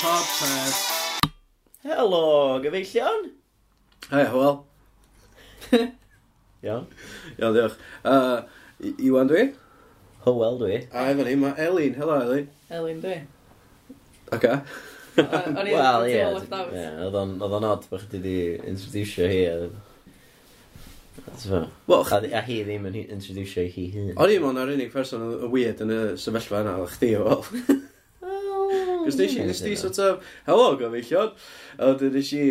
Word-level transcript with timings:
popeth. 0.00 0.80
Helo, 1.84 2.60
gyfeillion. 2.62 3.30
Hei, 4.10 4.24
hwyl. 4.32 4.60
Iawn. 6.64 6.86
Iawn, 7.38 7.54
diolch. 7.56 7.76
Uh, 8.04 8.42
I- 8.84 8.94
Iwan 9.08 9.28
dwi. 9.30 9.48
Hywel 10.26 10.58
dwi. 10.60 10.78
A 10.92 11.08
efo 11.12 11.24
ni, 11.26 11.34
mae 11.40 11.54
Elin. 11.66 11.94
Helo, 11.98 12.20
Elin. 12.24 12.48
Elin 12.70 13.02
dwi. 13.04 13.18
Oce. 14.34 14.54
O'n 15.18 15.66
i'n 15.66 15.72
Wel, 15.74 16.08
ie. 16.12 16.24
left 16.36 16.52
out. 16.54 16.72
ie, 16.74 16.86
Oedd 17.08 17.16
o'n 17.18 17.36
oedd 17.42 17.54
o'n 17.58 17.64
odd 17.72 17.86
bod 17.90 18.04
chdi 18.04 18.20
wedi 18.22 18.36
introducio 18.70 19.26
hi. 19.30 19.40
A, 19.50 19.54
a, 21.58 21.62
Wel, 21.90 22.04
a, 22.06 22.20
a 22.38 22.42
hi 22.46 22.60
ddim 22.66 22.86
yn 22.90 22.98
hi- 23.00 23.08
introducio 23.16 23.64
hi 23.74 23.88
hun. 23.96 24.12
o'n 24.14 24.30
i'n 24.36 24.44
mwyn 24.44 24.60
ar 24.62 24.70
unig 24.76 24.92
person 24.94 25.24
y 25.42 25.50
weird 25.50 25.82
yn 25.82 25.90
y 25.94 26.00
sefyllfa 26.22 26.62
yna, 26.62 26.76
oedd 26.84 26.94
chdi 26.94 27.10
o 27.18 27.40
fel. 27.48 27.80
Cos 29.08 29.16
nes 29.16 29.34
i, 29.34 29.44
nes 29.48 29.62
i 29.64 29.74
sort 29.80 29.98
of, 30.04 30.24
hello 30.46 30.74
gofeision. 30.76 31.32
A 31.78 31.92
wedyn 31.94 32.12
nes 32.18 32.32
i 32.36 32.44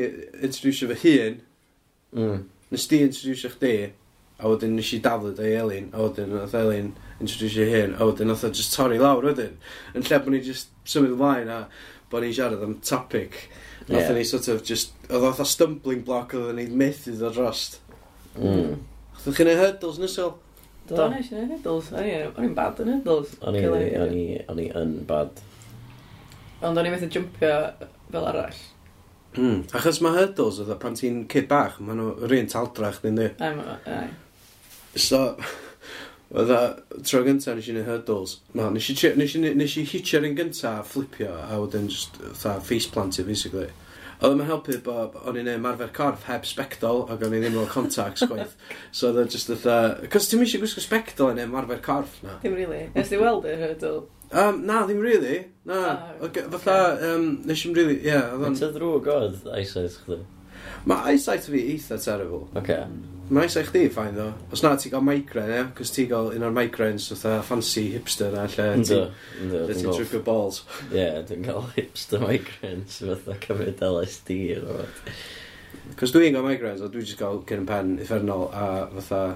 introducio 0.48 0.90
fy 0.90 1.14
hun. 1.20 1.40
Mm. 2.18 2.46
Nes 2.74 2.88
di 2.90 3.02
introducio 3.06 3.52
chdi. 3.54 3.76
A 4.38 4.50
wedyn 4.50 4.74
nes 4.78 4.90
i 4.94 5.02
daflyd 5.06 5.42
o'i 5.44 5.54
Elin. 5.60 5.92
A 5.94 6.08
wedyn 6.08 6.34
oedd 6.40 6.56
Elin 6.58 6.90
introducio 7.22 7.68
hun. 7.70 7.94
A 7.94 8.10
wedyn 8.10 8.34
oedd 8.34 8.48
o 8.50 8.52
just 8.58 8.74
torri 8.74 8.98
lawr 9.02 9.30
wedyn. 9.30 9.54
Yn 9.94 10.08
lle 10.08 10.22
bod 10.24 10.34
ni 10.34 10.42
just 10.46 10.74
symud 10.90 11.14
ymlaen 11.14 11.54
a 11.54 11.62
bod 12.10 12.26
ni'n 12.26 12.34
siarad 12.34 12.66
am 12.66 12.80
topic. 12.82 13.44
Nath 13.88 14.08
yeah. 14.08 14.16
ni 14.18 14.26
sort 14.26 14.50
of 14.52 14.64
just, 14.66 14.96
oedd 15.12 15.30
oedd 15.30 15.44
a 15.44 15.48
stumbling 15.48 16.02
block 16.08 16.34
oedd 16.38 16.56
ni'n 16.58 16.74
methudd 16.80 17.22
o 17.22 17.32
drost. 17.38 17.80
Mm. 18.40 18.80
Oedd 19.24 19.38
chi'n 19.38 19.54
ei 19.54 19.60
hurdles 19.62 20.02
nesol? 20.02 20.34
Do, 20.88 21.06
nes 21.12 21.30
i'n 21.34 21.44
ei 21.44 21.52
hurdles. 21.52 21.92
O'n 21.94 22.48
i'n 22.48 22.58
bad 22.58 22.82
yn 22.84 22.94
hurdles. 22.96 23.36
O'n 23.44 23.60
i'n 23.60 24.98
bad. 25.10 25.44
Ond 26.66 26.80
o'n 26.82 26.90
i 26.90 26.94
methu 26.94 27.10
jumpio 27.14 27.54
fel 28.12 28.28
arall. 28.32 28.60
Mm. 29.38 29.60
Achos 29.78 30.00
mae 30.02 30.16
hurdles 30.18 30.58
oedd 30.64 30.74
pan 30.82 30.96
ti'n 30.98 31.26
cyd 31.30 31.46
bach, 31.52 31.78
maen 31.84 32.00
nhw'r 32.02 32.34
un 32.40 32.48
taldrach 32.50 33.02
dyn 33.04 33.20
ni. 33.20 33.28
Ai, 33.44 33.52
ma- 33.58 33.78
ai. 33.94 34.08
So, 34.98 35.20
oedd 36.38 36.54
a 36.56 36.62
tro 37.04 37.22
gyntaf 37.28 37.60
nes 37.60 37.68
i 37.70 37.76
ni 37.76 37.84
hurdles. 37.86 38.40
No, 38.58 38.72
nes 38.74 38.88
i, 38.90 38.96
tri- 38.98 39.14
nes 39.20 39.36
i, 39.38 39.44
nes 39.54 39.76
i 39.78 39.86
hitio'r 39.92 40.26
un 40.32 40.40
gyntaf 40.40 40.80
a 40.82 40.88
flipio 40.96 41.36
a 41.44 41.60
wedyn 41.62 41.92
just 41.92 42.18
tha 42.42 42.58
face 42.66 42.90
planted 42.90 43.30
basically. 43.30 43.70
Oedd 44.18 44.34
yma'n 44.34 44.48
helpu 44.50 44.80
bod 44.82 45.14
o'n 45.30 45.38
i'n 45.38 45.62
marfer 45.62 45.92
corff 45.94 46.24
heb 46.26 46.48
spectol 46.50 47.04
ac 47.14 47.22
o'n 47.22 47.36
i 47.38 47.42
ddim 47.44 47.60
o'r 47.62 47.70
contacts 47.70 48.26
gwaith. 48.26 48.56
So 48.90 49.12
oedd 49.12 49.20
o'n 49.22 49.30
just 49.30 49.52
oedd 49.54 49.68
a... 49.70 49.76
Cos 50.10 50.26
ti'n 50.32 50.42
mysio 50.42 50.58
gwisgo 50.64 50.82
spectol 50.82 51.36
yn 51.38 51.52
marfer 51.54 51.84
corff 51.86 52.16
na. 52.26 52.40
Dim. 52.42 52.56
Really. 52.58 52.88
Nes 52.96 53.12
ti 53.14 53.20
weld 53.22 53.46
y 53.46 53.54
hurdle? 53.62 54.08
Um, 54.32 54.66
na, 54.66 54.82
ddim 54.84 55.02
really. 55.02 55.46
Na, 55.66 55.76
ah, 55.76 56.26
okay, 56.26 56.44
fatha, 56.52 56.98
um, 57.14 57.30
nes 57.48 57.62
i'n 57.64 57.76
really, 57.76 58.02
ie. 58.02 58.10
Yeah, 58.12 58.34
Mae'n 58.40 58.58
ty 58.60 58.68
ddrwg 58.74 59.08
oedd 59.12 59.46
eyesight 59.56 59.96
chdi. 60.04 60.18
Mae 60.88 61.14
eyesight 61.14 61.48
fi 61.48 61.62
eitha 61.74 61.98
terrible. 62.04 62.50
Okay. 62.60 62.84
Mae 63.32 63.48
eyesight 63.48 63.70
chdi, 63.72 63.86
ffain 63.92 64.14
ddo. 64.16 64.28
Os 64.52 64.64
na, 64.64 64.74
ti 64.80 64.92
gael 64.92 65.06
migraine, 65.08 65.56
ie? 65.56 65.64
Cos 65.80 65.96
ti 65.96 66.06
gael 66.12 66.34
un 66.36 66.46
o'r 66.48 66.54
migraines, 66.56 67.08
fatha 67.14 67.40
fancy 67.48 67.88
hipster 67.96 68.36
na, 68.36 68.46
lle 68.52 68.68
ti... 68.84 69.00
Ynddo, 69.00 69.64
Dwi'n 69.70 69.82
ti'n 69.82 69.92
trwcio 69.96 70.24
balls. 70.28 70.62
Ie, 70.92 71.10
dwi'n 71.28 71.48
cael 71.48 71.68
hipster 71.78 72.24
migraines, 72.24 73.02
fatha 73.04 73.40
cymryd 73.48 73.84
LSD, 73.90 74.40
rhywbeth. 74.60 75.04
Cos 76.00 76.16
dwi'n 76.16 76.36
gael 76.36 76.48
migraines, 76.48 76.84
a 76.84 76.92
dwi'n 76.92 77.08
just 77.08 77.20
gael 77.20 77.44
cyn 77.48 77.64
yn 77.64 77.70
pen 77.70 78.00
effernol, 78.04 78.50
a 78.52 78.88
fatha... 79.00 79.28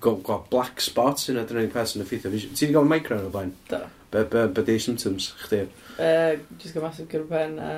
Gwab 0.00 0.46
black 0.48 0.80
spots, 0.80 1.26
yna 1.28 1.42
dyna'n 1.44 1.66
un 1.66 1.72
peth 1.74 1.90
sy'n 1.90 2.00
effeithio. 2.06 2.30
Ti 2.32 2.64
wedi 2.64 2.72
gael 2.72 2.86
migraine 2.88 3.26
o'r 3.26 3.34
blaen? 3.34 3.50
Da. 3.68 3.82
Be, 4.10 4.24
be, 4.24 4.46
be 4.48 4.62
di 4.66 4.78
symptoms, 4.78 5.34
chdi? 5.44 5.68
Uh, 5.94 6.38
just 6.58 6.74
gael 6.74 6.82
massive 6.82 7.06
gyda 7.10 7.28
pen 7.30 7.60
a... 7.62 7.74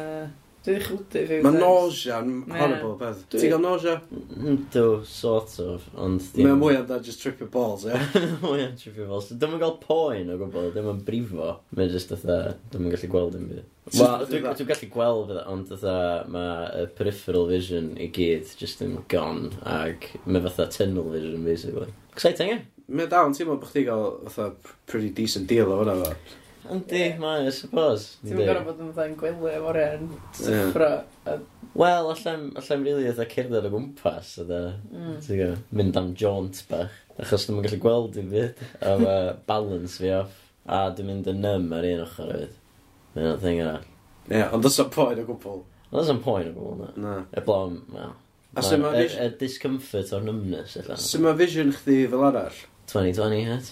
Dwi 0.63 0.77
wedi 0.77 0.85
chwldu 0.87 1.23
fi. 1.27 1.39
Mae 1.43 1.59
nausea 1.59 2.21
yn 2.23 2.37
horrible 2.55 2.93
beth. 3.01 3.25
Ti 3.35 3.49
gael 3.51 3.61
nausea? 3.61 3.97
Mm, 4.15 4.61
do, 4.73 4.85
sort 5.11 5.57
of. 5.61 5.89
Ond. 5.99 6.23
Mae'n 6.39 6.61
mwy 6.61 6.79
am 6.79 6.87
da 6.87 7.01
just 7.03 7.21
tripio 7.21 7.49
balls, 7.51 7.83
ie? 7.91 7.99
Mwy 8.45 8.63
am 8.69 8.77
tripio 8.79 9.09
balls. 9.11 9.33
Dwi'n 9.35 9.59
gael 9.59 9.75
poen 9.83 10.31
o 10.31 10.39
gwbl, 10.39 10.71
dwi'n 10.77 10.87
mynd 10.87 11.03
brifo. 11.09 11.51
Mae'n 11.75 11.91
just 11.93 12.15
otha, 12.15 12.39
dwi'n 12.71 12.95
gallu 12.95 13.11
gweld 13.11 13.37
yn 13.41 13.49
byd. 13.51 13.67
Wel, 13.99 14.25
dwi'n 14.31 14.47
gallu 14.47 14.89
gweld 14.95 15.33
fydda, 15.33 15.45
ond 15.51 15.75
otha, 15.77 15.97
mae 16.31 16.69
y 16.79 16.87
peripheral 17.01 17.51
vision 17.51 17.93
i 17.99 18.09
gyd 18.15 18.55
just 18.63 18.87
yn 18.87 19.01
gone. 19.11 19.51
Ag 19.67 20.13
mae 20.25 20.47
fatha 20.47 20.71
tunnel 20.79 21.11
vision, 21.11 21.43
basically. 21.45 21.91
Exciting, 22.15 22.55
ie? 22.55 22.63
Mae 22.89 23.09
dal 23.11 23.29
yn 23.31 23.35
teimlo 23.37 23.59
bod 23.61 23.71
chdi 23.71 23.85
gael 23.87 24.07
fatha 24.29 24.75
pretty 24.91 25.11
decent 25.17 25.51
deal 25.51 25.71
o 25.73 25.81
hwnna 25.81 25.99
fo. 26.01 26.15
Yndi, 26.73 27.03
mae, 27.19 27.47
I 27.49 27.53
suppose. 27.55 28.19
Ti'n 28.23 28.39
mynd 28.39 28.49
gorau 28.49 28.67
bod 28.69 28.83
yn 28.83 28.93
fatha 28.95 29.09
yn 29.11 29.17
gwylio 29.19 29.65
o'r 29.71 29.79
e'n 29.83 30.09
syffro. 30.39 30.91
Wel, 31.79 32.11
allan, 32.13 32.45
allan 32.61 32.85
rili 32.87 33.09
oedd 33.11 33.23
cerdded 33.33 33.67
o 33.67 33.73
gwmpas, 33.73 34.35
oedd 34.43 34.53
e. 34.55 34.61
Mm. 34.93 35.17
Ti'n 35.25 35.41
gwybod, 35.41 35.65
mynd 35.81 35.99
am 35.99 36.13
jaunt 36.19 36.63
bach. 36.71 36.99
Achos 37.19 37.49
dwi'n 37.49 37.65
gallu 37.67 37.81
gweld 37.83 38.19
i'n 38.23 38.31
fyd, 38.33 38.63
a 38.81 38.95
mae 39.01 39.35
balance 39.51 39.99
fi 40.01 40.13
off. 40.21 40.39
A 40.71 40.85
dwi'n 40.95 41.11
mynd 41.11 41.31
yn 41.33 41.43
nym 41.43 41.71
ar 41.75 41.89
un 41.89 42.05
ochr 42.07 42.31
hefyd. 42.31 42.59
Mae'n 43.17 43.31
o'n 43.33 43.43
thing 43.43 43.63
yna. 43.65 43.77
Ie, 44.31 44.45
ond 44.45 44.67
dwi'n 44.69 44.93
poen 44.95 45.23
o 45.23 45.29
gwbl. 45.33 45.63
Ond 45.91 45.99
that's 45.99 46.13
on 46.15 46.23
point 46.25 46.49
o 46.49 46.55
gwbl, 46.55 46.79
na. 46.79 46.93
Na. 47.05 47.17
E 47.35 47.43
blom, 47.45 47.81
wel, 47.93 48.15
A 48.53 48.65
sy'n 48.65 48.83
ma' 48.83 48.93
vision... 48.93 49.25
Y 49.25 49.37
discomfort 49.41 50.11
o'r 50.13 50.25
numbness, 50.27 50.77
illa. 50.81 50.99
Sut 51.01 51.23
mae 51.25 51.37
vision 51.39 51.73
chdi 51.73 52.03
fel 52.13 52.25
arall? 52.27 52.59
2020, 52.93 53.47
het. 53.49 53.71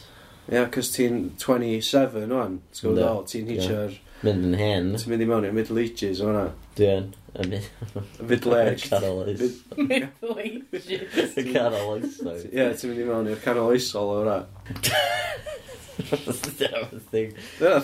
Ie, 0.48 0.54
yeah, 0.56 0.68
cos 0.72 0.88
ti'n 0.94 1.18
27 1.38 2.32
o'n, 2.32 2.56
ti'n 2.72 2.86
gwybod 2.86 3.02
o, 3.04 3.10
ti'n 3.28 3.50
hitio'r... 3.52 3.98
Mynd 4.24 4.46
yn 4.48 4.56
hen. 4.60 4.88
Ti'n 4.96 5.12
mynd 5.12 5.24
i 5.24 5.28
mewn 5.28 5.48
i'r 5.48 5.56
Middle 5.56 5.84
Ages 5.84 6.22
o'n 6.24 6.32
hwnna. 6.32 6.46
Dwi 6.78 6.88
yn. 6.94 7.10
Y 7.30 7.60
Middle 8.30 8.56
Ages. 8.58 8.88
Y 8.88 8.90
canol 8.90 9.20
oes. 9.22 9.44
Middle 9.76 10.36
Ages. 10.42 11.36
Y 11.36 11.46
canol 11.52 11.92
oes. 11.94 12.18
Ie, 12.48 12.66
ti'n 12.80 12.92
mynd 12.92 13.04
i 13.04 13.08
mewn 13.12 13.30
i'r 13.34 13.44
canol 13.44 13.74
oesol 13.74 14.14
o'n 14.16 14.22
hwnna. 14.24 14.40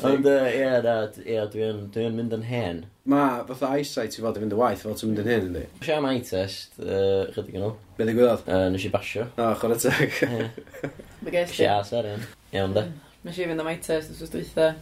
Ond 0.07 0.29
ie, 0.29 0.69
na, 0.85 0.95
ie, 1.23 1.39
dwi'n 1.53 1.83
dwi 1.95 2.07
mynd 2.15 2.37
yn 2.37 2.47
hen. 2.49 2.85
Ma, 3.11 3.23
fatha 3.49 3.73
eyesight 3.77 4.17
i 4.19 4.25
fod 4.25 4.39
i 4.39 4.43
fynd 4.43 4.55
y 4.57 4.61
waith, 4.61 4.85
fel 4.85 4.97
ti'n 4.99 5.13
mynd 5.13 5.23
yn 5.23 5.31
hen, 5.31 5.49
ynddi? 5.51 5.65
Nes 5.81 5.91
am 5.97 6.09
eye 6.11 6.23
test, 6.27 6.79
uh, 6.83 7.27
chydig 7.35 7.59
yn 7.59 7.67
ôl. 7.69 7.77
Be 7.99 8.09
ddigwyddodd? 8.09 8.47
Uh, 8.47 8.65
nes 8.75 8.87
i 8.89 8.93
basio. 8.95 9.29
O, 9.35 9.51
oh, 9.51 9.53
chwer 9.61 9.77
y 9.77 9.81
teg. 9.85 10.17
Nes 11.27 11.61
i 11.61 11.69
as 11.71 11.93
ar 11.97 12.11
un. 12.15 12.27
Iawn, 12.55 12.75
da. 12.77 12.89
Nes 13.27 13.39
i 13.39 13.47
fynd 13.47 13.63
am 13.63 13.71
eye 13.71 13.79
test, 13.85 14.15
os 14.15 14.25
oes 14.25 14.33
dweitha. 14.33 14.73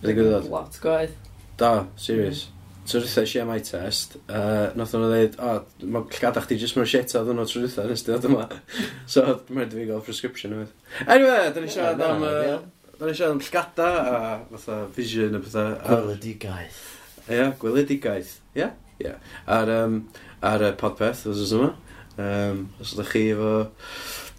Be 0.00 0.10
ddigwyddodd? 0.10 0.50
Lot 0.52 0.80
gwaith. 0.82 1.14
Da, 1.60 1.76
serious. 2.00 2.46
Mm. 2.48 2.61
Tro 2.82 2.98
dwytha 2.98 3.22
eisiau 3.22 3.46
MI 3.46 3.60
test, 3.62 4.16
uh, 4.26 4.72
nath 4.74 4.94
nhw 4.96 5.06
dweud, 5.06 5.36
o, 5.38 5.50
oh, 5.52 5.86
mae 5.86 6.06
llgada 6.16 6.42
chdi 6.42 6.56
jyst 6.58 6.74
mewn 6.74 6.88
shit 6.90 7.12
oedd 7.14 7.28
hwnnw 7.30 7.44
tro 7.46 7.62
dwytha 7.62 7.84
nes 7.86 8.02
di 8.02 8.10
ddod 8.10 8.26
yma. 8.26 8.46
so, 9.12 9.22
mae'n 9.54 9.70
dwi 9.70 9.86
gael 9.90 10.02
prescription 10.02 10.56
yma. 10.56 10.66
Anyway, 11.06 11.52
da 11.54 11.62
ni 11.62 11.70
siarad 11.70 12.02
am... 12.08 12.26
Da 12.26 13.06
ni 13.06 13.14
siarad 13.14 13.36
am 13.36 13.44
llgada 13.46 13.86
a 14.02 14.16
fatha 14.50 14.80
vision 14.96 15.38
a 15.38 15.42
pethau. 15.44 15.76
Gweledigaeth. 15.86 16.82
Ie, 17.28 17.46
gweledigaeth. 17.62 18.34
Ie, 18.58 18.68
ie. 19.06 19.14
Ar, 19.58 19.72
um, 19.78 20.02
ar 20.42 20.66
y 20.66 20.74
podpeth, 20.82 21.22
os 21.30 21.46
oes 21.46 21.54
yma. 21.60 21.70
Um, 22.18 22.66
os 22.82 22.96
ydych 22.96 23.14
chi 23.14 23.24
efo 23.36 23.54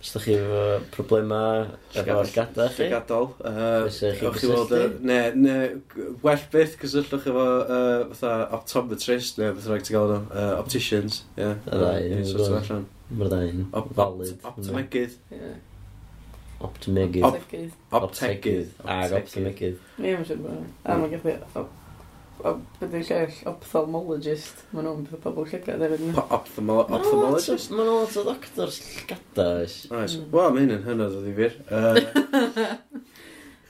Os 0.03 0.09
ydych 0.11 0.25
chi 0.27 0.33
efo 0.35 0.63
problemau 0.91 1.61
efo 1.95 2.15
gada 2.35 2.65
chi? 2.67 2.83
Llygadael. 2.83 3.29
Uh, 3.39 3.85
Ewch 3.87 4.39
chi 4.41 4.49
weld... 4.51 4.73
y... 4.75 4.87
Ne, 5.07 5.19
ne, 5.39 5.53
well 6.25 6.41
byth 6.51 6.73
cysylltwch 6.81 7.29
efo 7.31 7.45
uh, 7.61 8.09
fatha 8.11 8.49
optometrist, 8.57 9.39
neu 9.39 9.53
beth 9.55 9.69
rhaid 9.71 9.85
ti 9.87 9.95
gael 9.95 10.11
nhw, 10.11 10.25
uh, 10.27 10.57
opticians. 10.59 11.21
Yeah. 11.39 11.55
Y 11.71 12.25
ddau. 12.27 12.81
Mae'r 13.13 13.31
ddau. 13.31 13.61
Valid. 14.01 14.43
Optomegydd. 14.51 15.15
Optomegydd. 16.67 17.23
Optegydd. 18.01 18.75
Ag 18.83 19.15
optomegydd. 19.21 19.79
Ie, 20.01 20.09
mae'n 20.09 20.27
siŵr 20.27 20.43
bod. 20.43 20.67
A 20.83 20.99
mae'n 20.99 21.15
gallu 21.15 21.63
Byddu 22.41 22.99
llell, 23.07 23.35
ophthalmologist. 23.47 24.63
Mae 24.73 24.83
nhw'n 24.83 25.03
bydd 25.07 25.21
pobl 25.23 25.45
llygad 25.47 25.83
hefyd. 25.85 26.01
Pa- 26.17 26.25
ophthalmo- 26.39 26.81
Ophthalmologist? 26.89 27.69
Maen 27.71 27.87
nhw 27.87 27.99
lot 28.01 28.17
o 28.19 28.23
doctors 28.27 28.79
llgada, 28.87 29.45
oes. 29.61 29.75
Oes. 29.93 30.15
Wel, 30.33 30.49
mae 30.55 30.65
hyn 30.65 30.73
yn 30.79 30.87
hynod 30.89 31.19
o 31.19 31.23
ddifur. 31.27 31.53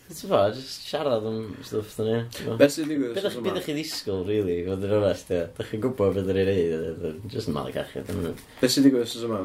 Yy, 0.04 0.20
Ti'n 0.20 0.30
fa, 0.30 0.40
jyst 0.54 0.84
siarad 0.86 1.24
am 1.26 1.38
stwff 1.66 1.94
dyn 1.98 2.06
ni. 2.10 2.18
Beth 2.60 2.74
sy'n 2.76 2.90
digwydd 2.92 3.16
Beth 3.16 3.24
wsos 3.26 3.38
yma? 3.40 3.50
ydych 3.54 3.66
chi 3.66 3.74
ddisgwyl, 3.78 4.20
really, 4.28 4.58
fod 4.68 4.84
yn 4.86 4.92
onest, 5.00 5.32
ie. 5.34 5.40
Dych 5.58 5.70
chi'n 5.72 5.82
gwybod 5.86 6.12
beth 6.18 6.28
ydych 6.28 6.38
chi'n 6.38 6.52
ei 6.52 6.66
wneud, 6.76 7.24
jyst 7.34 7.50
yn 7.50 7.56
mal 7.56 7.70
y 7.72 7.74
gachod. 7.74 8.12
Be 8.60 8.70
sy'n 8.70 8.86
digwydd 8.86 9.08
wsos 9.08 9.24
yma? 9.26 9.40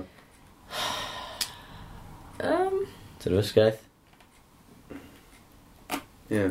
Um, 2.50 2.76
Tyrwysgaeth. 3.22 3.80
Ie. 6.36 6.44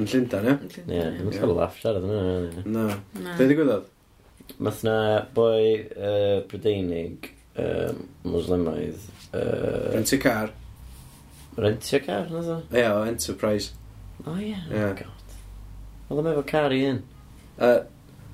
Yn 0.00 0.08
Llundain, 0.08 0.46
ie? 0.48 0.54
Ie, 0.86 1.02
ddim 1.12 1.28
yn 1.28 1.34
cael 1.36 1.52
laff 1.58 1.76
siarad 1.80 2.06
yna. 2.08 2.22
No. 2.64 2.86
Na. 3.20 3.36
Be 3.36 3.48
ddigwyddodd? 3.48 3.90
Math 4.64 4.82
na 4.86 4.96
boi 5.36 5.82
uh, 5.92 6.40
Brydeinig, 6.48 7.28
uh, 7.60 7.92
muslimaidd... 8.24 9.04
Uh, 9.32 9.92
Rentio 9.92 10.18
car. 10.22 10.52
Rentio 11.60 12.00
car, 12.06 12.28
na 12.32 12.44
ddo? 12.46 12.58
Ie, 12.72 12.86
o 12.88 13.04
Enterprise. 13.04 13.76
O 14.24 14.36
ie, 14.38 14.54
yeah. 14.54 14.88
oh, 14.88 14.94
god. 14.96 15.36
Oedd 16.08 16.22
o'n 16.22 16.32
efo 16.32 16.46
car 16.48 16.72
i 16.72 16.82
un. 16.88 17.02
Uh, 17.58 17.82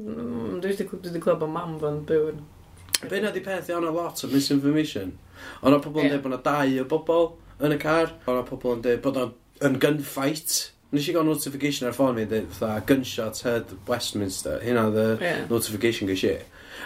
Mm, 0.00 0.58
Dwi 0.62 0.74
wedi 0.74 0.86
clywed 1.22 1.40
bod 1.40 1.52
mam 1.52 1.78
fo'n 1.80 2.02
byw 2.08 2.28
yn... 2.32 2.42
Be 3.08 3.20
na 3.22 3.32
di 3.34 3.42
peth, 3.44 3.70
iawn 3.72 3.88
o 3.88 3.94
lot 3.94 4.22
o 4.22 4.30
misinformation. 4.30 5.16
Ond 5.62 5.76
o 5.76 5.80
pobl 5.82 6.04
yn 6.04 6.12
dweud 6.12 6.24
bod 6.26 6.34
na 6.36 6.42
dau 6.44 6.76
o 6.82 6.86
bobl 6.90 7.26
yn 7.64 7.74
y 7.74 7.80
car. 7.82 8.12
Ond 8.26 8.42
o 8.42 8.44
pobl 8.46 8.76
yn 8.76 8.84
dweud 8.84 9.02
bod 9.04 9.20
o'n 9.22 9.80
gunfight. 9.82 10.58
Nes 10.92 11.08
i 11.08 11.14
gael 11.16 11.24
notification 11.26 11.88
ar 11.88 11.96
ffôn 11.96 12.14
mi, 12.18 12.26
dweud, 12.28 12.50
fatha, 12.52 12.84
gunshot 12.88 13.40
head 13.46 13.72
Westminster. 13.88 14.60
Hynna 14.62 14.86
oedd 14.90 15.00
y 15.16 15.34
notification 15.50 16.10
gysi. 16.12 16.36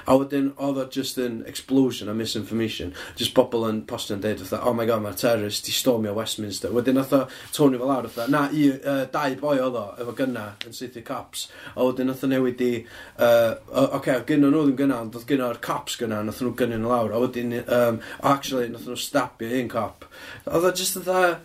A 0.07 0.17
wedyn 0.19 0.53
oedd 0.57 0.81
o 0.83 0.87
just 0.93 1.19
yn 1.23 1.41
explosion 1.49 2.11
o 2.13 2.15
misinformation. 2.17 2.93
Just 3.19 3.35
bobl 3.37 3.67
yn 3.69 3.83
postio'n 3.89 4.23
deud 4.25 4.43
fatha, 4.43 4.63
oh 4.67 4.75
my 4.77 4.87
god, 4.89 5.03
mae'r 5.05 5.19
terrorist 5.21 5.67
di 5.67 5.75
stormio 5.75 6.15
Westminster. 6.17 6.75
Wedyn 6.75 7.01
oedd 7.03 7.15
o 7.17 7.23
Tony 7.55 7.81
fel 7.81 7.95
ar 7.95 8.09
fatha, 8.11 8.29
na, 8.33 8.47
i, 8.53 8.69
uh, 8.77 9.05
dau 9.13 9.39
boi 9.41 9.57
oedd 9.57 9.81
o, 9.81 9.87
efo 10.03 10.17
gynna, 10.19 10.47
yn 10.67 10.77
syth 10.77 11.01
i 11.01 11.05
cops. 11.07 11.49
A 11.75 11.87
wedyn 11.87 12.13
oedd 12.13 12.25
o 12.27 12.33
newid 12.33 12.63
i, 12.67 12.73
uh, 13.19 13.57
oce, 13.73 13.91
okay, 14.01 14.23
gynna 14.31 14.53
nhw 14.53 14.67
ddim 14.69 14.79
gynna, 14.83 15.03
ond 15.07 15.19
oedd 15.19 15.29
gynna'r 15.31 15.61
cops 15.65 15.99
gynna, 16.01 16.23
nath 16.27 16.43
nhw 16.45 16.55
gynnu 16.59 16.81
nhw 16.83 16.93
lawr. 16.93 17.15
A 17.17 17.21
wedyn, 17.23 17.59
um, 17.67 18.01
actually, 18.23 18.71
nath 18.73 18.89
nhw 18.89 18.99
stabio 19.01 19.53
un 19.61 19.71
cop. 19.73 20.09
Oedd 20.47 20.71
o 20.71 20.75
just 20.77 20.99
fatha... 21.01 21.39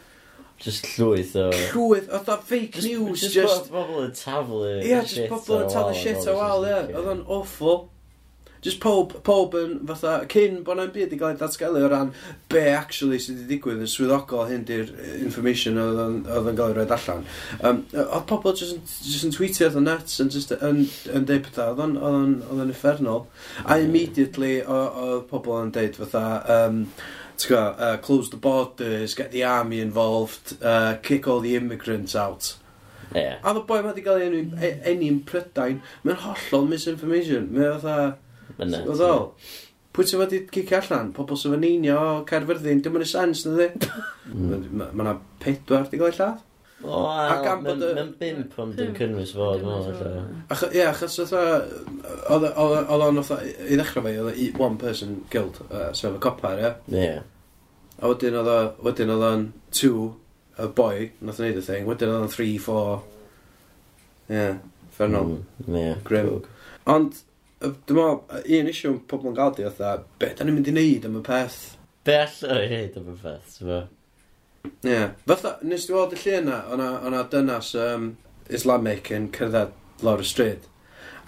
Just 0.61 0.85
llwyth 0.93 1.33
o... 1.41 1.47
Llwyth, 1.71 2.11
oedd 2.13 2.27
o 2.29 2.35
fake 2.45 2.75
just, 2.77 2.87
news, 2.87 3.23
just... 3.23 3.37
Just 3.39 3.71
bobl 3.73 4.03
yn 4.03 4.11
taflu... 4.13 4.75
Ie, 4.77 4.93
just 5.01 5.23
bobl 5.31 5.63
yn 5.63 5.71
taflu 5.73 5.95
shit 5.97 6.27
o 6.29 6.35
wal, 6.37 6.67
ie. 6.69 6.75
Oedd 6.93 7.09
o'n 7.15 7.23
awful. 7.25 7.87
Just 8.61 8.79
pob, 8.79 9.15
pob 9.25 9.55
yn 9.57 9.79
fatha, 9.89 10.19
cyn 10.29 10.59
bod 10.65 10.77
na'n 10.77 10.91
byd 10.93 11.15
i 11.15 11.17
gael 11.17 11.33
ei 11.33 11.39
datgelu 11.39 11.79
o 11.81 11.87
ran 11.89 12.11
be 12.51 12.61
actually 12.69 13.17
sydd 13.17 13.39
wedi 13.39 13.55
digwydd 13.55 13.81
yn 13.81 13.89
swyddogol 13.89 14.45
hyn 14.51 14.67
di'r 14.67 14.91
information 15.17 15.79
oedd 15.81 16.01
yn 16.51 16.59
cael 16.59 16.67
ei 16.67 16.77
roed 16.77 16.93
allan. 16.93 17.25
Um, 17.57 17.79
oedd 18.03 18.27
pobl 18.29 18.53
just 18.53 18.75
yn, 18.75 18.83
just 19.07 19.25
yn 19.25 19.33
tweetio 19.33 19.65
oedd 19.71 19.79
yn 19.81 19.89
nuts 19.89 20.21
yn, 20.21 20.29
just, 20.35 20.53
yn, 20.69 20.83
yn 21.09 21.25
deud 21.25 21.47
pethau, 21.47 21.73
oedd 21.73 22.61
yn 22.61 22.75
effernol. 22.75 23.25
A 23.65 23.79
immediately 23.81 24.59
oedd 24.61 25.25
pobl 25.33 25.57
yn 25.63 25.73
deud 25.79 25.97
fatha, 26.03 26.27
um, 26.59 26.85
Go, 27.47 27.57
uh, 27.57 27.97
close 27.97 28.29
the 28.29 28.37
borders, 28.37 29.15
get 29.15 29.31
the 29.31 29.43
army 29.43 29.79
involved, 29.79 30.61
uh, 30.61 30.97
kick 31.01 31.27
all 31.27 31.39
the 31.39 31.55
immigrants 31.55 32.15
out. 32.15 32.55
Yeah. 33.15 33.39
A 33.43 33.55
mae 33.55 33.65
boi 33.65 33.81
ma 33.81 33.95
wedi 33.95 34.03
cael 34.05 34.21
ei 34.21 34.27
enw'n 34.29 34.51
e-, 34.61 35.23
Prydain, 35.25 35.81
mae'n 36.05 36.21
hollol 36.27 36.69
misinformation. 36.69 37.49
Mae'n 37.55 37.79
fatha... 37.81 38.19
Yna. 38.59 38.83
Oedd 38.91 39.03
ol. 39.07 39.25
Pwy 39.91 40.05
ti'n 40.07 40.21
wedi 40.21 40.37
cicio 40.55 40.77
allan? 40.79 41.09
Pobl 41.15 41.35
sy'n 41.39 41.51
faneinio 41.55 41.97
o 41.99 42.13
Caerfyrddin, 42.29 42.79
dim 42.83 42.95
ond 42.95 43.03
y 43.03 43.09
sens, 43.11 43.41
nid 43.47 43.65
i? 43.65 43.89
Mae 44.31 44.61
mm. 44.61 44.85
yna 45.03 45.17
pedwar 45.43 45.89
di 45.91 45.99
gael 45.99 46.13
ei 46.13 46.17
lladd. 46.19 46.39
O, 46.81 47.01
Ac 47.11 47.43
am 47.45 47.59
bod 47.65 47.83
y- 47.85 47.89
mae'n 47.97 48.13
bimp 48.17 48.55
ond 48.63 48.79
yn 48.81 48.95
cynnwys 48.97 49.33
fod. 49.37 49.59
dwi'n 49.61 49.83
meddwl. 49.83 50.23
Ach- 50.55 50.63
Ie, 50.73 50.85
achos 50.87 51.19
oedd 51.21 51.33
oedd 51.35 52.47
oedd 52.47 53.03
o'n 53.05 53.19
oedd 53.21 53.33
i 53.67 53.75
ddechrau 53.77 54.05
fe, 54.07 54.13
oedd 54.23 54.39
i- 54.41 54.47
one 54.57 54.79
person 54.81 55.19
guild, 55.29 55.59
yy, 55.69 55.91
sef 55.99 56.15
y 56.17 56.21
copar, 56.23 56.57
ie. 56.63 56.71
Ie. 57.03 57.11
A 58.01 58.09
wedyn 58.09 58.39
oedd 58.39 58.49
o, 58.49 58.57
wedyn 58.87 59.11
oedd 59.13 59.27
o'n 59.27 59.45
two, 59.77 60.07
y 60.57 60.71
boi, 60.79 61.11
nath 61.21 61.37
o'n 61.43 61.49
neud 61.51 61.59
y 61.61 61.65
thing, 61.67 61.85
wedyn 61.91 62.15
oedd 62.15 62.23
o'n 62.25 62.33
three, 62.33 62.55
four, 62.57 63.03
ie, 64.31 64.39
yeah, 64.39 64.55
Mm, 65.01 65.39
Ie. 65.73 65.95
Grim. 66.05 66.43
Ond 66.85 67.15
Dwi'n 67.61 67.97
meddwl, 67.97 68.43
un 68.57 68.69
isio 68.71 68.93
pobl 69.09 69.31
yn 69.31 69.37
gael 69.37 69.55
di, 69.57 69.65
oedd 69.67 70.05
be, 70.21 70.31
da 70.37 70.45
ni'n 70.45 70.55
mynd 70.57 70.69
i 70.71 70.73
wneud 70.73 71.07
am 71.09 71.19
y 71.19 71.23
peth. 71.25 71.59
Be 72.07 72.15
allan 72.23 72.63
i 72.63 72.69
wneud 72.69 72.95
am 73.01 73.11
y 73.11 73.17
peth, 73.21 73.57
ti'n 73.57 73.69
meddwl? 73.69 73.89
Ie. 74.61 74.89
Yeah. 74.89 75.11
Fatha, 75.29 75.55
nes 75.65 75.85
ti 75.85 75.93
weld 75.93 76.15
y 76.17 76.21
llun 76.21 76.47
yna, 76.47 76.57
o'na, 76.73 76.89
ona 77.09 77.21
dynas 77.29 77.73
um, 77.81 78.07
Islamic 78.49 79.11
yn 79.13 79.29
cerdded 79.35 79.75
lawr 80.05 80.21
y 80.21 80.25
stryd, 80.25 80.65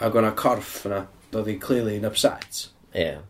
ac 0.01 0.17
o'na 0.17 0.33
corff 0.37 0.79
yna, 0.89 1.03
doedd 1.33 1.51
hi 1.51 1.59
clearly 1.61 1.99
yn 2.01 2.09
upset. 2.09 2.67
Ie. 2.93 3.05
Yeah. 3.05 3.21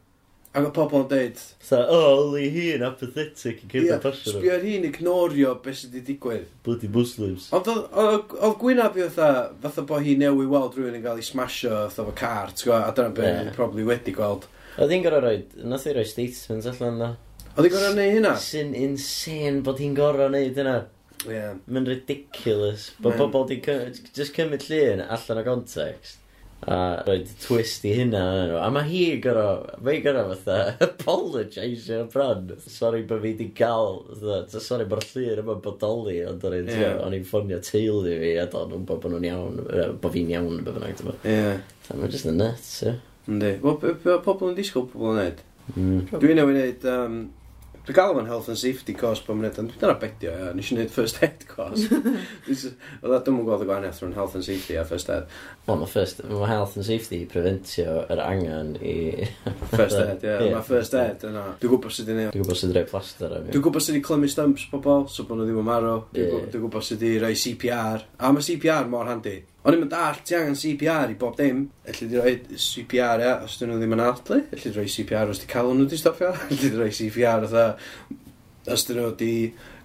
Ac 0.53 0.67
oedd 0.67 0.73
pobl 0.75 0.99
yn 0.99 1.05
dweud... 1.09 1.39
So, 1.65 1.79
o, 1.81 1.95
oh, 1.97 2.19
li 2.35 2.43
hi'n 2.53 2.83
apathetic 2.85 3.63
yn 3.63 3.71
cyrraedd 3.71 3.89
yeah, 3.89 4.01
pasio 4.03 4.35
nhw. 4.35 4.41
Sbio 4.43 4.57
hi'n 4.61 4.83
ignorio 4.85 5.55
beth 5.63 5.79
sydd 5.79 5.95
wedi 5.97 6.03
digwydd. 6.11 6.51
Bloody 6.67 6.89
Muslims. 6.93 7.47
Ond 7.57 7.71
oedd 7.73 8.59
Gwynab 8.61 8.99
i 8.99 9.07
fatha, 9.07 9.47
fatha 9.63 9.85
bod 9.89 10.05
hi 10.05 10.13
newy 10.21 10.45
weld 10.51 10.77
rhywun 10.77 10.99
yn 10.99 11.05
cael 11.05 11.21
ei 11.23 11.25
smasho 11.25 11.73
fatha 11.87 12.05
fo 12.05 12.13
car, 12.19 12.53
ti'n 12.53 12.69
gwybod, 12.69 12.85
a 12.85 12.93
dyna 12.99 13.17
beth 13.17 13.31
yeah. 13.31 13.51
probably 13.57 13.87
wedi 13.89 14.13
gweld. 14.13 14.45
Oedd 14.77 14.93
hi'n 14.93 15.07
gorau 15.07 15.25
roi, 15.25 15.35
nath 15.73 15.89
hi 15.89 15.97
roi 15.97 16.05
statements 16.13 16.69
allan 16.69 17.01
na. 17.01 17.11
Oedd 17.55 17.65
hi'n 17.65 17.73
gorau 17.73 17.97
neud 17.97 18.17
hynna? 18.19 18.37
Sy'n 18.45 18.77
insane 18.77 19.65
bod 19.65 19.81
hi'n 19.81 19.97
gorau 19.97 20.29
neud 20.33 20.61
hynna. 20.61 20.79
Ie. 21.23 21.33
Yeah. 21.33 21.53
Mae'n 21.65 21.89
ridiculous. 21.89 22.91
Bod 23.01 23.17
di 23.49 23.57
wedi 23.57 24.11
just 24.13 24.37
cymryd 24.37 24.69
llun 24.69 25.01
allan 25.07 25.41
o 25.41 25.49
context 25.49 26.21
a 26.67 27.03
roed 27.07 27.29
twist 27.41 27.85
i 27.87 27.93
hynna 27.97 28.21
yn 28.31 28.49
nhw. 28.51 28.59
A 28.63 28.69
mae 28.73 28.87
hi 28.87 29.03
gyro, 29.23 29.45
hi 29.85 29.99
gyro 30.03 30.23
fatha, 30.31 30.57
apologise 30.87 31.99
yn 31.99 32.09
bron. 32.13 32.51
Sorry 32.63 33.03
bod 33.09 33.23
fi 33.23 33.33
wedi 33.33 33.49
gael, 33.57 34.01
fatha, 34.21 34.63
sorry 34.63 34.87
bod 34.89 35.03
y 35.03 35.23
llir 35.25 35.43
yma 35.43 35.57
bodoli, 35.63 36.19
ond 36.29 36.43
o'n 36.47 36.57
i'n 36.61 36.71
yeah. 36.71 36.99
i'n 37.07 37.27
ffonio 37.27 37.59
teulu 37.63 38.17
fi, 38.21 38.35
a 38.41 38.47
do'n 38.51 38.73
nhw'n 38.73 38.89
bod 38.89 39.07
nhw'n 39.11 39.29
iawn, 39.29 39.63
bod 40.01 40.15
fi'n 40.15 40.35
iawn, 40.35 40.61
bod 40.63 40.79
bynnag, 40.79 40.97
dyma. 40.99 41.17
Ie. 41.27 41.55
Mae'n 41.91 42.13
just 42.13 42.29
yn 42.31 42.39
nuts, 42.39 42.75
ie. 42.87 42.97
Yndi. 43.29 43.55
Wel, 43.63 44.19
pobl 44.23 44.51
yn 44.51 44.57
disgwyl 44.57 44.89
pobl 44.91 45.13
yn 45.13 45.21
neud. 45.21 45.47
Mm. 45.73 45.99
Dwi'n 46.11 46.39
newid 46.39 46.59
wneud, 46.59 46.87
um, 46.91 47.19
Dwi'n 47.83 47.97
gael 47.97 48.15
o'n 48.15 48.29
health 48.29 48.47
and 48.47 48.55
safety 48.55 48.93
course 48.95 49.19
pan 49.25 49.35
mwneud, 49.35 49.57
dwi'n 49.57 49.73
dyna 49.75 49.95
bedio, 49.99 50.31
ia, 50.31 50.51
nes 50.55 50.69
i 50.71 50.75
wneud 50.77 50.91
first 50.93 51.17
aid 51.25 51.41
course. 51.49 51.89
Oedd 51.91 53.17
dwi'n 53.25 53.35
mwyn 53.35 53.43
gweld 53.49 53.65
y 53.65 53.67
gwahaniaeth 53.67 53.99
rhwng 53.99 54.13
health 54.15 54.37
and 54.39 54.45
safety 54.47 54.77
a 54.79 54.85
first 54.87 55.11
aid. 55.11 55.27
Wel, 55.65 55.81
mae 55.81 55.91
first, 55.91 56.21
mae 56.29 56.47
health 56.47 56.77
and 56.79 56.87
safety 56.87 57.19
i 57.25 57.27
preventio 57.27 57.97
yr 58.07 58.23
angen 58.23 58.77
i... 58.79 58.95
first 59.75 59.99
aid, 59.99 60.23
ie, 60.23 60.29
yeah, 60.29 60.45
yeah. 60.45 60.55
mae 60.55 60.63
first 60.69 60.95
aid 60.95 61.27
yna. 61.27 61.43
Dwi'n 61.59 61.75
gwybod 61.75 61.97
sydd 61.97 62.13
i'n 62.13 62.21
neud. 62.21 62.31
Dwi'n 62.31 62.45
gwybod 62.45 62.61
sydd 62.61 62.71
i'n 62.71 62.79
rhoi 62.79 62.89
plaster 62.93 63.35
am 63.35 63.51
Dwi'n 63.51 63.67
gwybod 63.67 63.87
sydd 63.89 63.99
i'n 63.99 64.07
clymu 64.07 64.31
stumps 64.31 64.69
pobl, 64.71 65.09
so 65.11 65.27
bod 65.27 65.41
nhw 65.41 65.49
ddim 65.49 65.59
yn 65.65 65.71
marw. 65.73 65.97
Dwi'n 66.15 66.53
gwybod 66.55 66.87
sydd 66.87 67.03
i'n 67.09 67.19
rhoi 67.25 67.35
CPR. 67.43 68.07
A 68.23 68.31
mae 68.31 68.47
CPR 68.47 68.87
mor 68.95 69.11
handi. 69.11 69.41
O'n 69.63 69.77
i'n 69.77 69.87
dall, 69.87 70.17
ti 70.27 70.35
angen 70.35 70.57
CPR 70.59 71.13
i 71.13 71.15
bob 71.19 71.37
dim. 71.39 71.61
Elli 71.87 72.09
di 72.11 72.19
roi 72.19 72.33
CPR, 72.59 73.21
ia, 73.23 73.35
os 73.45 73.55
dyn 73.59 73.69
nhw 73.71 73.77
ddim 73.79 73.95
yn 73.95 74.03
adlu. 74.03 74.41
Elli 74.51 74.63
di 74.65 74.73
roi 74.75 74.89
CPR 74.91 75.31
os 75.31 75.39
di 75.39 75.47
cael 75.47 75.71
nhw 75.71 75.85
di 75.87 75.99
stopio. 75.99 76.33
Elli 76.49 76.71
di 76.73 76.79
roi 76.79 76.89
CPR 76.91 77.45
oedd 77.47 78.73
os 78.73 78.83
dyn 78.89 78.99
nhw 78.99 79.13
di 79.21 79.31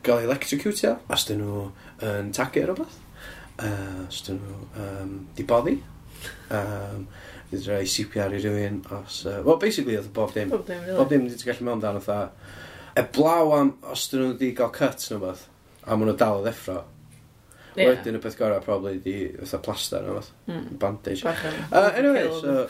gael 0.02 0.26
electrocutio. 0.26 0.97
Os 1.14 1.28
dyn 1.28 1.44
nhw 1.44 1.68
yn 2.08 2.32
tagu 2.35 2.64
rhywbeth. 2.66 2.99
Uh, 3.62 4.02
os 4.08 4.20
dyn 4.26 4.42
nhw 4.42 4.58
um, 4.82 5.14
di 5.38 5.47
boddi. 5.47 5.76
Um, 6.50 7.06
di 7.52 7.61
wedi 7.61 7.70
rhoi 7.70 7.87
CPR 7.94 8.35
i 8.35 8.42
rywun. 8.42 8.82
os... 8.99 9.23
Uh, 9.30 9.38
well, 9.47 9.62
basically, 9.62 9.94
oedd 10.00 10.11
bob 10.16 10.35
dim. 10.35 10.50
Bob 10.50 10.66
dim, 10.66 10.82
really. 10.88 11.06
Dim 11.14 11.30
wedi 11.30 11.52
gallu 11.52 11.70
mewn 11.70 11.87
dan 11.87 12.02
oedd 12.02 12.35
E 12.99 13.02
blaw 13.14 13.52
am 13.54 13.76
os 13.94 14.08
dyn 14.11 14.25
nhw 14.25 14.35
wedi 14.35 14.54
cael 14.58 14.75
cut 14.75 15.04
neu 15.12 15.23
beth, 15.23 15.47
a 15.87 15.94
maen 15.94 16.08
nhw 16.11 16.18
dal 16.18 16.40
o 16.40 16.42
ddeffro, 16.42 16.80
Yeah. 17.78 17.92
Wedyn 17.92 18.18
y 18.18 18.20
peth 18.23 18.37
gorau 18.38 18.58
probably 18.64 18.99
di 19.02 19.14
fatha 19.38 19.61
plaster 19.62 20.02
neu 20.02 20.16
fath. 20.18 20.32
Mm. 20.49 20.64
Bandage. 20.82 21.23
Bach 21.23 21.44
yn. 21.47 21.58
Uh, 21.70 21.90
anyway, 21.94 22.25
so... 22.40 22.66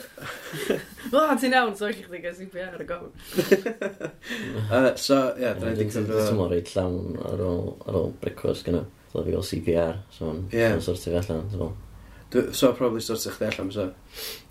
Wel, 1.13 1.33
ti'n 1.41 1.55
iawn, 1.57 1.75
so 1.79 1.89
eich 1.89 2.03
chdi 2.05 2.21
gael 2.21 2.35
CPR 2.37 2.77
ar 2.77 2.83
y 2.83 2.87
gofn. 2.89 3.11
uh, 4.77 4.93
so, 5.01 5.19
ie, 5.33 5.47
yeah, 5.47 5.57
dyna 5.57 5.73
ni'n 5.73 5.91
cyfrif. 5.95 6.13
Dwi'n 6.13 6.37
mor 6.37 6.53
reit 6.53 6.69
llawn 6.75 7.17
ar 7.31 7.43
ôl, 7.47 7.73
ar 7.89 7.99
ôl 8.03 8.13
brecwrs 8.21 8.63
gyda. 8.67 8.85
Dwi'n 9.15 9.25
fi 9.25 9.33
gael 9.33 9.47
CPR, 9.49 10.01
so 10.13 10.31
yn 10.35 10.45
yeah. 10.53 10.77
sortio 10.85 11.15
fi 11.15 11.21
allan. 11.23 11.49
So, 11.55 12.45
so 12.53 12.73
probably 12.77 13.01
sortio 13.01 13.33
chdi 13.33 13.49
allan, 13.49 13.73
so. 13.73 13.89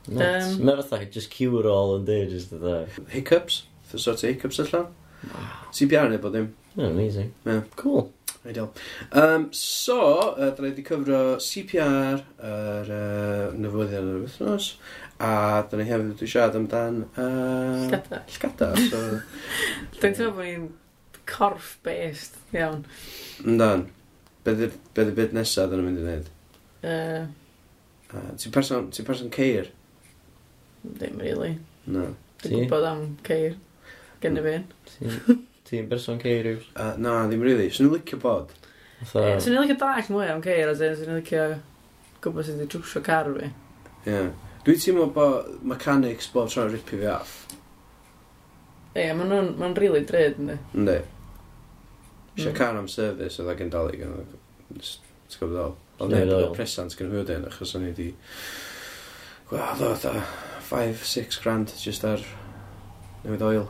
Um, 0.08 0.64
Mae 0.66 0.82
fatha, 0.82 1.04
just 1.06 1.30
cure 1.30 1.70
all 1.70 1.98
yn 2.00 2.08
dweud, 2.08 2.34
just 2.34 2.50
the... 2.50 2.80
Hiccups? 3.14 3.62
Sortio 3.94 4.32
hiccups 4.32 4.58
allan? 4.66 4.90
CPR 5.70 6.10
neu 6.10 6.18
bod 6.22 6.34
dim. 6.34 6.54
Yeah, 6.74 6.90
amazing. 6.90 7.34
Yeah. 7.46 7.62
Cool. 7.76 8.12
Ideal. 8.48 8.72
Um, 9.12 9.52
so, 9.52 10.00
uh, 10.32 10.50
da 10.56 10.62
ni 10.62 10.70
wedi 10.70 10.84
cyfro 10.86 11.36
CPR, 11.44 12.22
yr 12.48 12.90
uh, 12.96 13.42
nefyddion 13.60 14.06
yr 14.14 14.22
wythnos, 14.22 14.68
a 15.20 15.32
da 15.68 15.76
ni 15.76 15.84
hefyd 15.84 16.14
wedi 16.14 16.28
siarad 16.32 16.56
amdan... 16.56 17.02
Uh, 17.12 17.82
llgada. 17.84 18.22
Llgada, 18.32 18.70
so... 18.88 19.02
Dwi'n 19.98 20.16
teimlo 20.16 20.30
bod 20.38 20.48
ni'n 20.48 20.64
corff-based 21.28 22.40
iawn. 22.56 22.86
Yndan. 23.44 23.84
Be 24.46 24.56
dy 24.56 25.12
byd 25.18 25.36
nesaf 25.36 25.68
dyn 25.68 25.82
nhw'n 25.82 25.90
mynd 25.90 26.00
i 26.00 26.06
wneud? 26.06 26.32
Uh, 26.78 27.28
uh, 28.14 28.30
ti'n 28.40 28.54
person, 28.54 28.88
ti 28.96 29.04
person 29.04 29.28
ceir? 29.34 29.68
Ddim, 30.86 31.20
really. 31.20 31.58
No. 31.84 32.14
Dwi'n 32.46 32.64
gwybod 32.64 32.88
am 32.94 33.04
ceir. 33.28 33.60
Gen 34.24 34.40
i 34.40 34.46
hmm. 34.46 34.72
fi. 34.96 35.38
Ti'n 35.68 35.88
berson 35.90 36.18
ceir 36.22 36.46
yw? 36.54 36.60
Uh, 36.74 36.94
na, 36.96 37.26
ddim 37.28 37.42
really. 37.44 37.68
Swn 37.70 37.88
i'n 37.90 37.94
licio 37.98 38.18
bod. 38.22 38.52
Fatha- 39.02 39.36
Swn 39.44 39.56
i'n 39.58 39.62
licio 39.66 39.76
dallt 39.82 40.08
mwy 40.14 40.28
am 40.32 40.40
ceir, 40.44 40.68
a 40.70 40.74
swn 40.78 41.10
i'n 41.12 41.18
licio 41.20 41.42
gwybod 42.24 42.46
sydd 42.48 42.62
wedi 42.62 42.70
trwsio 42.72 43.02
car 43.04 43.28
fi. 43.36 43.50
Yeah. 44.08 44.30
Dwi'n 44.64 44.80
teimlo 44.82 45.06
bod 45.14 45.58
mechanics 45.68 46.30
bob 46.32 46.48
tro'n 46.50 46.72
ripi 46.72 46.98
fi 47.02 47.06
off. 47.12 47.34
Ie, 48.98 49.12
ma'n 49.14 49.28
nhw'n 49.30 49.50
ma 49.60 49.68
rili 49.76 50.00
drud, 50.08 50.40
ynddi? 50.42 50.56
Ynddi. 50.74 50.96
Eisiau 52.38 52.52
Mm. 52.52 52.56
car 52.58 52.76
am 52.78 52.88
service 52.88 53.38
oedd 53.42 53.50
ag 53.52 53.60
yn 53.64 53.70
dalig 53.74 54.00
yn 54.06 54.14
Ti'n 54.78 55.38
gwybod 55.38 55.54
ddol? 55.54 55.72
Ond 56.00 56.12
Ie, 56.14 56.18
nid 56.24 56.32
oedd 56.34 56.52
presant 56.56 56.94
gen 56.96 57.10
hwyd 57.12 57.30
yn 57.34 57.44
achos 57.48 57.74
o'n 57.76 57.86
i 57.88 57.92
di 57.96 58.08
Wel, 59.50 59.74
ddo, 59.80 59.92
o, 59.96 60.22
5-6 60.70 61.40
grand 61.42 61.72
just 61.80 62.04
ar 62.04 62.22
Newid 63.24 63.42
oil 63.42 63.66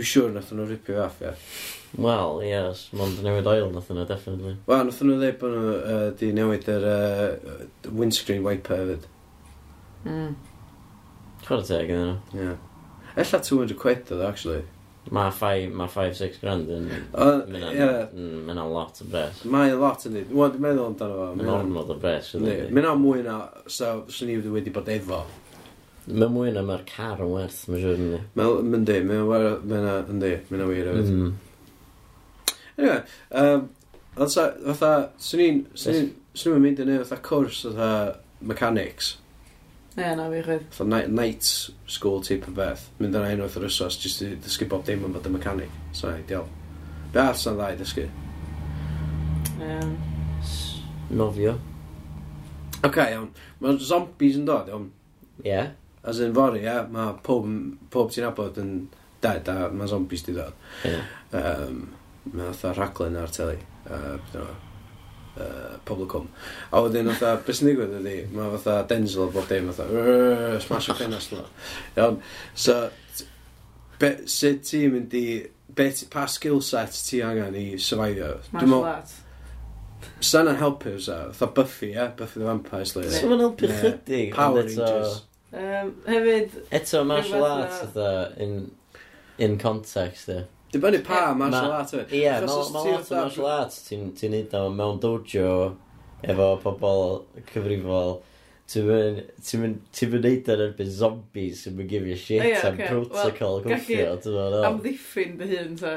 Dwi'n 0.00 0.08
siŵr 0.08 0.30
nath 0.32 0.50
nhw 0.56 0.64
ripio 0.64 0.94
fe 0.96 1.02
off, 1.04 1.18
ie. 1.20 2.00
Wel, 2.00 2.38
ie, 2.40 2.48
yes, 2.48 2.86
mond 2.96 3.18
newid 3.20 3.48
oil 3.50 3.66
nath 3.74 3.90
nhw, 3.92 4.06
definitely. 4.08 4.54
Wel, 4.64 4.86
nath 4.88 5.00
nhw 5.04 5.16
dweud 5.20 5.36
bod 5.42 5.52
nhw 5.52 5.74
uh, 5.76 6.04
di 6.16 6.30
newid 6.32 6.68
yr 6.72 6.86
uh, 6.88 7.58
windscreen 7.98 8.40
wiper 8.46 8.80
hefyd. 8.80 9.04
Mm. 10.06 10.30
Chwer 11.44 11.66
teg 11.68 11.92
iddyn 11.92 12.06
nhw. 12.06 12.14
Ie. 12.32 12.46
Yeah. 12.46 13.18
Ella 13.20 13.42
200 13.50 13.76
quid 13.82 14.14
oedd, 14.14 14.24
actually. 14.24 14.62
Mae 15.12 15.36
5, 15.36 15.76
ma 15.76 15.90
5, 15.92 16.16
6 16.22 16.40
grand 16.46 16.72
yn... 16.78 16.88
Mae'n 17.12 17.44
mm, 17.52 18.48
yeah. 18.48 18.64
lot 18.72 19.04
o 19.04 19.10
bres. 19.12 19.44
Mae'n 19.52 19.76
lot 19.84 20.08
yn 20.08 20.16
dweud. 20.16 20.32
Wel, 20.32 20.56
dwi'n 20.56 20.64
meddwl 20.64 20.88
amdano 20.94 21.20
fo. 21.20 21.28
Mae'n 21.42 21.54
ormod 21.58 21.92
o 21.92 22.00
bres. 22.00 22.32
Mae'n 22.40 22.90
mwy 23.04 23.28
na, 23.28 23.42
so, 23.68 23.98
swn 24.08 24.32
i 24.32 24.40
wedi 24.48 24.72
bod 24.72 24.88
efo. 24.96 25.20
Mae 26.08 26.30
mwy 26.32 26.50
na 26.54 26.62
mae'r 26.64 26.86
car 26.88 27.20
yn 27.20 27.30
werth, 27.34 27.66
mae'n 27.68 27.82
siwr 27.82 27.98
yn 27.98 28.10
ni. 28.14 28.20
Mae'n 28.38 28.86
di, 28.88 28.98
mae'n 29.06 29.26
werth, 29.28 29.64
mae'n 29.68 30.22
di, 30.22 30.32
mae'n 30.48 30.66
wir 30.70 30.90
hefyd. 30.90 31.10
Mm. 31.12 31.34
Anyway, 32.80 33.00
um, 33.36 33.66
fatha, 34.16 34.94
swn 35.20 35.42
i'n, 35.44 35.58
swn 35.76 35.98
i'n, 35.98 36.06
swn 36.32 36.56
i'n 36.56 36.64
mynd 36.64 36.80
i 36.80 36.86
neud 36.88 37.04
fatha 37.04 37.20
cwrs 37.26 37.64
fatha 37.66 37.90
mechanics. 38.40 39.18
Ie, 39.96 40.00
yeah, 40.00 40.14
na 40.16 40.30
fi 40.32 40.40
chyd. 40.46 40.64
Fatha 40.72 40.88
night 40.88 41.10
night 41.10 41.50
school 41.86 42.22
type 42.24 42.48
o 42.48 42.54
beth. 42.56 42.86
Mynd 43.02 43.18
yna 43.18 43.34
unwaith 43.34 43.58
yr 43.60 43.66
ysos, 43.68 43.98
jyst 44.00 44.24
i 44.24 44.30
dysgu 44.40 44.68
bob 44.70 44.86
dim 44.86 45.04
yn 45.04 45.16
fod 45.16 45.28
y 45.28 45.34
mechanic. 45.34 45.74
So, 45.92 46.14
ideal. 46.14 46.48
Be 47.12 47.20
arth 47.20 47.42
sa'n 47.42 47.58
dda 47.58 47.72
i 47.74 47.78
dysgu? 47.80 48.06
Um, 49.60 49.92
Nofio. 51.20 51.58
Oce, 52.80 52.88
okay, 52.88 53.12
iawn. 53.18 53.28
Mae 53.60 53.76
zombies 53.84 54.40
yn 54.40 54.48
dod, 54.48 54.72
iawn. 54.72 54.88
Ie. 55.42 55.50
Yeah 55.50 55.74
as 56.04 56.20
in 56.20 56.34
fory, 56.34 56.64
ia, 56.64 56.82
mae 56.90 57.14
pob, 57.24 57.46
pob 57.92 58.10
ti'n 58.12 58.28
abod 58.30 58.58
yn 58.60 58.74
dead 59.20 59.48
a 59.52 59.68
mae 59.72 59.90
zombies 59.90 60.24
di 60.24 60.34
ddod. 60.36 60.56
Yeah. 60.88 61.04
Um, 61.36 61.90
mae 62.32 62.52
fatha 62.54 62.74
raglen 62.78 63.18
ar 63.20 63.32
teli, 63.34 63.58
uh, 63.84 64.16
beth 64.16 64.36
yna, 64.40 64.56
uh, 65.36 65.76
Publicum. 65.88 66.28
A 66.72 66.82
wedyn 66.84 67.12
fatha, 67.12 67.36
beth 67.44 67.60
sy'n 67.60 67.72
digwydd 67.72 67.96
ydi, 68.00 68.16
mae 68.32 68.52
fatha 68.56 68.80
Denzel 68.90 69.32
bob 69.34 69.48
dim, 69.50 69.70
fatha, 69.76 70.58
smash 70.64 70.90
o 70.92 70.98
ffenast 70.98 71.36
yna. 71.36 71.46
Iawn, 71.96 72.20
so, 72.54 72.82
be, 74.00 74.14
sut 74.30 74.64
ti'n 74.68 74.94
mynd 74.96 75.16
i, 75.20 75.24
be, 75.76 75.90
pa 76.12 76.26
skill 76.32 76.62
set 76.64 76.96
ti 77.08 77.24
angen 77.24 77.56
i 77.60 77.66
survivio? 77.76 78.38
Smash 78.48 78.70
o 78.70 78.84
lat. 78.84 79.18
Sa'n 80.24 80.48
helpu, 80.56 80.96
fatha 81.04 81.52
Buffy, 81.56 81.92
ia, 81.92 82.08
Buffy 82.16 82.40
the 82.40 82.46
Vampire 82.48 82.88
Slayer. 82.88 83.12
Sa'n 83.20 83.36
helpu 83.36 83.68
chydig. 83.68 84.32
Power 84.36 84.64
Rangers. 84.64 85.26
Um, 85.52 85.94
hefyd... 86.06 86.56
Eto, 86.70 87.04
martial 87.04 87.44
arts, 87.44 87.80
fatha, 87.80 88.32
in, 88.38 88.70
in 89.38 89.58
context, 89.58 90.28
e. 90.28 90.44
Dibynnu 90.72 91.02
pa 91.02 91.34
martial 91.34 91.72
arts 91.74 91.94
yma. 91.96 92.04
Ie, 92.14 92.26
mae 92.30 92.46
lot 92.46 92.76
o 92.78 93.14
martial 93.16 93.48
arts, 93.50 93.80
ti'n 93.88 94.12
ti 94.14 94.30
neud 94.30 94.54
o 94.54 94.68
mewn 94.70 95.00
dojo, 95.02 95.54
efo 96.22 96.50
pobl 96.62 97.16
cyfrifol. 97.50 98.20
Ti'n 98.70 99.64
mynd 99.64 100.22
neud 100.22 100.52
ar 100.54 100.62
erbyn 100.68 100.92
zombies 100.94 101.64
sy'n 101.64 101.74
mynd 101.74 101.90
gifio 101.90 102.14
shit 102.14 102.44
yeah, 102.44 102.68
am 102.68 102.78
okay. 102.78 102.86
protocol 102.86 103.58
well, 103.58 103.64
gwthio. 103.66 104.14
Gallu 104.22 104.62
amddiffyn 104.68 105.34
dy 105.40 105.50
hun, 105.56 105.74
ta. 105.80 105.96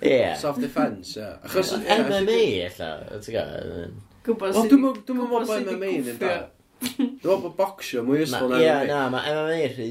Ie. 0.00 0.32
Self-defense, 0.40 1.18
ie. 1.20 1.28
Achos... 1.44 1.74
MMA, 1.84 2.40
illa. 2.70 2.90
Gwbod 4.24 4.56
sy'n... 4.56 4.72
Dwi'n 4.72 4.86
mynd 4.86 5.34
bod 5.36 5.56
MMA 5.58 5.96
yn 5.98 6.12
dda. 6.14 6.36
Dwi'n 6.84 7.10
meddwl 7.14 7.42
bod 7.44 7.56
bocsio 7.58 8.02
mwy 8.04 8.22
ysgol 8.24 8.52
na 8.52 8.58
MMA. 8.60 8.78
Ie, 8.84 8.88
na, 8.90 9.00
mae 9.12 9.34
MMA 9.34 9.68
rhy, 9.72 9.88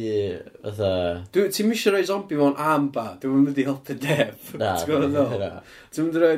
fatha... 0.63 0.91
Ti'n 1.33 1.69
mysio 1.69 1.93
rhoi 1.93 2.05
zombie 2.07 2.39
mewn 2.39 2.59
armbar, 2.59 3.15
dwi'n 3.21 3.47
mynd 3.47 3.61
i 3.61 3.65
helpu 3.67 3.97
neb. 3.99 4.51
Na, 4.61 4.75
dwi'n 4.83 5.05
mynd 5.07 5.17
i 5.19 5.49
Ti'n 5.93 6.07
mynd 6.07 6.19
i 6.19 6.23
rhoi 6.23 6.37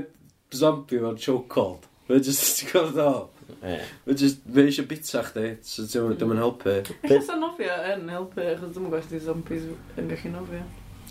zombie 0.56 1.02
mewn 1.04 1.20
chokehold. 1.22 1.90
Mae'n 2.10 2.26
just, 2.26 2.48
ti'n 2.62 2.72
gwybod 2.72 2.96
ddol? 2.96 3.22
Mae'n 3.66 4.22
just, 4.22 4.42
fe 4.56 4.66
eisiau 4.70 4.90
bita 4.90 5.26
chdi, 5.30 5.52
so 5.66 5.86
ti'n 5.90 6.10
mynd 6.10 6.26
i'n 6.26 6.42
helpu. 6.46 6.80
Eich 7.12 7.30
o'n 7.34 7.44
nofio 7.44 7.78
yn 7.92 8.10
helpu, 8.14 8.48
achos 8.56 8.74
dwi'n 8.76 8.90
gwybod 8.90 9.08
chdi 9.10 9.22
zombies 9.28 9.70
yn 10.00 10.12
gallu 10.14 10.34
nofio. 10.40 10.64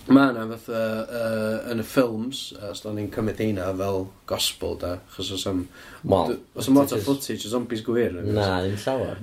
Mae 0.05 0.35
yna 0.35 0.43
fatha 0.51 0.81
uh, 1.01 1.71
yn 1.73 1.81
y 1.81 1.85
ffilms, 1.89 2.41
os 2.69 2.83
da 2.85 2.91
ni'n 2.93 3.07
cymryd 3.13 3.39
eina 3.41 3.71
fel 3.79 4.03
gospel 4.29 4.75
da, 4.83 4.91
achos 5.09 5.31
os 5.33 5.45
am... 5.49 5.63
Wel, 6.05 6.35
os 6.61 6.69
am 6.69 6.77
lot 6.77 6.93
o 6.93 6.99
footage 7.01 7.49
o 7.49 7.53
zombies 7.55 7.81
gwir. 7.87 8.19
Na, 8.27 8.59
ddim 8.61 8.77
llawer. 8.83 9.23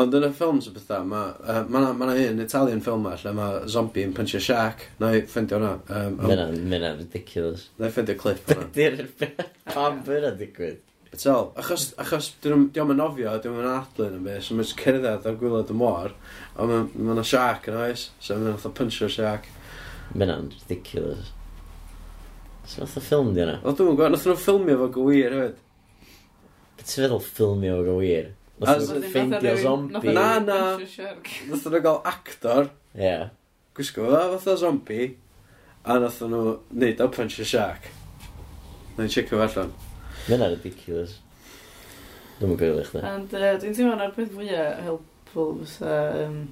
Ond 0.00 0.16
yn 0.16 0.24
y 0.24 0.30
ffilms 0.32 0.70
o 0.70 0.72
bethau, 0.72 1.04
mae 1.10 1.34
uh, 1.44 1.60
ma 1.68 1.84
ma 1.92 2.08
na 2.08 2.16
un 2.16 2.40
Italian 2.46 2.80
ffilm 2.80 3.10
lle 3.10 3.34
mae 3.36 3.60
zombie 3.76 4.06
yn 4.08 4.16
punch 4.16 4.32
a 4.38 4.40
shark. 4.40 4.86
Na 5.02 5.12
i 5.12 5.20
ffendio 5.28 5.60
hwnna. 5.60 5.74
Um, 5.92 6.16
mae 6.24 6.80
yna 6.80 6.94
ridiculous. 6.96 7.68
Na 7.76 7.90
i 7.90 7.92
ffendio 7.92 8.16
clip 8.24 8.48
hwnna. 8.48 8.70
Dydy'r 8.72 9.12
pam 9.68 10.00
byna 10.08 10.32
digwydd. 10.40 10.80
Betel, 11.12 11.50
achos, 11.60 11.90
achos 12.00 12.30
diolch 12.40 12.78
yn 12.80 12.96
nofio, 12.96 13.36
diolch 13.36 13.60
yn 13.60 13.68
adlyn 13.68 14.14
yn 14.16 14.24
beth, 14.24 14.46
so 14.46 14.56
mae'n 14.56 14.70
cerdded 14.70 15.26
ar 15.28 15.34
gwylod 15.36 15.68
y 15.68 15.74
môr, 15.76 16.14
ond 16.56 16.72
a 16.72 16.78
ma, 16.86 17.10
yna 17.12 17.24
shark 17.28 17.68
yn 17.68 17.76
oes, 17.82 18.06
so 18.16 18.38
mae'n 18.40 18.72
punchio 18.78 19.12
shark. 19.12 19.44
Mae 20.12 20.26
hynna'n 20.26 20.50
ridiculous. 20.52 21.32
Sut 22.68 22.84
fath 22.84 22.98
o 22.98 23.02
ffilm 23.02 23.32
di 23.32 23.40
hwnna? 23.40 23.54
O, 23.64 23.72
dwi'n 23.72 23.94
gwybod, 23.96 24.12
nath 24.12 24.26
nhw'n 24.28 24.38
ffilmio 24.38 24.76
fo 24.82 24.88
gywir 24.94 25.32
hefyd. 25.36 25.56
Beth 26.76 26.90
ti'n 26.90 27.04
feddwl 27.06 27.22
ffilmio 27.24 27.78
fo 27.78 27.86
gywir? 27.88 28.28
Nath 28.60 28.84
nhw'n 28.90 29.06
ffeindio 29.08 29.54
zombi. 29.62 30.14
Na, 30.14 30.26
na. 30.44 30.60
Nath 30.76 31.66
nhw'n 31.66 31.84
gael 31.88 31.98
actor. 32.12 32.70
Ie. 32.92 33.02
Yeah. 33.06 33.24
Gwisgo 33.74 34.06
fo, 34.06 34.22
fath 34.36 34.52
o 34.52 34.56
zombi. 34.60 35.08
A 35.82 35.98
nath 36.02 36.20
nhw 36.22 36.44
neud 36.76 37.02
o 37.02 37.10
punch 37.16 37.40
a 37.40 37.48
shark. 37.48 37.88
Nath 38.92 39.02
nhw'n 39.02 39.12
checio 39.16 39.38
fo 39.38 39.44
allan. 39.48 39.76
Mae'n 40.28 40.48
ridiculous. 40.52 41.18
Dwi'n 42.38 42.58
gwybod 42.60 42.82
eich 42.84 42.92
da. 42.94 43.06
And 43.16 43.32
uh, 43.38 43.54
dwi'n 43.62 43.78
teimlo'n 43.78 44.04
ar 44.04 44.12
peth 44.14 44.34
fwyaf 44.36 44.82
helpful 44.84 45.56
fysa... 45.62 45.96
Um, 46.26 46.42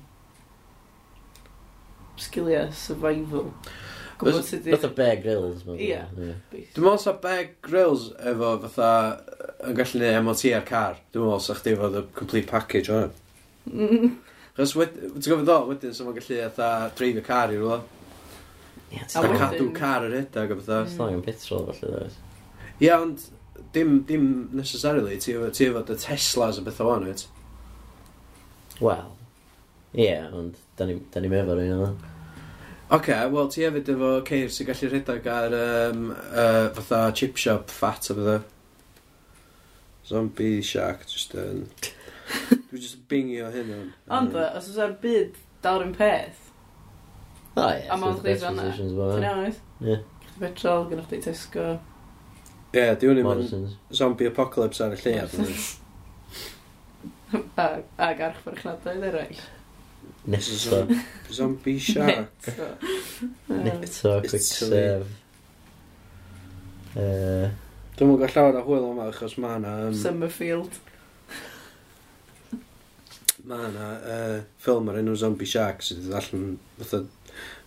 sgiliau 2.23 2.73
survival. 2.77 3.50
Gwbod 4.21 4.45
sut 4.45 4.67
i... 4.69 4.75
Nath 4.75 4.85
o 4.85 4.91
Bear 4.97 5.21
Grylls. 5.23 5.62
Ie. 5.77 6.00
Dwi'n 6.12 6.85
meddwl 6.85 7.00
sa 7.00 7.15
Bear 7.23 7.47
Grylls 7.65 8.11
efo 8.33 8.53
fatha 8.67 8.91
yn 9.69 9.79
gallu 9.79 10.03
neud 10.03 10.27
MOT 10.27 10.45
ar 10.57 10.67
car. 10.69 11.00
Dwi'n 11.15 11.27
meddwl 11.27 11.45
sa 11.45 11.57
chdi 11.59 11.77
fod 11.81 11.97
y 12.00 12.05
complete 12.19 12.50
package 12.50 12.93
o'n. 12.97 13.17
Mm. 13.71 14.12
Chos 14.59 14.77
ti'n 14.77 15.25
gofyn 15.25 15.47
ddol 15.47 15.71
wedyn, 15.71 15.97
so 15.97 16.05
mae'n 16.05 16.19
gallu 16.21 16.41
atha 16.45 16.71
dreif 16.99 17.21
y 17.23 17.25
car 17.25 17.55
i 17.55 17.59
rwla. 17.61 17.81
Ie, 18.91 19.05
ti'n 19.07 19.37
cadw 19.41 19.69
car 19.77 20.09
yr 20.09 20.17
edag 20.21 20.53
o 20.53 20.59
fatha. 20.61 20.83
Ti'n 20.91 21.07
angen 21.07 21.25
petrol 21.25 21.69
falle 21.71 21.93
dweud. 21.95 22.19
Ie, 22.81 22.93
ond 22.97 23.29
dim, 23.73 24.00
dim 24.09 24.25
necessarily, 24.57 25.17
ti 25.21 25.37
efo 25.37 25.85
dy 25.87 25.97
Teslas 26.00 26.61
a 26.61 26.65
bethau 26.67 26.93
o'n 26.95 27.09
wyt? 27.09 27.27
Wel, 28.81 29.11
ie, 29.97 30.15
ond 30.33 30.57
da 30.79 30.89
ni'n 30.89 31.37
efo 31.41 31.57
rhywun 31.57 31.85
o'n. 31.89 32.00
Oce, 32.90 32.97
okay, 32.97 33.30
wel 33.30 33.47
ti 33.47 33.62
hefyd 33.62 33.88
efo 33.92 34.09
ceir 34.26 34.49
sy'n 34.50 34.66
gallu 34.66 34.88
rhedeg 34.90 35.26
ar 35.30 35.52
um, 35.54 36.09
uh, 36.11 36.64
fatha 36.75 37.12
chip 37.14 37.37
shop 37.38 37.70
fat 37.70 38.09
o 38.11 38.16
bydda. 38.18 38.32
Zombie 40.09 40.59
shark, 40.66 41.04
just 41.06 41.37
yn... 41.38 41.61
Um, 41.68 42.64
dwi 42.73 42.80
just 42.82 42.99
bingio 43.12 43.52
hyn 43.54 43.70
o'n... 43.76 43.92
Ond, 44.16 44.35
os 44.35 44.66
oes 44.73 44.80
ar 44.82 44.97
byd 45.04 45.38
dal 45.62 45.85
yn 45.85 45.94
peth... 45.94 46.50
O 47.54 47.68
ie, 47.68 47.87
a 47.87 48.00
ma'n 48.00 48.18
chdi 48.18 48.35
fanna. 48.42 48.66
Ti'n 48.75 49.28
iawn 49.28 49.44
oes? 49.44 49.62
Ie. 49.87 50.00
Chdi 50.25 50.42
petrol, 50.42 50.88
gynnwch 50.90 51.09
chdi 51.12 51.23
Tesco. 51.28 51.68
Ie, 52.75 52.88
di 52.99 53.12
hwn 53.12 53.23
yn 53.23 53.70
zombie 54.02 54.32
apocalypse 54.32 54.82
ar 54.88 54.99
y 54.99 55.00
llead. 55.04 55.38
Ag 58.11 58.26
arch 58.32 58.42
farchnadau 58.42 59.11
eraill. 59.12 59.47
Nesa. 60.30 60.85
Zombie 61.33 61.78
shark. 61.90 62.50
Neto, 63.49 64.21
quicksave. 64.26 65.07
Uh, 66.90 67.49
Dwi'n 67.97 68.09
mwyn 68.09 68.21
gael 68.23 68.33
llawer 68.35 68.57
o 68.59 68.62
hwyl 68.66 68.87
yma 68.90 69.09
achos 69.11 69.37
mae 69.38 69.59
yna... 69.61 69.73
Um, 69.88 69.97
Summerfield. 69.97 70.78
Mae 73.50 73.66
yna 73.69 73.88
uh, 73.99 74.38
ffilm 74.62 74.88
ar 74.90 75.00
enw 75.00 75.16
Zombie 75.21 75.49
Shark 75.49 75.85
sydd 75.85 76.02
wedi 76.07 76.16
allan 76.16 76.47
fatha 76.78 77.02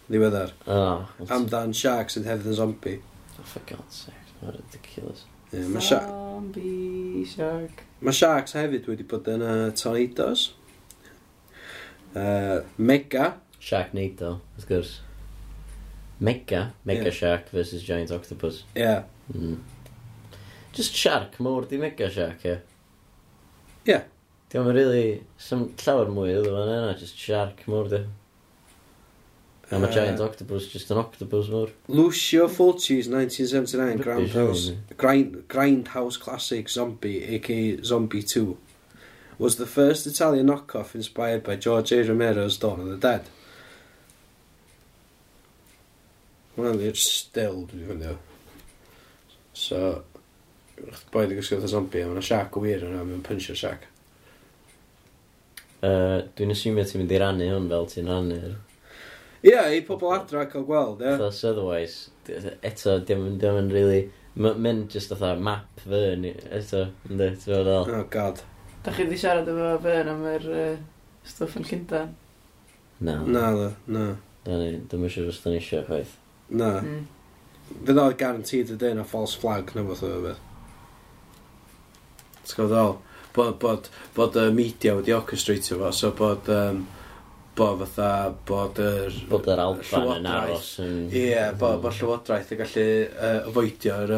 ddiweddar. 0.08 0.56
Oh, 0.74 1.06
Amdan 1.34 1.76
Shark 1.78 2.12
sydd 2.14 2.28
hefyd 2.30 2.50
yn 2.52 2.58
zombie. 2.58 2.98
Oh, 3.38 3.46
for 3.46 3.64
God's 3.70 4.04
sake, 4.08 4.36
mae'n 4.42 4.58
ridiculous. 4.58 5.24
Yeah, 5.54 5.70
ma 5.70 5.84
zombie 5.86 7.24
Shark. 7.30 7.86
Mae 8.02 8.18
Sharks 8.18 8.58
hefyd 8.58 8.90
wedi 8.90 9.06
bod 9.14 9.30
yn 9.32 9.46
uh, 9.46 9.70
tornadoes. 9.78 10.50
Uh, 12.16 12.62
Mega. 12.78 13.40
Sharknado, 13.60 14.40
wrth 14.58 14.68
gwrs. 14.68 14.98
Mega. 16.20 16.74
Mega 16.86 17.06
yeah. 17.06 17.12
Shark 17.12 17.50
versus 17.50 17.84
Giant 17.84 18.12
Octopus. 18.12 18.64
Yeah. 18.76 19.04
Mm. 19.34 19.60
Just 20.74 20.94
Shark 20.94 21.40
mawr 21.40 21.66
di 21.66 21.78
Mega 21.78 22.10
Shark, 22.10 22.46
ie? 22.46 22.58
Yeah. 23.86 24.04
Di 24.50 24.60
o'n 24.60 24.74
really, 24.74 25.24
some 25.38 25.72
llawer 25.80 26.12
mwy 26.14 26.36
iddo 26.36 26.52
fan 26.54 26.74
yna, 26.76 26.92
just 27.00 27.18
Shark 27.18 27.66
mawr 27.68 27.90
di. 27.90 28.04
A 29.72 29.80
mae 29.80 29.90
uh, 29.90 29.94
Giant 29.94 30.20
Octopus 30.22 30.68
just 30.70 30.92
an 30.92 31.00
octopus 31.02 31.50
mawr. 31.50 31.72
Lucio 31.88 32.48
Fulci's 32.48 33.08
1979 33.10 34.04
Grindhouse, 34.04 34.76
grind, 34.98 35.48
Grindhouse 35.48 36.20
Classic 36.20 36.70
Zombie, 36.70 37.24
a.k.a. 37.36 37.84
Zombie 37.84 38.22
2 38.22 38.58
was 39.44 39.58
the 39.58 39.66
first 39.66 40.08
Italian 40.08 40.48
knockoff 40.48 40.96
inspired 40.96 41.44
by 41.44 41.58
George 41.58 41.92
A. 41.92 42.02
Romero's 42.02 42.58
Dawn 42.58 42.80
of 42.80 42.88
the 42.88 42.96
Dead. 42.96 43.26
Hwna'n 46.56 46.78
ddi'r 46.80 46.96
still 47.02 47.66
dwi'n 47.68 47.90
hwnnw. 47.90 48.14
So, 49.58 49.82
boi 51.12 51.26
di 51.28 51.36
gysgu 51.36 51.58
fatha 51.58 51.72
zombie, 51.74 52.06
a 52.06 52.08
mae'n 52.08 52.24
siac 52.24 52.56
wir 52.64 52.86
yna, 52.88 53.02
mae'n 53.10 53.26
punchio 53.26 53.58
siac. 53.60 53.84
Uh, 55.84 56.24
dwi'n 56.38 56.56
asumio 56.56 56.88
ti'n 56.88 57.04
mynd 57.04 57.12
i 57.12 57.20
rannu 57.26 57.52
hwn 57.52 57.68
fel 57.74 57.90
ti'n 57.92 58.14
rannu'r... 58.14 58.56
Ie, 59.44 59.52
yeah, 59.52 59.68
i 59.76 59.84
pobl 59.84 60.16
adra 60.16 60.48
cael 60.48 60.64
gweld, 60.72 61.04
ie. 61.04 61.10
Yeah. 61.10 61.20
Thos 61.20 61.44
otherwise, 61.52 62.14
eto, 62.64 62.96
dim 63.04 63.28
yn 63.28 63.44
rili... 63.44 63.68
Really... 63.76 64.04
Mae'n 64.40 64.88
just 64.90 65.12
fatha 65.12 65.36
map 65.36 65.84
fy, 65.84 66.06
ni, 66.24 66.32
eto, 66.48 66.88
ynddi, 67.10 67.34
ti'n 67.36 67.50
fawr 67.50 67.68
fel? 67.74 67.96
Oh 68.00 68.10
god. 68.16 68.48
Da 68.84 68.92
chi 68.92 69.06
wedi 69.06 69.18
siarad 69.20 69.48
efo 69.48 69.72
Fern 69.84 70.12
am 70.12 70.24
yr 70.28 70.46
uh, 70.52 70.78
stwff 71.28 71.56
yn 71.60 71.68
Llundain? 71.70 72.14
Na. 73.00 73.16
Na, 73.24 73.44
na, 73.56 73.70
na. 73.88 74.06
Da 74.44 74.58
ni, 74.60 74.74
dwi'n 74.92 75.12
siŵr 75.12 75.30
os 75.32 75.40
da 75.44 75.54
ni 75.54 75.60
eisiau 75.62 75.86
chwaith. 75.88 76.18
Na. 76.52 76.72
Mm. 76.84 77.06
Fydd 77.88 78.02
oedd 78.04 78.18
garantid 78.20 78.74
y 78.74 78.78
dyn 78.80 79.00
a 79.00 79.06
false 79.08 79.40
flag 79.40 79.72
na 79.76 79.86
fath 79.88 80.04
o 80.08 80.20
beth. 80.26 80.42
T'w 82.44 82.58
gwybod 82.58 82.74
ddol? 82.74 82.98
Bod, 83.34 83.56
bod, 83.64 83.88
bod 84.18 84.36
y 84.38 84.50
media 84.54 84.98
wedi 84.98 85.16
orchestratio 85.16 85.80
fo, 85.80 85.94
so 85.96 86.12
bod 86.20 86.52
um, 86.54 86.84
bo 87.56 87.68
fatha 87.78 88.34
bod 88.48 88.80
yr... 88.82 89.16
Bod 89.30 89.48
yr 89.52 89.62
alban 89.62 90.08
yn 90.16 90.30
aros 90.30 90.70
yn... 90.82 90.96
Ie, 91.12 91.26
yeah, 91.30 91.52
bod 91.58 91.82
bo 91.84 91.92
llywodraeth 91.94 92.54
yn 92.56 92.62
gallu 92.64 92.86
uh, 93.08 93.50
avoidio'r... 93.52 94.14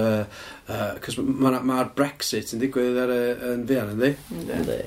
Cos 1.04 1.18
uh, 1.20 1.24
uh, 1.25 1.34
mae'r 1.44 1.65
ma, 1.68 1.82
Brexit 1.98 2.54
yn 2.56 2.63
digwydd 2.63 3.00
ar, 3.04 3.12
yn 3.51 3.65
fian, 3.68 3.92
ynddi? 3.96 4.13
Ynddi. 4.39 4.77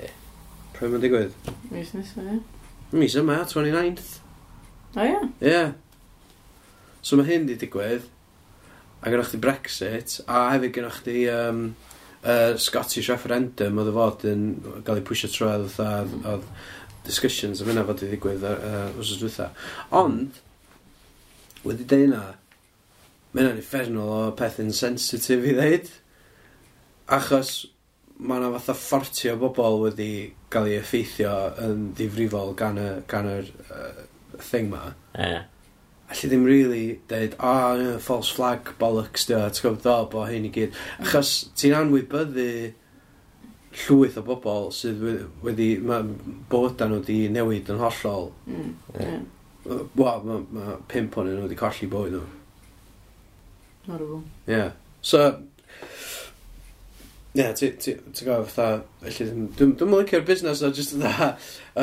Pryd 0.77 0.95
mae'n 0.95 1.05
digwydd? 1.05 1.51
Mis 1.75 1.93
nesaf, 1.97 2.25
ie. 2.25 2.39
Mis 2.97 3.19
yma, 3.21 3.43
29th. 3.51 4.15
O, 4.95 5.05
ie? 5.05 5.13
Ie. 5.13 5.53
Yeah. 5.53 5.75
So 7.05 7.21
mae 7.21 7.29
hyn 7.29 7.45
di 7.51 7.59
digwydd, 7.61 8.09
a 9.03 9.13
gynnwch 9.13 9.35
chi 9.35 9.43
Brexit, 9.45 10.17
a 10.25 10.49
hefyd 10.55 10.73
gynnwch 10.79 11.05
chi 11.05 11.29
um, 11.35 11.63
uh, 12.25 12.57
Scottish 12.57 13.13
referendum 13.13 13.79
oedd 13.79 13.93
y 13.93 13.97
fod 14.01 14.27
yn 14.33 14.49
gael 14.87 15.03
ei 15.03 15.07
pwysio 15.13 15.33
trwy 15.37 15.53
oedd... 15.53 15.81
oedd 16.25 16.51
discussions 17.09 17.63
am 17.63 17.73
yna 17.73 17.87
fod 17.89 18.05
i 18.05 18.11
ddigwydd 18.11 18.45
uh, 18.45 18.91
os 18.99 19.15
oes 19.15 19.23
dwytha. 19.23 19.49
Ond, 19.97 20.39
wedi 21.65 21.89
dweud 21.89 22.11
yna, 22.11 22.23
mae 23.33 23.45
yna'n 23.45 23.61
effernol 23.63 24.15
o 24.15 24.21
peth 24.39 24.61
insensitif 24.63 25.45
i 25.49 25.57
ddeud. 25.57 25.91
Achos 27.19 27.53
mae 28.19 28.41
yna 28.41 28.51
fatha 28.57 28.75
ffortio 28.77 29.37
bobl 29.41 29.83
wedi 29.85 30.11
cael 30.53 30.71
ei 30.71 30.81
effeithio 30.81 31.35
yn 31.63 31.93
ddifrifol 31.97 32.55
gan, 32.59 32.81
y, 32.81 32.89
gan 33.11 33.31
yr 33.31 33.53
uh, 33.69 34.03
thing 34.43 34.73
ma. 34.73 34.93
Yeah. 35.15 35.47
Alli 36.09 36.31
ddim 36.31 36.45
really 36.49 36.85
deud, 37.11 37.37
ah, 37.39 37.75
oh, 37.77 37.99
false 38.01 38.33
flag, 38.33 38.73
bollocks, 38.81 39.27
dio, 39.29 39.43
ti'n 39.53 39.67
gwybod, 39.67 40.09
bo 40.15 40.25
hyn 40.25 40.49
i 40.49 40.53
gyd. 40.55 40.77
Achos 41.05 41.33
ti'n 41.59 41.77
anwybyddu 41.77 42.49
llwyth 43.73 44.17
o 44.19 44.23
bobl 44.27 44.71
sydd 44.73 45.03
we- 45.05 45.27
wedi, 45.45 45.69
mae 45.85 46.03
bywyda 46.51 46.89
nhw 46.89 47.03
wedi 47.03 47.19
newid 47.35 47.69
yn 47.75 47.83
hollol. 47.83 48.31
Mm. 48.49 48.73
Yeah. 48.99 49.21
Wel, 49.69 50.23
mae 50.25 50.45
ma 50.57 50.77
pimp 50.89 51.19
o'n 51.21 51.29
nhw 51.35 51.45
wedi 51.47 51.59
colli 51.61 51.89
bwyd 51.93 52.15
nhw. 52.17 52.25
Horrible. 53.89 54.23
Ie. 54.49 54.53
Yeah. 54.57 54.71
So, 55.01 55.21
ie, 57.37 57.41
yeah, 57.43 57.53
ti'n 57.55 57.77
ti, 57.79 57.93
ti 58.17 58.25
gofio 58.27 58.45
fatha, 58.49 58.83
felly 59.05 59.27
dwi'n 59.57 59.75
dwi'n 59.79 59.91
mwyn 59.93 60.03
licio'r 60.03 60.25
busnes 60.27 60.63
o 60.67 60.71
jyst 60.75 60.97
dda 60.99 61.29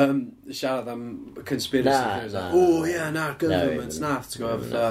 um, 0.02 0.18
siarad 0.50 0.90
am 0.92 1.04
conspiracy 1.48 1.94
Na, 1.94 2.16
theories. 2.18 2.34
na. 2.36 2.44
O, 2.52 2.84
ie, 2.86 2.98
na, 3.14 3.28
government, 3.40 3.96
na, 4.02 4.12
ti'n 4.26 4.42
gofio 4.42 4.58
fatha, 4.66 4.90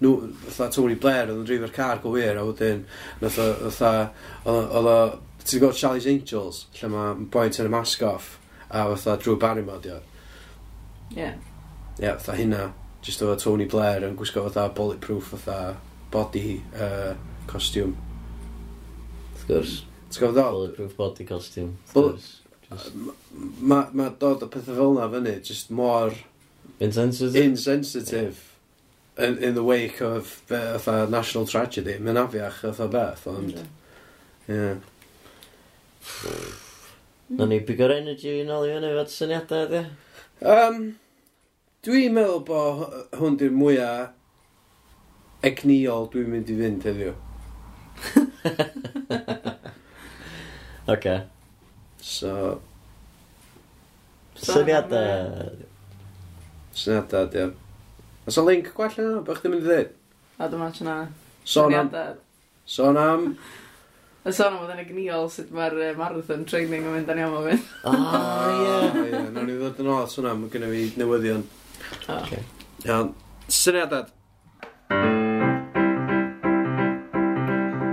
nhw, 0.00 0.12
fatha 0.46 0.70
Tony 0.78 0.96
Blair 1.02 1.28
oedd 1.34 1.42
yn 1.42 1.48
drifo'r 1.50 1.74
car 1.76 2.00
go 2.02 2.14
wir, 2.14 2.38
a 2.40 2.46
wedyn, 2.48 2.84
nath 3.20 3.38
o, 3.42 3.48
fatha, 3.66 3.92
oedd 4.46 4.72
oedd 4.80 4.90
o 4.94 4.98
Ti'n 5.46 5.62
gweld 5.62 5.78
Charlie's 5.78 6.08
Angels, 6.10 6.64
lle 6.74 6.88
mae 6.90 7.26
boi'n 7.30 7.52
tynnu 7.54 7.70
mask 7.70 8.02
off, 8.02 8.32
a 8.66 8.82
fatha 8.90 9.14
Drew 9.22 9.36
Barrymore, 9.38 9.78
dio. 9.84 10.00
Ie. 11.14 11.28
Ie, 12.00 12.08
fatha 12.08 12.34
hynna. 12.34 12.64
Just 13.06 13.22
efo 13.22 13.36
Tony 13.38 13.68
Blair 13.70 14.02
yn 14.02 14.16
gwisgo 14.18 14.42
fatha 14.48 14.64
bulletproof 14.74 15.28
fatha 15.36 15.76
body 16.10 16.56
uh, 16.74 17.12
costume. 17.46 17.94
Wrth 19.36 19.46
gwrs. 19.46 19.76
Ti'n 20.10 20.24
gwybod 20.24 20.34
ddol? 20.40 20.56
Bulletproof 20.56 20.96
body 20.98 21.28
costume. 21.28 21.76
Bullet... 21.92 22.26
Mae 22.66 23.94
ma 23.94 24.08
dod 24.18 24.42
o 24.42 24.50
pethau 24.50 24.74
fel 24.74 24.96
yna 24.96 25.06
fyny, 25.12 25.36
just 25.46 25.70
more... 25.70 26.10
Insensitive? 26.82 27.38
Insensitive. 27.38 28.42
Yeah. 29.14 29.28
In, 29.28 29.38
in 29.38 29.54
the 29.54 29.62
wake 29.62 30.00
of 30.02 30.26
fatha 30.26 31.06
national 31.06 31.46
tragedy. 31.46 32.00
Mae'n 32.02 32.18
afiach, 32.26 32.58
fatha 32.64 32.90
beth, 32.90 33.26
ond... 33.30 33.54
Yeah. 33.54 34.56
yeah. 34.56 34.92
Hmm. 36.06 36.52
Na 37.38 37.44
ni 37.50 37.58
bigo'r 37.66 37.92
energy 37.96 38.32
yn 38.42 38.52
ôl 38.54 38.66
i 38.68 38.74
fyny 38.76 38.90
fod 38.98 39.10
syniadau 39.12 39.64
ydy? 39.66 39.80
Um, 40.46 40.76
Dwi'n 41.86 42.14
meddwl 42.16 42.42
bod 42.46 42.80
h- 42.82 43.02
hwn 43.20 43.34
di'r 43.40 43.54
mwyaf 43.54 44.12
egniol 45.46 46.04
dwi'n 46.12 46.30
mynd 46.32 46.48
i 46.50 46.56
fynd 46.58 46.86
heddiw. 46.88 47.14
Oce. 50.94 51.16
So, 52.06 52.32
Syniadau... 54.38 55.50
syniadau 56.76 57.26
ydi 57.26 57.40
o. 57.46 57.48
Os 58.26 58.38
o 58.38 58.42
link 58.46 58.66
gwell 58.76 58.98
yna, 59.02 59.20
bych 59.26 59.40
ddim 59.42 59.54
yn 59.54 59.58
mynd 59.58 59.66
i 59.66 59.68
ddweud. 59.70 59.90
A 60.38 60.40
dyma 60.52 60.68
sy'n 60.74 60.86
na. 60.90 60.96
Sôn 61.46 61.74
am... 61.74 61.88
Syniadau. 61.90 62.12
Sôn 62.76 62.96
am 63.00 63.22
Y 64.26 64.32
sôn 64.34 64.56
am 64.56 64.62
oedd 64.64 64.72
yn 64.74 64.80
y 64.82 64.84
gniol 64.88 65.28
sut 65.30 65.52
mae'r 65.54 65.76
uh, 65.78 65.90
marathon 65.94 66.40
training 66.50 66.82
yn 66.82 66.94
mynd 66.96 67.10
a'n 67.12 67.20
iawn 67.22 67.36
o 67.38 67.42
fynd. 67.44 67.68
O, 67.86 67.92
ie. 67.94 69.04
Ie, 69.04 69.20
nawr 69.30 69.46
ni 69.46 69.54
ddod 69.60 69.78
yn 69.84 69.90
ôl 69.92 70.00
at 70.02 70.16
hwnna, 70.18 70.32
mae 70.34 70.50
gennym 70.50 70.72
fi 70.74 70.80
newyddion. 70.98 71.44
Okay. 72.10 72.42
Iawn, 72.88 73.12
syniadad. 73.46 74.10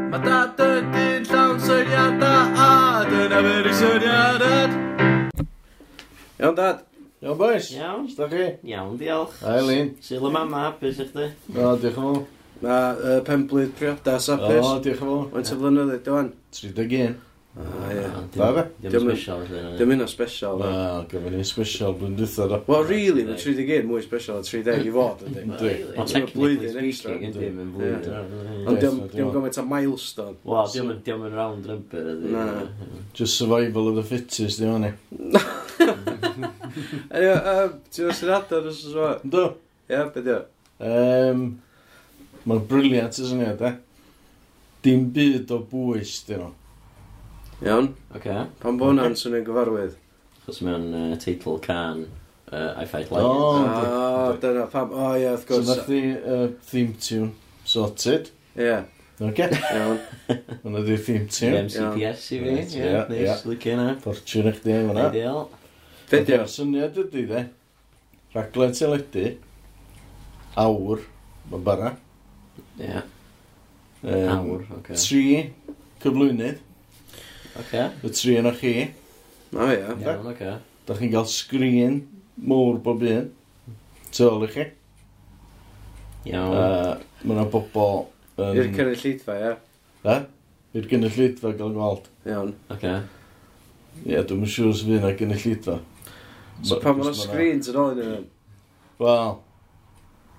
Mae 0.09 0.25
dad 0.25 0.65
yn 0.65 0.91
dyn 0.97 1.29
llawn 1.29 1.61
syniadau, 1.69 2.61
a 2.65 2.73
dyna 3.13 3.45
fyr 3.45 3.69
i 3.69 3.77
syniadad. 3.83 4.77
Iawn, 6.41 6.57
dad. 6.57 6.85
Iawn, 7.21 7.37
boys. 7.45 7.69
Iawn. 7.77 8.09
Sda 8.09 8.25
chi? 8.33 8.55
Iawn, 8.73 8.97
diolch. 8.97 9.37
Aileen. 9.53 9.93
Syl 10.01 10.25
y 10.25 10.33
mama, 10.33 10.71
hapus 10.71 10.97
i 10.97 11.11
chdi. 11.13 11.29
O, 11.53 11.75
diolch 11.77 11.93
yn 11.93 12.01
fawr. 12.01 12.25
A 12.63 12.79
uh, 12.95 13.19
penblyd 13.27 13.75
prioda, 13.77 14.17
sapus. 14.23 14.63
O, 14.63 14.79
diolch 14.79 14.95
yn 14.95 15.03
fawr. 15.03 15.29
Went 15.35 15.51
o 15.53 15.59
flynyddoedd, 15.59 16.01
dywan. 16.07 16.33
31. 16.55 17.15
Ah, 17.53 17.89
ie. 17.93 18.03
Da 18.33 18.47
fe? 18.55 18.61
Dim 18.81 19.09
yn 19.11 19.17
special. 19.19 19.41
Dim 19.77 19.91
yn 19.93 20.03
special. 20.09 20.61
Na, 20.63 20.69
gyfer 21.11 21.35
ni'n 21.35 21.45
special 21.45 21.93
blwyddyn 21.99 22.15
dwytho 22.17 22.47
da. 22.49 22.57
Wel, 22.65 22.85
really, 22.89 23.25
mae 23.27 23.37
31 23.37 23.85
mwy 23.91 24.01
special 24.05 24.39
a 24.39 24.45
30 24.47 24.87
i 24.89 24.93
fod, 24.95 25.21
ydy. 25.27 25.43
Ydy. 25.43 25.73
Ond 26.01 26.15
mae'n 26.15 26.31
blwyddyn 26.31 26.79
extra. 26.87 27.17
Dim 27.21 27.59
yn 27.61 27.73
blwyddyn. 27.75 28.33
Ond 28.63 28.81
dim 28.81 29.03
gymaint 29.35 29.59
a 29.61 29.65
milestone. 29.69 30.39
Wel, 30.49 30.73
dim 31.05 31.27
yn 31.27 31.37
round 31.37 31.69
number, 31.69 32.09
ydy. 32.15 32.33
Na. 32.33 32.47
Just 33.13 33.37
survival 33.37 33.91
of 33.91 34.01
the 34.01 34.07
fittest, 34.07 34.63
dim 34.63 34.73
hynny. 34.79 34.95
Anyway, 37.13 37.67
ti'n 37.93 38.07
oes 38.09 38.23
yn 38.25 38.31
adar 38.33 38.65
os 38.65 38.79
oes 38.87 38.95
yma? 38.95 39.11
Do. 39.35 39.43
Ie, 39.91 39.99
beth 40.15 40.29
yw? 40.33 40.39
Um, 40.81 41.43
Mae'n 42.49 42.65
briliant 42.67 43.19
y 43.21 43.27
syniad, 43.29 43.61
e? 43.63 43.73
Dim 44.83 45.05
byd 45.15 45.51
o 45.55 45.61
bwys, 45.71 46.17
dyn 46.27 46.41
nhw. 46.43 46.51
Iawn, 47.63 47.91
Oce. 48.17 48.33
pan 48.59 48.77
bo 48.79 48.89
hwnna'n 48.89 49.13
swnio'n 49.15 49.45
gyfarwydd. 49.47 49.93
Chos 50.43 50.59
mae'n 50.65 50.89
uh, 50.99 51.13
teitl 51.23 51.55
can 51.63 52.01
uh, 52.51 52.73
I 52.81 52.83
Fight 52.89 53.13
Lions. 53.13 53.29
O, 53.29 53.53
O, 53.53 53.61
yndi. 53.61 54.41
dyna 54.43 54.65
pam, 54.73 54.91
o 54.91 55.13
ie, 55.15 55.29
wrth 55.31 55.45
So 55.47 55.61
gwrs. 55.61 55.69
nath 55.71 55.87
ni 55.93 56.01
uh, 56.17 56.49
theme 56.67 56.97
tune 56.99 57.31
sorted. 57.63 58.27
Ie, 58.59 58.81
Oce, 59.23 59.47
iawn. 59.71 60.01
Hwna 60.65 60.83
di 60.89 60.97
theme 60.99 61.29
tune. 61.31 61.63
MCPS 61.69 62.27
i 62.35 62.41
fi. 62.43 62.51
Ie, 62.51 62.67
Ie, 62.67 62.83
ie. 62.83 63.03
neis, 63.13 63.45
lycio 63.47 63.77
yna. 63.77 63.87
Fortune 64.03 64.51
i 64.51 64.57
chdi 64.59 64.75
am 64.81 64.89
hwnna. 64.91 65.07
Ideal. 65.13 65.45
Be 66.11 66.19
di 66.27 66.35
O'r 66.35 66.49
syniad 66.51 66.99
ydy, 67.05 67.23
de? 67.31 67.45
Rhaglen 68.35 68.75
teledu, 68.75 69.29
awr, 70.59 71.07
mae'n 71.53 71.63
bara. 71.71 71.93
Ie. 72.81 73.01
Yym, 74.03 74.29
Awr, 74.33 74.63
oce. 74.79 74.97
Tri 74.99 75.23
cyflwynydd. 76.03 76.61
Oce. 77.61 77.83
Y 78.03 78.13
tri 78.17 78.37
yna 78.41 78.53
chi. 78.57 78.73
O 79.53 79.67
ia. 79.69 79.93
Iawn, 79.93 80.29
oce. 80.33 80.55
Da 80.87 80.97
chi'n 80.97 81.11
cael 81.13 81.29
sgrin 81.31 81.99
mowr 82.49 82.79
bob 82.83 83.03
un. 83.07 83.29
Tu 84.13 84.29
i 84.47 84.49
chi. 84.55 84.65
Iawn. 86.33 86.57
Uh, 86.57 86.93
Mae 87.23 87.37
yna 87.37 87.45
bobl 87.51 88.07
yn... 88.41 88.57
I'r 88.57 88.71
cynnig 88.75 88.99
llidfa, 89.03 89.37
ia. 89.39 89.53
Ie? 90.03 90.17
I'r 90.73 90.87
cynnyllidfa 90.89 91.53
gael 91.55 91.73
gweld. 91.77 92.09
Iawn. 92.27 92.53
Oce. 92.73 92.93
Ie, 94.03 94.19
dwi'n 94.27 94.45
siŵr 94.49 94.73
sy'n 94.75 94.89
fydd 94.89 94.99
yna 95.03 95.11
gynnyllidfa. 95.19 95.79
So 96.63 96.75
Ma- 96.77 96.81
pan 96.83 96.99
ma'n 96.99 97.15
screens 97.17 97.69
yn 97.71 97.77
ôl 97.79 97.99
i 98.01 98.07
nhw. 98.07 98.21
Wel, 99.03 99.33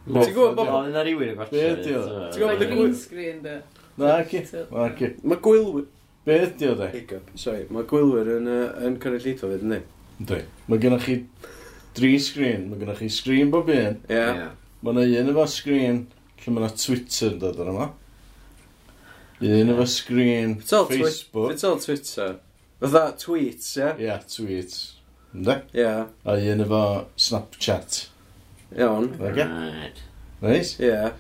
Ti'n 0.04 0.34
gwybod 0.34 0.56
bod... 0.58 0.68
Oedd 0.68 0.90
yna 0.90 1.02
rhywun 1.06 1.30
yn 1.32 1.36
gwartio. 1.38 1.60
Be 1.60 1.68
ydi 1.78 1.94
o? 1.96 2.02
Ti'n 2.34 2.42
gwybod 2.42 2.58
bod 2.58 2.64
y 2.64 2.70
green 2.74 2.96
screen 3.00 3.38
de. 3.44 3.54
Na, 4.00 4.18
ci. 4.28 4.42
Na, 4.52 4.88
ci. 4.98 5.10
Mae 5.24 5.40
gwylwyr... 5.46 5.86
Be 6.28 6.36
ydi 6.44 6.68
o 6.68 6.74
de? 6.76 6.90
Hiccup. 6.92 7.30
Sorry, 7.40 7.64
mae 7.72 7.86
gwylwyr 7.88 8.30
yn, 8.36 8.50
uh, 8.52 8.66
yn 8.84 8.98
cynulleidfa 9.00 9.48
fyd, 9.48 9.64
ynddi? 9.64 9.80
Ynddi. 10.20 10.42
Mae 10.68 10.84
gennych 10.84 11.08
chi 11.08 11.16
dri 11.96 12.12
screen. 12.20 12.68
Mae 12.70 12.82
gennych 12.82 13.00
chi 13.00 13.10
screen 13.16 13.52
bob 13.54 13.72
un. 13.72 13.98
Ie. 14.04 14.12
Yeah. 14.12 14.40
Yeah. 14.42 14.54
Mae 14.84 14.92
yna 15.08 15.24
un 15.24 15.32
efo 15.32 15.48
screen 15.48 16.00
lle 16.44 16.52
mae 16.52 16.66
yna 16.66 16.72
Twitter 16.84 17.32
yn 17.32 17.40
dod 17.40 17.60
ar 17.64 17.72
yma. 17.72 17.90
Un 19.44 19.74
efo 19.74 19.86
screen 19.88 20.58
Facebook. 20.60 21.52
Beth 21.54 21.68
o'n 21.70 21.80
Twitter? 21.84 22.40
Fytha 22.84 23.06
tweets, 23.24 23.76
ie? 23.78 23.80
Yeah? 23.80 23.96
Ie, 23.96 24.10
yeah, 24.10 24.26
tweets. 24.28 24.82
Ynddi? 25.32 25.62
Ie. 25.72 25.80
Yeah. 25.80 26.10
A 26.28 26.36
un 26.52 26.64
efo 26.68 26.82
Snapchat. 27.16 28.04
Iawn. 28.72 29.10
Okay. 29.20 29.46
Right. 29.46 30.02
Neis? 30.42 30.74
Ie. 30.80 30.88
Yeah. 30.88 31.12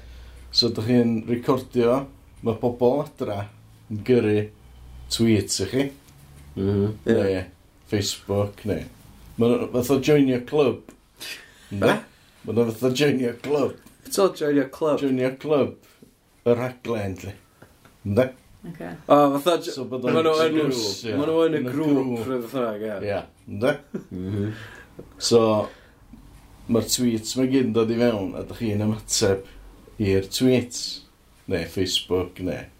So, 0.54 0.70
dych 0.70 0.86
chi'n 0.88 1.16
recordio, 1.28 2.04
mae 2.44 2.58
bobl 2.60 3.02
adra 3.02 3.44
yn 3.90 4.02
gyrru 4.06 4.36
tweets 5.12 5.60
i 5.64 5.68
chi. 5.70 5.86
Mm 6.54 6.68
-hmm. 6.68 6.92
yeah. 7.06 7.24
Neu 7.24 7.44
Facebook, 7.90 8.64
neu... 8.64 8.84
Mae'n 9.38 9.70
fath 9.72 9.90
o 9.90 10.00
joinio 10.00 10.40
club. 10.46 10.92
Be? 11.70 11.96
Mae'n 12.46 12.70
fath 12.70 12.86
o 12.86 12.92
joinio 12.94 13.34
club. 13.42 13.74
Beth 14.04 14.18
o 14.22 14.28
joinio 14.38 14.68
club? 14.70 15.00
Joinio 15.02 15.34
club. 15.40 15.76
Y 16.44 16.54
rhaglen, 16.54 17.16
lle. 17.22 17.34
Ynda? 18.06 18.28
Okay. 18.68 18.92
O, 19.06 19.14
oh, 19.14 19.38
fatha... 19.38 19.72
So, 19.72 19.84
bod 19.88 20.04
o'n 20.06 20.16
grŵp. 20.16 20.76
Mae 21.18 21.28
nhw 21.28 21.38
yn 21.48 21.58
y 21.58 21.62
grŵp, 21.64 21.94
grŵp. 21.98 22.26
rhywbeth 22.28 22.56
yna, 22.60 22.72
ie. 22.78 22.94
Ie, 23.08 23.20
ynda? 23.48 23.74
Mm-hmm. 24.10 24.52
So, 25.18 25.40
mae'r 26.68 26.86
tweets 26.88 27.34
mae 27.38 27.50
gyd 27.52 27.68
yn 27.68 27.74
dod 27.76 27.92
i 27.92 27.98
fewn 28.00 28.36
a 28.38 28.44
dych 28.48 28.62
chi'n 28.62 28.84
ymateb 28.86 29.48
i'r 30.04 30.30
tweets 30.32 30.84
neu 31.50 31.66
Facebook 31.68 32.40
neu 32.44 32.70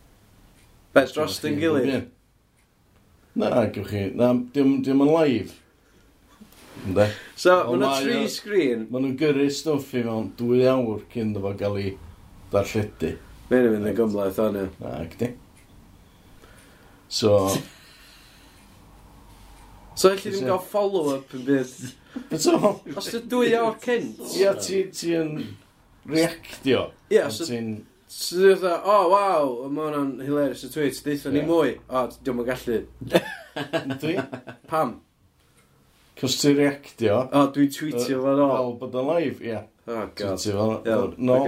Bet 0.94 1.10
dros 1.10 1.40
dyn 1.42 1.58
gilydd? 1.58 2.06
Na, 3.34 3.64
gywch 3.74 3.90
chi, 3.90 4.02
na, 4.14 4.28
diwm, 4.54 4.76
diwm 4.86 5.00
yn 5.02 5.08
live. 5.10 5.56
Ynde? 6.84 7.08
So, 7.34 7.56
mae 7.66 7.74
yna 7.80 7.88
tri 7.98 8.18
sgrin. 8.30 8.84
Mae 8.92 9.02
nhw'n 9.02 9.16
gyrru 9.18 9.48
stwff 9.50 9.90
i 9.98 10.04
mewn 10.06 10.28
dwy 10.38 10.62
awr 10.70 11.02
cyn 11.10 11.32
fo 11.34 11.50
gael 11.58 11.80
ei 11.80 11.96
darlledu. 12.52 13.10
Mae'n 13.50 13.66
mynd 13.72 13.90
yn 13.90 13.98
gymlaeth 13.98 14.38
o'n 14.44 14.60
yw. 14.62 14.68
Na, 14.84 14.96
gdi. 15.16 15.32
So... 17.08 17.34
So, 19.94 20.08
allai 20.10 20.24
ddim 20.24 20.48
gael 20.48 20.62
follow-up 20.66 21.34
yn 21.38 21.44
bydd 21.46 21.74
Beth 22.30 22.46
o? 22.52 22.76
Os 22.94 23.10
ydw 23.10 23.26
dwy 23.30 23.56
awr 23.58 23.78
cynt. 23.82 24.20
Ia, 24.38 24.54
ti 24.60 24.84
ti 24.94 25.14
yn 25.18 25.34
reactio. 26.06 26.88
Ia, 27.14 27.28
so... 27.32 27.48
Ti'n... 27.48 27.74
So 28.14 28.36
dwi'n 28.38 28.60
dweud, 28.60 28.64
o, 28.68 28.92
oh, 28.92 29.06
waw, 29.10 29.48
mae 29.74 29.88
hwnna'n 29.88 30.10
hilarious 30.22 30.60
y 30.62 30.68
tweet, 30.70 31.00
deitha 31.02 31.32
ni 31.34 31.40
mwy. 31.48 31.72
O, 31.90 32.04
diolch 32.14 32.44
yn 32.44 32.46
gallu. 32.46 32.76
Dwi? 34.04 34.14
Pam? 34.70 34.92
Cos 36.20 36.36
ti'n 36.38 36.54
reactio. 36.60 37.16
O, 37.34 37.48
dwi'n 37.56 37.72
tweetio 37.74 38.20
fan 38.22 38.42
o. 38.44 38.46
Fel 38.52 38.76
bod 38.84 38.94
o'n 39.00 39.10
live, 39.10 39.42
ia. 39.42 39.64
Oh, 39.88 40.04
god. 40.14 40.38
Fel, 40.44 40.76
fan 40.86 41.16
No. 41.18 41.40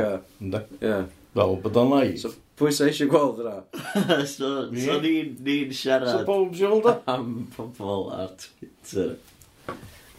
Ie. 0.80 0.98
Fel 1.36 1.56
bod 1.62 1.78
o'n 1.84 1.94
live. 1.94 2.18
So, 2.24 2.32
pwy 2.58 2.74
sa 2.74 2.90
eisiau 2.90 3.12
gweld 3.12 3.44
yna? 3.44 3.54
so, 4.34 4.50
so 4.74 4.98
ni'n 5.04 5.70
siarad... 5.70 6.10
So, 6.10 6.26
bob 6.26 6.58
siolda? 6.58 6.96
Am 7.14 7.46
pobl 7.54 8.10
ar 8.16 8.34
Twitter. 8.42 9.14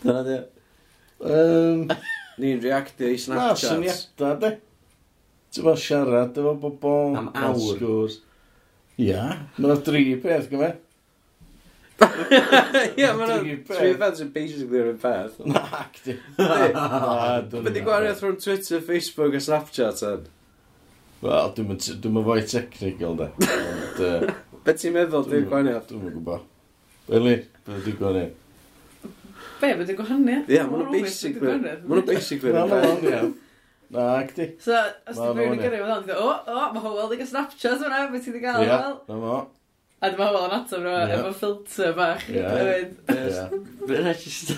Dyna 0.07 0.23
di. 0.27 0.37
Um, 1.27 1.83
Ni'n 2.41 2.59
reactio 2.63 3.07
i 3.09 3.17
na, 3.17 3.21
Snapchat. 3.25 3.69
syniadau, 3.73 4.35
de. 4.43 4.51
Ti'n 5.51 5.65
fawr 5.65 5.79
siarad 5.81 6.37
efo 6.37 6.51
bobl... 6.61 7.15
Am 7.17 7.29
awr. 7.33 7.55
Asgwrs. 7.55 8.19
Ia, 9.01 9.23
mae'n 9.57 9.81
dri 9.85 10.03
peth, 10.21 10.47
gyfe. 10.51 10.69
Ie, 11.97 13.07
mae'n 13.17 13.31
Dri 13.41 13.55
peth. 13.65 13.77
tri 13.79 13.91
fans 13.97 14.19
yn 14.21 14.29
basically 14.35 14.81
yr 14.83 14.91
un 14.93 14.99
peth. 15.01 15.39
Na, 15.49 15.63
acti. 15.81 16.13
Mae 16.37 17.73
di 17.73 17.81
gwariaeth 17.85 18.21
rhwng 18.21 18.37
Twitter, 18.43 18.83
Facebook 18.85 19.37
a 19.37 19.41
Snapchat 19.41 20.03
yn. 20.11 20.27
Wel, 21.23 21.53
dwi'n 21.57 21.71
mynd- 21.71 21.87
dwi'n 22.03 22.19
fwy 22.27 22.43
technical, 22.51 23.15
de. 23.17 23.31
Ond, 23.49 24.03
yy, 24.05 24.35
Be 24.67 24.75
ti'n 24.77 24.93
meddwl 24.93 25.25
dwi'n 25.25 25.39
dwi'n 25.47 25.49
gwaniad? 25.49 25.87
dwi'n 25.89 26.03
mynd 26.05 26.17
gwybod. 26.19 26.45
Eli, 27.17 27.35
be 27.65 27.79
di 27.87 27.95
gwneud. 27.97 28.35
Be, 29.57 29.73
bod 29.79 29.91
yn 29.91 29.97
gwahaniaeth? 29.97 30.49
Ie, 30.53 30.63
maen 30.69 30.85
nhw'n 30.85 30.95
basic. 30.95 31.37
Maen 31.41 31.67
nhw'n 31.83 32.07
basic 32.07 32.41
fe. 32.43 32.53
Maen 32.53 33.03
nhw'n 33.03 33.35
Na, 33.89 34.17
acti. 34.19 34.49
So, 34.59 34.75
os 35.07 35.15
ti'n 35.15 35.37
rhywun 35.37 35.53
yn 35.55 35.61
gyrru 35.61 35.77
fod 35.79 36.09
o'n 36.11 36.17
o, 36.19 36.31
o, 36.51 36.63
mae 36.73 36.81
Howell 36.83 37.05
wedi 37.07 37.21
cael 37.21 37.29
snapchat 37.29 37.77
fyna, 37.79 38.01
beth 38.11 38.25
ti 38.25 38.33
wedi 38.33 38.41
gael, 38.43 38.65
Ie, 38.65 38.79
na 39.07 39.19
mo. 39.21 39.35
A 40.03 40.09
dyma 40.11 40.27
Howell 40.27 40.47
yn 40.49 40.55
ato 40.57 40.81
fyna, 40.81 40.95
efo 41.15 41.29
filter 41.39 41.93
bach. 41.95 42.25
Ie. 42.27 42.81
Fyna 43.87 44.15
just... 44.19 44.51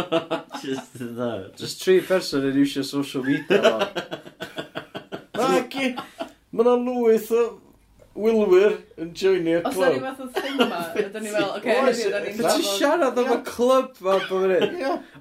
Just 0.66 0.98
dda. 1.00 1.30
Just 1.56 1.80
tri 1.84 1.96
person 2.04 2.44
yn 2.50 2.60
iwsio 2.60 2.84
social 2.84 3.24
media. 3.24 3.78
Na, 5.36 5.48
ac 5.56 5.78
i... 5.80 5.94
Mae 6.52 6.64
yna 6.64 6.76
lwyth 6.76 7.32
o 7.32 7.46
wylwyr 8.16 8.76
yn 9.00 9.12
joinio'r 9.16 9.64
clwb. 9.66 9.76
Os 9.76 9.86
o'n 9.86 9.96
i 9.96 10.02
fath 10.04 10.20
o 10.24 10.28
thema, 10.34 10.82
ydyn 11.02 11.24
ni 11.26 11.32
fel, 11.32 11.48
oce, 11.52 11.70
heddiw, 11.70 12.12
da 12.12 12.20
ni'n 12.24 12.38
trafod. 12.40 12.60
Ti 12.66 12.76
siarad 12.80 13.20
am 13.22 13.32
y 13.32 13.38
clwb 13.50 14.02
ma, 14.06 14.18
bod 14.30 14.54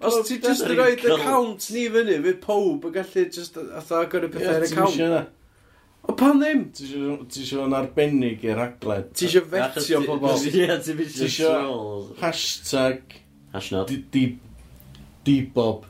Os 0.10 0.20
ti 0.28 0.40
just 0.44 0.68
yn 0.68 0.76
rhoi'r 0.76 1.08
account 1.16 1.72
ni 1.76 1.88
fyny, 1.96 2.20
fydd 2.28 2.40
pob 2.44 2.88
yn 2.90 2.96
gallu 2.96 3.26
just 3.38 3.60
atho 3.64 4.04
agor 4.04 4.28
y 4.28 4.32
pethau'r 4.36 4.68
account. 4.70 5.34
O 6.06 6.14
pan 6.14 6.40
ddim? 6.42 6.68
Ti 6.76 6.86
eisiau 7.42 7.66
yn 7.66 7.76
arbennig 7.76 8.44
i'r 8.46 8.62
aglen. 8.62 9.10
Ti 9.16 9.26
eisiau 9.28 9.48
fetio 9.50 10.04
pobol. 10.06 10.38
Ti 10.46 11.26
eisiau 11.26 12.16
hashtag... 12.22 13.20
Hashnod. 13.56 13.92
Debob. 15.26 15.86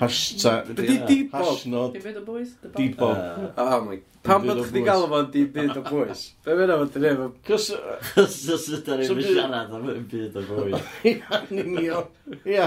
Hashtag... 0.00 0.74
Be 0.74 0.86
di 0.88 0.98
Debob? 0.98 1.44
Hashnod. 1.44 1.92
Be 1.94 2.14
di 2.16 2.24
boys? 2.26 2.56
Debob. 2.74 3.14
Uh. 3.14 3.52
Oh 3.56 3.84
my 3.84 4.00
Pam 4.22 4.44
bod 4.44 4.58
chdi 4.66 4.82
gael 4.84 5.06
o'n 5.08 5.30
di 5.32 5.46
byd 5.48 5.78
o 5.80 5.82
bwys? 5.86 6.22
Be 6.44 6.54
mynd 6.58 6.74
fod 6.76 6.96
yn 7.00 7.06
efo? 7.08 7.26
Cos... 7.46 7.70
Cos 8.12 8.66
ydyn 8.76 9.00
ni'n 9.00 9.22
siarad 9.24 9.70
am 9.72 9.86
dim 9.88 10.02
byd 10.10 10.34
o 10.36 10.42
bwys. 10.44 10.90
Ia'n 11.08 11.60
union. 11.62 12.10
Ia. 12.44 12.66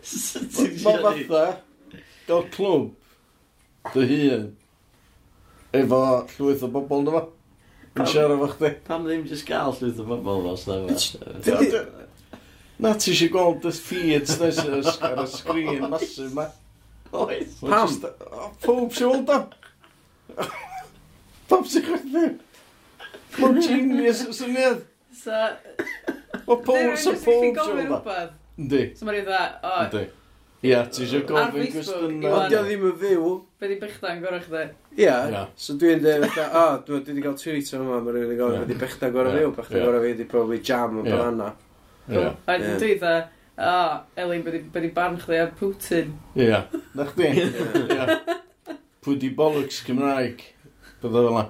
Mae 0.00 1.00
fatha, 1.02 1.42
gael 2.28 2.46
clwb, 2.54 2.86
dy 3.92 4.06
hun, 4.12 4.46
efo 5.82 6.00
llwyth 6.36 6.64
o 6.64 6.70
bobl 6.78 7.04
na 7.04 7.16
fo. 7.18 7.22
Yn 7.96 8.10
siarad 8.14 8.36
efo 8.38 8.48
chdi. 8.54 8.70
Pam 8.88 9.04
ddim 9.04 9.26
jyst 9.28 9.46
gael 9.50 9.76
llwyth 9.76 10.00
o 10.00 10.06
bobl 10.14 10.48
fo, 10.48 10.54
Stafell? 10.62 11.92
Na 12.80 12.94
ti 12.96 13.12
eisiau 13.12 13.32
gweld 13.36 13.68
y 13.68 13.74
feeds 13.76 14.40
ar 14.40 15.20
y 15.20 15.28
sgrin 15.32 15.90
masif 15.92 16.32
ma. 16.36 16.48
Pam? 17.12 18.00
Pob 18.64 18.96
sy'n 18.96 19.12
weld 19.12 19.36
o? 19.36 19.44
Pam 21.50 21.64
sy'n 21.70 21.86
chwerthin? 21.86 22.36
Mae'n 23.38 23.62
genius 23.62 24.22
yn 24.26 24.36
syniad. 24.36 24.84
So... 25.14 25.40
Mae 26.46 26.62
pob 26.66 26.94
sy'n 27.00 27.18
pob 27.24 27.58
sy'n 27.62 27.80
rhywbeth. 27.80 28.36
Yndi. 28.56 28.84
So 28.98 29.08
mae'n 29.08 29.26
rhaid 29.26 29.60
o... 29.62 29.74
Yndi. 29.86 30.06
Ia, 30.66 30.80
ti 30.90 31.04
eisiau 31.04 31.22
gofyn 31.28 31.68
cwestiwn 31.70 32.14
na. 32.22 32.30
Ond 32.32 32.54
oedd 32.56 32.64
ddim 32.66 32.86
yn 32.88 32.94
fyw. 32.98 33.28
Be 33.60 33.68
di 33.70 33.76
bechda'n 33.78 34.22
gorau 34.22 34.40
chdi? 34.42 34.62
Ia, 35.04 35.42
so 35.60 35.76
dwi'n 35.78 36.00
dweud, 36.02 36.24
o, 36.46 36.62
dwi 36.86 36.96
wedi 36.96 37.22
cael 37.22 37.36
tweet 37.38 37.70
yma, 37.76 38.00
mae 38.00 38.16
rhywun 38.16 38.32
i 38.32 38.38
gofyn, 38.40 38.64
be 38.64 38.70
di 38.72 38.78
bechda'n 38.80 39.12
gorau 39.14 39.36
fyw, 39.36 39.52
bechda'n 39.58 39.84
gorau 39.84 40.02
fyw, 40.02 40.16
di 40.16 40.26
probably 40.32 40.58
jam 40.64 40.96
yn 41.02 41.10
banana. 41.12 41.52
Ia. 42.08 42.32
A 42.48 42.56
dwi 42.62 42.96
dda, 42.96 43.14
o, 43.60 43.76
Elin, 44.24 44.42
be 44.48 44.82
di 44.82 44.90
barn 44.96 45.20
chdi 45.20 45.38
ar 45.44 45.52
Putin. 45.60 46.16
Ia, 46.40 46.64
na 46.96 47.08
chdi? 47.12 47.30
Ia. 47.84 48.18
Pwy 49.04 49.20
di 49.22 49.30
bollocks 49.36 49.84
Cymraeg. 49.86 50.40
Bydd 51.02 51.16
fel 51.16 51.30
la. 51.36 51.44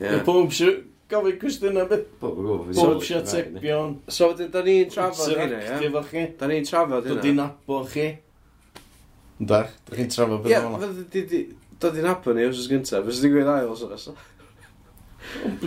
Ie. 0.00 0.20
Pob 0.26 0.52
sy'n 0.54 0.78
gofyn 1.10 1.38
cwestiynau 1.40 1.88
bydd. 1.90 2.06
Pob 2.20 2.40
Pob 2.76 3.02
sy'n 3.06 3.20
atebion. 3.22 3.96
So, 4.08 4.30
wedyn, 4.32 4.50
da 4.54 4.62
ni'n 4.66 4.90
trafod 4.92 5.32
hynna, 5.34 5.60
ia? 5.62 5.78
ie? 5.80 5.88
efo 5.90 6.02
chi. 6.10 6.24
Da 6.40 6.48
ni'n 6.50 6.66
trafod 6.68 7.06
Dod 7.08 7.24
i 7.24 7.30
hynna. 7.32 7.48
nabo 7.52 7.82
chi. 7.92 8.08
Ydach, 9.42 9.70
da 9.88 9.96
chi'n 10.00 10.10
trafod 10.14 10.40
Ie, 10.40 10.48
bydd 10.48 10.66
o'n 10.66 10.74
la. 10.74 10.90
fyddi- 10.98 11.26
di- 11.30 11.46
dod 11.78 11.94
i'n 12.00 12.08
happen 12.10 12.36
ni, 12.36 12.44
os 12.50 12.58
oes 12.58 12.68
gyntaf, 12.72 13.04
fes 13.06 13.20
ti'n 13.22 13.34
gweud 13.36 13.52
ail 13.54 13.70
os 13.70 13.84
oes. 13.86 14.08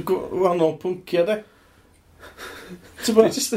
Wahanol 0.07 0.77
pwnciau, 0.81 1.25
de. 1.27 1.35
Ti'n 3.01 3.15
bod? 3.17 3.31
Just, 3.33 3.55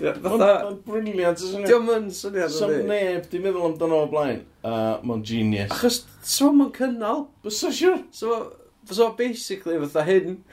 fatha, 0.00 0.50
Mae'n 0.64 0.78
briliant, 0.86 1.38
ys 1.38 1.50
syniad. 1.52 1.68
diolch 1.70 1.90
yn 1.96 2.06
syniad 2.16 2.50
o 2.50 2.56
Sam 2.56 2.72
di. 2.72 2.78
neb, 2.88 3.26
di 3.30 3.40
meddwl 3.44 3.66
amdano 3.70 3.98
o 4.04 4.08
blaen. 4.10 4.40
A, 4.66 4.72
mae'n 5.06 5.22
genius. 5.28 5.70
Achos, 5.74 5.98
so 6.26 6.48
mae'n 6.56 6.72
cynnal. 6.76 7.26
Bysa 7.44 7.70
siwr? 7.76 8.00
So, 8.16 8.38
So 8.90 9.12
basically 9.12 9.78
fatha 9.78 10.02
hyn. 10.04 10.44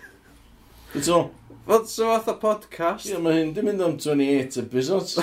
Beth 0.93 1.09
o? 1.09 1.31
Fod 1.67 1.87
so 1.87 2.17
fatha 2.17 2.33
podcast. 2.41 3.05
Ie, 3.05 3.17
mae 3.21 3.33
hyn 3.37 3.53
di 3.53 3.61
mynd 3.65 3.81
am 3.85 3.97
28 4.01 4.57
episodes. 4.63 5.17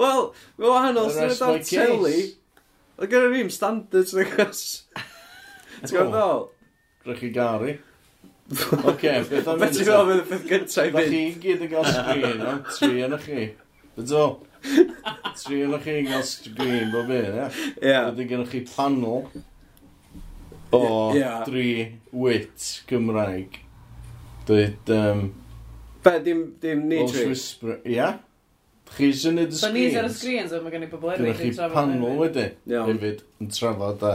Wel, 0.00 0.22
mae 0.56 0.70
wahanol 0.72 1.10
sy'n 1.12 1.28
mynd 1.28 1.42
am 1.46 1.58
teli. 1.68 2.20
Oedd 2.96 3.10
gen 3.12 3.26
i 3.26 3.28
ddim 3.34 3.50
standards 3.52 4.12
na 4.16 4.24
gos. 4.32 4.62
Ti'n 5.84 5.92
gwybod 5.92 6.16
ddol? 6.16 6.42
Rwych 7.04 7.20
chi 7.20 7.30
gari. 7.36 7.72
Oce, 8.90 9.12
beth 9.28 9.52
am 9.52 9.60
mynd? 9.60 9.76
Beth 9.78 9.92
am 9.98 10.08
mynd 10.08 10.24
y 10.24 10.26
peth 10.32 10.48
gyntaf 10.48 10.88
i 10.88 10.90
fynd? 10.96 11.12
Chi 11.12 11.22
gyd 11.44 11.60
yn 11.68 11.72
cael 11.76 11.86
sgrin, 11.92 12.40
o? 12.48 12.56
Tri 12.72 13.04
yn 13.04 13.18
chi. 13.26 13.40
Beth 14.00 14.16
o? 14.16 14.24
Tri 15.44 15.60
yn 15.68 15.76
chi 15.84 16.00
gael 16.08 16.24
sgrin, 16.32 16.88
bob 16.96 17.12
un, 17.12 17.30
ie? 17.44 17.52
Ie. 17.84 18.00
Wedyn 18.08 18.32
gennych 18.32 18.56
chi 18.56 18.64
panel 18.72 19.28
o 20.76 20.82
yeah. 21.16 21.44
dri 21.48 22.00
wit 22.12 22.72
Gymraeg. 22.90 23.60
Dweud... 24.48 24.96
Um, 24.96 25.28
Be, 26.00 26.16
dim, 26.24 26.44
dim 26.62 26.86
ni 26.88 27.04
tri? 27.10 27.26
Ia. 27.28 27.76
Yeah. 27.84 28.20
Chi 28.90 29.10
sy'n 29.14 29.36
neud 29.38 29.52
y 29.52 29.58
screens. 29.58 29.92
Ni 29.92 29.98
ar 30.00 30.08
y 30.08 30.12
screens, 30.14 30.54
ond 30.56 30.64
mae 30.66 30.72
gen 30.74 30.86
i 30.86 30.88
bobl 30.90 31.12
eraill 31.14 31.42
yn 31.46 31.52
trafod. 31.54 31.74
panel 31.76 32.16
wedi, 32.18 32.46
hefyd, 32.72 33.20
yn 33.42 33.50
trafod 33.54 34.06
a 34.08 34.14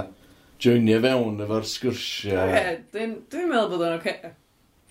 joinio 0.61 0.97
fewn 1.05 1.43
efo'r 1.45 1.67
sgwrsiau. 1.71 2.51
Ie, 2.51 2.73
dwi'n 2.91 3.13
meddwl 3.51 3.69
bod 3.71 3.85
o'n 3.85 3.95
oce. 3.99 4.15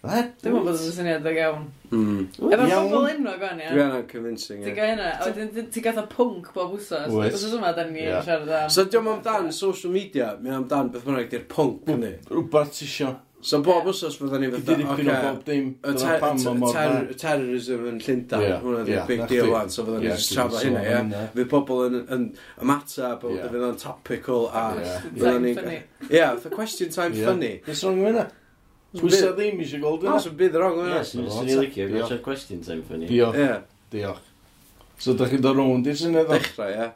Dwi'n 0.04 0.30
meddwl 0.40 0.56
bod 0.70 0.72
o'n 0.72 0.94
syniad 0.96 1.28
ag 1.28 1.40
iawn. 1.42 1.66
Mm. 1.90 2.13
Efo 2.34 2.50
Efo'r 2.50 2.88
bobl 2.90 3.10
enwog 3.12 3.44
o'n 3.46 3.60
ia. 3.62 3.68
Dwi 3.70 3.82
anna'n 3.84 4.06
convincing, 4.10 4.62
ie. 4.62 4.66
Ti'n 4.66 4.78
gael 4.78 4.90
hynna, 4.94 5.10
a 5.14 5.28
wedyn 5.28 5.68
ti'n 5.70 5.84
gael 5.84 6.06
pwnc 6.10 6.48
bob 6.56 6.72
wsos. 6.74 7.12
Wyt. 7.12 7.36
Wsos 7.36 7.54
yma, 7.58 7.70
da 7.76 7.84
yn 7.86 7.94
siarad 8.26 8.50
am. 8.62 8.72
So, 8.74 8.88
diolch 8.90 9.12
am 9.12 9.22
dan 9.22 9.52
social 9.54 9.94
media, 9.94 10.32
mi 10.42 10.50
amdan 10.54 10.90
beth 10.94 11.06
bynnag 11.06 11.30
di'r 11.30 11.46
pwnc, 11.52 11.94
ni. 12.00 12.16
Rwbeth 12.32 12.74
ti 12.74 12.88
isio. 12.88 13.14
So 13.44 13.58
bob 13.60 13.84
wsos 13.84 14.14
fydda 14.16 14.38
ni 14.40 14.48
fydda... 14.48 14.72
Di 14.72 14.82
dipyn 14.82 15.08
o 15.12 15.16
bob 15.20 15.40
dim. 15.44 15.66
Y 15.84 17.16
terrorism 17.20 17.82
yn 17.90 17.98
Llundain, 18.00 18.54
hwnna 18.62 18.84
di 18.88 18.94
big 19.10 19.26
deal 19.28 19.50
wan, 19.52 19.68
so 19.70 19.84
fydda 19.84 19.98
ni 20.00 20.08
just 20.08 20.32
trafod 20.32 20.64
hynna, 20.64 20.80
ie. 20.80 21.26
Fydd 21.34 21.50
pobl 21.52 21.84
yn 21.92 22.30
ymatab, 22.64 23.26
fydd 23.28 23.66
o'n 23.68 23.76
topical, 23.82 24.48
a... 24.48 24.70
Fydda 25.04 25.36
ni... 25.44 25.52
Ie, 26.08 26.24
the 26.40 26.50
question 26.54 26.88
time 26.88 27.12
funny. 27.20 27.58
Beth 27.66 27.76
sy'n 27.82 27.92
rhwng 27.92 28.14
yna? 28.14 28.24
Twisa 28.94 29.32
ddim 29.34 29.60
eisiau 29.64 29.82
gweld 29.82 30.04
yna. 30.06 30.16
Os 30.18 30.28
yw'n 30.28 30.36
bydd 30.38 30.58
rong 30.62 30.80
yna. 30.84 31.00
Yes, 31.00 31.14
yw'n 31.16 31.26
ni'n 31.26 31.62
licio 31.64 31.88
gwneud 31.90 32.22
question 32.22 32.62
time 32.62 32.84
ffynnu. 32.86 33.08
Diolch. 33.10 33.38
Yeah. 33.40 33.62
Diolch. 33.94 34.30
So, 35.02 35.16
da 35.18 35.26
chi'n 35.30 35.42
dod 35.42 35.58
rownd 35.58 35.88
i'r 35.90 35.98
syniad 35.98 36.30
o? 36.30 36.38
Dechrau, 36.38 36.70
ie. 36.70 36.90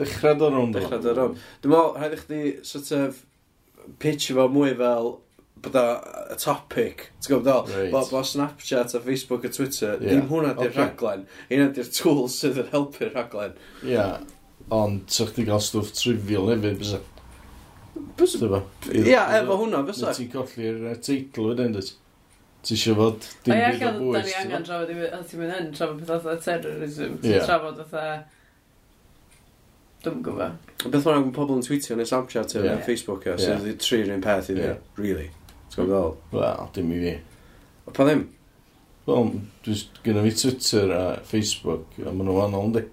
Dechrau 0.00 0.38
dod 0.40 0.54
rownd 0.56 0.76
o? 0.76 0.80
Dechrau 0.80 1.02
dod 1.04 1.20
rownd. 1.20 1.42
Dwi'n 1.64 1.74
meddwl, 1.74 1.96
rhaid 1.98 2.16
i 2.16 2.20
chdi, 2.22 2.42
sort 2.66 2.92
of, 2.96 3.18
pitch 4.00 4.30
fo 4.36 4.48
mwy 4.52 4.72
fel 4.78 5.12
bod 5.58 5.76
o 5.76 5.84
a 6.32 6.38
topic, 6.38 7.08
ti'n 7.18 7.32
gwybod 7.32 7.46
dal? 7.48 7.68
Right. 7.74 7.92
Bod 7.92 8.10
bo 8.14 8.22
Snapchat 8.24 8.94
a 8.94 9.02
Facebook 9.04 9.44
a 9.44 9.52
Twitter, 9.52 9.96
yeah. 9.96 10.06
ddim 10.06 10.28
hwnna 10.30 10.54
di'r 10.56 10.70
okay. 10.70 10.80
rhaglen. 10.80 11.28
Hynna 11.50 11.68
di'r 11.76 11.92
tools 11.92 12.38
sydd 12.40 12.60
yn 12.62 12.72
helpu'r 12.72 13.12
rhaglen. 13.12 13.56
Ie, 13.82 13.92
yeah. 13.96 14.18
ond 14.74 15.08
sa'ch 15.12 15.34
di 15.36 15.44
gael 15.48 15.62
stwff 15.64 15.92
trivial 15.98 16.48
hefyd, 16.52 16.80
bysa? 16.80 17.02
Ie, 18.92 19.16
efo 19.40 19.58
hwnna, 19.62 19.84
fysa. 19.88 20.12
Ti'n 20.16 20.30
colli'r 20.32 21.00
teitl 21.04 21.50
wedyn, 21.50 21.74
dwi. 21.76 21.84
Ti 22.66 22.74
eisiau 22.74 22.96
fod 22.98 23.28
dim 23.46 23.54
byd 23.54 23.84
o 23.86 23.92
bwys. 24.00 24.16
Da 24.16 24.22
ni 24.26 24.34
angen 24.40 24.64
trafod, 24.66 24.90
a 25.14 25.20
ti'n 25.22 25.42
mynd 25.42 25.54
yn 25.54 25.68
trafod 25.76 26.00
pethau 26.02 26.24
fatha 26.24 26.42
terrorism. 26.44 27.14
Ti'n 27.22 27.44
trafod 27.46 27.78
fatha... 27.84 28.06
Dwi'n 30.02 30.18
gwybod. 30.26 30.72
Beth 30.84 31.06
o'n 31.10 31.20
gwybod 31.20 31.36
pobl 31.36 31.58
yn 31.58 31.64
tweetio 31.66 31.94
yn 31.94 32.02
y 32.02 32.08
Snapchat 32.08 32.56
yeah. 32.56 32.66
neu 32.66 32.82
Facebook 32.86 33.24
o, 33.30 33.36
sydd 33.38 33.62
wedi 33.62 33.78
tri'r 33.82 34.12
un 34.14 34.24
peth 34.26 34.50
i 34.50 34.58
fi, 34.58 34.72
really. 34.98 35.30
Ti'n 35.70 35.78
gwybod 35.78 36.18
fel? 36.32 36.42
Wel, 36.42 36.68
dim 36.74 36.92
i 36.94 37.00
fi. 37.04 37.14
O 37.86 37.94
Pa 37.94 38.06
ddim? 38.06 38.26
Wel, 39.08 39.32
dwi'n 39.64 39.82
gynnu 40.04 40.26
fi 40.26 40.34
Twitter 40.42 40.94
a 40.94 41.02
Facebook, 41.30 41.94
a 42.02 42.10
maen 42.10 42.26
nhw'n 42.26 42.36
wahanol, 42.36 42.68
ynddi? 42.68 42.84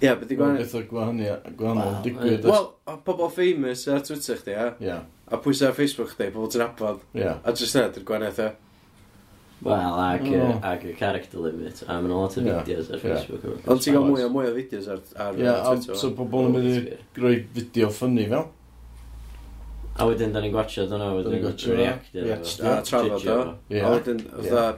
Ie, 0.00 0.08
yeah, 0.08 0.16
byddi 0.18 0.36
gwahanol. 0.38 0.58
Beth 0.64 0.74
o 0.74 0.82
gwahanol, 0.90 1.40
gwahanol 1.58 1.96
digwydd. 2.04 2.46
Wel, 2.50 2.68
pobl 3.06 3.30
famous 3.32 3.86
ar 3.88 4.02
Twitter 4.04 4.40
chdi, 4.40 4.54
ia? 4.56 4.68
Ie. 4.82 4.96
A 5.30 5.38
pwysau 5.40 5.70
ar 5.70 5.76
Facebook 5.76 6.10
chdi, 6.12 6.30
pobl 6.34 6.50
ti'n 6.52 6.64
abod. 6.66 7.02
Ie. 7.14 7.28
A 7.30 7.54
jyst 7.54 7.78
yna, 7.78 7.92
dy'r 7.94 8.06
gwahaniaeth 8.08 8.40
e. 8.42 8.48
Wel, 9.64 10.00
ag 10.02 10.26
ac, 10.26 10.32
oh. 10.36 10.56
ac 10.66 10.82
y 10.90 10.96
character 10.98 11.40
limit. 11.40 11.84
A 11.86 12.00
mae'n 12.02 12.10
lot 12.12 12.34
o 12.36 12.42
fideos 12.42 12.90
ar 12.90 13.00
Facebook. 13.00 13.46
Ond 13.70 13.84
ti'n 13.84 13.94
gael 13.96 14.08
mwy 14.10 14.26
o 14.26 14.32
mwy 14.34 14.50
o 14.50 14.56
fideos 14.58 14.90
ar, 14.92 15.00
ar 15.14 15.38
yeah, 15.40 15.62
Twitter. 15.70 15.94
Ie, 15.94 16.00
so 16.02 16.10
pobl 16.18 16.50
yn 16.50 16.56
mynd 16.58 16.68
i 16.74 17.22
roi 17.22 17.36
fideo 17.54 17.88
ffynnu 17.94 18.26
fel. 18.34 18.50
A 19.94 20.08
wedyn, 20.10 20.34
da 20.34 20.42
ni'n 20.42 20.50
gwachio, 20.52 20.88
da 20.90 20.98
ni'n 20.98 21.14
wedyn 21.20 21.78
reactio. 21.78 22.26
A 22.66 22.80
trafod 22.82 23.28
o. 23.30 23.38
A 23.78 23.94
wedyn, 23.94 24.24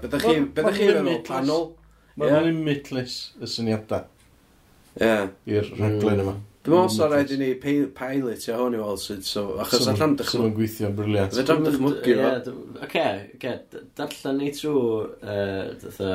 bydda 0.05 0.20
chi'n 0.26 0.50
feddwl 0.61 1.22
panel. 1.26 1.66
Mae'n 2.20 2.46
limitless 2.46 3.33
y 3.40 3.48
syniadau. 3.50 4.05
Yeah. 5.00 5.32
I'r 5.48 5.72
rhaglen 5.76 6.22
yma. 6.24 6.37
Dwi'n 6.66 6.80
meddwl 6.82 6.94
sa'n 6.96 7.11
rhaid 7.12 7.30
i 7.30 7.37
ni 7.38 7.48
pi- 7.62 7.87
pilot 7.94 8.42
ia 8.48 8.56
hwn 8.59 8.74
i 8.74 8.78
weld 8.80 8.98
sydd, 8.98 9.22
so, 9.22 9.42
achos 9.62 9.85
so, 9.85 9.92
allan 9.92 10.16
dychmygu. 10.18 10.32
So'n 10.32 10.54
gweithio 10.56 10.88
yn 10.88 10.96
briliant. 10.98 11.37
Fe 11.37 11.44
dram 11.46 11.62
dychmygu 11.62 12.16
fo. 12.18 12.54
Oce, 12.82 13.04
oce, 13.37 13.52
darllen 14.00 14.40
ni 14.42 14.48
trwy 14.56 14.80
dytha 15.85 16.09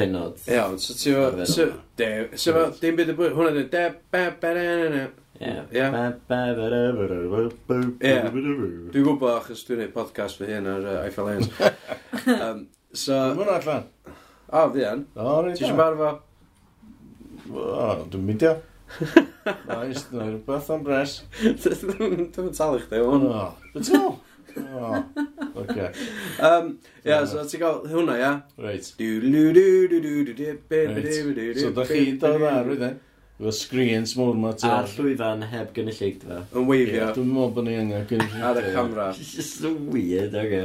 penod. 0.00 0.42
Iawn, 0.50 0.74
so 0.82 0.96
ti 0.98 1.14
fo, 1.14 1.28
so, 1.46 1.68
de, 2.00 2.08
so 2.34 2.56
fo, 2.56 2.64
dim 2.82 2.98
byd 2.98 3.12
y 3.14 3.16
bwyd, 3.20 3.36
hwnna 3.38 3.52
dyn, 3.60 3.68
de, 3.76 3.84
be, 4.10 4.24
be, 4.42 4.54
ne, 4.58 4.64
ne, 4.72 4.88
ne. 4.96 5.04
Dwi'n 8.92 9.06
gwybod 9.06 9.32
achos 9.36 9.62
dwi'n 9.66 9.80
gwneud 9.80 9.94
podcast 9.94 10.42
fy 10.42 10.50
hyn 10.50 10.66
ar 10.70 10.82
uh, 10.86 10.98
Eiffel 11.06 11.30
Lions. 11.30 11.48
um, 12.34 12.66
so... 13.04 13.22
Mae'n 13.38 13.54
allan. 13.54 13.88
O, 14.50 14.66
fi 14.74 14.84
an. 14.90 15.06
O, 15.14 15.40
reit. 15.46 15.56
Ti'n 15.58 15.72
siarad 15.72 15.98
fo? 16.02 16.12
Dwi'n 17.52 18.26
mydio. 18.26 18.56
Na, 19.44 19.78
i 19.84 19.94
ddweud 19.96 20.18
rhywbeth 20.18 20.68
am 20.72 20.84
bres. 20.86 21.18
Dwi'n 21.42 22.52
talu 22.56 22.82
chdi, 22.82 23.00
hwn. 23.02 23.28
Dwi'n 23.74 23.88
talu? 23.88 24.12
Oh, 24.52 25.04
okay. 25.56 25.88
um, 26.44 26.74
Ia, 27.06 27.22
so 27.28 27.40
ti'n 27.48 27.62
cael 27.62 27.78
hwnna, 27.88 28.18
ia? 28.20 28.32
Reit. 28.60 28.84
So 31.60 31.72
da 31.78 31.86
chi 31.88 32.02
dod 32.20 32.44
ar, 32.48 32.68
wydde? 32.68 32.90
Efo 33.42 33.52
screens 33.56 34.12
mor 34.14 34.36
ma 34.38 34.52
ti. 34.54 34.68
A'r 34.70 34.86
llwyfan 34.92 35.40
heb 35.50 35.72
gynulleid 35.74 36.20
fe. 36.22 36.36
Yn 36.54 36.68
weifio. 36.68 37.08
Dwi'n 37.16 37.30
meddwl 37.32 37.54
bod 37.56 37.66
ni 37.66 37.78
angen 37.80 38.04
gynulleid. 38.10 38.44
Ar 38.50 38.60
y 38.60 38.74
camera. 38.76 39.06
Just 39.32 39.64
weird, 39.64 40.36
oge. 40.38 40.60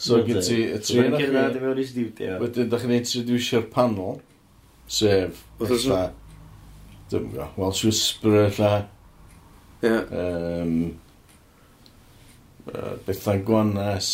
So 0.00 0.22
gyd 0.24 0.40
ti... 0.46 0.62
Dwi'n 0.86 1.18
gynulleid 1.18 1.58
i 1.58 1.64
mewn 1.66 1.82
i 1.82 1.84
studio. 1.90 2.38
Wedyn, 2.40 2.70
da 2.72 2.80
chi'n 2.80 2.94
introducio'r 2.96 3.66
panel. 3.74 4.22
Sef, 4.86 5.42
eitha, 5.58 6.12
dwi'n 7.10 7.30
gwybod 7.32 7.58
Welsh 7.58 7.84
Whisperer 7.88 8.46
eitha. 8.46 8.72
Ie. 9.82 9.94
Um, 10.14 10.74
uh, 12.70 12.94
Bethan 13.06 13.42
Gwanas. 13.46 14.10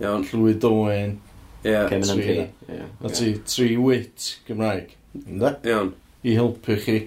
Iawn. 0.00 0.24
Llywyd 0.30 0.64
Owen. 0.64 1.18
Ie. 1.64 1.76
Kevin 1.88 2.08
Tri, 2.08 2.38
Ie. 2.68 2.86
Na 3.00 3.12
ti, 3.12 3.34
tri 3.44 3.76
wit 3.80 4.38
Gymraeg. 4.48 4.96
Ynda? 5.20 5.58
Iawn. 5.68 5.92
I 6.24 6.38
helpu 6.38 6.78
chi. 6.80 6.98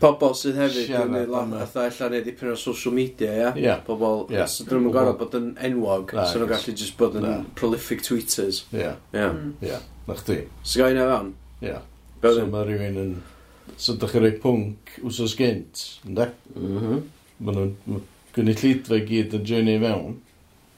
Pobl 0.00 0.34
sydd 0.36 0.58
hefyd 0.58 0.90
yn 0.90 1.06
gwneud 1.12 1.30
lot, 1.32 1.52
fatha 1.70 1.86
allan 1.88 2.16
neud 2.16 2.26
dipyn 2.26 2.50
o 2.52 2.56
social 2.60 2.92
media, 2.96 3.30
ia? 3.38 3.52
Ie. 3.56 3.76
Pobl, 3.86 4.26
so 4.50 4.66
dyn 4.66 4.82
nhw'n 4.82 4.92
gorau 4.92 5.16
bod 5.20 5.36
yn 5.38 5.54
enwog, 5.68 6.12
so 6.16 6.40
nhw'n 6.40 6.50
gallu 6.50 6.74
just 6.76 6.96
bod 7.00 7.16
yn 7.20 7.46
prolific 7.56 8.04
tweeters. 8.04 8.64
Ie. 8.74 8.90
Ia. 9.16 9.30
Ie. 9.64 9.78
Na 10.08 10.16
chdi. 10.18 10.42
Sgai 10.66 10.92
na 10.96 11.06
fewn? 11.12 11.32
Ie. 11.64 11.78
So 12.24 12.46
mae 12.50 12.66
rhywun 12.68 13.00
yn... 13.00 13.14
So 13.80 13.96
dych 13.98 14.12
chi'n 14.12 14.24
rhoi 14.24 14.36
pwnc 14.42 14.94
wsos 15.08 15.34
gynt, 15.38 15.84
ynddo? 16.06 16.28
Mhm. 16.54 17.02
Mae 17.44 17.56
nhw'n 17.56 18.02
gwneud 18.36 18.62
llidfa 18.62 19.00
gyd 19.08 19.36
yn 19.38 19.46
journey 19.48 19.80
fewn. 19.82 20.18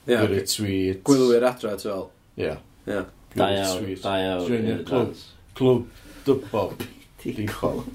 Ie. 0.07 0.17
Gwyri 0.17 0.43
tweet. 0.47 1.03
Gwylwyr 1.07 1.49
adra, 1.51 1.75
ti 1.81 1.91
fel? 1.91 2.07
Ie. 2.41 2.55
Ie. 2.87 3.01
Da 3.37 3.49
iawn, 3.53 3.89
da 4.03 4.15
iawn. 4.23 4.47
Journey 4.49 4.79
clwb. 4.89 5.25
Clwb 5.59 6.05
dybol. 6.27 6.77
Di 7.25 7.49
clwb. 7.51 7.91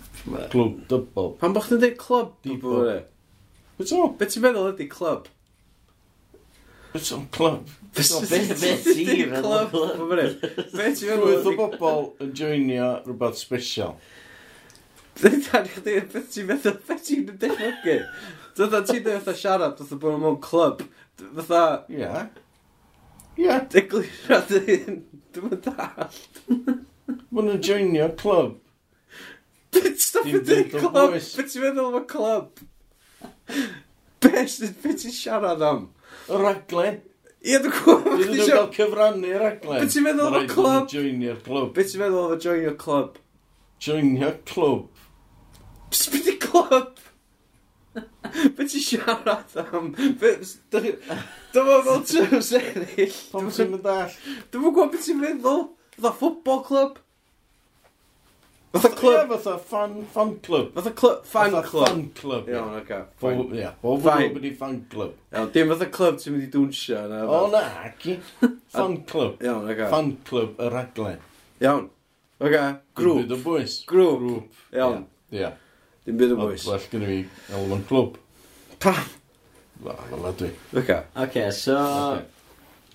Clwb 0.51 0.81
dybol. 0.91 1.31
Pan 1.41 1.55
bych 1.55 1.69
chi'n 1.71 1.81
dweud 1.81 1.97
clwb? 2.01 2.35
Di 2.45 2.57
bwyd. 2.61 3.07
Beth 3.79 4.35
ti'n 4.35 4.43
meddwl 4.43 4.73
ydy 4.73 4.89
clwb? 4.91 5.31
Beth 6.91 7.11
o'n 7.15 7.27
clwb? 7.31 7.69
Beth 7.95 8.09
ti'n 8.27 9.29
clwb? 9.37 9.75
Beth 10.75 10.97
ti'n 10.99 11.21
Rwyth 11.21 11.45
o 11.47 11.53
bobl 11.55 12.01
yn 12.25 12.33
joinio 12.35 12.89
rhywbeth 13.05 13.37
special. 13.39 13.93
Beth 15.21 15.47
ti'n 15.53 16.49
meddwl? 16.49 16.75
Beth 16.89 17.05
ti'n 17.07 17.29
dychmygu? 17.39 17.95
Dyna 18.57 18.81
ti'n 18.83 19.05
dweud 19.05 19.21
fatha 19.21 19.35
siarad 19.39 19.77
fatha 19.79 19.99
bod 20.01 20.19
mewn 20.19 20.35
clwb. 20.43 20.83
Fatha... 21.37 21.61
Ie. 21.87 22.09
Ie. 23.39 23.55
Deglir 23.71 24.43
dy 24.51 24.61
hyn. 24.67 24.99
Dwi'n 25.31 25.47
mynd 25.47 25.71
allt. 25.71 26.43
Mae'n 27.31 27.53
yn 27.55 27.63
joinio 27.69 28.09
clwb. 28.19 28.59
Beth 29.71 30.03
stop 30.03 30.27
yn 30.27 30.43
dweud 30.43 30.75
clwb? 30.75 31.15
Beth 31.15 31.55
ti'n 31.55 31.63
meddwl 31.69 31.87
am 31.87 32.01
y 32.01 32.05
clwb? 32.11 32.61
Beth 34.27 34.59
ti'n 34.59 35.15
siarad 35.21 35.63
am? 35.71 35.87
raglen. 36.39 37.01
Ie, 37.41 37.57
dwi'n 37.57 37.73
gwybod. 37.73 38.09
Dwi'n 38.21 38.33
dwi'n 38.35 38.49
cael 38.51 38.71
cyfrannu 38.77 39.35
raglen. 39.41 39.81
Beth 39.81 39.93
ti'n 39.95 40.05
meddwl 40.05 40.39
o'r 40.39 40.49
clwb? 40.51 40.89
Joinio'r 40.93 41.39
clwb. 41.45 41.71
Beth 41.77 41.91
ti'n 41.91 42.03
meddwl 42.03 42.35
o'r 42.35 42.61
your 42.61 42.75
clwb? 42.85 43.21
Joinio'r 43.81 44.37
clwb. 44.51 45.05
Beth 45.91 46.27
ti'n 46.27 46.41
clwb? 46.47 47.01
Be 48.55 48.63
ti'n 48.69 48.83
siarad 48.85 49.55
am? 49.65 49.91
Dyma 49.97 51.77
fel 51.87 52.03
terms 52.11 52.51
ennill. 52.59 53.17
Pam 53.33 53.49
ti'n 53.51 53.71
mynd 53.73 53.89
all? 53.91 54.13
Dwi'n 54.53 54.67
gwybod 54.67 54.93
beth 54.93 55.07
ti'n 55.09 55.19
meddwl. 55.19 55.65
Dda 55.97 56.13
football 56.21 56.61
club. 56.67 57.01
Fatha 58.71 58.89
club. 58.95 59.31
Ie, 59.31 59.37
fatha 59.37 59.57
fan, 59.57 60.05
fan 60.13 60.39
club. 60.39 60.73
Fatha 60.73 60.91
club, 60.91 61.25
fan 61.25 61.51
fatha 61.51 61.67
club. 61.67 61.87
fan 61.87 62.09
club. 62.15 62.47
Ie, 62.47 62.53
Iawn, 62.53 62.75
oce. 62.79 62.99
Ie, 63.57 63.71
bob 63.81 64.05
yn 64.13 64.35
mynd 64.35 64.45
i 64.47 64.51
fan 64.55 64.77
club. 64.91 65.15
Iawn, 65.33 65.49
dim 65.51 65.71
fatha 65.73 65.87
club 65.91 66.19
ti'n 66.21 66.37
mynd 66.37 66.45
i 66.45 66.51
dwnsio. 66.53 67.01
O 67.27 67.41
na, 67.51 67.63
ac 67.89 68.05
Fan 68.71 68.95
club. 69.09 69.41
Iawn, 69.43 69.65
oce. 69.67 69.89
Fan 69.91 70.11
club 70.29 70.61
y 70.61 70.69
raglen. 70.71 71.17
Iawn. 71.59 71.89
Oce, 72.39 72.61
grŵp. 72.95 73.17
Dim 73.19 73.25
byd 73.27 73.35
o 73.35 73.39
bwys. 73.43 73.75
Grŵp. 73.89 74.23
Grŵp. 74.23 74.61
Iawn. 74.77 75.03
Ie. 75.35 75.49
Dim 76.07 76.21
byd 76.21 76.35
o 76.37 76.37
bwys. 76.39 76.67
Well 76.69 76.85
gen 76.93 77.03
i 77.03 77.09
fi 77.09 77.57
yn 77.57 77.83
club. 77.89 78.15
Pam? 78.79 79.01
Na, 79.83 79.97
na 80.15 80.31
dwi. 80.39 80.53
Oce. 80.79 81.01
Oce, 81.25 81.43
so... 81.59 81.75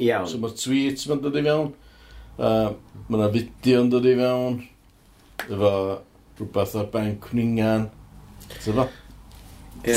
Iawn. 0.01 0.25
So 0.33 0.41
mae'r 0.41 0.57
tweets 0.57 1.05
ma'n 1.11 1.21
dod 1.21 1.37
i 1.37 1.45
fewn. 1.45 1.69
Uh, 2.37 2.73
mae 3.11 3.21
yna 3.21 3.29
fideo 3.37 3.85
yn 3.85 3.93
dod 3.93 4.09
i 4.09 4.17
fewn 4.17 4.59
efo 5.45 5.73
rhywbeth 6.39 6.77
ar 6.81 6.89
ben 6.93 7.17
cwningan. 7.25 7.89
Ti'n 8.57 8.77
fo? 8.77 8.87
Ie. 9.87 9.97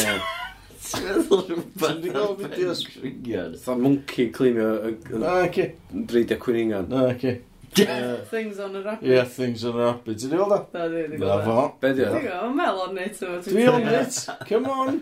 Ti'n 0.86 1.06
meddwl 1.06 1.45
rhywbeth 1.49 1.86
ar 1.89 2.34
ben 2.39 2.82
cwningan? 2.88 3.60
Tha 3.63 3.75
monkey 3.75 4.32
climio 4.36 4.71
Na, 5.19 5.38
ci. 5.54 5.69
Dreidio 5.93 6.39
cwningan. 6.43 6.89
Na, 6.91 7.13
ci. 7.19 7.38
Things 8.32 8.60
on 8.60 8.75
a 8.75 8.82
rapid. 8.82 9.08
Yeah, 9.08 9.23
things 9.25 9.63
on 9.63 9.80
a 9.80 9.86
rabbit. 9.86 10.17
Ti'n 10.17 10.34
gweld 10.34 10.56
o? 10.56 10.60
Da, 10.73 10.88
di, 10.89 11.06
di. 11.12 11.21
Na, 11.21 11.39
fo. 11.45 11.58
Be 11.82 11.93
di 11.93 12.06
o? 12.06 12.13
Ti'n 12.15 12.28
gweld, 12.28 12.56
mel 12.58 12.84
on 12.88 12.97
it. 12.97 13.19
Dwi 13.45 13.67
on 13.71 13.89
it. 13.93 14.21
Come 14.49 14.65
on. 14.73 15.02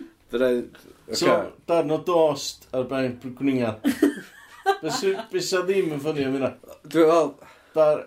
So, 1.12 1.52
darn 1.66 1.90
o 1.90 2.02
dost 2.04 2.68
ar 2.76 2.84
ben 2.90 3.16
cwningan. 3.22 3.80
Bys 5.32 5.52
a 5.56 5.62
ddim 5.64 5.94
yn 5.96 6.02
ffynnu 6.02 6.26
am 6.28 6.34
hynna. 6.36 6.50
Dwi'n 6.84 7.08
gweld. 7.08 7.46
Dar 7.76 8.02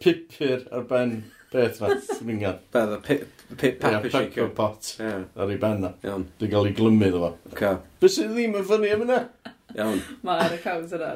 pipur 0.00 0.64
ar 0.72 0.86
ben 0.88 1.18
Beth 1.50 1.80
na, 1.80 1.94
mingan. 2.24 2.58
Be, 2.72 2.86
the 2.86 2.98
pip, 2.98 3.28
pip 3.56 3.80
paper 3.80 4.10
shaker. 4.10 4.44
Ie, 4.44 4.48
pot. 4.50 4.96
Ie. 5.00 5.12
Ar 5.36 5.50
ei 5.50 5.56
ben 5.56 5.80
na. 5.80 5.92
Iawn. 6.04 6.26
Dwi'n 6.40 6.50
gael 6.52 6.68
ei 6.68 6.74
glymu 6.76 7.08
ddo 7.08 7.22
fo. 7.22 7.30
Oce. 7.48 7.70
Be 8.02 8.10
sydd 8.12 8.34
ddim 8.34 8.58
yn 8.58 8.66
ffynnu 8.68 8.90
am 8.92 9.04
yna? 9.06 9.20
Iawn. 9.78 10.02
Mae 10.20 10.34
ar 10.34 10.42
Mae'r 10.42 10.58
account 10.58 10.92
yna. 10.98 11.14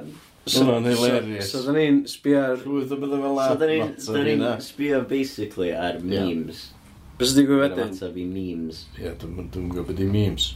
Hwna'n 0.49 0.88
hilarious. 0.88 1.53
So, 1.53 1.61
so 1.61 1.68
dyn 1.68 1.79
ni'n 1.79 2.01
sbio 2.09 2.40
ar... 2.47 2.57
Rwydd 2.64 2.97
o 2.97 3.01
bydde 3.05 3.21
fel 3.27 3.37
la. 3.37 3.51
So, 4.01 4.16
dyn 4.16 4.31
ni'n 4.31 4.64
sbio 4.64 5.03
basically 5.12 5.75
ar 5.77 6.01
memes. 6.01 6.64
Be 7.18 7.29
sydd 7.29 7.42
wedi 7.42 7.51
gwybod 7.53 7.77
wedyn? 7.77 7.92
Yna 8.01 8.12
i 8.25 8.29
memes. 8.33 8.85
Ie, 8.97 9.12
dwi'n 9.21 9.68
gwybod 9.68 9.92
beth 9.92 10.01
i 10.01 10.11
memes. 10.16 10.49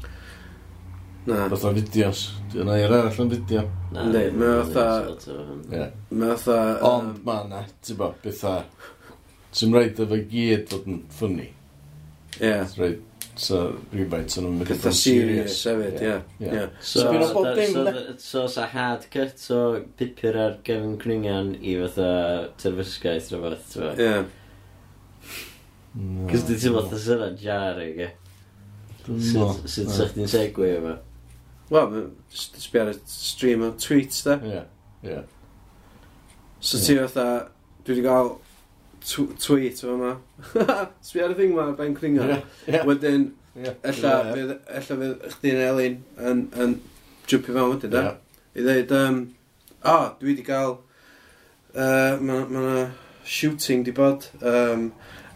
Na. 1.27 1.45
Fatha 1.53 1.77
fideos. 1.77 2.27
Dwi'n 2.55 2.73
air 2.73 2.97
arall 2.97 3.25
yn 3.27 3.37
fideo. 3.37 3.69
Na. 3.93 4.09
Ynddi, 4.09 4.27
mae 4.41 4.65
fatha... 4.73 5.41
Mae 6.17 6.37
fatha... 6.41 6.61
Ond 6.87 7.21
mae 7.29 7.49
na, 7.53 7.67
ti'n 7.85 8.01
bo, 8.01 8.15
bethau 8.25 8.65
Sy'n 9.57 9.73
rhaid 9.73 10.01
efo 10.05 10.19
gyd 10.31 10.67
fod 10.71 10.89
yn 10.91 11.03
ffynnu. 11.17 11.47
Ie. 12.41 12.57
Rhaid 12.77 12.99
so 13.37 13.61
rhywbeth 13.93 14.33
sy'n 14.33 14.47
mynd 14.49 14.71
yn 14.73 14.95
serious 14.97 15.59
hefyd, 15.69 16.01
ie. 16.01 16.65
So, 16.81 17.05
so, 17.05 17.43
so, 17.73 17.85
so 18.23 18.45
sa 18.53 18.67
hard 18.73 19.07
cut 19.13 19.43
o 19.53 19.61
pupur 19.99 20.39
ar 20.41 20.55
gefn 20.67 20.97
cwningan 21.01 21.55
i 21.61 21.77
fatha 21.83 22.11
terfysgaeth 22.61 23.33
rhywbeth, 23.33 23.67
ti'n 23.73 23.83
fawr? 23.85 23.97
Ie. 24.05 24.17
Cys 26.31 26.47
di 26.49 26.61
ti 26.63 26.73
fatha 26.77 27.03
sy'n 27.07 27.21
rhaid 27.23 27.43
jar 27.45 27.83
i 27.85 27.91
ge. 27.97 28.09
Sut 29.07 29.69
sa'ch 29.69 30.17
di'n 30.17 30.33
segwi 30.33 30.73
efo? 30.79 30.97
Wel, 31.73 32.01
sbi 32.33 32.81
ar 32.83 32.93
y 32.93 32.99
stream 33.11 33.65
o 33.67 33.73
tweets 33.81 34.25
da. 34.29 34.41
Ie, 34.41 34.65
ie. 35.13 35.23
So 36.61 36.81
ti 36.81 36.97
fatha, 37.01 37.29
dwi 37.85 37.97
wedi 37.99 38.05
cael 38.09 38.37
tweet 39.07 39.83
o 39.85 39.95
yma. 39.95 40.13
Sbi 41.07 41.23
ar 41.25 41.35
y 41.35 41.39
thing 41.39 41.55
yma, 41.55 41.71
Ben 41.79 41.95
Cringo. 41.97 42.27
Yeah, 42.27 42.41
yeah. 42.67 42.87
Wedyn, 42.89 43.31
yeah. 43.55 43.79
ella 43.87 44.15
fydd, 44.33 44.53
ella 44.67 44.99
fydd 45.03 45.27
chdi'n 45.37 45.63
Elin 45.69 46.01
yn, 46.19 46.43
yn 46.57 46.77
jwpio 47.31 47.55
fewn 47.55 47.75
wedyn, 47.77 47.95
da? 47.95 48.05
Yeah. 48.09 48.17
I 48.57 48.67
ddeud, 48.67 48.97
um, 48.97 49.23
o, 49.83 49.95
oh, 49.95 50.09
dwi 50.21 50.33
wedi 50.33 50.47
cael, 50.47 50.79
uh, 51.77 52.17
mae 52.19 52.43
yna 52.47 52.65
ma 52.65 52.87
shooting 53.27 53.85
di 53.87 53.95
bod 53.95 54.29
um, 54.41 54.91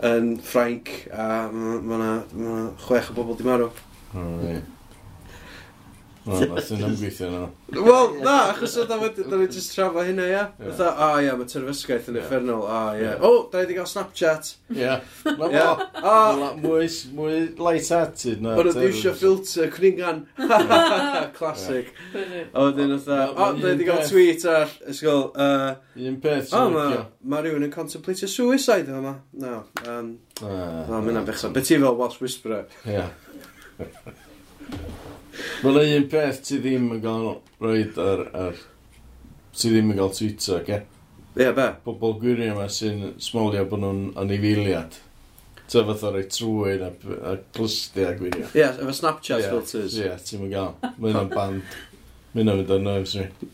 yn 0.07 0.35
Ffrainc 0.41 0.93
a 1.13 1.31
mae 1.53 1.81
yna 1.81 2.13
ma 2.33 2.59
chwech 2.87 3.11
o 3.13 3.17
bobl 3.19 3.39
di 3.39 3.47
marw. 3.47 3.71
Oh, 4.15 4.37
right. 4.43 4.80
Sy'n 6.31 6.85
ymgweithio 6.87 7.31
nhw. 7.33 7.47
Wel, 7.75 8.15
na, 8.25 8.35
achos 8.53 8.77
oedd 8.81 8.93
am 8.95 9.03
wedyn, 9.05 9.29
da 9.31 9.39
ni 9.41 9.49
jyst 9.51 9.75
trafod 9.75 10.09
hynna, 10.09 10.27
ia. 10.31 10.43
Fytha, 10.61 10.91
o 11.07 11.09
ia, 11.25 11.35
mae 11.39 11.51
terfysgaeth 11.51 12.11
yn 12.13 12.19
effernol, 12.21 12.65
o 12.67 12.81
ia. 12.99 13.17
O, 13.27 13.33
da 13.51 13.61
ni 13.61 13.67
wedi 13.67 13.79
cael 13.79 13.89
Snapchat. 13.91 14.53
Ia. 14.77 14.99
Ia. 15.51 15.67
Mwy, 16.61 16.89
mwy 17.19 17.41
light-hearted 17.59 18.45
na. 18.45 18.55
Ond 18.61 18.73
oedd 18.73 18.83
eisiau 18.87 19.17
filter 19.19 19.71
cwningan. 19.75 20.25
Classic. 21.39 21.91
A 22.15 22.67
wedyn 22.69 22.97
oedd, 22.97 23.11
o, 23.11 23.31
da 23.35 23.51
ni 23.57 23.67
wedi 23.69 23.89
cael 23.91 24.07
tweet 24.09 24.47
ar, 24.51 24.75
ysgol, 24.91 25.31
Un 26.01 26.17
peth 26.23 26.51
sy'n 26.53 26.75
licio. 26.77 27.05
Mae 27.31 27.45
rhywun 27.45 27.67
yn 27.67 27.75
contemplate 27.75 28.29
suicide 28.31 28.95
yma. 28.95 29.17
No, 29.43 29.57
um, 29.85 30.15
uh, 30.41 30.49
no, 30.89 31.03
mae'n 31.05 31.21
abech. 31.23 31.45
Beth 31.55 31.69
ti 31.69 31.79
fel 31.81 31.99
Welsh 31.99 32.21
Whisperer? 32.23 32.67
Ia. 32.89 33.09
Mae 35.61 35.73
yna 35.73 36.01
un 36.01 36.09
peth 36.13 36.43
ti 36.47 36.59
ddim 36.61 36.91
yn 36.97 37.05
gael 37.05 37.31
roed 37.63 38.01
ar... 38.01 38.27
ar 38.47 38.67
ti 39.57 39.71
ddim 39.71 39.93
yn 39.93 39.99
gael 39.99 40.13
Twitter, 40.15 40.65
ge? 40.67 40.81
Ie, 41.37 41.45
yeah, 41.45 41.55
be? 41.55 41.69
Pobl 41.85 42.17
gwirio 42.23 42.55
yma 42.55 42.67
sy'n 42.73 43.15
smolio 43.23 43.65
bod 43.71 43.83
nhw'n 43.83 44.03
anifiliad. 44.21 44.99
Ta 45.71 45.85
fath 45.87 46.03
o'r 46.09 46.19
ei 46.19 46.27
trwy'n 46.31 46.85
a, 46.87 46.91
a 47.31 47.37
glysti 47.55 48.07
a 48.07 48.13
gwirio. 48.19 48.49
Ie, 48.49 48.59
yeah, 48.63 48.79
efo 48.83 48.95
Snapchat 48.97 49.45
yeah. 49.45 49.53
filters. 49.55 49.97
Ie, 49.99 50.07
yeah, 50.09 50.19
ti'n 50.27 50.43
mynd 50.43 50.57
gael. 50.57 50.75
Mae 50.97 51.13
hynna'n 51.13 51.33
band. 51.35 51.79
Mae 52.33 52.43
hynna'n 52.43 52.63
mynd 52.63 52.75
ar 52.75 52.85
nerves 52.87 53.17
ni. 53.19 53.51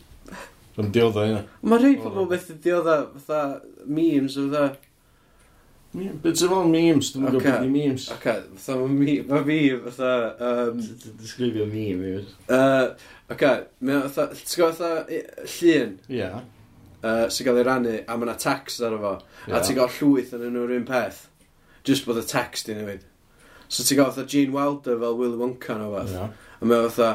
Rwy'n 0.77 0.93
diodda 0.93 1.27
hynna. 1.27 1.43
Mae 1.65 1.83
rhai 1.83 1.95
pobl 2.01 2.29
beth 2.31 2.49
diodda 2.63 2.97
fatha 3.17 3.41
memes 3.85 4.37
o 4.37 4.47
fatha 4.47 4.86
Be 5.95 6.33
ti'n 6.33 6.51
fawr 6.51 6.67
memes? 6.69 7.13
Dwi'n 7.13 7.25
gwybod 7.25 7.45
beth 7.45 7.63
i 7.63 7.69
memes. 7.71 8.09
Ac, 8.13 8.25
fatha, 8.59 8.75
mae 8.91 9.45
fi, 9.47 9.59
fatha... 9.85 10.11
Um, 10.49 10.81
Disgrifio 11.21 11.65
meme, 11.71 12.11
yw. 12.11 12.25
Uh, 12.51 12.91
ac, 13.33 13.45
mae 13.79 14.03
fatha, 14.05 14.27
ti'n 14.35 14.59
gwybod 14.59 14.77
fatha 14.81 15.47
llun? 15.55 15.97
Ie. 16.11 16.19
Yeah. 16.19 16.43
Uh, 16.97 17.25
sy'n 17.31 17.47
cael 17.47 17.61
ei 17.61 17.65
rannu, 17.65 17.95
a 18.03 18.17
mae 18.17 18.27
yna 18.27 18.35
text 18.41 18.83
ar 18.83 18.97
efo. 18.97 19.13
Yeah. 19.45 19.55
A 19.55 19.63
ti'n 19.63 19.79
gael 19.79 19.95
llwyth 19.95 20.35
yn 20.37 20.45
nhw'r 20.51 20.75
un 20.75 20.85
peth. 20.89 21.23
Just 21.87 22.07
bod 22.07 22.19
y 22.19 22.25
text 22.27 22.69
i 22.69 22.77
newid. 22.77 23.07
So 23.67 23.83
ti'n 23.87 24.01
gael 24.01 24.11
fatha 24.11 24.27
Gene 24.27 24.53
Wilder 24.55 24.99
fel 24.99 25.17
Willy 25.17 25.39
Wonka 25.39 25.79
neu 25.79 25.95
fath. 25.95 26.13
Yeah. 26.13 26.37
A 26.59 26.67
mae 26.67 26.87
fatha, 26.89 27.09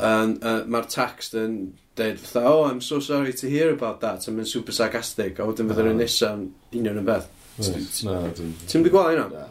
um, 0.00 0.36
uh, 0.40 0.60
mae'r 0.70 0.90
text 0.90 1.36
yn 1.38 1.58
dweud 1.98 2.18
fatha, 2.24 2.44
oh, 2.48 2.64
I'm 2.70 2.80
so 2.80 3.00
sorry 3.04 3.32
to 3.34 3.50
hear 3.50 3.72
about 3.72 4.00
that. 4.00 4.26
A 4.26 4.34
mae'n 4.34 4.48
super 4.48 4.74
sarcastic. 4.74 5.38
A 5.38 5.46
wedyn 5.46 5.70
fydd 5.70 5.84
yr 5.84 5.92
un 5.92 6.00
nesaf, 6.02 6.46
union 6.72 7.02
yn 7.04 7.10
beth. 7.12 7.30
Ti'n 7.54 8.10
mynd 8.10 8.88
i 8.88 8.90
gweld 8.90 9.12
hynna? 9.12 9.26
Na. 9.30 9.44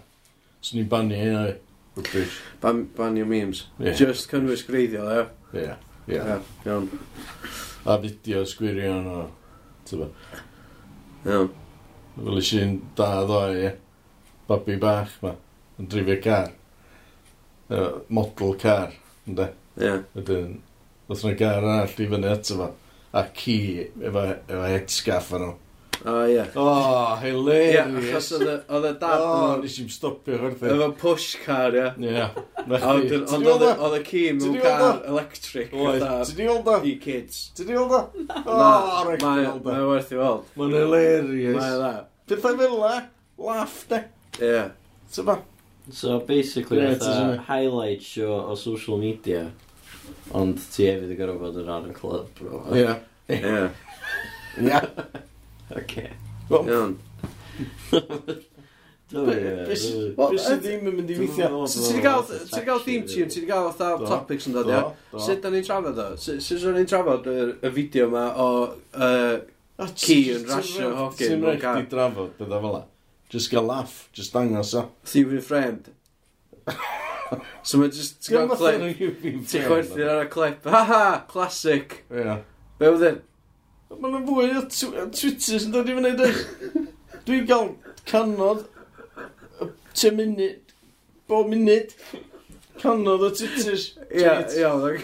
Swn 0.63 0.81
i'n 0.81 0.89
bannu 0.91 1.15
hynna 1.15 1.43
rubbish. 1.95 2.39
Ban, 2.61 2.83
bannu 2.97 3.23
memes. 3.27 3.65
Yeah. 3.79 3.95
Just 3.95 4.31
cynnwys 4.31 4.65
greiddiol, 4.67 5.07
ie? 5.13 5.61
Ie, 5.61 5.77
ie. 6.11 6.39
Iawn. 6.65 6.89
A 7.85 7.97
fideo 8.03 8.43
sgwirion 8.49 9.07
o... 9.07 9.21
Tyfa. 9.87 10.09
Iawn. 11.27 11.49
Fel 12.17 12.41
eisiau'n 12.41 12.75
da 12.99 13.09
ddoe, 13.23 13.55
ie. 13.61 13.71
Babi 14.49 14.77
bach, 14.83 15.15
ma. 15.23 15.33
Yn 15.79 15.89
drifio 15.91 16.19
car. 16.23 16.51
Uh, 17.71 18.01
model 18.11 18.57
car, 18.59 18.91
ynddo? 19.23 19.47
Ie. 19.77 19.87
Yeah. 19.87 20.03
Wedyn, 20.17 20.57
oedd 21.07 21.23
yna 21.23 21.35
gar 21.39 21.63
arall 21.63 21.99
i 22.03 22.11
fyny 22.11 22.31
eto 22.35 22.59
fo. 22.59 22.71
A 23.13 23.27
ci 23.37 23.57
efo, 23.79 24.27
efo 24.43 24.63
headscarf 24.67 25.35
arno. 25.39 25.53
O, 26.03 26.13
ie. 26.27 26.43
O, 26.59 26.65
hilarious. 27.21 27.93
Ie, 27.95 28.09
achos 28.09 28.29
oedd 28.35 28.87
y 28.89 28.91
dad... 28.99 29.21
O, 29.23 29.53
nes 29.61 29.77
i'n 29.79 29.91
stopio 29.93 30.35
wrth. 30.35 30.65
Efo 30.67 30.89
push 30.99 31.37
car, 31.45 31.77
ie. 31.77 31.85
Ie. 32.03 32.25
Ond 32.67 33.47
oedd 33.47 33.97
y 33.99 34.01
ci 34.09 34.23
mewn 34.35 34.59
car 34.59 34.99
electric. 35.07 35.71
Oedd. 35.71 36.03
Ti 36.27 36.35
di 36.41 36.49
weld 36.49 36.67
o? 36.67 36.75
I 36.83 36.97
kids. 36.99 37.39
Ti 37.55 37.67
di 37.69 37.77
weld 37.77 37.95
o? 37.95 38.03
O, 38.43 38.59
rhaid 39.07 39.23
i 39.23 39.31
weld 39.45 39.63
o. 39.63 39.71
Mae'n 39.71 39.87
werth 39.93 40.11
i 40.11 40.19
weld. 40.19 40.53
Mae'n 40.59 40.77
hilarious. 40.81 41.57
Mae'n 41.61 41.79
dda. 41.79 41.95
Pethau 42.27 42.59
fel 42.59 42.77
la, 42.83 42.93
Laff, 43.47 43.81
de. 43.89 44.03
Ie. 44.43 44.63
Tyma. 45.13 45.39
So, 45.91 46.19
basically, 46.19 46.95
fatha 46.95 47.43
highlight 47.47 48.01
show 48.01 48.45
o 48.47 48.55
social 48.55 48.97
media. 48.97 49.51
Ond 50.35 50.59
ti 50.71 50.87
hefyd 50.87 51.11
yn 51.11 51.19
gorfod 51.19 51.41
bod 51.43 51.59
yn 51.59 51.67
rhan 51.67 51.89
yn 51.89 51.95
club, 51.95 52.27
bro. 52.37 52.63
Ie. 52.75 52.93
Ie. 53.31 53.69
Ie. 54.63 54.79
Oce. 55.77 56.09
Iawn. 56.51 56.97
Bys 59.13 59.83
i 59.85 60.55
ddim 60.57 60.87
yn 60.89 60.95
mynd 60.97 61.11
i 61.13 61.17
weithio. 61.19 61.49
So 61.69 61.83
ti 61.83 61.91
wedi 61.93 62.03
cael, 62.05 62.23
ti 62.25 62.37
wedi 62.55 62.65
cael 62.65 62.79
theme 62.85 63.05
tune, 63.09 63.27
ti 63.29 63.41
wedi 63.41 63.49
cael 63.51 63.67
fatha 63.69 64.07
topics 64.09 64.47
yn 64.49 64.55
dod, 64.55 64.71
ia? 64.71 64.79
Sut 65.21 65.43
da 65.43 65.51
ni'n 65.53 65.65
trafod 65.67 65.99
o? 66.01 66.07
Sut 66.17 66.63
da 66.63 66.73
ni'n 66.73 66.89
trafod 66.89 67.29
y 67.29 67.71
fideo 67.75 68.07
yma 68.09 68.23
o 68.41 68.47
ci 69.99 70.17
yn 70.33 70.47
rasio 70.49 70.89
hogyn? 70.97 71.19
Ti'n 71.19 71.45
rhaid 71.45 71.83
i 71.83 71.85
drafod, 71.91 72.33
bydda 72.39 72.61
fel 72.65 72.75
la. 72.79 72.81
Just 73.33 73.53
gael 73.53 73.69
laff, 73.69 74.07
just 74.17 74.33
dangos 74.33 74.73
o. 74.79 74.87
Theory 75.13 75.41
framed. 75.41 75.93
So 77.65 77.79
mae 77.81 77.89
just, 77.89 78.19
ti'n 78.21 78.35
gael 78.35 78.51
clip, 78.59 79.21
ti'n 79.49 79.63
chwerthin 79.65 80.09
ar 80.11 80.19
y 80.21 80.29
clip, 80.29 80.67
ha 80.69 80.81
ha, 80.85 81.05
classic. 81.29 82.03
Ie. 82.13 82.35
Be 82.77 82.91
oedd 82.91 83.05
e? 83.07 83.13
Mae 83.99 84.09
yna 84.11 84.21
fwy 84.27 84.51
o 84.57 84.63
Twitter 84.69 85.61
sy'n 85.61 85.73
dod 85.73 85.89
i 85.89 85.97
fyny 85.97 86.13
dweud. 86.19 86.87
Dwi'n 87.27 87.47
cael 87.49 87.73
canod 88.09 88.65
y 89.93 90.11
munud, 90.17 90.73
bob 91.29 91.51
munud, 91.51 91.93
canod 92.81 93.23
o 93.27 93.29
Twitter. 93.31 93.79
Ia, 94.09 94.41
iawn. 94.59 94.97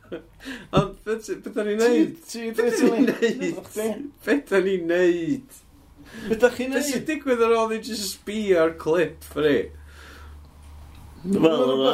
Ond 0.78 0.94
beth 1.04 1.28
da 1.54 1.64
ni'n 1.66 1.82
neud? 1.82 2.14
Beth 2.56 2.78
da 2.80 2.94
ni'n 2.94 3.10
neud? 3.10 3.58
Beth 4.24 4.48
da 4.50 4.62
ni'n 4.64 4.88
neud? 4.88 5.60
Beth 6.28 6.40
da 6.40 6.50
chi'n 6.54 6.72
neud? 6.72 6.78
Beth 6.78 6.88
sy'n 6.94 7.04
digwydd 7.10 7.44
ar 7.46 7.58
ôl 7.58 7.76
i 7.76 7.82
just 7.84 8.16
sbio 8.16 8.64
ar 8.64 8.74
clip, 8.80 9.20
ffri? 9.26 9.58
Wel, 11.20 11.74
yna. 11.76 11.92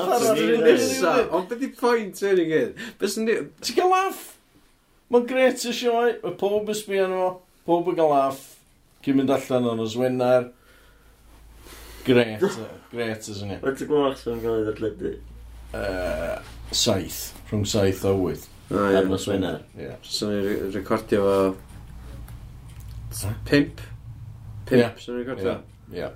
Ond 1.34 1.50
beth 1.50 1.60
di 1.60 1.72
pwynt 1.74 2.22
hyn 2.22 2.42
i 2.44 2.48
gyd? 2.52 2.80
Beth 3.00 3.16
sy'n... 3.16 3.28
Ti'n 3.60 3.80
gael 3.80 3.92
laff? 3.92 4.35
Mae'n 5.12 5.26
gret 5.30 5.62
y 5.68 5.72
sioe, 5.76 6.16
y 6.18 6.30
pob 6.40 6.66
yn 6.66 6.74
sbio 6.74 7.06
nhw, 7.10 7.26
pob 7.68 7.90
yn 7.92 7.98
gael 7.98 8.10
laff, 8.10 8.40
cyn 9.06 9.20
mynd 9.20 9.30
allan 9.36 9.68
o'n 9.70 9.84
oswenar. 9.84 10.48
Gret, 12.06 12.42
gret 12.92 13.30
ys 13.30 13.40
yna. 13.44 13.60
Faint 13.62 13.84
y 13.84 13.86
gloch 13.90 14.18
sy'n 14.18 14.42
cael 14.42 14.60
ei 14.60 14.66
ddadledu? 14.66 15.12
Uh, 15.76 16.36
saith, 16.74 17.20
rhwng 17.50 17.66
saith 17.70 18.02
o 18.06 18.14
wyth. 18.18 18.46
O, 18.70 18.82
ie, 18.82 18.98
yn 19.04 19.14
oswenar. 19.14 19.60
Ie. 19.78 19.92
So 20.02 20.30
ni'n 20.32 20.72
recordio 20.74 21.22
fo... 21.22 21.54
Pimp? 23.46 23.80
Pimp, 24.66 24.80
yeah. 24.80 24.92
so 24.98 25.14
ni'n 25.14 25.22
recordio? 25.22 25.60
Ie. 25.92 26.02
Yeah. 26.02 26.12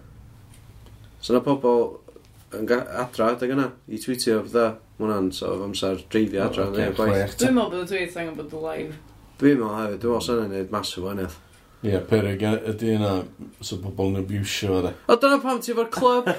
So 1.22 1.36
na 1.36 1.44
pobl 1.46 1.99
yn 2.58 2.66
ga- 2.70 2.84
adra 3.04 3.30
adeg 3.34 3.52
yna 3.54 3.68
i 3.88 3.98
tweetio 4.02 4.40
fydda. 4.46 4.66
Ma' 5.00 5.06
hwnna'n 5.06 5.30
sort 5.32 5.54
of 5.56 5.62
amser 5.68 6.00
dreifio 6.12 6.42
adra 6.48 6.66
neu 6.70 6.90
o 6.90 6.96
gwaith. 6.98 7.36
Dwi'n 7.40 7.54
meddwl 7.56 7.70
bod 7.72 7.84
y 7.84 7.90
tweet 7.92 8.16
angen 8.20 8.34
bod 8.36 8.52
yn 8.58 8.64
live. 8.66 8.98
Dwi'n 9.40 9.60
meddwl 9.62 9.76
hefyd, 9.78 10.00
dwi'n 10.02 10.12
meddwl 10.16 10.26
sy'n 10.26 10.50
neud 10.52 10.74
masif 10.74 11.06
o 11.06 11.12
eneth. 11.14 11.38
Ie, 11.80 11.96
peryg 12.10 12.42
ydy 12.74 12.90
yna, 12.98 13.12
so 13.64 13.78
pobl 13.80 14.10
yn 14.12 14.18
abusio 14.20 14.82
fe. 14.84 14.90
O 15.08 15.16
dyna 15.22 15.38
pam 15.40 15.62
ti 15.64 15.72
efo'r 15.72 15.88
clwb! 15.94 16.28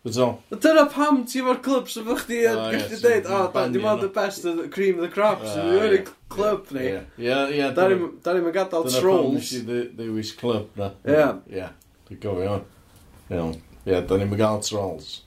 Fy? 0.00 0.16
O 0.24 0.56
dyna 0.64 0.84
pam 0.92 1.22
ti 1.28 1.40
efo'r 1.42 1.58
clwb 1.64 1.88
sy'n 1.92 2.04
fwych 2.08 2.22
chi 2.28 2.38
yn 2.48 2.56
O, 2.60 2.66
ie, 2.68 2.76
gallu 2.76 2.96
so 2.96 3.00
dweud, 3.06 3.26
o, 3.26 3.30
da, 3.30 3.40
banio 3.54 3.74
dim 3.78 3.88
ond 3.88 4.04
y 4.04 4.06
nhw." 4.08 4.12
best 4.16 4.44
of 4.48 4.56
the 4.60 4.68
cream 4.72 4.96
of 5.00 5.04
the 5.04 5.10
crop, 5.12 5.40
Ah, 5.44 5.50
sy'n 5.54 5.72
yw'r 5.76 5.96
ie. 5.98 6.02
clwb 6.32 6.70
ni. 6.76 6.84
Ie, 7.24 7.40
ie. 7.56 7.66
Da 7.76 7.88
ni'n 7.88 8.04
dyna- 8.24 8.44
mynd 8.44 8.54
gadael 8.56 8.86
Dyna 8.88 9.02
pam 9.06 9.34
nes 9.36 9.50
i 9.56 9.60
dde- 9.68 9.88
ddewis 9.96 10.32
clwb 10.40 10.76
na. 10.80 10.90
Ie. 11.04 11.26
Ie, 11.56 11.68
dwi'n 12.08 12.22
gofio 12.24 12.54
hwn. 12.54 12.64
Iawn. 13.36 13.58
Ie, 13.86 13.94
yeah, 13.94 14.04
da 14.04 14.18
ni'n 14.20 14.36
gael 14.36 14.60
trolls. 14.64 15.20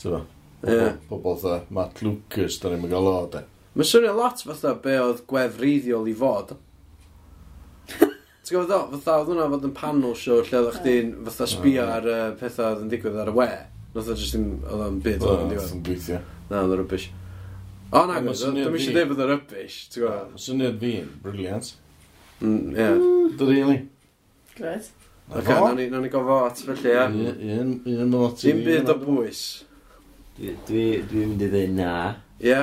Ti'n 0.00 0.20
Ie. 0.66 0.94
Pobl 1.10 1.36
dda, 1.38 1.60
Matt 1.70 2.00
Lucas, 2.02 2.56
da 2.62 2.72
ni'n 2.72 2.88
gael 2.90 3.10
o, 3.10 3.18
de. 3.30 3.44
Mae 3.78 3.86
swnio 3.86 4.14
lot 4.16 4.40
fatha 4.42 4.72
be 4.82 4.96
oedd 4.98 5.20
gwefriddiol 5.30 6.08
i 6.10 6.14
fod. 6.18 6.56
Ti'n 7.92 8.56
gwybod 8.56 8.72
o, 8.74 8.80
fatha 8.96 9.18
oedd 9.20 9.30
hwnna 9.30 9.46
fod 9.52 9.68
yn 9.68 9.74
panel 9.76 10.16
show 10.18 10.40
lle 10.40 10.62
oedd 10.64 10.80
chdi'n 10.80 11.12
fatha 11.28 11.46
sbio 11.52 11.84
ar 11.84 12.08
uh, 12.10 12.24
pethau 12.40 12.72
oedd 12.72 12.86
yn 12.86 12.90
digwydd 12.90 13.20
ar 13.22 13.30
y 13.30 13.36
we. 13.36 13.48
Noth 13.94 14.10
oedd 14.10 14.24
jyst 14.24 14.34
ddim, 14.34 14.48
oedd 14.64 14.84
o'n 14.88 15.00
byd 15.04 15.22
oedd 15.28 15.44
yn 15.44 15.52
diwedd. 15.52 15.66
Oedd 15.68 15.76
yn 15.76 15.86
gweithio. 15.86 16.20
Na, 16.48 16.64
oedd 16.64 16.74
yn 16.74 16.82
rybys. 16.82 17.08
O, 17.88 18.02
na, 18.08 18.18
dwi'n 18.18 18.32
eisiau 18.32 18.96
dweud 18.96 19.12
bod 19.12 19.22
yn 19.24 19.30
rybys, 19.34 19.78
ti'n 19.92 20.06
gwybod. 20.06 20.34
Syniad 20.42 20.82
fi'n 20.82 21.12
briliant. 21.22 21.70
Mm, 22.40 22.74
ie. 22.74 22.88
Dy 23.38 23.50
rili. 23.52 23.78
Gret. 24.58 24.90
Ok, 25.28 25.48
na 25.48 25.72
ni, 25.76 25.90
na 25.92 26.00
ni 26.00 26.08
gael 26.08 26.24
fot, 26.24 26.60
felly, 26.70 26.92
ie. 26.92 27.56
Un, 27.60 27.72
un 27.92 28.12
mot. 28.12 28.36
Dim 28.40 28.62
byd 28.64 28.88
o 28.88 28.98
bwys. 29.02 29.42
Dwi'n 30.38 30.60
dwi, 30.68 30.84
dwi 31.10 31.24
mynd 31.26 31.42
i 31.44 31.48
ddweud 31.50 31.74
na. 31.76 31.94
Ie. 32.40 32.60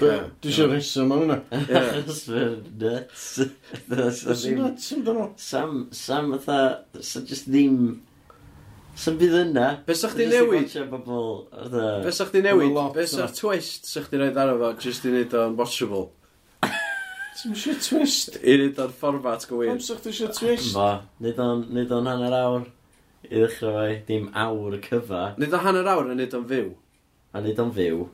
Be? 0.00 0.12
Dwi 0.40 0.52
eisiau 0.52 0.70
rheswm 0.70 1.12
am 1.12 1.24
hynna. 1.26 1.36
Achos 1.80 2.22
fe'r 2.30 2.54
nuts. 2.80 3.26
Os 4.30 4.44
sy'n 4.44 4.62
nuts 4.62 4.92
amdano? 4.96 5.26
Sam, 5.36 5.82
Sam 5.92 6.32
fatha, 6.38 7.02
sa 7.04 7.20
just 7.26 7.50
ddim... 7.50 7.98
Sam 9.00 9.18
bydd 9.20 9.36
yna. 9.42 9.66
Be 9.86 9.96
sa'ch 9.96 10.16
di 10.16 10.28
newid? 10.30 10.70
Be 10.70 12.14
sa'ch 12.14 12.32
di 12.32 12.42
newid? 12.46 12.80
Be 12.96 13.06
sa'ch 13.10 13.36
twist 13.42 13.90
sa 13.90 14.06
chdi 14.06 14.22
roed 14.22 14.40
arno 14.40 14.56
fo, 14.62 14.72
just 14.80 15.04
i 15.04 15.12
wneud 15.12 15.36
o'n 15.36 15.58
watchable? 15.60 16.08
Ti'n 17.40 17.54
eisiau 17.56 17.76
twist? 17.80 18.34
I 18.44 18.56
nid 18.60 18.78
o'n 18.82 18.90
fformat 18.92 19.46
gywir. 19.48 19.70
Pam 19.70 19.78
sa'ch 19.80 20.02
ti 20.04 20.10
eisiau 20.10 20.28
twist? 20.36 20.74
Fo, 20.74 20.88
nid 21.24 21.38
o'n, 21.40 21.62
nid 21.72 21.92
o'n 21.96 22.08
hanner 22.10 22.34
awr 22.36 22.66
i 23.24 23.30
ddechrau 23.32 23.72
fo, 23.78 23.86
dim 24.10 24.26
awr 24.42 24.76
cyfa. 24.84 25.22
Nid 25.40 25.56
o'n 25.56 25.64
hanner 25.64 25.88
awr 25.88 26.10
a 26.12 26.16
nid 26.18 26.36
o'n 26.36 26.44
fyw. 26.50 26.68
A 27.32 27.40
nid 27.40 27.62
o'n 27.62 27.72
fyw. 27.78 28.04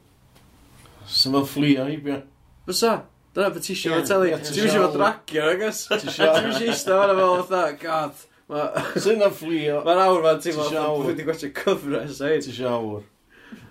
Sa'n 1.10 1.34
fel 1.34 1.48
fflio 1.50 1.88
i 1.90 1.98
bia. 2.06 2.20
Fysa? 2.70 2.94
Dyna 3.34 3.50
beth 3.56 3.66
ti 3.66 3.74
eisiau 3.74 3.98
fo 3.98 4.06
teli. 4.12 4.30
Ti 4.46 4.62
eisiau 4.62 4.86
fo 4.86 4.94
dragio, 4.94 5.50
agos? 5.56 5.82
Ti 5.90 5.98
eisiau 6.12 6.40
eistedd 6.62 6.94
fan 6.94 7.16
efo, 7.16 7.28
fatha, 7.50 7.64
god. 7.82 8.24
Sa'n 8.94 9.22
na 9.24 9.34
fflio. 9.34 9.82
Mae'n 9.90 10.04
awr 10.06 10.22
fan 10.30 10.42
teimlo, 10.46 10.70
fwy 10.70 11.10
wedi 11.10 11.26
gwachio 11.26 11.50
cyfres, 11.64 12.22
ei. 12.22 12.38
Ti 12.46 12.54
eisiau 12.54 12.78
awr. 12.78 13.06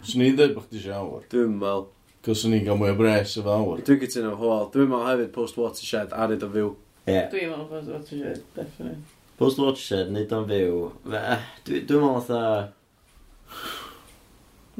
Swn 0.03 0.27
i 0.27 0.33
ddweud 0.35 0.59
bod 0.59 0.67
ti 0.67 0.83
eisiau 0.83 1.13
awr. 1.13 1.27
Dwi'n 1.31 1.55
meddwl. 1.63 1.93
Cos 2.25 2.41
o'n 2.47 2.55
i'n 2.57 2.63
cael 2.65 2.79
mwy 2.81 2.89
o 2.89 2.97
bres 2.97 3.35
efo 3.37 3.51
awr. 3.53 3.81
Dwi'n 3.85 3.99
gytuno 4.01 4.31
fo 4.33 4.47
hwyl. 4.49 4.69
Dwi'n 4.73 4.87
meddwl 4.89 5.09
hefyd 5.11 5.33
post 5.35 5.57
watershed 5.61 6.13
ar 6.17 6.31
yd 6.33 6.45
o 6.45 6.47
fyw. 6.55 6.69
Ie. 7.05 7.19
Dwi'n 7.29 7.51
meddwl 7.51 7.67
post 7.69 7.91
watershed, 7.93 8.39
definitely. 8.55 8.95
Post 9.37 9.59
watershed, 9.61 10.09
nid 10.15 10.31
o'n 10.33 10.47
fyw. 10.49 10.79
Eh, 11.11 11.43
dwi'n 11.67 11.83
meddwl 11.91 12.23
fatha... 12.25 12.39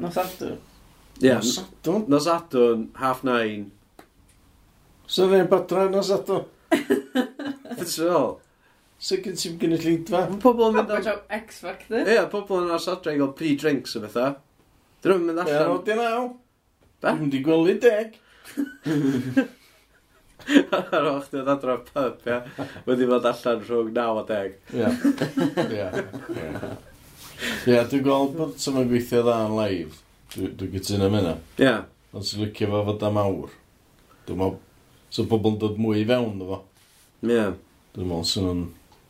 Nos 0.02 0.18
adwn. 0.24 0.56
Ie. 1.20 1.36
Nos 1.36 1.52
adwn? 1.62 2.08
Nos 2.10 2.26
adwn, 2.32 2.82
half 2.98 3.22
nine. 3.28 3.70
So 5.06 5.28
fe'n 5.30 5.46
badra 5.52 5.86
nos 5.92 6.10
adwn? 6.16 6.48
That's 7.76 8.00
all. 8.00 8.40
So 8.98 9.20
gyn 9.22 9.38
ti'n 9.38 9.54
gynnu 9.60 9.78
llidfa? 9.84 10.24
Mae 10.32 10.42
pobl 10.42 10.66
yn 10.72 10.80
mynd 10.80 10.90
am... 10.96 11.22
X-Factor? 11.38 12.10
Ie, 12.10 12.18
pobl 12.32 12.64
yn 12.64 12.74
arsadra 12.74 13.14
i 13.14 13.20
gael 13.20 13.30
pre-drinks 13.38 13.94
o 13.94 14.02
bethau. 14.02 14.34
Dyn 15.04 15.14
nhw'n 15.14 15.30
mynd 15.30 15.44
allan... 15.44 15.62
Ie, 15.62 15.70
o, 15.70 15.78
dyn 15.86 16.02
Be? 17.02 17.12
Dwi'n 17.12 17.30
di 17.32 17.40
gwely 17.44 17.76
deg. 17.82 18.16
Ar 20.70 21.08
o'ch 21.10 21.30
dod 21.32 21.48
adro 21.50 21.78
pub, 21.88 22.20
ia. 22.28 22.38
Wedi 22.86 23.08
bod 23.10 23.26
allan 23.26 23.64
rhwng 23.66 23.90
9 23.96 24.20
a 24.20 24.24
10. 24.28 24.54
Ie. 24.76 24.88
Ie, 25.66 25.88
Ia, 27.68 27.82
dwi'n 27.90 28.04
gweld 28.06 28.36
bod 28.38 28.54
sy'n 28.62 28.76
ma'n 28.78 28.88
gweithio 28.90 29.20
dda 29.26 29.36
yn 29.48 29.56
live. 29.58 29.98
Dwi'n 30.36 30.72
gytuno 30.72 31.10
am 31.10 31.18
hynna. 31.18 31.34
Ie. 31.60 31.74
Ond 32.16 32.24
sy'n 32.28 32.44
licio 32.46 32.70
fo 32.72 32.84
fod 32.86 33.04
am 33.10 33.20
awr. 33.20 33.52
Dwi'n 34.28 34.40
meddwl, 34.40 34.62
So 35.16 35.24
pobl 35.30 35.52
yn 35.54 35.60
dod 35.62 35.76
mwy 35.80 36.02
i 36.02 36.06
fewn 36.08 36.40
efo. 36.44 36.58
Ie. 37.26 37.44
Dwi'n 37.96 38.08
meddwl 38.10 38.26
sy'n 38.30 38.46
nhw'n... 38.48 38.64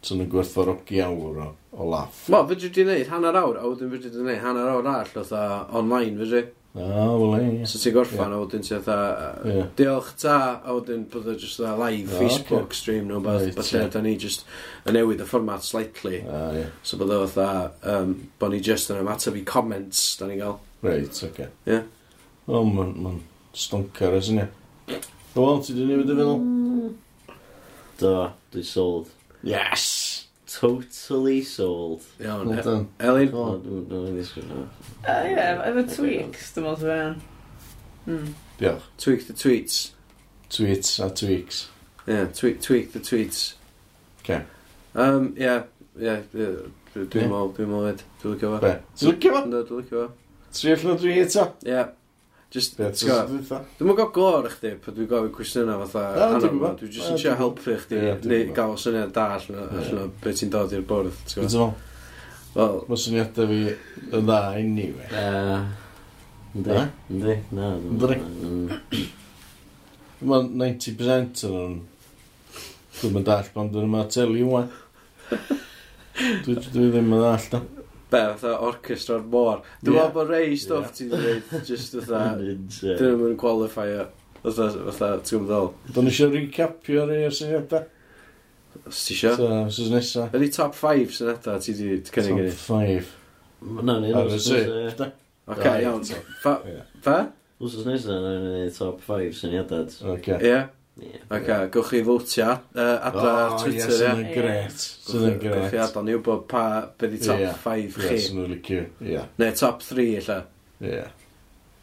sy'n 0.06 0.20
nhw'n 0.20 0.30
gwerthfawrogi 0.32 1.00
awr 1.02 1.40
o, 1.42 1.48
o 1.76 1.86
laff. 1.90 2.26
Wel, 2.32 2.44
fydri 2.50 2.68
di 2.74 2.84
wneud 2.86 3.08
hanner 3.12 3.38
awr, 3.40 3.56
a 3.60 3.64
wedyn 3.70 3.90
fydri 3.94 4.12
di 4.14 4.20
wneud 4.22 4.42
hanner 4.44 4.68
awr 4.74 4.90
all, 4.92 5.14
oedd 5.22 5.32
online, 5.80 6.14
fydri? 6.22 6.42
Ah, 6.76 7.14
wel 7.16 7.34
ei. 7.38 7.66
So 7.68 7.78
ti'n 7.80 7.94
gorffan 7.96 8.34
a 8.36 8.38
wedyn 8.42 8.64
ti'n 8.64 8.82
dda, 8.84 8.96
diolch 9.78 10.10
ta, 10.20 10.36
a 10.60 10.74
wedyn 10.76 11.06
bod 11.08 11.28
e 11.32 11.36
just 11.40 11.56
dda 11.62 11.72
live 11.80 12.12
Facebook 12.12 12.76
stream 12.76 13.08
nhw, 13.08 13.22
beth 13.24 13.72
lle 13.72 13.86
da 13.94 14.02
ni 14.04 14.12
just 14.20 14.44
yn 14.84 14.98
newid 14.98 15.22
y 15.24 15.28
fformat 15.28 15.64
slightly. 15.64 16.20
So 16.84 17.00
bod 17.00 17.14
e 17.16 17.22
dda, 17.32 17.48
bod 18.36 18.52
ni 18.52 18.60
just 18.60 18.92
yn 18.92 19.00
ymateb 19.00 19.40
i 19.40 19.44
comments 19.48 20.04
da 20.20 20.28
ni 20.28 20.36
gael. 20.42 20.58
Reit, 20.84 21.22
oce. 21.24 21.48
Ie. 21.64 21.80
O, 22.46 22.60
ma'n 22.68 23.22
stonker 23.56 24.18
ys 24.20 24.28
ni. 24.36 24.44
Wel, 25.36 25.64
ti 25.64 25.74
di 25.78 25.88
newid 25.88 26.12
y 26.12 26.18
fel? 26.20 26.36
Mm. 26.36 26.92
Do, 28.02 28.12
dwi 28.52 28.68
sold. 28.68 29.08
Yes! 29.46 29.88
Totally 30.56 31.42
sold. 31.42 32.02
Iawn. 32.20 32.48
Well 32.48 32.58
E- 32.58 32.62
done. 32.62 32.88
Elin? 33.00 33.32
O, 33.34 33.44
dwi'n 33.60 33.82
dwi'n 33.90 34.14
ddisgwyl 34.16 34.46
nhw. 34.48 34.62
Ie, 35.04 35.34
efo 35.68 35.82
tweaks, 35.92 36.52
dim 36.56 36.68
ond 36.70 36.80
fe'n. 36.80 37.18
Hmm. 38.06 38.30
Diolch. 38.60 38.86
Tweak 39.02 39.26
the 39.26 39.34
tweets. 39.36 39.78
Tweets 40.48 40.94
a 41.04 41.10
tweaks. 41.10 41.66
Yeah, 42.06 42.26
tweak, 42.32 42.60
tweak 42.62 42.92
the 42.94 43.00
tweets. 43.04 43.54
Oce. 44.22 44.40
Um, 44.94 45.34
ie, 45.36 45.50
ie, 46.00 46.16
ie, 46.32 46.48
Ie. 46.96 47.04
dwi'n 47.12 47.28
meddwl, 47.28 47.50
dwi'n 47.58 47.68
meddwl 47.68 47.90
fyd. 47.90 48.04
Dwi'n 48.22 48.36
licio 48.38 48.52
fo. 48.54 48.60
Be? 48.62 48.72
Ti'n 48.96 49.10
licio 49.12 49.34
fo? 49.34 49.42
Ynddo, 49.44 49.62
Dwi'n 49.68 49.82
licio 49.82 50.06
fo. 50.06 50.06
Tri 50.56 50.72
allan 50.72 50.92
o 50.94 50.98
dri 51.02 51.18
eto? 51.20 51.44
Ie. 51.68 51.82
Just, 52.56 52.76
Beth 52.78 52.96
sy'n 52.96 53.26
dweitha? 53.28 53.58
Dwi'n 53.76 53.90
mwyn 53.90 53.98
gael 53.98 54.12
glor 54.14 54.46
i 54.48 54.52
chdi, 54.54 54.70
pa 54.80 54.94
dwi'n 54.96 55.10
gofyn 55.10 55.34
cwestiynau 55.34 55.82
fatha 55.84 56.28
anam. 56.30 56.62
Dwi'n 56.80 56.94
just 56.94 57.10
yn 57.12 57.20
siarad 57.20 57.42
helpu 57.42 57.74
chdi, 57.82 57.98
neu 58.30 58.54
gael 58.56 58.78
syniad 58.80 59.12
da 59.16 59.26
allan 59.34 59.98
o 60.00 60.06
beth 60.22 60.40
ti'n 60.40 60.54
dod 60.54 60.72
i'r 60.72 60.86
bwrdd. 60.88 61.18
ti'n 61.28 61.44
Beth 61.44 61.52
sy'n 61.52 61.74
Wel... 62.56 62.78
Mae 62.88 62.96
syniadau 63.02 63.50
fi 63.50 63.58
yn 64.16 64.22
dda 64.24 64.38
anyway. 64.56 65.08
Yndi, 66.56 66.76
yndi, 67.12 67.34
na. 67.52 67.74
Yndi. 67.76 69.02
Mae 70.24 70.48
90% 70.48 71.44
yn 71.44 71.52
nhw'n... 71.52 71.76
Dwi'n 72.96 73.12
mynd 73.12 73.28
all, 73.34 73.50
ond 73.60 73.74
dwi'n 73.74 73.90
yma 73.90 74.06
teli 74.08 74.40
yma. 74.46 74.62
Dwi 76.46 76.56
ddim 76.56 77.12
yn 77.12 77.26
all, 77.34 77.50
da 77.52 77.60
be, 78.10 78.20
fatha 78.36 78.54
orchestra 78.66 79.16
o'r 79.18 79.26
môr. 79.32 79.64
Dwi'n 79.82 79.96
meddwl 79.96 80.14
bod 80.14 80.30
rei 80.30 80.54
stwff 80.60 80.94
ti'n 80.96 81.10
dweud, 81.12 81.52
just 81.66 81.96
fatha, 81.98 82.36
dyn 82.38 83.18
nhw'n 83.20 83.36
qualify 83.40 83.88
o. 84.02 84.06
Fatha, 84.44 84.68
fatha, 84.90 85.10
ti'n 85.26 85.42
gwybod 85.42 85.50
ddol. 85.50 85.70
Do'n 85.96 86.10
eisiau 86.12 86.34
recapio 86.34 87.06
rei 87.10 87.26
o'r 87.26 87.36
syniadau? 87.36 87.88
Os 88.86 89.02
ti 89.06 89.16
eisiau? 89.16 89.38
So, 89.40 89.50
os 89.66 89.92
nesa. 89.94 90.28
Ydy 90.36 90.50
top 90.54 90.76
5 90.78 91.16
sy'n 91.16 91.32
syniadau 91.32 91.64
ti 91.64 91.76
di 91.80 91.90
cynnig 92.10 92.30
i 92.30 92.46
ni? 92.46 92.52
Top 92.52 92.62
5. 92.76 93.12
Na, 93.82 93.98
ni. 94.04 94.14
Ar 94.14 94.30
y 94.30 94.40
sydd. 94.42 95.02
Oce, 95.46 95.74
iawn. 95.82 96.06
Fa? 96.42 96.58
Fe? 97.02 97.20
Wsos 97.62 97.86
nesa, 97.88 98.20
na 98.20 98.36
ni 98.44 98.66
top 98.76 99.02
5 99.06 99.34
syniadau. 99.40 99.86
Oce. 100.14 100.40
Ie. 100.44 100.58
Ac 100.96 101.48
a, 101.52 101.56
gwch 101.68 101.90
chi 101.92 101.98
fwtio 102.06 102.46
uh, 102.48 102.78
adra 103.04 103.24
oh, 103.28 103.40
ar 103.42 103.56
Twitter, 103.60 103.90
yes, 103.92 104.20
ie. 104.22 104.30
gret. 104.32 104.84
Sydd 105.04 105.26
yn 105.28 105.34
gret. 105.42 105.52
Gowch 105.52 105.74
chi 105.74 105.80
adal 105.84 106.06
ni 106.06 106.14
wybod 106.16 106.46
pa, 106.48 106.62
be 106.96 107.10
di 107.12 107.20
top 107.20 107.42
5 107.66 107.98
chi. 107.98 108.14
Yes, 108.14 108.30
nhw'n 108.32 108.54
licio, 108.54 108.86
ie. 109.04 109.26
Neu 109.42 109.58
top 109.60 109.84
3, 109.84 110.06
illa. 110.22 110.38
Ie. 110.80 111.02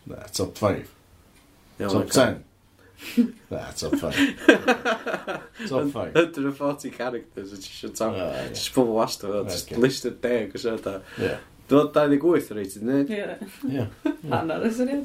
Ne, 0.10 0.24
top 0.34 0.58
5. 0.58 0.90
Top 1.84 2.10
10. 2.10 2.42
Na, 3.52 3.62
top 3.78 3.96
5. 4.02 4.18
top 5.70 5.94
5. 5.94 6.14
140 6.16 6.90
characters, 6.98 7.54
a 7.54 7.62
ti 7.62 7.70
eisiau 7.70 7.94
tam. 8.00 8.18
Ti 8.18 8.50
eisiau 8.50 8.78
pobl 8.80 8.98
wastad, 8.98 9.38
just 9.52 9.76
list 9.78 10.10
of 10.10 10.18
deg, 10.26 10.58
os 10.58 10.66
yna. 10.74 10.98
Ie. 11.22 11.36
Dod 11.70 11.94
28 11.96 12.52
o 12.52 12.58
reit 12.58 12.76
i'n 12.76 12.90
neud. 12.90 13.12
Ie. 13.14 13.86
Hannar 14.34 14.66
ys 14.68 14.82
yn 14.84 15.04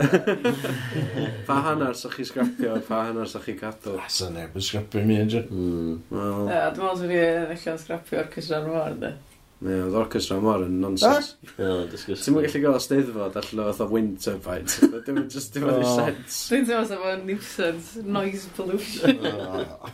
Pa 1.48 1.61
hannar 1.68 1.94
sa'ch 1.98 2.18
chi 2.18 2.26
sgrapio, 2.26 2.76
pa 2.86 3.04
hannar 3.06 3.30
sa'ch 3.30 3.46
chi 3.46 3.54
cadw. 3.59 3.94
Ah, 3.94 4.09
A 4.09 4.12
sa'n 4.12 4.34
neb 4.34 4.59
yn 4.59 4.66
sgrapio 4.66 5.04
mi 5.06 5.20
yn 5.22 5.30
hmm, 5.30 5.96
Dwi'n 6.11 6.52
meddwl 6.74 7.00
sy'n 7.00 7.12
dwi'n 7.14 7.54
eich 7.54 7.66
orchestra 7.72 8.24
cysran 8.34 8.68
mor, 8.70 8.98
de. 8.98 9.14
Ie, 9.59 9.74
oedd 9.74 9.96
orchestra 9.98 10.36
mor 10.42 10.62
yn 10.66 10.76
nonsens. 10.82 11.32
Ah! 11.56 11.86
Ti'n 11.94 12.34
mwyn 12.34 12.44
gallu 12.46 12.61
gael 12.62 12.82
steddfod 12.82 13.38
allan 13.40 13.62
o 13.64 13.70
fatha 13.72 13.88
wind 13.90 14.20
turbines. 14.22 14.76
Dim 15.06 15.18
yn 15.18 15.24
oh. 15.24 15.32
just 15.34 15.54
dim 15.54 15.66
yn 15.70 15.82
sens. 15.86 16.44
Dwi'n 16.52 16.68
teimlo 16.68 16.84
sef 16.86 17.09
o'n 17.11 17.24
nuisance, 17.26 18.04
noise 18.06 18.46
pollution. 18.54 19.18
Oh. 19.26 19.90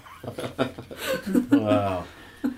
Wow. 1.52 2.04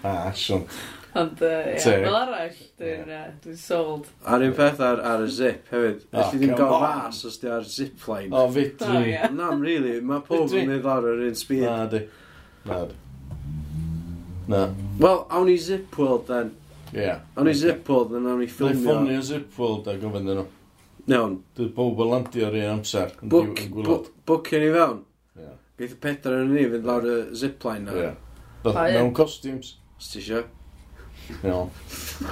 Ah, 0.03 0.33
siwnt. 0.35 0.71
Ond, 1.17 1.41
ie, 1.41 1.77
Teg. 1.81 2.03
fel 2.05 2.17
arall, 2.19 2.57
dwi'n 2.81 3.09
yeah. 3.09 3.55
sold. 3.57 4.09
Ar 4.29 4.43
un 4.45 4.53
peth 4.59 4.81
ar, 4.85 5.01
ar 5.01 5.23
y 5.25 5.29
zip 5.33 5.71
hefyd. 5.73 6.03
Oh, 6.13 6.19
Felly 6.27 6.41
ddim 6.43 6.53
come 6.57 6.69
gael 6.69 6.75
on. 6.77 6.83
fas 7.07 7.21
os 7.31 7.39
di 7.41 7.49
ar 7.49 7.65
zip 7.65 8.03
line. 8.11 8.33
O, 8.35 8.43
O, 8.45 8.51
fitri. 8.53 9.03
ie. 9.15 9.31
Nam, 9.33 9.63
really, 9.65 10.01
mae 10.05 10.21
pob 10.27 10.45
Fedri- 10.49 10.65
yn 10.67 10.71
mynd 10.75 10.85
lawr 10.85 11.09
yr 11.15 11.23
un 11.31 11.39
speed. 11.41 11.65
Na, 11.65 11.87
di. 11.93 12.03
Na, 12.69 12.81
di. 12.91 12.99
Na, 14.49 14.61
Wel, 15.01 15.25
awn 15.31 15.49
i 15.51 15.57
zip 15.59 15.97
world, 15.99 16.27
then. 16.29 16.53
ie. 16.95 17.09
Awn 17.37 17.49
i 17.51 17.55
zip 17.59 17.89
world, 17.89 18.13
then 18.13 18.27
awn 18.31 18.43
i 18.45 18.47
Dwi'n 18.47 18.77
ffwnio 18.77 18.85
ffilmio. 18.85 19.23
zip 19.31 19.59
world 19.59 19.89
a 19.91 19.97
gofyn 20.03 20.29
dyn 20.29 20.39
nhw. 20.43 20.47
Iawn. 21.07 21.35
Dwi'n 21.57 21.73
bob 21.75 22.01
yn 22.05 22.13
landio 22.13 22.47
ar 22.51 22.55
un 22.61 22.69
amser. 22.77 23.11
yn 23.23 23.29
diw- 23.31 23.31
Book- 23.31 23.65
gwylod. 23.75 24.11
Bwcio 24.27 24.61
ni 24.63 24.71
fewn. 24.75 25.01
Ie. 25.39 25.51
Geith 25.79 25.97
y 25.97 25.99
pedra 26.05 26.43
yn 26.45 26.53
ni 26.55 26.65
fynd 26.71 26.87
lawr 26.93 27.09
y 27.11 27.17
zipline 27.43 27.85
na. 27.89 27.97
Ie. 28.05 28.13
Beth- 28.65 28.81
Mewn 28.95 29.13
costumes. 29.15 29.75
Os 29.99 30.09
ti 30.13 30.19
eisiau. 30.21 30.45
No. 31.43 31.61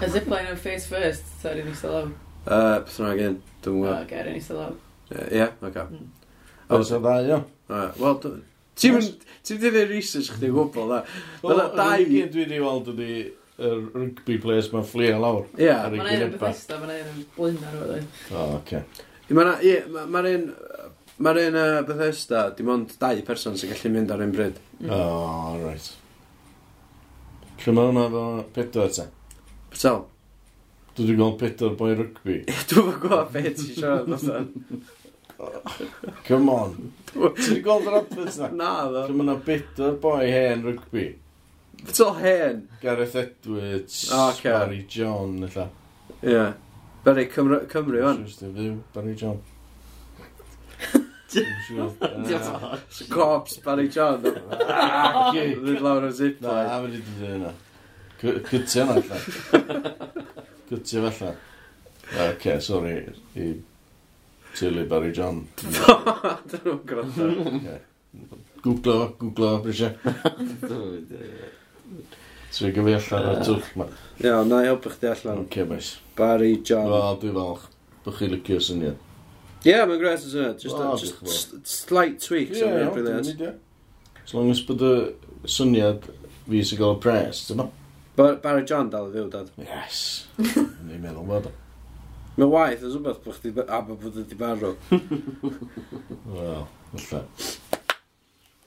A 0.00 0.08
zipline 0.12 0.52
yn 0.54 0.58
face 0.60 0.86
first, 0.90 1.26
ta 1.42 1.52
rydyn 1.54 1.70
ni'n 1.72 1.90
out. 1.90 2.12
Uh, 2.44 2.80
Peth 2.86 2.98
yna 3.00 3.12
gen, 3.18 3.38
dwi'n 3.64 3.78
O, 3.78 3.84
gwybod. 3.84 4.08
ger 4.10 4.28
yn 4.30 4.36
eistedd 4.38 4.60
out. 4.64 4.80
Ie, 5.14 5.46
oce. 5.68 5.86
Oes 6.74 6.92
o 6.96 7.00
ddau 7.04 7.30
o? 7.36 7.38
Yy, 7.70 7.86
Wel, 8.00 8.18
d- 8.22 8.34
ti'm 8.80 8.98
ti'n 9.00 9.16
ti'm 9.48 9.62
di 9.62 9.70
neud 9.74 9.90
research 9.94 10.30
chdi 10.34 10.50
o 10.52 10.56
gwbl, 10.58 10.92
da. 10.94 11.00
Wel, 11.44 11.54
Wel, 11.54 11.62
yr 11.64 11.74
dau... 11.78 11.88
unig 11.94 12.12
gyd 12.14 12.30
dwi 12.34 12.44
wedi 12.46 12.60
weld 12.64 12.92
ydi 12.94 13.08
y 13.54 13.72
rugby 13.94 14.38
players 14.42 14.70
mae'n 14.72 14.86
fflio 14.88 15.18
lawr. 15.22 15.44
Ie, 15.60 15.68
Ar 15.70 15.92
Mae'n 15.94 16.08
ei 16.10 16.16
un 16.16 16.24
yn 16.24 16.30
gynebau. 16.32 16.38
Bethesda, 16.48 16.78
mae'n 16.82 16.94
ei 16.96 17.02
un 17.04 17.10
yn 17.12 17.26
Blyn 17.36 17.60
ar 17.68 17.76
ôl. 17.84 18.06
O, 18.34 18.46
oce. 18.60 18.84
Mae'n 19.30 19.52
ma 20.14 20.24
un... 20.30 20.48
Mae'r 21.22 21.38
un 21.44 21.54
uh, 21.54 21.76
Bethesda, 21.86 22.40
dim 22.58 22.72
ond 22.74 22.90
dau 22.98 23.20
person 23.22 23.54
sy'n 23.54 23.70
gallu 23.70 23.90
mynd 23.94 24.10
ar 24.10 24.22
un 24.24 24.32
bryd. 24.34 24.56
O, 24.90 24.96
right. 25.60 25.92
Lle 27.64 27.72
mae 27.72 27.86
hwnna 27.88 28.02
efo 28.10 28.22
pedwar 28.52 28.90
te? 28.92 29.04
Betel? 29.72 30.02
Dwi 30.94 31.04
wedi 31.06 31.14
gweld 31.16 31.38
pedwar 31.40 31.76
boi 31.78 31.94
rygbi. 31.96 32.34
Dwi'n 32.68 32.90
fawr 32.90 32.98
gwybod 33.00 33.30
beth 33.32 33.54
ti'n 33.56 33.70
siarad 33.78 34.10
o'n 34.12 34.50
Come 36.26 36.52
on. 36.52 36.74
Dwi 37.08 37.30
wedi 37.30 37.62
gweld 37.64 37.88
yr 37.88 37.96
adverts 38.02 38.36
na? 38.42 38.50
Na, 38.52 38.72
dda. 38.90 39.06
Lle 39.08 39.16
mae 39.16 39.24
yna 39.24 39.38
bedwar 39.46 39.96
boi 40.02 40.26
hen 40.28 40.66
rygbi. 40.68 41.06
Betel 41.80 42.12
hen? 42.20 42.60
Gareth 42.84 43.16
Edwards, 43.22 43.96
oh, 44.12 44.28
okay. 44.34 44.52
Barry 44.52 44.84
John, 44.98 45.40
illa. 45.48 45.66
Ie. 46.20 46.34
Yeah. 46.34 46.52
Barry 47.04 47.26
Cymru, 47.32 47.62
Cymru, 47.72 48.04
fan. 48.04 48.82
Barry 48.92 49.16
John. 49.16 49.40
Cops, 53.10 53.56
Barry 53.64 53.88
John. 53.88 54.22
Rydyn 55.34 55.80
lawr 55.82 56.02
o 56.02 56.06
Na, 56.06 56.12
zipline. 56.12 56.68
a 56.70 56.80
fe 56.82 56.90
di 56.92 57.00
dweud 57.08 57.34
yna. 57.38 57.52
Cytio 58.20 58.82
yna 58.84 58.94
allan. 58.94 59.22
Cytio 60.68 61.10
fe 61.10 61.24
allan. 61.26 61.36
Na, 62.14 62.28
Oce, 62.30 62.56
sori. 62.60 62.94
I 63.36 63.48
Tilly 64.54 64.84
Barry 64.90 65.12
John. 65.16 65.42
Dyn 65.60 66.62
nhw'n 66.64 66.80
gwrando. 66.86 67.28
Oce. 67.50 67.76
Googlo, 68.64 68.94
fo, 68.94 69.14
googlo, 69.20 69.50
fo. 69.64 69.70
Tri 72.54 72.70
gyfi 72.76 72.92
allan 73.00 73.30
o'r 73.32 73.40
twll 73.44 73.64
ma. 73.80 73.88
Iawn, 74.22 74.46
na 74.52 74.62
i 74.62 74.68
helpu 74.70 74.92
chdi 74.94 75.10
allan. 75.10 75.42
Oce, 75.48 75.66
maes. 75.70 75.88
Barry 76.18 76.52
John. 76.62 76.86
Wel, 76.92 77.18
dwi'n 77.24 77.34
falch. 77.40 77.64
Bych 78.04 78.20
chi 78.20 78.26
licio 78.30 78.60
syniad. 78.62 79.00
Ie, 79.64 79.76
mae'n 79.88 80.00
gret 80.00 80.24
yn 80.26 80.30
syniad. 80.32 80.58
Just, 80.60 80.76
a, 80.76 80.90
just 81.00 81.22
s- 81.24 81.54
slight 81.84 82.18
tweaks 82.20 82.58
yeah, 82.60 82.82
am 82.84 82.92
brilliant. 82.92 83.30
As 84.24 84.34
long 84.36 84.50
as 84.52 84.60
bod 84.64 84.82
y 84.84 84.92
syniad 85.48 86.04
fi 86.48 86.60
sy'n 86.64 86.80
gael 86.80 86.96
y 86.98 87.00
pres, 87.04 87.44
dyma. 87.48 87.68
Bar- 88.18 88.36
Barry 88.44 88.64
John 88.68 88.90
dal 88.92 89.08
i 89.08 89.14
fyw, 89.16 89.28
dad. 89.32 89.48
Yes. 89.60 90.02
Ni'n 90.86 91.00
meddwl 91.02 91.24
bod. 91.28 91.48
Mae 92.34 92.50
waith, 92.50 92.82
oes 92.84 92.94
rhywbeth 92.98 93.22
bod 93.24 93.38
chdi 93.38 93.54
a 93.64 93.80
bod 93.86 94.00
bod 94.02 94.20
wedi 94.20 94.36
barw. 94.38 94.74
Wel, 96.34 96.64
falle. 96.98 97.24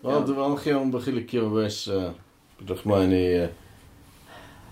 Wel, 0.02 0.26
dwi'n 0.28 0.38
falch 0.42 0.68
iawn 0.72 0.92
bod 0.94 1.06
chi 1.06 1.14
licio 1.16 1.48
fes. 1.56 1.80
Uh, 1.92 2.10
Bydwch 2.62 2.86
mlaen 2.90 3.14
i... 3.18 3.24
Uh, 3.46 3.50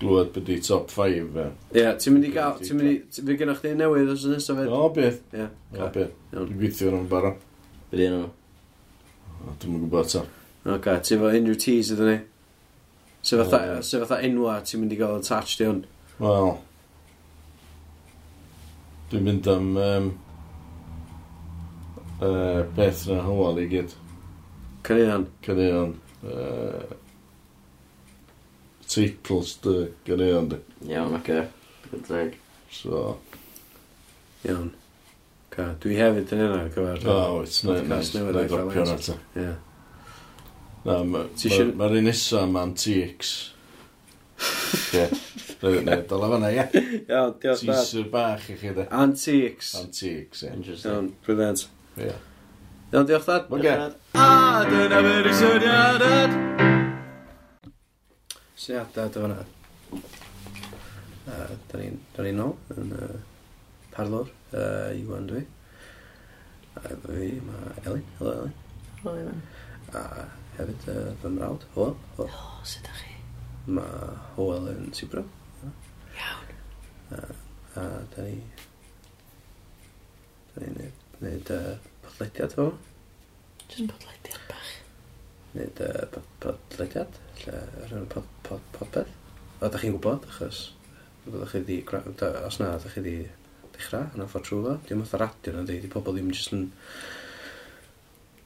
glwyd 0.02 0.32
beth 0.36 0.52
i 0.52 0.58
top 0.64 0.92
5. 0.92 1.12
Ie, 1.16 1.46
yeah, 1.80 1.96
ti'n 2.00 2.16
mynd 2.16 2.28
i 2.28 2.32
gael, 2.36 2.58
ti'n 2.62 2.80
mynd 2.80 2.92
i, 2.92 2.96
fi 3.16 3.38
gynnwch 3.40 3.62
chdi 3.62 3.74
newydd 3.80 4.12
os 4.14 4.26
yn 4.28 4.38
ystaf? 4.38 4.62
O, 4.68 4.88
beth. 4.96 5.22
Ie. 5.36 5.48
O, 5.78 5.90
beth. 5.94 6.14
Dwi'n 6.34 6.58
gweithio 6.60 6.92
nhw'n 6.94 7.08
bara. 7.12 7.32
Beth 7.92 8.04
i'n 8.04 8.18
nhw? 8.18 8.30
Dwi'n 9.46 9.74
mynd 9.74 9.86
gwybod 9.86 10.12
ta. 10.12 10.24
Ok, 10.76 10.90
ti'n 11.06 11.22
fo 11.22 11.32
unrhyw 11.32 11.60
teas 11.62 11.92
ydyn 11.94 12.12
ni? 12.12 12.18
Se 13.26 13.40
fatha, 13.42 13.82
se 13.86 14.02
fatha 14.04 14.22
enwa 14.26 14.60
ti'n 14.66 14.84
mynd 14.84 14.94
i 14.94 15.00
gael 15.00 15.20
attached 15.20 15.64
i 15.64 15.70
hwn? 15.70 15.84
Wel. 16.20 16.56
Dwi'n 19.12 19.28
mynd 19.30 19.50
am... 19.54 19.72
Um, 19.82 20.12
uh, 22.20 22.62
beth 22.76 23.08
na 23.10 23.22
hwal 23.26 23.64
i 23.64 23.70
gyd. 23.72 23.96
Cynnion. 24.86 25.30
Cynnion. 25.46 25.96
Uh, 26.26 26.94
teitls 28.96 29.58
dy 29.64 29.76
gan 30.08 30.24
i 30.24 30.32
ond. 30.36 30.58
Iawn, 30.88 31.20
oce. 31.20 31.44
Good 31.92 32.08
drag. 32.08 32.36
So. 32.72 33.20
Iawn. 34.48 34.74
Ca, 35.56 35.70
dwi 35.80 35.96
hefyd 35.96 36.34
yn 36.36 36.44
yna 36.50 36.64
gyfer... 36.68 37.04
O, 37.08 37.16
oh, 37.16 37.42
it's 37.46 37.62
oes, 37.64 38.12
newydd 38.16 38.42
ei 38.42 38.50
ddropio 38.52 38.84
na 38.90 38.98
ta. 39.00 39.18
Ie. 39.40 39.52
Na, 40.86 40.98
mae'r 41.08 41.98
un 42.02 42.10
nesa 42.10 42.44
am 42.44 42.58
antiques. 42.60 43.34
Ie. 45.00 45.08
Dyla 45.62 46.30
fanna, 46.34 46.52
ie. 46.52 46.66
Iawn, 47.08 47.38
diolch 47.40 47.64
da. 47.64 47.80
Teaser 47.80 48.10
bach 48.12 48.50
i 48.52 48.58
chi, 48.60 48.76
da. 48.76 48.90
Antiques. 49.00 49.74
Antiques, 49.80 50.44
ie. 50.44 50.54
Interesting. 50.58 51.14
Brilliant. 51.26 51.68
Ie. 51.98 52.12
Iawn, 52.92 53.08
diolch 53.08 53.30
da. 53.32 53.44
Oce. 53.50 53.78
A, 54.14 54.34
dyna 54.70 55.06
fyr 55.08 55.32
i 55.32 55.38
syniadad 55.40 56.84
syniadau 58.56 59.10
dy 59.12 59.22
fanna. 59.22 59.40
A 61.28 61.36
da 61.68 61.80
ni'n 61.80 61.98
ni 62.24 62.32
nôl 62.38 62.54
yn 62.78 62.94
uh, 62.96 63.16
parlwr, 63.92 64.30
uh, 64.56 64.92
Iwan 64.96 65.28
dwi. 65.28 65.42
A 66.80 66.84
efo 66.94 67.12
fi 67.12 67.32
mae 67.44 67.74
Elin, 67.84 68.06
helo 68.20 68.36
Elin. 68.38 68.54
Helo 69.02 69.16
Iwan. 69.24 69.42
A 70.00 70.04
hefyd 70.56 70.88
uh, 70.94 71.10
fy 71.22 71.32
mrawd, 71.34 71.66
Howell. 71.76 71.98
Howell. 72.16 72.32
Helo, 72.32 72.62
sut 72.64 72.88
ydych 72.88 73.02
chi? 73.02 73.18
Mae 73.76 74.16
Howell 74.38 74.72
yn 74.72 74.88
Sibro. 74.96 75.26
Iawn. 76.16 76.56
A, 77.12 77.22
a 77.82 77.86
da 78.16 78.30
ni... 78.30 78.40
Da 80.54 80.64
ni'n 80.64 80.80
neud, 80.80 81.06
neud 81.26 81.54
uh, 81.58 81.76
podlediad 82.08 82.56
fo. 82.56 82.72
Jyst 83.66 83.84
yn 83.84 83.92
podlediad 83.92 84.48
bach. 84.48 84.74
Neud 85.60 85.86
uh, 85.90 86.24
podlediad 86.40 87.25
lle 87.44 87.60
ar 87.84 87.94
yr 88.00 88.08
pod, 88.12 88.32
pod, 88.48 88.64
podpeth. 88.76 89.12
A 89.60 89.70
da 89.72 89.82
chi'n 89.82 89.96
gwybod, 89.96 90.28
achos 90.32 90.70
da 91.26 91.46
chi 91.50 91.64
di, 91.66 91.84
os 92.46 92.60
na, 92.60 92.78
da 92.78 92.90
chi 92.90 93.02
di 93.02 93.16
dechrau 93.76 94.10
yn 94.16 94.24
offer 94.26 94.44
trwy 94.46 94.64
fo. 94.66 94.76
Dim 94.88 95.04
oedd 95.04 95.16
radio 95.20 95.56
na 95.56 95.64
di, 95.68 95.80
di 95.84 95.92
pobl 95.92 96.16
ddim 96.16 96.32
jyst 96.34 96.54
yn... 96.56 96.68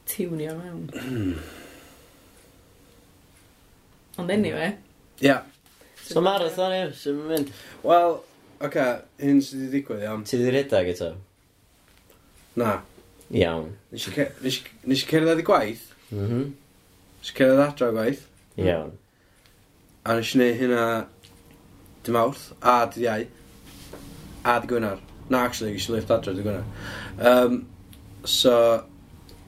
Tiwnio 0.09 0.55
mewn. 0.57 0.85
Hmm. 0.95 1.33
Ond 4.19 4.33
anyway. 4.33 4.71
Ia. 5.21 5.27
Yeah. 5.27 5.43
So 6.05 6.23
marathon 6.25 6.73
yw, 6.73 6.93
sy'n 6.97 7.19
mynd? 7.29 7.51
Wel, 7.85 8.15
oce, 8.65 8.87
hyn 9.21 9.43
sydd 9.45 9.65
wedi 9.65 9.73
digwydd 9.75 10.07
iawn. 10.07 10.23
Ti 10.25 10.39
wedi 10.39 10.55
redag 10.55 10.89
eto? 10.95 11.11
Na. 12.59 12.79
Iawn. 13.29 13.69
Nes 13.91 14.07
i 14.09 15.03
cerdded 15.03 15.43
i 15.43 15.45
gwaith? 15.45 15.85
Mhm. 16.09 16.49
Nes 17.19 17.29
i 17.29 17.37
cerdded 17.37 17.61
adra 17.67 17.91
gwaith? 17.93 18.25
Iawn. 18.65 18.91
A 20.05 20.15
nes 20.17 20.33
i 20.35 20.39
neud 20.41 20.57
hynna 20.59 20.83
dy 22.05 22.11
mawrth, 22.15 22.49
a 22.61 22.75
dy 22.93 23.05
iau, 23.05 23.25
a 24.45 24.59
dy 24.63 24.67
gwynar. 24.71 24.99
Na, 25.29 25.43
actually, 25.45 25.73
nes 25.75 25.87
i 25.89 25.93
leith 25.93 26.11
adre 26.15 26.33
dy 26.37 26.45
gwynar. 26.45 26.63
Um, 27.19 27.59
so, 28.25 28.55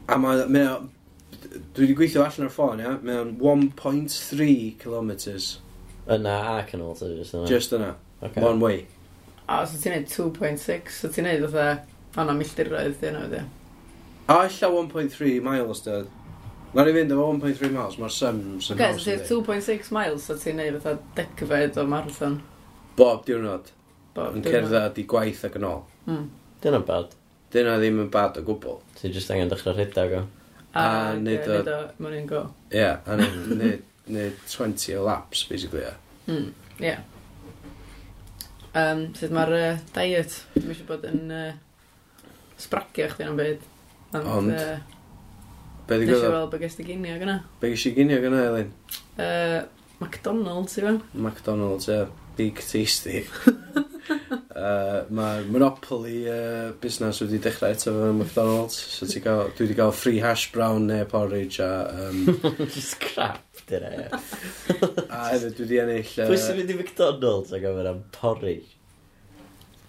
a 0.08 0.18
mae, 0.22 0.46
mae 0.52 0.68
o- 0.68 0.90
dwi 1.76 1.86
wedi 1.88 1.96
gweithio 1.98 2.24
allan 2.26 2.48
ar 2.48 2.54
ffôn, 2.54 2.80
ia, 2.84 2.96
mae 3.04 3.20
o'n 3.24 3.36
1.3 3.40 4.78
kilometres, 4.82 5.58
Yna 6.12 6.36
a 6.58 6.64
canol, 6.68 6.96
ôl 6.98 7.18
just 7.20 7.34
yna. 7.38 7.48
just 7.48 7.72
yna, 7.78 7.94
okay. 8.24 8.42
one 8.42 8.60
way. 8.60 8.86
O, 9.48 9.64
so 9.66 9.78
ti'n 9.78 9.94
neud 9.98 10.08
2.6, 10.12 10.96
so 11.02 11.10
ti'n 11.14 11.28
neud 11.30 11.46
fatha... 11.52 11.84
O, 12.18 12.24
na, 12.28 12.34
milltiroedd, 12.36 12.98
dyn 13.00 13.16
nhw, 13.16 13.28
dyn. 13.32 13.46
A 14.32 14.42
illa 14.48 14.70
1.3 14.76 15.38
miles, 15.46 15.82
dod. 15.86 16.10
Mae'n 16.72 16.88
i 16.88 16.94
fynd 16.96 17.12
efo 17.12 17.26
1.3 17.34 17.72
miles, 17.74 17.98
mae'r 18.00 18.14
sems 18.16 18.70
yn 18.72 18.80
haws 18.80 19.06
i 19.08 19.12
Gais, 19.12 19.28
ti 19.28 19.36
2.6 19.36 19.90
miles 19.96 20.28
so 20.30 20.38
ti'n 20.40 20.56
neud 20.62 20.78
fatha 20.84 21.02
decfed 21.18 21.80
o 21.82 21.84
marathon. 21.92 22.38
Bob 22.96 23.26
diwrnod. 23.28 23.72
Bob 24.16 24.38
Yn 24.38 24.46
diwrnod. 24.46 24.70
cerdded 24.72 25.02
i 25.04 25.06
gwaith 25.12 25.44
ac 25.50 25.58
yn 25.60 25.66
ôl. 25.68 25.82
Mm. 26.08 26.30
Dyna 26.64 26.80
bad. 26.88 27.18
Dyna 27.52 27.74
ddim 27.82 28.00
yn 28.06 28.12
bad 28.14 28.40
o 28.40 28.44
gwbl. 28.48 28.78
Ti 29.00 29.12
just 29.12 29.32
angen 29.36 29.52
dechrau 29.52 29.76
rhedag 29.76 30.16
o. 30.22 30.24
A 30.72 30.84
A 30.86 31.14
neud 31.20 31.44
neud 31.50 31.68
o- 31.68 31.80
o... 31.82 31.90
Mae'n 32.06 32.20
un 32.22 32.28
go. 32.30 32.46
Ie, 32.72 32.78
yeah, 32.80 33.02
a 33.04 33.18
neud- 33.20 33.84
neud 34.08 34.38
20 34.48 34.96
o 34.96 35.04
laps, 35.10 35.44
basically, 35.52 35.84
ie. 35.84 36.32
Mm, 36.32 36.48
ie. 36.88 36.96
Um, 38.72 39.04
Sut 39.20 39.34
mae'r 39.36 39.52
uh, 39.58 39.82
diet? 39.98 40.38
Mae 40.56 40.72
eisiau 40.72 40.88
bod 40.94 41.04
yn 41.10 41.28
uh, 41.36 41.52
sbragio 42.64 43.10
chdi 43.12 43.28
am 43.28 43.36
byd. 43.40 43.66
Ond? 44.16 44.30
Ond? 44.38 44.56
Uh, 44.56 45.01
Be 45.92 45.98
di 46.00 46.06
Nes 46.08 46.22
i 46.24 46.28
gweld 46.32 46.52
be 46.54 46.58
ges 46.62 46.78
di 46.80 46.86
ginio 46.88 47.18
gyna. 47.20 47.34
Be 47.60 47.74
ges 47.74 47.90
i 47.90 47.92
ginio 47.92 48.22
gyna, 48.24 48.46
Elin? 48.48 48.70
Uh, 49.20 49.66
McDonald's, 50.00 50.78
i 50.80 50.86
fan. 50.86 51.02
E? 51.04 51.20
McDonald's, 51.20 51.90
ie. 51.92 52.06
Big 52.38 52.62
tasty. 52.64 53.26
uh, 54.56 55.04
Mae'r 55.12 55.50
monopoly 55.52 56.22
uh, 56.32 56.72
busnes 56.80 57.20
wedi 57.26 57.42
dechrau 57.44 57.76
eto 57.76 57.92
fe 57.98 58.14
McDonald's. 58.16 58.80
So 58.96 59.10
ti 59.12 59.20
gael, 59.26 59.52
dwi 59.52 59.68
wedi 59.68 59.80
cael 59.82 59.92
free 59.92 60.24
hash 60.24 60.48
brown 60.56 60.88
neu 60.88 61.04
porridge 61.12 61.60
a... 61.60 61.72
Um, 62.08 62.40
Just 62.78 63.02
crap, 63.04 63.44
dyna. 63.68 64.08
a 65.12 65.26
hefyd 65.34 65.60
dwi 65.60 65.66
wedi 65.66 65.82
ennill... 65.84 66.14
Uh, 66.16 66.32
Pwy 66.32 66.40
sy'n 66.40 66.62
mynd 66.62 66.72
i 66.72 66.80
McDonald's 66.86 67.52
ac 67.60 67.68
am 67.68 68.06
porridge? 68.16 68.78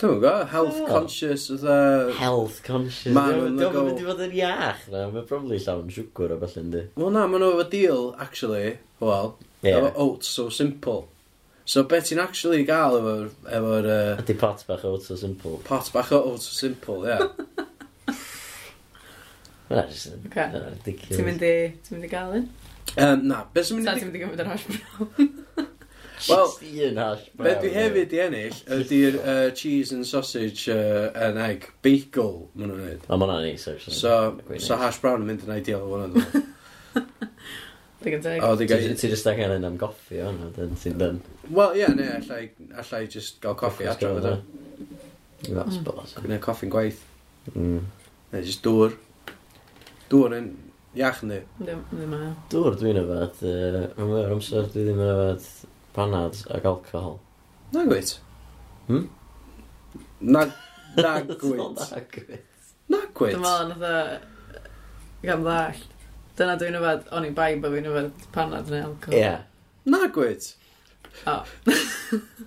Dwi'n 0.02 0.18
gwybod, 0.18 0.48
health 0.50 0.78
oh. 0.80 0.86
conscious 0.88 1.46
fatha... 1.46 2.12
Health 2.18 2.64
conscious. 2.64 3.14
Man 3.14 3.38
on 3.38 3.56
the 3.56 3.70
go. 3.70 3.84
Dwi'n 3.86 4.06
fod 4.08 4.20
yn 4.24 4.32
iach 4.34 4.88
na, 4.90 5.04
mae'n 5.12 5.26
probably 5.28 5.58
llawn 5.62 5.92
siwgr 5.94 6.32
o 6.34 6.38
beth 6.40 6.56
yndi. 6.58 6.80
Wel 6.98 7.12
na, 7.14 7.28
maen 7.30 7.42
nhw 7.44 7.52
efo 7.54 7.66
deal, 7.70 8.08
actually, 8.24 8.78
wel, 8.98 9.38
yeah. 9.62 9.78
efo 9.78 9.92
oats 10.02 10.26
so 10.26 10.48
simple. 10.50 11.06
So 11.70 11.86
beth 11.86 12.08
ti'n 12.08 12.18
actually 12.18 12.66
gael 12.66 12.98
efo'r... 12.98 13.30
Efo 13.60 13.70
uh, 13.78 14.18
Ydy 14.24 14.34
pot 14.40 14.66
bach 14.66 14.82
o 14.82 14.96
oats 14.96 15.06
so 15.12 15.16
simple. 15.20 15.62
Pot 15.68 15.86
bach 15.94 16.10
o 16.10 16.18
oats 16.32 16.50
so 16.50 16.58
simple, 16.58 17.06
ie. 17.06 17.22
Mae'n 19.70 19.86
just... 19.94 20.18
Okay. 20.26 20.50
Ti'n 20.82 21.30
mynd 21.30 21.46
i 21.46 21.78
Ti'n 21.78 21.94
mynd 21.94 22.10
i 22.10 22.12
gael 22.16 22.34
un? 22.40 22.50
Um, 22.96 23.28
na, 23.30 23.46
beth 23.54 23.70
sy'n 23.70 23.78
mynd 23.78 23.86
i... 23.86 23.94
Sa'n 23.94 24.10
mynd 24.10 24.18
i 24.18 24.26
gymryd 24.26 24.42
yr 24.48 24.52
hash 24.56 24.66
brown? 24.66 25.30
Wel, 26.28 26.52
un 26.88 26.96
hash 27.02 27.24
brown. 27.34 27.48
Be 27.48 27.54
dwi 27.62 27.72
hefyd 27.74 28.14
i 28.14 28.20
ennill 28.26 28.58
ydy'r 28.78 29.18
uh, 29.18 29.50
cheese 29.58 29.92
and 29.96 30.06
sausage 30.06 30.68
uh, 30.72 31.10
and 31.14 31.40
egg 31.42 31.68
bagel, 31.84 32.48
maen 32.54 32.72
nhw'n 32.72 32.82
neud. 32.86 33.06
O, 33.08 33.18
maen 33.18 33.32
nhw'n 33.32 33.46
neis, 33.48 33.66
actually. 33.70 33.96
So, 33.96 34.16
so 34.62 34.78
hash 34.80 35.00
brown 35.02 35.24
yn 35.24 35.30
mynd 35.32 35.46
yn 35.46 35.54
ideal 35.56 35.86
o 35.86 36.00
hwnna. 36.02 36.42
Digon 38.02 38.24
teg. 38.24 38.42
O, 38.46 38.54
digon. 38.58 38.98
Ti 38.98 39.12
just 39.12 39.30
angen 39.30 39.56
yn 39.56 39.66
am 39.68 39.78
goffi 39.80 40.22
o'n 40.22 40.40
hwnna, 40.44 40.68
ti'n 40.82 40.98
dyn. 41.00 41.22
Wel, 41.50 41.78
ie, 41.80 41.88
ne, 41.98 42.08
allai, 42.18 42.42
allai 42.84 43.04
just 43.10 43.40
gael 43.42 43.58
coffi 43.58 43.88
adro 43.90 44.14
fydda. 44.18 44.36
That's 45.48 45.78
hmm. 45.78 45.86
boss. 45.86 46.14
Gwneud 46.22 46.42
coffi'n 46.44 46.70
gwaith. 46.70 47.00
Mm. 47.56 47.80
Ne, 48.32 48.42
just 48.46 48.62
dŵr. 48.62 48.94
Dŵr 50.12 50.36
yn 50.38 50.52
iach, 50.98 51.22
ne? 51.26 51.40
Ddim, 51.58 51.82
ddim 51.90 52.14
Dŵr 52.52 52.78
dwi'n 52.78 53.00
yfad. 53.02 53.42
Mae'n 53.42 54.10
mwy 54.10 54.20
o'r 54.20 54.34
amser 54.36 54.68
dwi 54.70 54.86
ddim 54.86 55.02
yn 55.02 55.12
yfad 55.16 55.48
Banad 55.96 56.38
ac 56.50 56.64
alcohol. 56.64 57.20
Na 57.72 57.84
gwyt. 57.84 58.18
Hmm? 58.86 59.08
Na, 60.20 60.46
na 60.96 61.20
gwyt. 61.20 61.80
Na 61.92 62.00
gwyt. 62.12 62.44
Na 62.88 63.00
gwyt. 63.14 63.34
Dyma 63.36 63.52
ond 63.64 63.76
oedd 63.76 64.24
gan 65.22 65.44
ddall. 65.44 65.82
Dyna 66.38 66.56
dwi'n 66.60 66.78
yfed, 66.80 67.06
o'n 67.12 67.28
i'n 67.28 67.36
bai 67.36 67.50
bod 67.60 67.76
fi'n 67.76 67.88
yfed 67.90 68.26
panad 68.34 68.72
neu 68.72 68.86
alcohol. 68.86 69.16
Ie. 69.16 69.20
Yeah. 69.20 69.42
Na 69.84 70.06
gwyt. 70.14 70.54
O. 71.28 71.36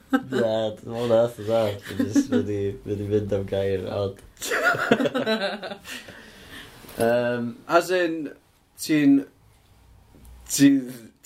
Na, 0.10 0.56
dyma 0.80 1.04
hwnna 1.04 1.22
ath 1.28 1.38
o 1.43 1.46
dda. 1.46 1.62
wedi 2.39 2.60
i 2.74 3.10
mynd 3.12 3.38
am 3.38 3.46
gair 3.50 3.86
odd. 3.93 4.22
um, 6.98 7.54
as 7.78 7.93
in, 7.93 8.20
ti'n... 8.82 9.24
Ti, 10.46 10.68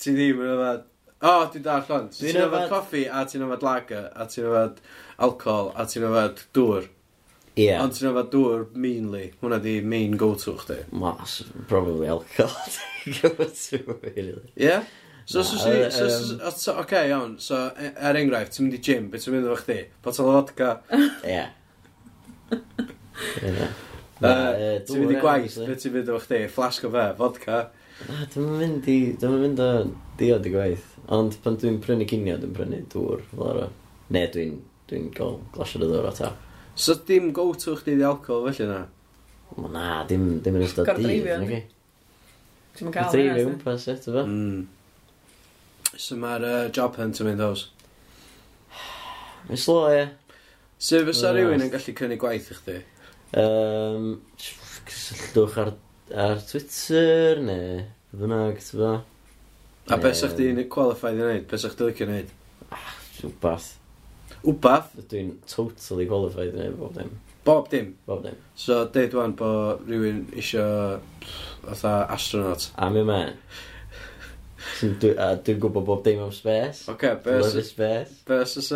ti 0.00 0.14
ddim 0.16 0.40
yn 0.40 0.54
yfed 0.54 0.86
O, 1.20 1.32
dwi'n 1.52 1.64
dar 1.66 1.82
llon. 1.88 2.06
Dwi'n 2.14 2.32
Ti'n 2.32 2.40
yfad 2.46 2.62
yfed- 2.62 2.70
coffi, 2.72 3.02
a 3.12 3.24
ti'n 3.28 3.42
yfad 3.44 3.64
lager, 3.66 4.06
a 4.16 4.24
ti'n 4.30 4.46
yfad 4.48 4.78
alcohol, 5.26 5.72
a 5.76 5.84
ti'n 5.84 6.06
yfad 6.08 6.40
dŵr. 6.56 6.86
Ie. 7.60 7.74
Ond 7.76 7.92
ti'n 7.92 8.08
yfad 8.12 8.30
dŵr 8.32 8.62
mainly. 8.80 9.26
Hwna 9.42 9.58
di 9.60 9.74
main 9.84 10.16
go-to 10.16 10.54
chdi. 10.62 10.78
Mas, 10.96 11.42
probably 11.68 12.08
alcohol. 12.08 12.72
Go 13.20 13.28
to, 13.36 13.82
really. 14.00 14.48
Ie? 14.56 14.64
Yeah? 14.70 14.84
So, 15.26 15.38
Na, 15.40 15.44
so, 15.44 15.56
si- 15.58 15.90
so, 15.90 16.08
so, 16.08 16.34
yym. 16.34 16.52
so, 16.58 16.72
oce, 16.80 17.02
iawn. 17.10 17.34
So, 17.38 17.58
e- 17.78 17.92
er 18.00 18.16
enghraifft, 18.18 18.56
ti'n 18.56 18.66
mynd 18.66 18.78
i 18.78 18.82
gym, 18.88 19.10
beth 19.12 19.26
ti'n 19.28 19.36
mynd 19.36 19.50
efo 19.50 19.60
chdi? 19.60 19.76
Botol 20.02 20.30
o 20.32 20.38
vodka. 20.40 20.70
Ie. 21.28 21.44
Ie. 23.44 23.68
Na, 24.20 24.32
yy, 24.56 24.80
Ti'n 24.88 25.00
mynd 25.04 25.12
i 25.14 25.16
e, 25.16 25.20
gwaith, 25.22 25.44
obviously. 25.44 25.68
beth 25.70 25.84
ti'n 25.84 25.94
mynd 25.98 26.10
efo 26.14 26.22
chdi? 26.24 26.40
Flask 26.56 26.88
o 26.88 26.90
fe, 26.96 27.04
vodka. 27.20 27.60
Na, 28.08 28.24
dwi'n 28.32 28.50
mynd 28.64 28.88
i... 28.90 28.98
Dwi'n 29.20 29.38
mynd 29.44 29.62
o 29.64 29.70
diod 30.20 30.48
i 30.48 30.52
gwaith. 30.56 30.89
Ond 31.10 31.36
pan 31.42 31.56
dwi'n 31.58 31.80
prynu 31.82 32.06
ginio, 32.06 32.36
dwi'n 32.38 32.54
prynu 32.54 32.84
dŵr 32.92 33.24
fel 33.32 33.48
ara. 33.50 33.66
Ne, 34.14 34.24
dwi'n 34.30 34.56
dwi 34.90 35.02
gael 35.14 35.38
glasiad 35.54 35.84
o 35.86 35.90
ddŵr 35.90 36.08
o 36.10 36.14
tap. 36.14 36.46
So 36.78 36.94
dim 37.06 37.32
go-to 37.36 37.74
chdi 37.78 37.96
di 37.98 38.06
alcohol 38.06 38.46
felly 38.50 38.68
na? 38.70 38.80
Ma 39.56 39.70
na, 39.74 39.86
dim, 40.06 40.38
dim 40.44 40.56
yn 40.60 40.66
ystod 40.66 40.86
dydd, 40.86 41.02
dreifio, 41.02 41.38
nag 41.42 41.52
i? 41.56 41.60
Ti'n 42.78 42.94
cael 42.94 43.10
Dwi'n 43.10 43.24
ei 43.24 43.32
hwnna. 43.32 43.48
gwmpas 43.48 43.88
eto 43.90 44.14
fe. 44.14 44.24
Mm. 44.30 44.62
So 45.98 46.16
mae'r 46.22 46.46
uh, 46.46 46.70
job 46.74 46.96
hunt 47.00 47.18
yn 47.20 47.30
mynd 47.30 47.44
os. 47.44 47.66
Mae'n 49.48 49.60
slo, 49.60 49.80
ie. 49.90 50.06
So 50.78 51.02
fysa 51.08 51.34
rhywun 51.34 51.66
yn 51.66 51.72
gallu 51.74 51.94
cynnig 51.98 52.22
gwaith 52.22 52.52
i 52.54 52.58
chdi? 52.60 52.76
Um, 53.40 54.10
cysylltwch 54.86 55.58
ar, 55.64 55.74
ar 56.28 56.44
Twitter, 56.46 57.42
neu... 57.50 57.80
Fynnag, 58.10 58.62
ti'n 58.62 58.80
fa? 58.80 58.94
A 59.88 59.96
beth 59.96 60.18
sa'ch 60.20 60.36
di'n 60.38 60.60
qualified 60.70 61.18
i 61.18 61.24
wneud? 61.24 61.46
Beth 61.50 61.64
sa'ch 61.64 61.76
di'n 61.78 61.88
licio 61.90 62.06
wneud? 62.10 62.34
Ah, 62.74 62.92
wbath. 63.24 63.72
Wbath? 64.44 64.92
Dwi'n 65.10 65.32
totally 65.48 66.06
qualified 66.10 66.52
i 66.52 66.58
wneud 66.58 66.78
bob 66.80 66.94
dim. 66.98 67.16
Bob 67.44 67.70
dim? 67.72 67.94
Bob 68.06 68.22
dim. 68.26 68.36
So, 68.54 68.82
deud 68.92 69.16
wan 69.16 69.32
bod 69.38 69.86
rhywun 69.88 70.26
isio, 70.36 70.66
fatha, 71.64 71.94
astronaut. 72.12 72.68
I'm 72.76 73.00
your 73.00 73.08
man. 73.08 73.38
Dwi'n 74.80 75.62
gwybod 75.64 75.88
bob 75.88 76.04
dim 76.04 76.20
am 76.26 76.34
space. 76.36 76.84
Oce, 76.84 76.94
okay, 76.94 77.16
be 77.24 77.40
sa'ch... 77.40 77.54
Love 77.56 77.66
space. 77.72 78.20
Be 78.28 78.44
sa'ch 78.44 78.70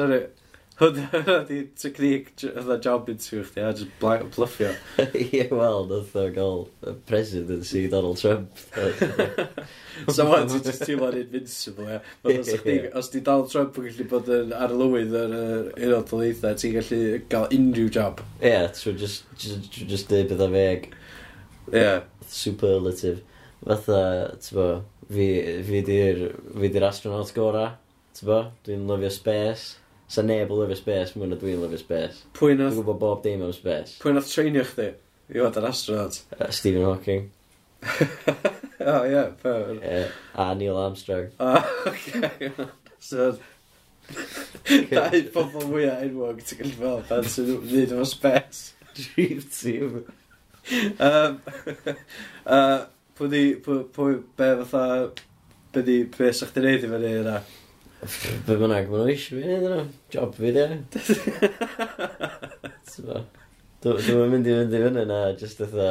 Hwna 0.74 1.46
di 1.46 1.68
technique, 1.78 2.32
hwna 2.42 2.80
job 2.82 3.08
interview 3.08 3.44
chdi, 3.46 3.62
a 3.62 3.72
just 3.72 3.90
blank 4.00 4.34
bluffio. 4.34 4.72
Ie, 5.14 5.44
wel, 5.52 5.84
nath 5.86 6.16
o 6.18 6.24
gael 6.34 6.64
presidency 7.06 7.86
Donald 7.88 8.18
Trump. 8.18 8.58
so 10.08 10.26
what, 10.26 10.48
ti 10.50 10.58
just 10.64 10.82
teimlo'n 10.82 11.20
invincible, 11.20 11.86
ie. 11.86 12.00
Yeah. 12.24 12.40
Os, 12.40 12.50
yeah. 12.66 12.88
os 12.98 13.10
di 13.12 13.22
Donald 13.22 13.52
Trump 13.52 13.78
yn 13.78 13.86
gallu 13.86 14.08
bod 14.10 14.32
yn 14.34 14.50
ar 14.56 14.74
y 14.74 14.80
lwydd 14.80 15.14
yn 15.20 15.36
un 15.36 15.94
o'r 16.00 16.08
doleitha, 16.10 16.56
ti'n 16.58 16.74
gallu 16.80 17.00
gael 17.30 17.54
unrhyw 17.54 17.94
job. 17.94 18.24
Ie, 18.40 18.50
yeah, 18.50 18.66
trwy 18.74 18.96
just, 19.04 19.30
just, 19.38 19.70
just 19.78 20.10
dweud 20.10 20.34
beth 20.34 20.44
am. 20.48 20.58
Ie. 21.70 21.86
Superlative. 22.40 23.22
Fatha, 23.62 24.02
ti'n 24.42 24.58
bo, 24.58 24.68
fi, 25.06 25.30
fi 25.70 25.86
di'r 25.86 26.90
astronaut 26.90 27.30
gora, 27.38 27.70
ti'n 28.18 28.32
bo, 28.32 28.42
dwi'n 28.66 28.90
lyfio 28.90 29.14
space. 29.20 29.84
Sa 30.09 30.22
neb 30.22 30.52
o 30.52 30.59
lyfio 30.61 30.76
space, 30.78 31.14
mwyn 31.16 31.36
o 31.36 31.38
dwi'n 31.40 31.62
lyfio 31.62 31.80
space. 31.80 32.26
Pwy 32.36 32.59
nath... 32.59 32.74
Dwi'n 32.74 32.82
gwybod 32.82 33.00
bob 33.00 33.24
dim 33.24 33.46
am 33.46 33.55
space. 33.57 33.96
Pwy 34.02 34.14
nath 34.16 34.28
treinio 34.30 34.66
chdi? 34.68 34.90
I 35.32 35.40
fod 35.40 35.59
yn 35.62 35.70
astronaut. 35.70 36.20
Uh, 36.38 36.50
Stephen 36.52 36.84
Hawking. 36.84 37.30
o, 37.84 37.96
oh, 38.84 39.02
ie, 39.05 39.12
yeah, 39.12 39.32
fair. 39.40 39.74
Yeah. 39.80 40.14
A 40.34 40.55
Neil 40.55 40.76
Armstrong. 40.76 41.32
O, 41.40 41.57
oh, 41.57 41.90
okay. 41.92 42.52
so, 42.98 43.32
Dau 44.90 45.20
pobl 45.32 45.66
mwyaf 45.68 46.02
enwog 46.05 46.40
ti'n 46.44 46.61
gallu 46.61 46.76
fel 46.78 47.02
pan 47.09 47.28
sy'n 47.28 47.50
wneud 47.62 47.94
efo 47.94 48.07
spes. 48.09 48.62
Dream 48.98 49.40
team. 49.48 50.02
um, 50.98 51.38
uh, 52.46 52.84
pwy 53.18 53.30
di, 53.32 53.42
pwy, 53.64 53.80
pwy, 53.96 54.18
be 54.36 54.50
fatha, 54.62 55.11
be 55.74 55.84
di, 55.86 55.98
be 56.16 56.32
sa'ch 56.32 56.55
di 56.55 56.64
neud 56.64 56.86
i 56.86 56.92
fyny 56.92 57.12
yna? 57.22 57.38
Be 58.05 58.59
bynnag, 58.61 58.90
maen 58.90 59.07
nhw 59.07 59.12
eisiau 59.14 59.38
fi 59.38 59.44
wneud 59.46 59.62
yna. 59.68 59.84
Job 60.12 60.34
fi 60.36 60.48
dde. 60.52 60.64
Dwi'n 63.84 64.32
mynd 64.32 64.48
i 64.48 64.50
fynd 64.59 64.74
i 64.76 64.78
fyny 64.82 65.00
yna, 65.05 65.20
just 65.40 65.59
eitha, 65.64 65.88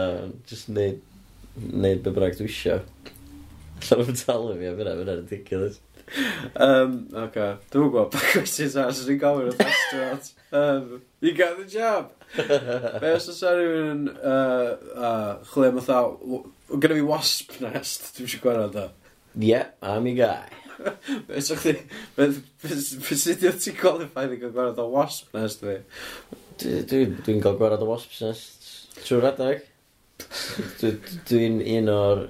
just 0.50 0.68
neud, 0.74 1.00
neud 1.58 2.00
be 2.06 2.10
bynnag 2.14 2.36
dwi 2.38 2.48
eisiau. 2.52 2.80
Allan 3.82 4.06
o'n 4.06 4.18
talu 4.22 4.52
fi, 4.60 4.66
a 4.70 4.72
fyna, 4.78 4.94
fyna 5.00 5.14
ridiculous. 5.24 5.78
Um, 6.62 6.92
OK, 7.18 7.38
dwi'n 7.74 7.90
gwybod 7.90 8.10
pa 8.14 8.20
questions 8.28 8.74
sa, 8.78 8.82
sy'n 8.94 9.08
ni'n 9.10 9.22
gofyn 9.24 9.50
o'r 9.50 9.58
restaurant. 9.64 10.26
Um, 10.54 10.84
you 11.24 11.32
got 11.38 11.54
the 11.58 11.66
job! 11.66 12.04
Be 12.38 13.10
os 13.16 13.30
oes 13.32 13.42
ar 13.50 13.58
rhywun 13.58 13.90
yn 13.94 14.02
uh, 14.14 14.70
uh, 14.94 15.32
chwilio 15.50 15.72
fatha, 15.80 15.98
gyda 16.76 16.96
fi 17.00 17.06
wasp 17.10 17.50
nest, 17.64 18.02
dwi'n 18.20 18.30
siŵr 18.36 18.44
gwerth 18.46 18.78
o. 18.84 18.86
Yeah, 19.34 19.66
I'm 19.82 20.06
your 20.06 20.18
guy. 20.28 20.46
Be 21.28 21.42
sa 21.42 21.58
chdi... 21.60 21.76
Be 22.18 22.30
sut 23.20 23.44
ti'n 23.44 23.80
qualified 23.80 24.36
i 24.36 24.40
gael 24.42 24.54
gwared 24.56 24.82
o 24.82 24.88
wasp 24.94 25.34
nest 25.38 25.64
fi? 25.64 25.80
Dwi'n 26.64 27.18
dwi 27.26 27.40
cael 27.44 27.58
gwared 27.60 27.84
o 27.86 27.90
wasp 27.90 28.16
nest 28.24 28.70
trwy'r 29.02 29.32
adeg. 29.34 29.66
Dwi'n 31.30 31.60
un 31.78 31.92
o'r 31.94 32.28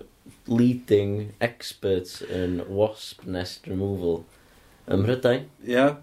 leading 0.47 1.33
experts 1.43 2.21
in 2.21 2.61
wasp 2.67 3.25
nest 3.25 3.67
removal 3.67 4.23
ym 4.91 5.03
Mhrydain. 5.03 5.47
Ie. 5.63 5.75
Yeah, 5.75 5.99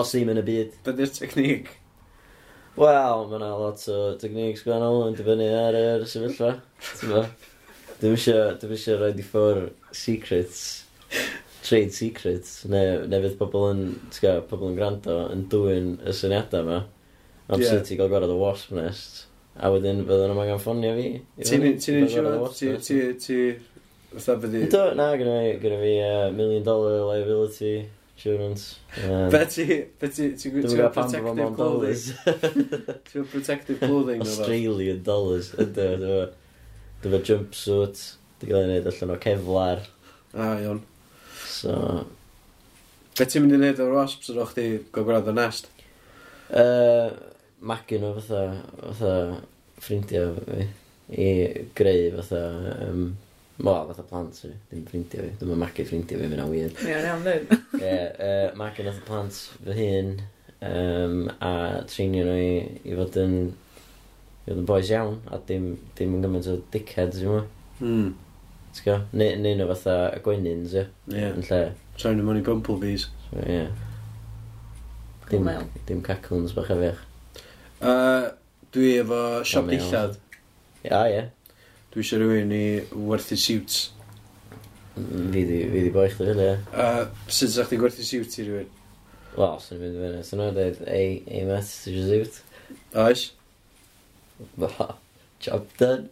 Os 0.00 0.14
ddim 0.14 0.32
yn 0.32 0.40
y 0.40 0.46
byd. 0.46 0.80
Be 0.84 0.96
di'r 0.96 1.12
technique? 1.12 1.76
Wel, 2.78 3.24
mae 3.28 3.36
yna 3.40 3.50
lot 3.58 3.82
o 3.90 3.98
techniques 4.20 4.62
gwahanol 4.64 5.08
yn 5.08 5.16
dibynnu 5.18 5.48
ar 5.58 5.76
yr 5.76 6.04
sefyllfa. 6.08 6.54
Dwi'n 7.98 8.14
eisiau 8.14 9.00
rhaid 9.00 9.18
i 9.18 9.26
ffwr 9.26 9.64
secrets 9.92 10.62
trade 11.62 11.92
secrets, 11.92 12.64
neu, 12.70 13.02
neu 13.10 13.24
fydd 13.24 13.38
pobl 13.40 13.66
yn, 13.72 13.82
tga, 14.14 14.38
pobl 14.48 14.70
yn 14.70 14.78
gwrando 14.78 15.16
yn 15.32 15.44
dwy'n 15.52 15.90
y 16.06 16.14
syniadau 16.14 16.64
yma, 16.64 16.78
am 17.48 17.62
yeah. 17.62 17.72
sut 17.72 17.92
i 17.92 17.98
gael 17.98 18.10
gorau 18.12 18.34
o 18.34 18.38
wasp 18.40 18.72
nest, 18.76 19.24
a 19.58 19.70
wedyn 19.72 20.04
fydden 20.06 20.32
nhw'n 20.32 20.44
angen 20.44 20.62
ffonio 20.62 20.94
fi. 20.96 21.06
Ti'n 21.42 21.78
siarad, 21.82 22.48
ti, 22.54 23.38
fatha 24.14 24.36
fyddi... 24.44 24.66
Do, 24.72 24.82
na, 24.98 25.10
gyda 25.18 25.38
fi, 25.38 25.54
gyda 25.64 25.78
fi 25.82 25.94
uh, 26.04 26.26
million 26.36 26.66
dollar 26.66 27.00
liability 27.08 27.88
insurance. 28.18 28.78
Um, 29.04 29.30
be 29.30 29.44
ti, 29.50 29.66
be 29.98 30.10
ti, 30.10 30.32
ti'n 30.38 30.54
gwybod 30.58 30.92
protective 30.94 31.54
clothing? 31.56 32.04
ti'n 32.26 33.14
gwybod 33.14 33.32
protective 33.32 33.80
clothing? 33.82 34.22
Australian 34.26 35.02
dollars, 35.06 35.50
ydy, 35.58 35.88
ydy, 35.96 36.20
ydy, 37.02 37.24
jumpsuit, 37.32 38.04
ydy, 38.42 38.52
ydy, 38.52 38.62
ydy, 38.62 38.78
ydy, 38.78 38.94
ydy, 38.94 39.10
ydy, 39.10 39.18
ydy, 39.18 39.82
ydy, 40.38 40.62
ydy, 40.68 40.78
So... 41.58 41.74
Be 43.18 43.26
ti'n 43.26 43.44
mynd 43.44 43.56
i 43.56 43.58
wneud 43.58 43.80
o'r 43.82 43.96
wasps 43.96 44.30
yn 44.30 44.40
o'ch 44.42 44.54
di 44.54 44.66
gogwradd 44.94 45.30
o 45.30 45.34
nest? 45.34 45.70
Uh, 46.48 47.10
magu 47.60 47.98
o 47.98 48.12
fatha, 48.20 48.42
fatha 48.78 49.14
ffrindiau 49.82 50.36
fi 50.44 50.68
i 51.18 51.28
greu 51.74 52.12
fatha, 52.18 52.42
um, 52.86 53.16
wel 53.58 53.88
fatha 53.90 54.04
plant 54.06 54.38
fi, 54.38 54.52
ddim 54.70 54.84
ffrindiau 54.86 55.26
fi, 55.26 55.34
dyma 55.40 55.58
magu 55.64 55.86
ffrindiau 55.88 56.22
fi, 56.22 56.30
fyna 56.34 56.46
weird. 56.50 56.78
Ie, 56.84 56.94
iawn 57.00 57.26
dweud. 57.26 57.54
Ie, 57.80 57.94
uh, 58.28 58.44
magu 58.60 58.86
fatha 58.86 59.06
plant 59.08 59.40
fy 59.66 59.78
hun 59.80 60.14
um, 60.70 61.18
a 61.42 61.52
treinio 61.90 62.28
nhw 62.28 62.38
i, 62.44 62.54
i 62.86 62.98
fod 63.00 63.18
yn, 63.24 63.36
i 64.44 64.50
fod 64.52 64.62
yn 64.62 64.70
boes 64.70 64.94
iawn 64.94 65.18
a 65.32 65.42
dim, 65.50 65.72
dim 65.98 66.14
yn 66.18 66.28
gymaint 66.28 66.50
o 66.54 66.58
dickheads, 66.74 67.24
yw'n 67.26 67.46
Hmm. 67.78 68.08
T'go? 68.78 68.94
Neu, 69.18 69.36
neu 69.42 69.56
nhw 69.58 69.66
fatha 69.72 69.94
gwenins, 70.24 70.74
ie? 70.78 70.86
Ie. 71.12 71.26
Yn 71.34 71.44
lle. 71.48 71.60
Sain 71.98 72.16
nhw 72.18 72.26
money 72.28 72.44
bumblebees. 72.46 73.08
So, 73.28 73.42
Ie. 73.44 73.66
Dim, 75.28 75.44
Wel. 75.44 75.66
dim 75.88 76.00
caclwns 76.06 76.54
bach 76.56 76.70
efiach. 76.72 77.00
Uh, 77.84 78.30
dwi 78.72 78.94
efo 79.02 79.18
siop 79.44 79.66
Camel. 79.68 79.76
dillad. 79.76 80.16
Ia, 80.88 81.02
ie. 81.12 81.24
Dwi 81.92 82.04
eisiau 82.04 82.22
rhywun 82.22 82.54
i 82.56 82.62
werthu 83.10 83.36
suits. 83.40 83.82
Mm, 84.98 85.28
Fi 85.34 85.42
di, 85.50 85.58
fi 85.72 85.82
di 85.84 85.92
boi 85.94 86.08
chdi 86.10 86.24
fyny, 86.30 86.44
ie. 86.46 86.54
Uh, 86.72 87.04
sut 87.28 87.52
sa'ch 87.54 87.68
chi'n 87.70 87.82
gwerthu 87.82 88.06
suits 88.08 88.40
i 88.40 88.46
rhywun? 88.48 88.70
Wel, 89.38 89.58
sy'n 89.62 89.82
mynd 89.82 89.98
i 89.98 90.04
fyny. 90.06 90.22
Sy'n 90.26 90.40
nhw'n 90.42 90.56
dweud, 90.56 90.80
ei, 90.90 91.12
ei, 91.28 91.44
met, 91.50 91.68
sy'n 91.68 92.08
siwt. 92.08 92.40
Oes? 93.04 93.26
Job 95.44 95.68
done. 95.78 96.08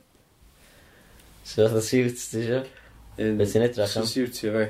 So 1.47 1.69
fatha 1.69 1.81
siwt 1.81 2.19
ti 2.19 2.41
isio? 2.43 2.65
Be 3.17 3.45
ti'n 3.47 3.65
edrych 3.69 3.93
am? 4.01 4.07
Siwtio 4.11 4.51
fi. 4.57 4.65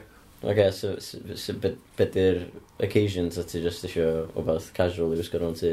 Oce, 0.45 0.67
so, 0.77 0.91
so, 1.01 1.19
so 1.35 1.55
be, 1.63 1.71
be 1.97 2.07
di'r 2.13 2.43
occasion 2.85 3.31
ta 3.33 3.47
ti 3.49 3.63
just 3.65 3.87
eisiau 3.89 4.27
o 4.37 4.45
beth 4.45 4.69
casual 4.77 5.15
i 5.17 5.21
wisgo 5.23 5.41
rhwng 5.41 5.57
ti? 5.57 5.71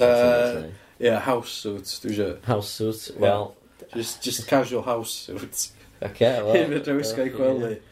Uh, 0.00 0.64
yeah, 0.98 1.20
house 1.20 1.52
suit, 1.60 1.92
dwi 2.00 2.14
eisiau. 2.14 2.32
House 2.48 2.72
suit, 2.78 3.10
well... 3.20 3.52
Just, 3.92 4.22
just 4.24 4.48
casual 4.48 4.82
house 4.82 5.12
suit. 5.26 5.44
Oce, 5.44 5.68
okay, 6.00 6.40
well... 6.40 6.56
Hyn 6.62 6.72
fydra 6.72 6.96
wisgo 7.02 7.28
i 7.28 7.36
gwely. 7.36 7.76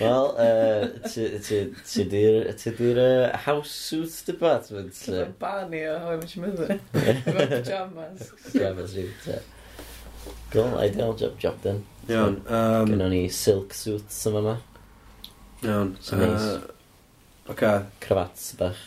Wel, 0.00 0.26
uh, 0.40 0.86
ti 1.04 2.04
di'r 2.08 3.04
uh, 3.04 3.36
house 3.44 3.76
suit 3.76 4.22
department? 4.24 4.96
Ti'n 5.04 5.36
barni 5.36 5.84
o, 5.84 6.00
o'i 6.08 6.20
mynd 6.24 6.32
i 6.32 6.44
meddwl. 6.48 6.76
Pajamas. 7.50 8.30
Pajamas, 8.48 8.96
ie. 9.04 9.10
Cool, 10.50 10.78
ideal 10.78 11.14
job, 11.14 11.38
job 11.38 11.62
done. 11.62 11.84
Iawn. 12.08 12.40
Um, 12.48 12.88
Gynnon 12.88 13.10
ni 13.14 13.28
silk 13.28 13.74
suits 13.74 14.24
yma 14.26 14.40
yma. 14.42 14.56
Iawn. 15.62 15.96
So 16.00 16.16
uh, 16.16 16.26
nice. 16.26 16.70
Okay. 17.50 17.84
Crafats 18.00 18.56
bach. 18.58 18.80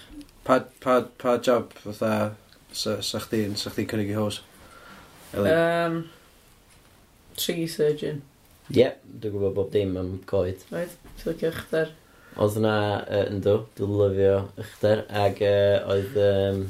Pa, 0.44 0.60
pa, 0.84 1.02
pa 1.18 1.38
job 1.38 1.72
fatha 1.74 2.36
sa, 2.72 2.98
sa 3.02 3.22
chdi'n 3.24 3.56
sa 3.60 3.72
chdi 3.72 3.88
cynnig 3.88 4.12
i 4.12 4.18
hos? 4.18 4.42
Um, 5.34 6.10
tree 7.40 7.68
surgeon. 7.68 8.22
Ie, 8.70 8.80
yep, 8.82 9.02
dwi'n 9.08 9.34
gwybod 9.34 9.56
bob 9.56 9.72
dim 9.74 9.96
am 10.00 10.14
goed. 10.28 10.64
Oedd, 10.72 10.94
ti'n 11.20 11.32
lycio 11.32 11.52
ychder? 11.52 11.92
Oedd 12.44 12.60
yna, 12.60 12.78
uh, 13.04 13.26
ynddo, 13.32 13.56
dwi'n 13.78 13.98
lyfio 14.02 14.38
ychder, 14.64 15.04
ac 15.24 15.42
uh, 15.48 15.94
oedd 15.94 16.20
um, 16.28 16.64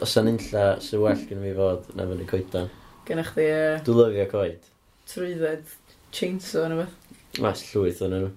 Os 0.00 0.16
yn 0.16 0.30
unlla 0.32 0.64
sy'n 0.80 1.02
well 1.02 1.24
gen 1.28 1.42
fi 1.44 1.52
fod 1.56 1.90
na 1.98 2.06
fyny 2.08 2.28
coedan. 2.30 2.70
Gen 3.08 3.20
eich 3.22 3.34
di... 3.36 3.44
Uh, 3.52 3.76
Dwi'n 3.84 4.00
lyfio 4.00 4.26
coed. 4.30 4.70
Trwydded 5.10 5.74
chainsaw 6.16 6.64
yn 6.70 6.78
beth. 6.80 6.96
Mas 7.44 7.62
llwyth 7.68 8.00
o'n 8.06 8.16
nhw. 8.16 8.30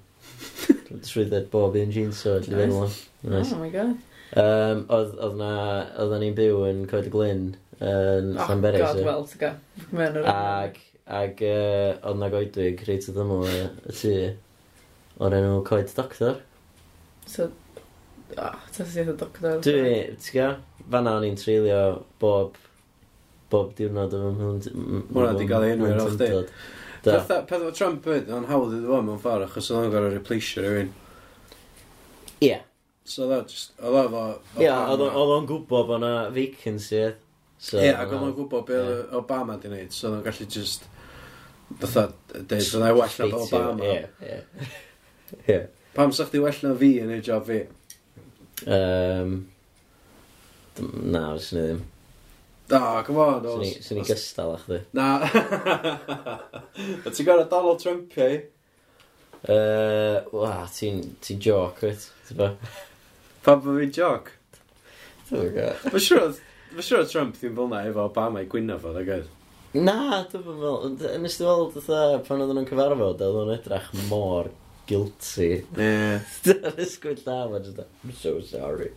Trwydded 1.08 1.48
bob 1.54 1.78
un 1.80 1.96
chainsaw. 1.96 2.42
Nice. 2.52 3.08
nice. 3.24 3.54
Oh 3.56 3.62
my 3.62 3.72
god. 3.74 3.96
Um, 4.38 4.84
oedd, 4.94 5.16
oedd 5.18 5.40
na, 5.40 5.54
Oedd 6.04 6.20
ni'n 6.22 6.38
byw 6.38 6.62
yn 6.68 6.84
Coed 6.92 7.08
y 7.10 7.14
Glyn 7.14 7.48
yn 7.80 8.36
oh, 8.36 8.44
Llanberis. 8.44 8.84
god, 8.84 9.00
god, 9.00 9.08
wel, 9.08 9.26
ti'n 9.32 9.42
ga. 9.46 9.54
Mewn 9.96 10.20
yr... 10.20 10.30
Ag, 10.36 10.80
ag 11.22 11.44
uh, 11.48 11.96
oedd 12.12 12.22
na 12.22 12.30
goedwig 12.34 12.84
reit 12.90 13.08
o 13.10 13.16
ddymol 13.16 13.48
y 13.50 13.96
tu 13.96 14.16
o'r 15.24 15.36
enw 15.40 15.62
Coed 15.68 15.90
Doctor. 15.96 16.44
So, 17.30 17.50
oh, 18.36 18.60
ta 18.76 18.86
sy'n 18.86 19.16
doctor? 19.16 19.64
Dwi, 19.66 19.96
ti'n 20.20 20.36
ga? 20.36 20.50
fanna 20.92 21.16
o'n 21.18 21.28
i'n 21.28 21.38
treulio 21.40 21.82
bob, 22.22 22.58
bob 23.52 23.72
diwrnod 23.78 24.16
o 24.16 24.22
fy 24.24 24.32
mhwynt... 24.38 24.70
Hwna 25.14 25.36
di 25.38 25.48
gael 25.50 25.68
ei 25.68 25.76
enw 25.76 25.90
i'r 25.90 26.02
o'ch 26.06 26.18
di. 26.20 26.30
Peth 27.06 27.56
o 27.60 27.72
Trump 27.76 28.04
byd, 28.06 28.32
o'n 28.36 28.48
hawdd 28.50 28.76
iddo 28.78 28.92
fo 28.94 29.02
mewn 29.06 29.22
ffordd, 29.22 29.48
achos 29.48 29.70
oedd 29.72 29.86
o'n 29.86 29.94
gorau 29.94 30.14
replaceio 30.16 30.66
rhywun. 30.66 30.92
Ie. 32.46 32.60
So 33.10 33.26
oedd 33.26 33.36
o 33.38 33.42
just, 33.54 33.74
oedd 33.80 34.00
o 34.02 34.06
fo... 34.14 34.24
Ie, 34.62 34.70
oedd 34.70 35.06
o'n 35.08 35.50
gwybod 35.50 35.90
bod 35.90 36.04
na 36.04 36.14
vacancy, 36.36 37.04
oedd. 37.08 37.26
So, 37.60 37.80
Ie, 37.82 37.92
ac 37.92 38.14
oedd 38.14 38.24
o'n 38.24 38.38
gwybod 38.38 38.68
beth 38.70 39.18
Obama 39.20 39.58
di 39.60 39.72
wneud, 39.72 39.92
so 39.96 40.10
oedd 40.10 40.20
o'n 40.20 40.26
gallu 40.28 40.50
just... 40.58 40.88
Fytha, 41.80 42.08
dweud, 42.34 42.56
oedd 42.58 42.80
o'n 42.80 42.98
well 42.98 43.20
na 43.20 43.44
Obama. 43.44 43.94
Ie, 43.94 44.40
ie. 45.46 45.60
Pam 45.96 46.14
sa'ch 46.16 46.32
di 46.34 46.42
well 46.42 46.60
na 46.64 46.76
fi 46.80 46.92
yn 47.04 47.12
ei 47.16 47.24
job 47.26 47.48
fi? 47.50 47.64
Um, 48.70 49.34
Na, 50.80 51.24
fes 51.38 51.52
ni 51.56 51.64
ddim. 51.66 51.82
Da, 52.70 52.82
come 53.06 53.24
on, 53.24 53.46
os. 53.50 53.72
Swn 53.86 54.02
i 54.02 54.06
gystal 54.06 54.54
â 54.54 54.60
chdi. 54.62 54.82
Na. 54.98 55.08
A 57.06 57.10
ti'n 57.10 57.26
gorau 57.26 57.48
Donald 57.50 57.82
Trump, 57.82 58.14
ei? 58.22 58.44
Uh, 59.40 60.20
wa, 60.36 60.54
ti'n 60.76 61.02
ti 61.24 61.40
joc, 61.42 61.82
wyt? 61.86 62.06
Pam 62.36 63.64
bod 63.64 63.80
fi'n 63.80 63.96
joc? 63.96 64.30
Dwi'n 65.30 65.50
gwybod. 65.56 65.90
Mae'n 65.90 66.06
siŵr 66.06 66.38
Fy 66.70 66.86
siŵr 66.86 67.08
Trump 67.10 67.38
ddim 67.40 67.56
fel 67.58 67.70
na 67.72 67.82
efo 67.90 68.04
Obama 68.06 68.44
i 68.44 68.48
gwyno 68.50 68.76
fo, 68.78 68.92
dda 68.94 69.02
gael. 69.08 69.24
Na, 69.74 70.22
dwi'n 70.30 70.44
fel, 70.46 71.18
nes 71.24 71.38
ti 71.40 71.46
weld 71.48 71.74
dda 71.74 72.02
pan 72.28 72.44
oedden 72.44 72.60
nhw'n 72.60 72.68
cyfarfod, 72.70 73.24
oedd 73.26 73.38
nhw'n 73.40 73.54
edrach 73.56 73.88
mor 74.12 74.52
guilty. 74.90 75.50
Ie. 75.74 76.20
Dwi'n 76.46 76.84
ysgwyd 76.86 77.24
llaw, 77.26 77.58
I'm 77.58 78.14
so 78.14 78.36
sorry. 78.46 78.92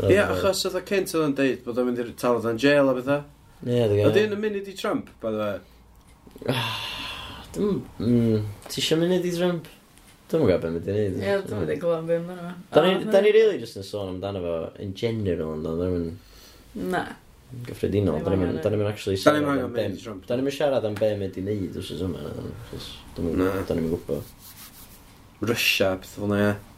Ie, 0.00 0.14
yeah, 0.14 0.30
achos 0.32 0.62
oedd 0.68 0.78
y 0.80 0.84
cynt 0.88 1.12
oedd 1.16 1.26
yn 1.26 1.36
deud 1.40 1.60
bod 1.66 1.80
o'n 1.82 1.90
mynd 1.90 2.00
i'r 2.00 2.14
talod 2.20 2.46
yn 2.48 2.60
jail 2.62 2.88
a 2.88 2.94
bethau. 2.96 3.26
Ie, 3.66 3.82
dwi'n 3.82 3.98
gael. 3.98 4.06
Oedd 4.08 4.22
un 4.22 4.36
yn 4.36 4.42
mynd 4.46 4.70
i 4.70 4.76
Trump, 4.78 5.10
by 5.22 5.34
the 5.34 5.42
way? 5.44 6.56
Mm, 7.50 8.44
Ti 8.70 8.78
eisiau 8.78 9.00
mynd 9.00 9.24
i 9.26 9.30
Trump? 9.34 9.64
Dwi'n 10.30 10.44
gwybod 10.44 10.60
beth 10.62 10.70
mae'n 10.70 10.84
i 10.86 10.92
wneud. 10.94 11.16
Ie, 11.18 11.32
dwi'n 11.42 11.62
mynd 11.64 11.72
i 11.74 11.78
glwb 11.82 12.06
beth 12.06 12.28
mae'n 12.28 13.08
Da 13.10 13.22
ni 13.24 13.32
really 13.34 13.58
just 13.58 13.80
yn 13.80 13.86
sôn 13.86 14.12
amdano 14.12 14.42
fo 14.44 14.52
in 14.84 14.92
general, 14.94 15.56
ond 15.56 15.66
oedd 15.66 15.82
yn... 15.88 16.04
Na. 16.92 17.02
Gyffredinol, 17.66 18.22
da 18.22 18.36
ni'n 18.36 18.86
actually 18.86 19.18
siarad 19.18 19.48
am 19.50 19.74
be... 19.74 19.88
Da 20.28 20.38
ni'n 20.38 20.54
siarad 20.54 20.86
am 20.86 20.94
be 21.00 21.10
mae'n 21.18 21.34
i 21.34 21.42
wneud 21.42 21.80
wrth 21.80 21.90
ysgrifennu. 21.96 22.86
Dwi'n 23.18 23.90
gwybod. 23.90 24.30
Russia, 25.50 25.96
beth 25.98 26.14
fel 26.14 26.30
na, 26.30 26.42
ie. 26.46 26.69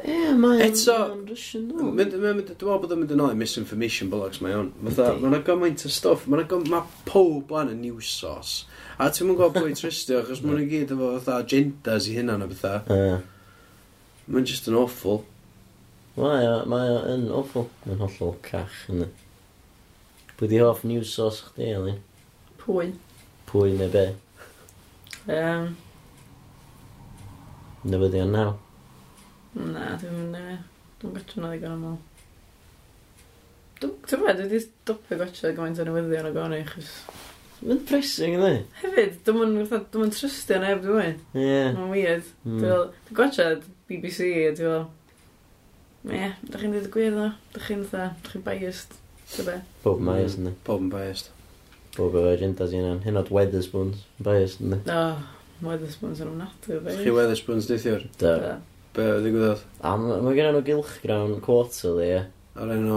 Ie, 0.00 0.32
mae'n 0.40 0.60
Eto, 0.64 0.94
Russian 1.28 1.66
nhw. 1.68 1.90
Mynd- 1.92 2.14
mynd- 2.16 2.20
Dwi'n 2.20 2.36
meddwl 2.40 2.78
bod 2.82 2.92
o'n 2.94 3.00
mynd 3.02 3.10
yn 3.16 3.20
ôl 3.24 3.32
i 3.34 3.38
misinformation 3.40 4.08
bollocks 4.12 4.40
mae 4.40 4.54
o'n. 4.56 4.70
Fatha, 4.86 5.10
Yndi. 5.16 5.28
mae'n 5.34 5.42
gymaint 5.48 5.84
o 5.84 5.90
stuff, 5.92 6.24
mae'n 6.30 6.46
gymaint, 6.48 6.70
mae 6.72 7.04
pob 7.08 7.50
lan 7.52 7.72
y 7.72 7.76
news 7.76 8.08
source. 8.08 8.64
A 8.98 9.10
ti'n 9.12 9.28
mwyn 9.28 9.36
gwybod 9.40 9.58
bwy 9.66 9.74
tristio, 9.76 10.22
achos 10.22 10.40
mae'n 10.44 10.64
gyd 10.70 10.94
efo 10.96 11.10
fatha 11.18 11.40
agendas 11.44 12.08
i 12.08 12.14
hynna 12.16 12.38
na 12.40 12.48
bethau. 12.48 12.80
Ie. 12.96 13.18
Mae'n 14.30 14.48
just 14.48 14.68
yn 14.70 14.78
awful. 14.80 15.22
Mae 16.16 16.48
o, 16.48 16.56
mae 16.70 16.88
o 16.94 17.02
yn 17.16 17.28
awful. 17.34 17.68
Mae'n 17.84 18.00
hollol 18.06 18.34
cach 18.46 18.86
yn 18.92 19.04
y... 19.04 19.10
Pwy 20.40 20.48
di 20.54 20.58
hoff 20.64 20.82
news 20.88 21.12
source 21.12 21.44
chdi, 21.50 21.68
Elin? 21.76 22.00
Pwy? 22.62 22.94
Pwy 23.50 23.74
neu 23.76 23.92
be? 23.92 24.06
Um, 25.28 25.74
Neu 27.84 28.00
byddi 28.02 28.24
naw. 28.28 28.54
Na, 29.56 29.96
dwi'n 29.98 30.14
mynd 30.14 30.38
i 30.38 30.44
fi. 30.44 30.58
Dwi'n 31.00 31.16
gotio 31.16 31.42
nhw 31.42 31.50
ddigon 31.50 31.74
aml. 31.74 31.98
Dwi'n 33.80 34.22
meddwl, 34.22 34.36
dwi 34.36 34.46
wedi 34.46 34.60
stopio 34.62 35.18
gotio 35.18 35.50
gymaint 35.56 35.80
o 35.80 35.86
newyddion 35.88 36.28
o 36.28 36.32
gori, 36.36 36.60
chys... 36.68 36.92
Mae'n 37.60 37.82
pressing, 37.88 38.36
ydy? 38.38 38.62
Hefyd, 38.78 39.18
dwi'n 39.26 39.54
mynd 39.56 39.74
dwi 39.92 40.06
trystio 40.14 40.60
neb, 40.62 40.84
dwi'n 40.84 41.00
mynd. 41.00 41.24
Ie. 41.34 41.58
Mae'n 41.74 41.90
weird. 41.92 42.30
Dwi'n 42.44 42.68
hmm. 42.68 43.16
gotcha 43.16 43.50
BBC, 43.90 44.30
a 44.46 44.54
dwi'n 44.54 44.70
fel... 44.70 44.88
Ie, 46.14 46.30
da 46.46 46.62
chi'n 46.62 46.72
dweud 46.76 46.86
y 46.88 46.94
gwir, 46.94 47.12
ddo. 47.16 47.26
Da 47.52 47.66
chi'n 47.66 47.84
dda, 47.88 48.06
da 48.22 48.32
chi'n 48.32 48.46
biased. 48.46 48.96
Bob 49.82 50.00
yn 50.00 50.08
biased, 50.12 50.38
hmm. 50.38 50.48
ydy? 50.52 50.56
Bob 50.68 50.86
yn 50.86 50.94
biased. 50.94 51.34
Bob 51.98 52.14
efo 52.14 52.30
agendas 52.30 52.72
i 52.72 52.78
hynna. 52.78 52.96
Hynod 53.04 53.34
Weatherspoons. 53.34 54.06
Biased, 54.22 54.62
ydy? 54.64 54.80
O, 54.94 55.04
Weatherspoons 55.66 56.22
yn 56.22 56.32
ofnadwy, 56.36 56.80
biased. 56.84 57.02
Chi 57.04 57.16
Weatherspoons, 57.18 57.68
deithiwr? 57.68 58.06
Da. 58.22 58.34
Be 58.96 59.06
oedd 59.06 59.26
i 59.28 59.30
gwybod? 59.30 59.60
A 59.86 59.94
mae 60.00 60.34
gen 60.34 60.54
nhw 60.54 60.62
gylchgrawn 60.66 61.36
quarterly, 61.44 62.08
ie. 62.10 62.22
Ar 62.58 62.72
enw? 62.74 62.96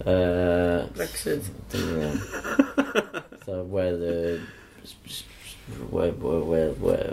Uh, 0.00 0.86
Brexit. 0.96 1.50
Dim 1.72 1.90
yn 1.92 2.00
iawn. 2.06 3.66
weather... 3.72 4.40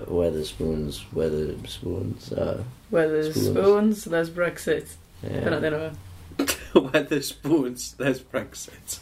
Weather 0.08 0.44
spoons, 0.44 1.06
weather 1.14 1.56
spoons, 1.68 2.32
a... 2.32 2.64
Weather 2.92 3.34
spoons, 3.34 4.06
there's 4.06 4.30
Brexit. 4.30 4.96
Dyna 5.24 5.60
dyn 5.64 5.76
nhw. 5.76 5.92
Weather 6.88 7.22
spoons, 7.22 7.94
there's 8.00 8.24
Brexit. 8.24 9.00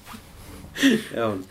Iawn. 1.15 1.45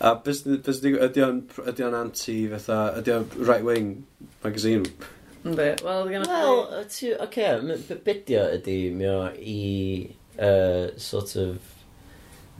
A 0.00 0.14
bys 0.20 0.44
ydy 0.44 1.24
o'n 1.24 1.98
anti 1.98 2.38
fatha, 2.52 2.78
ydy 3.00 3.16
o'n 3.16 3.28
right 3.48 3.64
wing 3.64 3.92
magazine? 4.44 4.88
Ynddi. 5.44 5.68
Wel, 5.84 6.08
gen 6.08 6.24
chdi... 6.24 6.32
Wel, 6.32 6.62
ti... 6.88 7.12
Oce, 7.14 7.22
okay, 7.26 7.98
bedio 8.06 8.46
ydi 8.56 8.78
mi 8.96 9.08
o 9.10 9.18
i 9.36 9.60
uh, 10.38 10.88
sort 10.96 11.36
of... 11.40 11.70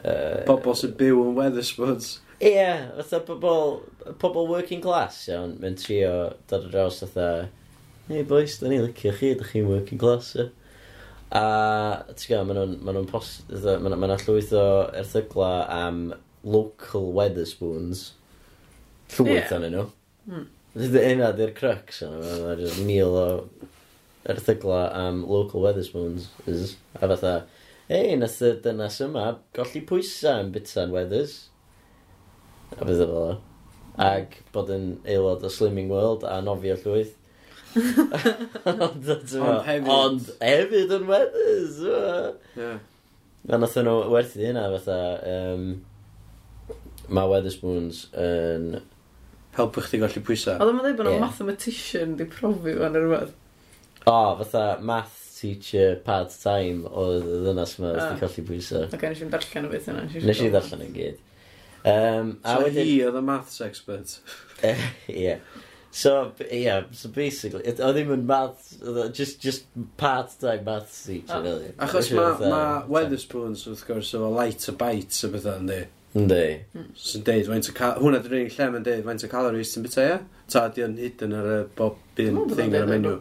Uh, 0.03 0.43
Bobl 0.45 0.77
sy'n 0.77 0.93
byw 0.99 1.23
yn 1.23 1.37
Weatherspoons. 1.39 2.19
Ie, 2.41 2.51
yeah, 2.51 2.91
fatha 2.99 3.23
pobl, 3.25 3.79
pobl 4.21 4.51
working 4.51 4.83
class, 4.85 5.23
iawn, 5.31 5.55
mae'n 5.63 5.79
trio 5.81 6.11
dod 6.51 6.67
ar 6.67 6.73
draws 6.73 6.99
fatha, 7.05 7.29
hey 8.11 8.27
boys, 8.29 8.59
da 8.61 8.69
ni 8.69 8.81
licio 8.83 9.15
chi, 9.17 9.31
da 9.39 9.47
chi'n 9.49 9.71
working 9.71 10.01
class, 10.03 10.35
ie. 10.37 10.51
A, 11.35 11.45
ti'n 12.11 12.35
gael, 12.35 12.51
maen 12.51 12.75
nhw'n 12.85 13.09
post, 13.09 13.47
maen 13.55 13.95
nhw'n 13.95 14.27
llwyth 14.27 14.53
o 14.59 14.67
erthygla 14.99 15.55
am 15.73 16.03
local 16.45 17.09
Weatherspoons. 17.17 18.11
Llwyth 19.15 19.33
yeah. 19.39 19.55
anyn 19.57 19.79
nhw. 19.79 19.87
Mm. 20.29 20.45
Fydd 20.75 20.97
yna 20.99 21.29
di'r 21.39 21.53
crux 21.55 22.01
yna, 22.03 22.19
mae'n 22.43 22.59
just 22.59 22.81
mil 22.83 23.15
o 23.15 23.27
erthygla 24.27 24.89
am 24.99 25.21
local 25.31 25.63
Weatherspoons. 25.63 26.27
Is, 26.51 26.77
a 26.99 27.07
fatha, 27.07 27.35
ei, 27.87 28.17
nath 28.19 28.41
y 28.43 28.55
dynas 28.65 28.97
yma 29.05 29.27
golli 29.55 29.85
pwysau 29.87 30.43
yn 30.43 30.51
bita'n 30.55 30.95
Weathers. 30.95 31.37
A 32.75 32.81
bydd 32.81 33.05
o 33.05 33.07
fel 33.07 33.21
o. 33.21 33.37
Ag 34.03 34.35
bod 34.55 34.73
yn 34.75 34.89
aelod 35.07 35.45
o 35.47 35.51
Slimming 35.53 35.93
World 35.93 36.27
a 36.27 36.41
nofio 36.43 36.75
llwyth. 36.81 37.15
ond, 37.79 39.07
ond 39.15 39.37
hefyd. 39.69 39.93
Ond 39.95 40.33
hefyd 40.41 40.97
yn 40.99 41.07
Weathers. 41.11 41.79
Yeah. 42.59 42.81
A 43.47 43.61
nath 43.61 43.79
nhw 43.79 43.95
werthu 44.11 44.43
hynna 44.43 44.67
fatha, 44.75 44.99
um, 45.37 45.71
mae 47.07 47.31
Weatherspoons 47.31 48.09
yn... 48.11 48.75
Um, 48.81 48.91
helpu 49.59 49.83
chdi 49.87 50.01
golli 50.03 50.23
pwysau. 50.27 50.57
Oedd 50.61 50.71
o'n 50.73 50.81
dweud 50.83 50.97
bod 51.01 51.11
o'n 51.11 51.19
Ie. 51.19 51.23
mathematician 51.25 52.17
di 52.21 52.27
profi 52.31 52.75
fan 52.81 52.99
yr 52.99 53.05
rhywbeth. 53.09 53.35
O, 54.07 54.17
fatha 54.43 54.65
math 54.85 55.21
teacher 55.41 55.97
part-time 56.07 56.89
oedd 56.89 57.25
y 57.29 57.39
ddynas 57.45 57.77
yma 57.79 57.93
Ah. 57.95 58.01
wedi 58.15 58.21
colli 58.25 58.47
pwysau. 58.51 58.89
Ac 58.95 59.03
nes 59.09 59.23
i'n 59.25 59.31
darllen 59.33 59.69
o 59.69 59.73
beth 59.75 59.89
yna. 59.93 60.07
Nes 60.15 60.41
i 60.45 60.51
ddarllen 60.53 60.85
yn 60.89 60.97
gyd. 60.97 61.23
Um, 61.85 62.35
So 62.45 62.59
wedyn... 62.65 62.87
hi 62.89 62.99
oedd 63.05 63.19
y 63.21 63.25
maths 63.31 63.61
expert. 63.65 64.19
yeah. 65.09 65.39
So, 65.95 66.33
b- 66.39 66.47
yeah, 66.51 66.85
so 66.91 67.09
basically, 67.15 67.61
it- 67.71 67.79
oedd 67.79 67.95
ddim 68.01 68.09
yn 68.17 68.25
math, 68.27 68.73
oedd 68.83 68.97
o 68.99 69.09
just, 69.15 69.37
just 69.45 69.67
part-time 70.01 70.65
math 70.67 70.91
teacher, 71.07 71.37
Ah. 71.37 71.43
really. 71.45 71.69
Achos 71.79 72.09
Felly 72.09 72.19
ma, 72.19 72.31
fatha- 72.33 72.49
ma 72.51 72.63
Weatherspoons, 72.97 73.67
wrth 73.71 73.85
gwrs, 73.87 74.11
efo 74.17 74.31
light 74.35 74.67
a 74.69 74.73
bites 74.81 75.23
a 75.23 75.31
bethau, 75.31 75.61
yndi? 75.61 75.83
Yndi. 76.15 76.45
Sy'n 76.95 77.25
deud, 77.27 77.49
faint 77.51 77.69
o 77.71 77.75
cal... 77.75 77.97
Hwna 77.99 78.21
dwi'n 78.23 78.45
rhaid 78.45 78.55
lle 78.55 78.71
mae'n 78.71 78.87
deud, 78.87 79.03
faint 79.09 79.25
o 79.27 79.31
calories 79.33 79.73
ti'n 79.75 79.85
bita, 79.87 80.05
ia? 80.07 80.19
Ta, 80.53 80.69
di 80.71 80.85
o'n 80.85 80.95
hidden 81.01 81.35
ar 81.35 81.49
y 81.51 81.57
bob 81.75 82.21
un 82.23 82.53
thing 82.53 82.75
ar 82.79 82.85
y 82.87 82.91
menu. 82.93 83.15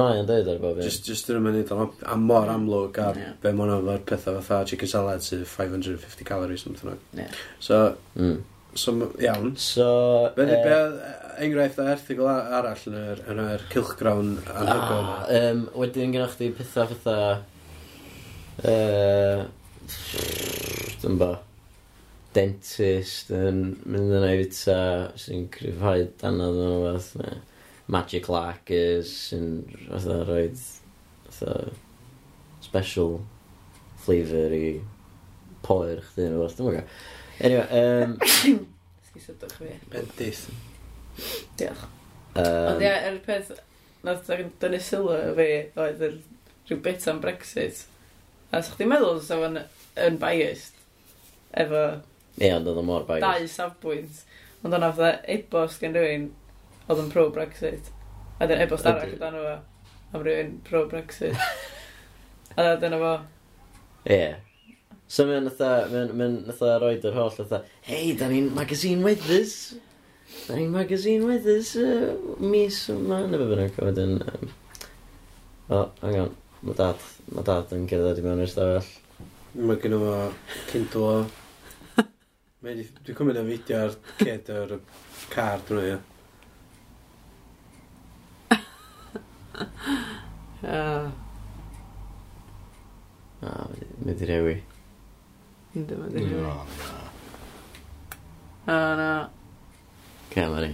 Mae 0.00 0.22
o'n 0.22 0.28
deud 0.30 0.48
ar 0.48 0.60
bob 0.62 0.78
un. 0.78 0.86
Just 0.86 1.04
just 1.08 1.28
dyn 1.28 1.42
nhw'n 1.44 1.58
neud 1.58 1.72
am 2.08 2.24
mor 2.24 2.48
amlwg 2.48 3.00
a 3.04 3.10
be 3.42 3.52
mwyn 3.52 3.74
o'r 3.74 4.04
pethau 4.08 4.40
fatha 4.40 4.70
chicken 4.70 4.88
salad 4.88 5.26
sydd 5.26 5.44
550 5.50 6.24
calories 6.28 6.64
yn 6.64 6.78
bethau. 6.78 7.26
So, 7.60 7.82
mm. 8.16 8.38
So, 8.76 8.92
iawn. 9.20 9.56
So... 9.56 10.32
Be, 10.36 10.42
uh, 10.42 10.64
be 10.64 10.72
e- 10.72 11.44
enghraifft 11.46 11.80
o 11.80 11.86
erthigol 11.88 12.28
arall 12.28 12.82
yn 12.90 12.96
yr, 13.00 13.22
yn 13.32 13.40
yr 13.40 13.64
cilchgrawn 13.72 14.34
anhygoel 14.52 15.00
yma? 15.00 15.16
Ah, 15.16 15.36
um, 15.40 15.62
wedyn 15.80 16.12
gennych 16.16 16.36
chi 16.40 16.50
pethau 16.56 16.88
fatha... 16.92 17.18
Uh, 18.56 18.68
eh, 18.72 19.44
Dyn 21.02 21.20
ba 21.20 21.30
dentist 22.36 23.30
yn 23.34 23.60
mynd 23.84 24.16
yna 24.18 24.32
i 24.34 24.42
fita 24.44 24.78
sy'n 25.20 25.46
cryfhau 25.54 26.06
danodd 26.20 26.62
yn 26.66 26.78
fath 26.84 27.12
neu 27.22 27.38
magic 27.96 28.28
lacquers 28.32 29.12
sy'n 29.30 29.50
fatha 29.86 30.20
rhoi 30.24 30.46
fatha 30.56 31.56
special 32.66 33.20
flavour 34.04 34.54
i 34.56 34.66
poer 35.66 36.02
chdi 36.10 36.28
yn 36.28 36.40
fath. 36.42 36.58
Dwi'n 36.58 36.72
mwyn 36.72 36.90
Anyway, 37.36 37.66
um... 37.70 38.16
Sgysodwch 39.10 39.58
fi. 39.58 39.74
Bendith. 39.92 40.46
Diolch. 41.56 41.84
Um, 42.36 42.70
Ond 42.72 42.84
ia, 42.84 42.94
er 43.08 43.18
peth, 43.24 43.52
nath 44.04 44.30
dynnu 44.60 44.80
sylw 44.80 45.12
fi 45.36 45.50
oedd 45.76 46.02
yr 46.08 46.16
rhyw 46.68 46.80
bit 46.84 47.06
am 47.12 47.20
Brexit. 47.24 47.84
A 48.52 48.62
sa'ch 48.62 48.78
chi'n 48.80 48.90
meddwl 48.92 49.20
sef 49.24 49.44
yn, 49.50 49.60
yn 50.00 50.18
biased 50.22 50.80
efo 51.56 51.82
Ie, 52.36 52.50
ond 52.52 52.68
oedd 52.68 52.80
o 52.82 52.84
mor 52.84 53.06
bagus. 53.08 53.24
dau 53.24 53.46
safbwynt. 53.48 54.24
Ond 54.64 54.74
o'na 54.76 54.90
fatha 54.92 55.22
e-bost 55.32 55.80
gen 55.80 55.94
rhywun 55.96 56.26
oedd 56.88 57.00
yn 57.04 57.12
pro-Brexit. 57.12 57.92
A 58.40 58.48
dyn 58.50 58.60
e-bost 58.64 58.86
arall 58.88 59.08
Ydy. 59.14 59.20
dan 59.22 59.38
efo 59.38 59.54
am 60.12 60.24
rhywun 60.26 60.58
pro-Brexit. 60.66 61.38
a 62.56 62.74
dyna 62.80 62.98
fo, 63.00 63.14
Ie. 64.06 64.36
So 65.10 65.24
mae'n 65.26 65.46
natha, 65.46 65.70
mae'n 65.90 66.12
mae 66.18 66.34
natha 66.48 66.76
roed 66.82 67.04
yr 67.06 67.14
holl 67.16 67.34
natha, 67.38 67.62
hei, 67.86 68.12
da 68.18 68.28
ni'n 68.30 68.52
magazine 68.54 69.02
weathers. 69.06 69.56
Da 70.46 70.58
ni'n 70.58 70.70
magazine 70.74 71.26
weathers 71.26 71.72
uh, 71.78 72.12
mis 72.42 72.80
yma. 72.92 73.22
neu 73.30 73.40
fe 73.40 73.48
bynnag, 73.52 73.80
a 73.80 73.88
wedyn... 73.88 74.16
Um, 74.26 74.52
o, 75.70 75.80
hang 76.02 76.20
on. 76.24 76.36
Mae 76.66 76.78
dad, 76.78 77.02
mae 77.30 77.46
dad 77.46 77.74
yn 77.76 77.88
cerdded 77.90 78.18
i 78.22 78.24
mewn 78.26 78.42
i'r 78.42 78.50
stafell. 78.50 78.92
Mae 79.56 79.78
gen 79.82 79.98
fo 80.02 80.14
Kindle 80.70 81.10
o 81.10 81.18
Dwi'n 82.66 83.14
cymryd 83.14 83.36
y 83.38 83.42
fideo 83.46 83.76
ar 83.86 83.92
ced 84.18 84.48
o'r 84.50 84.72
car 85.30 85.60
drwy 85.68 85.84
ia. 85.92 85.98
Ah, 90.66 91.06
A, 93.46 93.50
mynd 94.02 94.22
i 94.24 94.26
rewi. 94.26 94.54
ynddo 95.76 95.98
fe, 96.00 96.08
dwi'n 96.16 96.26
gwybod. 96.32 96.82
O, 98.66 98.78
na. 98.98 99.08
Ce, 100.32 100.46
mae 100.50 100.64
ni. 100.64 100.72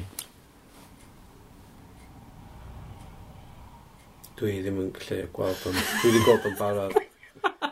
Dwi 4.41 4.55
ddim 4.65 4.81
yn 4.87 4.91
gallu 4.97 5.21
gweld 5.37 5.67
o'n... 5.69 5.77
Dwi 6.01 6.15
ddim 6.15 6.25
gweld 6.31 6.49
o'n 6.53 6.57
barod. 6.63 6.97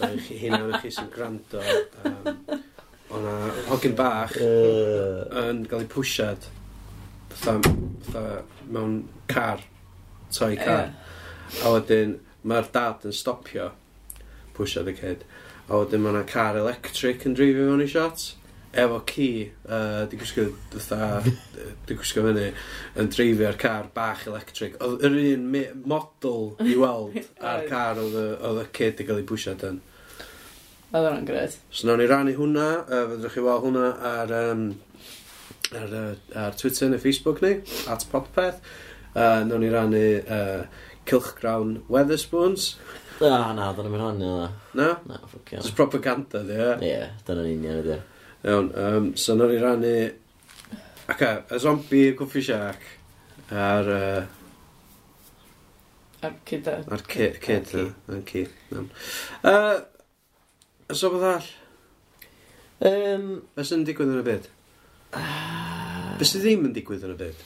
so 0.00 0.08
i 0.16 0.22
chi 0.24 0.38
hunan 0.40 0.72
i 0.72 0.80
chi 0.80 0.92
sy'n 0.94 1.10
gwrando. 1.12 1.60
Um, 2.04 2.40
O'na 3.10 3.34
hogyn 3.66 3.94
bach 3.98 4.36
uh. 4.38 5.26
yn 5.42 5.64
cael 5.68 5.84
ei 5.84 5.90
pwysiad 5.90 6.46
fatha 7.34 7.58
fatha 8.06 8.42
mewn 8.70 9.00
car, 9.30 9.62
toi 10.30 10.54
car. 10.60 10.92
A 11.64 11.72
wedyn 11.74 12.18
mae'r 12.46 12.70
dad 12.72 13.06
yn 13.08 13.16
stopio 13.16 13.72
pwysiad 14.56 14.90
y 14.90 14.96
cyd. 15.00 15.24
A 15.68 15.80
wedyn 15.80 16.04
mae'na 16.04 16.22
car 16.28 16.58
electric 16.60 17.26
yn 17.26 17.34
drifio 17.38 17.66
mewn 17.70 17.82
i 17.84 17.90
shots. 17.90 18.36
Efo 18.70 19.00
ci, 19.02 19.50
uh, 19.66 20.04
di 20.06 20.14
gwisgo 20.14 20.44
fatha, 20.70 21.24
di 21.88 21.96
gwisgo 21.98 22.22
fyny, 22.28 22.52
yn 23.02 23.10
dreifio'r 23.10 23.58
car 23.58 23.90
bach 23.94 24.28
electric. 24.30 24.78
Oedd 24.86 25.02
yr 25.08 25.18
un 25.34 25.48
model 25.82 26.52
i 26.62 26.78
weld 26.78 27.18
ar 27.52 27.66
car 27.66 27.98
oedd 27.98 28.62
y 28.62 28.68
kid 28.76 29.02
i 29.02 29.08
gael 29.08 29.24
ei 29.24 29.26
pwysiad 29.26 29.66
yn. 29.66 29.82
Oedd 30.90 31.04
hwnna'n 31.06 31.26
gred. 31.28 31.52
So 31.70 31.86
nawn 31.86 32.00
ni 32.02 32.06
rannu 32.10 32.32
hwnna, 32.34 32.68
uh, 32.82 33.02
fydrwch 33.12 33.36
chi 33.36 33.42
weld 33.44 33.62
hwnna 33.62 33.90
ar, 34.08 34.32
um, 34.34 34.62
ar, 35.78 35.92
uh, 35.94 36.14
ar 36.42 36.56
Twitter 36.58 36.88
neu 36.90 36.98
Facebook 36.98 37.38
ni, 37.44 37.52
at 37.92 38.02
Podpeth. 38.10 38.58
Uh, 39.14 39.44
nawn 39.46 39.62
ni 39.62 39.68
rannu 39.70 40.00
uh, 40.26 40.64
Cilchgrawn 41.06 41.76
Weatherspoons. 41.86 42.72
Ah, 43.22 43.52
na, 43.54 43.68
dyna 43.76 43.92
mi'n 43.92 44.02
honni 44.02 44.26
yna. 44.26 44.48
Na? 44.80 44.88
Na, 45.06 45.20
yeah. 45.52 45.60
It's 45.60 45.70
propaganda, 45.70 46.42
di, 46.48 46.58
e? 46.58 46.72
Ie, 46.88 47.06
dyna'n 47.28 47.50
union 47.52 47.78
ydy. 47.84 48.00
Iawn, 48.48 48.72
um, 48.82 49.06
so 49.14 49.38
nawn 49.38 49.54
ni 49.54 49.60
rannu... 49.62 49.94
Ac 51.06 51.14
okay, 51.14 51.38
y 51.54 51.62
zombi 51.62 52.02
coffee 52.18 52.42
shack, 52.48 52.82
ar... 53.54 53.92
Uh, 53.94 54.26
ar 56.26 56.34
cyd. 56.50 56.74
Ar 56.74 57.06
cyd, 57.14 57.38
cyd, 57.46 57.94
cyd. 58.26 58.58
Os 60.90 61.04
o 61.06 61.10
beth 61.14 61.26
all? 61.30 61.48
Um, 62.90 63.26
Os 63.60 63.70
yn 63.76 63.84
digwydd 63.86 64.10
yn 64.10 64.22
y 64.22 64.26
byd? 64.26 64.46
Ah. 65.14 65.22
Uh, 65.22 66.14
Bys 66.20 66.32
ddim 66.36 66.66
yn 66.68 66.72
digwydd 66.76 67.04
yn 67.06 67.14
y 67.14 67.18
byd? 67.20 67.42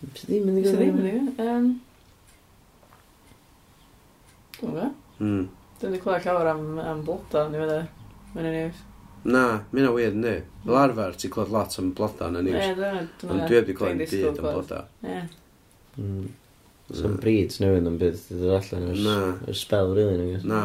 Bys 0.00 0.26
ddim 0.28 0.46
yn 0.48 0.58
digwydd 0.60 0.76
y 0.76 0.78
ddim 0.78 1.00
yn 1.00 1.06
digwydd 1.08 1.40
yn 1.44 1.48
y 1.50 1.64
byd? 1.64 1.88
Mm. 5.20 5.48
Dwi'n 5.80 5.96
di 5.96 6.00
clywed 6.00 6.24
llawer 6.24 6.48
am, 6.52 6.62
am 6.80 7.02
bloda, 7.04 7.42
ni 7.48 7.60
fydde. 7.60 7.80
Mae'n 8.34 8.48
ei 8.48 8.54
news. 8.54 8.78
Na, 9.24 9.42
mi'n 9.74 9.88
a 9.88 9.92
weird, 9.92 10.16
ni. 10.16 10.36
Fel 10.64 10.78
arfer, 10.80 11.18
ti'n 11.20 11.34
clywed 11.34 11.52
lot 11.56 11.76
am 11.80 11.90
bloda 11.96 12.30
yn 12.30 12.38
y 12.40 12.44
news. 12.46 12.70
Ond 13.26 13.44
dwi 13.48 13.58
heb 13.58 13.68
di 13.68 13.76
clywed 13.76 14.04
byd 14.04 14.30
am 14.30 14.46
bloda. 14.46 14.84
Ie. 15.04 15.20
Mm. 15.98 16.30
Some 16.90 17.18
breeds 17.22 17.60
newydd 17.62 17.86
yn 17.86 17.98
bydd 18.00 18.24
ddod 18.30 18.56
allan. 18.56 18.88
Na. 19.04 19.18
Yr 19.50 19.58
spell, 19.58 19.92
really, 19.96 20.16
nag 20.20 20.48
Na 20.48 20.62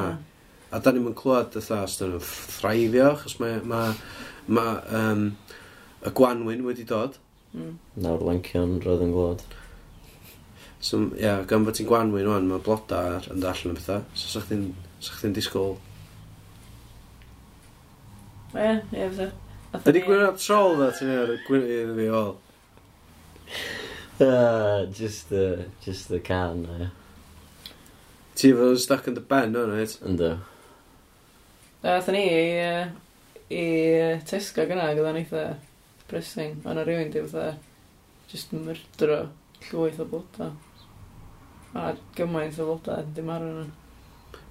a 0.71 0.79
da 0.79 0.93
ni'n 0.93 1.17
clywed 1.17 1.53
fatha 1.57 1.83
os 1.85 1.99
dyn 1.99 2.15
nhw'n 2.15 2.25
thraifio, 2.25 3.11
achos 3.11 3.37
mae, 3.41 3.59
mae, 3.67 3.93
mae 4.47 4.79
um, 4.99 5.27
y 6.05 6.13
gwanwyn 6.17 6.65
wedi 6.65 6.87
dod. 6.89 7.19
Mm. 7.55 7.77
Nawr 8.03 8.25
lencion 8.27 8.79
roedd 8.83 9.05
yn 9.05 9.13
glod. 9.15 9.45
So, 10.85 10.99
ia, 11.15 11.21
yeah, 11.21 11.43
gan 11.49 11.65
fod 11.65 11.77
ti'n 11.79 11.89
gwanwyn 11.89 12.29
o'n, 12.29 12.49
mae 12.49 12.61
bloda 12.65 13.21
yn 13.33 13.41
dall 13.41 13.61
yn 13.65 13.77
bethau 13.77 14.03
So, 14.13 14.27
sa'ch 14.33 14.51
chi'n 14.51 14.67
sa 15.01 15.31
disgwyl... 15.33 15.77
Ie, 18.55 18.75
ie, 18.93 19.07
fydda. 19.07 19.31
Ydy 19.81 20.03
gwirionedd 20.05 20.37
troll 20.39 20.77
dda 20.79 20.91
ti'n 20.95 21.09
ei 21.11 21.39
gwirionedd 21.47 21.97
fi 21.97 22.05
ôl? 22.19 22.35
Uh, 24.15 24.85
just 24.99 25.29
the, 25.29 25.65
just 25.83 26.11
the 26.11 26.19
can, 26.19 26.67
ie. 26.77 26.91
Ti 28.35 28.51
fod 28.51 28.75
yn 28.75 28.83
stuck 28.83 29.09
yn 29.09 29.17
dy 29.17 29.23
ben 29.31 29.55
o'n, 29.55 29.73
right? 29.73 29.97
Ynddo. 30.05 30.35
A 31.85 31.97
athyn 31.99 32.15
ni 32.17 32.21
i, 32.25 32.37
yy, 32.57 32.85
i 33.53 33.63
Tesco 34.25 34.65
gyna, 34.65 34.87
gyda 34.97 35.11
ni 35.13 35.21
eitha 35.23 35.43
pressing. 36.09 36.55
Ond 36.65 36.81
o 36.81 36.85
rywun 36.87 37.11
di 37.13 37.21
fatha, 37.21 37.51
just 38.31 38.53
myrdro 38.57 39.19
llwyth 39.69 39.99
o 40.01 40.07
bloda. 40.09 40.47
A 41.77 41.91
gymaint 42.17 42.57
o 42.63 42.65
bloda, 42.71 43.01
di 43.15 43.21
marw 43.25 43.51
nhw. 43.51 43.67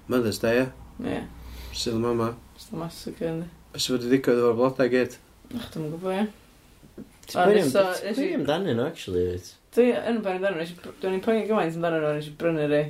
Mother's 0.07 0.39
Day, 0.39 0.61
ie? 0.63 0.69
Ie, 1.11 1.21
Sydd 1.75 1.97
y 1.97 2.01
mama. 2.05 2.29
just 2.55 2.71
a 2.71 2.79
massacre 2.79 3.27
yndi. 3.33 3.47
Os 3.75 3.89
wedi 3.91 4.07
ddigwydd 4.13 4.43
o'r 4.47 4.55
blodau 4.55 4.87
gyd. 4.93 5.17
Ach, 5.57 5.65
dwi'n 5.73 5.89
gwybod, 5.91 6.13
ie. 6.21 6.27
Ti'n 7.25 7.41
poeni 7.41 7.63
So, 7.67 7.81
am- 7.81 7.97
ti'n 7.97 8.07
nes 8.13 8.21
i- 8.23 8.29
amdanyn 8.37 8.77
nhw, 8.79 8.85
actually, 8.87 9.25
wyt? 9.33 9.49
Dwi 9.75 9.89
yn 9.97 10.21
ben 10.23 10.37
amdano, 10.37 10.61
nes 10.61 10.71
i 10.71 10.77
br- 10.79 10.95
dwi'n 11.01 11.19
poeni 11.25 11.43
gymaint 11.49 11.75
amdano 11.75 11.99
nhw, 11.99 12.13
nes 12.15 12.29
i 12.31 12.35
brynu 12.39 12.69
rei. 12.71 12.85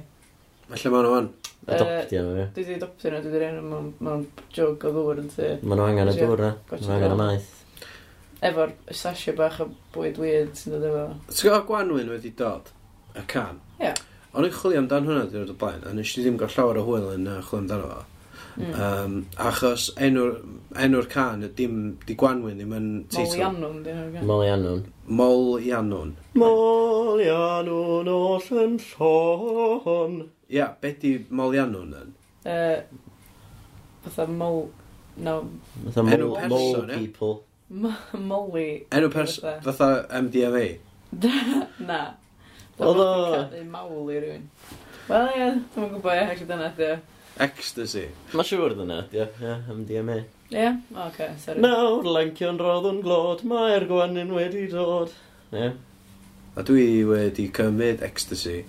Felly 0.67 0.83
lle 0.83 0.93
ma'n 0.93 1.09
o'n. 1.15 1.31
Adoptio 1.65 2.21
nhw, 2.21 2.37
ie. 2.37 2.47
Dwi 2.53 2.63
wedi 2.63 2.77
adoptio 2.77 3.11
nhw, 3.11 3.21
dwi 3.23 3.31
wedi 3.31 3.41
rhaid 3.41 3.61
mewn, 3.65 3.91
mewn 4.05 4.25
jog 4.53 4.83
o 4.85 4.91
ddŵr 4.93 5.21
yn 5.23 5.29
ty. 5.33 5.51
Mae 5.65 5.79
nhw 5.79 5.87
angen 5.89 6.11
y 6.11 6.15
dŵr 6.19 6.43
na, 6.43 6.49
mae 6.69 6.81
nhw 6.81 6.95
angen 6.95 7.15
y 7.15 7.19
maeth. 7.21 7.53
Efo'r 8.45 8.73
sasio 8.93 9.33
bach 9.37 9.61
o 9.63 9.69
bwyd 9.95 10.19
weird 10.21 10.53
sy'n 10.59 10.75
dod 10.75 10.89
efo. 10.91 11.05
Ti'n 11.31 11.47
gwybod 11.47 11.69
Gwanwyn 11.71 12.11
wedi 12.13 12.33
dod, 12.37 12.69
y 13.17 13.23
can? 13.31 13.61
Ie. 13.81 13.95
O'n 14.35 14.45
i'n 14.45 14.53
chwilio 14.53 14.83
amdan 14.83 15.07
hwnna 15.09 15.25
dwi'n 15.29 15.45
rhaid 15.45 15.55
o 15.55 15.57
blaen, 15.63 15.87
a 15.87 15.95
nes 15.95 16.11
i 16.13 16.25
ddim 16.25 16.37
gael 16.41 16.53
llawer 16.53 16.81
o 16.81 16.85
hwyl 16.85 17.09
yn 17.15 17.31
chwilio 17.39 17.63
amdano 17.63 17.89
fo. 17.93 18.03
Mm. 18.55 18.75
Um, 18.79 19.15
achos 19.41 19.89
enw'r 19.99 20.37
enw 20.79 21.01
can 21.11 21.43
y 21.43 21.49
dim 21.57 21.79
di 22.07 22.15
Gwanwyn 22.19 22.61
ddim 22.61 22.75
yn 22.77 22.85
teitl. 23.11 23.41
Molianwn. 23.41 24.21
Molianwn. 24.29 24.85
Molianwn. 25.07 26.13
Molianwn 26.39 28.11
o 28.13 28.21
Llyn 28.45 28.77
Llon. 28.85 30.21
Ia, 30.49 30.69
be 30.81 30.91
di 31.01 31.17
Molianwn 31.29 31.93
yn? 31.97 32.15
Uh, 32.45 32.81
Fytha 34.05 34.27
mol... 34.29 34.67
No. 35.17 35.39
Fytha 35.87 36.03
Enw 36.05 36.27
mol, 36.27 36.35
person, 36.35 36.49
mol 36.51 36.89
ia? 36.91 36.97
people. 36.97 37.33
Molly. 38.13 38.69
Enw 38.93 39.09
person, 39.13 39.57
fytha 39.65 39.89
MDMA. 40.21 40.65
Na. 41.89 42.01
Oedd 42.77 43.01
o... 43.01 43.09
Cadu 43.31 43.63
mawl 43.71 44.11
i 44.13 44.19
rywun. 44.21 44.45
Wel, 45.07 45.31
ie, 45.33 45.49
dwi'n 45.73 45.89
gwybod, 45.95 46.13
ie, 46.13 46.27
ac 46.35 46.45
dyna, 46.49 46.69
ie. 46.77 46.91
Ecstasy. 47.45 48.05
Mae 48.35 48.47
siŵr 48.47 48.77
dyna, 48.77 48.99
ie, 49.15 49.25
MDMA. 49.73 50.19
Ie? 50.51 50.59
Yeah? 50.59 50.77
O, 50.93 51.07
okay, 51.07 51.33
sori. 51.41 51.63
Nawr, 51.65 52.05
lancion 52.05 52.61
rodd 52.61 52.85
yn 52.91 53.01
glod, 53.05 53.41
mae'r 53.49 53.87
gwanyn 53.89 54.33
wedi 54.35 54.67
dod. 54.69 55.15
Ie. 55.49 55.57
Yeah. 55.63 55.75
A 56.55 56.63
dwi 56.63 57.01
wedi 57.09 57.49
cymryd 57.51 58.05
ecstasy. 58.05 58.61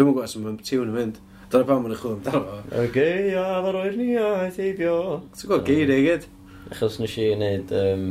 Dwi'n 0.00 0.14
gwybod 0.14 0.30
sy'n 0.32 0.44
mynd 0.46 0.60
tiwn 0.64 0.88
yn 0.88 0.94
mynd. 0.96 1.16
Dyna 1.52 1.66
pam 1.68 1.82
yn 1.84 1.92
y 1.92 1.96
chwil 2.00 2.14
amdano 2.14 2.38
fo. 2.40 2.60
Y 2.72 2.86
geia 2.94 3.40
fawr 3.60 3.76
o'r 3.82 3.96
ni 3.98 4.14
a 4.16 4.28
teibio. 4.54 4.92
Ti'n 5.34 5.50
gwybod 5.50 5.66
geir 5.66 5.90
ei 5.92 6.04
gyd? 6.06 6.22
Achos 6.70 6.94
nes 7.02 7.16
i 7.20 7.26
wneud... 7.34 7.74
Um, 7.76 8.06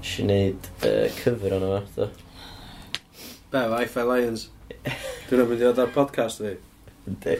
nes 0.00 0.14
i 0.18 0.24
wneud 0.24 0.66
uh, 0.80 1.04
cyfr 1.14 1.54
o'n 1.54 1.66
yma. 1.68 1.76
Do. 1.94 2.08
Be, 3.52 3.62
o 3.62 3.76
Hi-Fi 3.76 4.06
Lions. 4.08 4.48
Dwi'n 5.28 5.44
mynd 5.44 5.54
i 5.54 5.60
ddod 5.60 5.78
ar 5.84 5.94
podcast 5.94 6.42
fi. 6.42 6.56
Ynddi. 7.12 7.36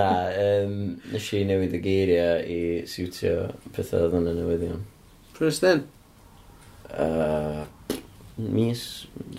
Na, 0.00 0.08
um, 0.46 0.80
nes 1.12 1.28
i 1.36 1.42
newid 1.44 1.76
y 1.76 1.82
geiriau 1.84 2.40
i 2.48 2.58
siwtio 2.94 3.50
pethau 3.76 4.06
oedd 4.06 4.16
yn 4.22 4.32
y 4.32 4.34
newyddion. 4.40 4.88
Pryd 5.36 5.52
ysdyn? 5.52 5.84
Uh, 6.96 7.68
mis, 8.40 8.88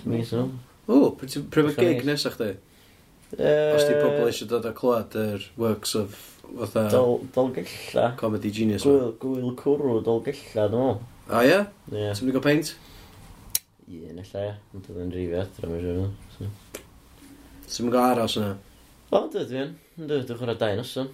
mis 0.05 0.37
nhw. 0.37 0.45
No? 0.45 0.74
O, 0.85 1.11
pryd 1.17 1.65
mae 1.65 1.75
gig 1.79 2.05
nesaf 2.05 2.37
chdi? 2.37 2.53
Uh, 3.35 3.73
Os 3.73 3.87
di 3.87 3.95
pobl 3.97 4.27
eisiau 4.29 4.47
dod 4.51 4.67
a 4.69 4.71
clywed 4.75 5.15
yr 5.17 5.45
works 5.59 5.95
of 5.97 6.13
fatha... 6.45 6.85
Dol, 6.93 7.23
dolgella. 7.33 8.11
Comedy 8.19 8.51
genius. 8.53 8.85
Gwyl, 8.85 9.15
gwyl 9.21 9.55
cwrw 9.59 9.97
dolgella, 10.05 10.67
dwi'n 10.69 10.85
meddwl. 10.85 11.01
O 11.25 11.41
ie? 11.41 11.57
Ie. 11.89 12.11
Ti'n 12.13 12.27
mynd 12.27 12.29
i 12.29 12.35
gael 12.35 12.45
peint? 12.45 12.71
Ie, 13.89 14.13
nella 14.13 14.45
ie. 14.45 14.53
Yn 14.77 14.85
dod 14.85 15.01
yn 15.01 15.11
rifio 15.15 15.41
adra, 15.41 15.71
mae'n 15.71 16.13
siŵr. 16.35 16.53
Ti'n 17.65 17.87
mynd 17.87 17.97
gael 17.97 18.13
aros 18.13 18.37
yna? 18.39 18.53
O, 19.09 19.23
dwi 19.33 19.47
dwi'n. 19.49 19.73
Dwi, 19.97 20.21
dwi'n 20.21 20.39
chwarae 20.43 20.61
dau 20.61 20.77
noson. 20.77 21.11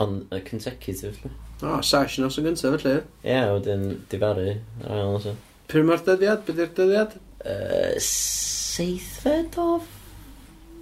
Ond 0.00 0.32
y 0.32 0.42
consecutive, 0.48 1.12
lle. 1.20 1.36
O, 1.60 1.76
sash 1.84 2.18
noson 2.24 2.48
gyntaf, 2.48 2.80
felly. 2.80 3.04
Ie, 3.20 3.38
wedyn 3.52 3.86
difaru. 4.08 4.50
Ar 4.86 4.96
ail 4.96 5.14
noson. 5.18 5.38
Pyrma'r 5.68 6.04
dyddiad? 6.08 6.44
Be 6.48 6.56
di'r 6.56 6.72
dyddiad? 6.76 7.18
uh, 7.44 7.94
seithfed 8.02 9.58
o 9.58 9.68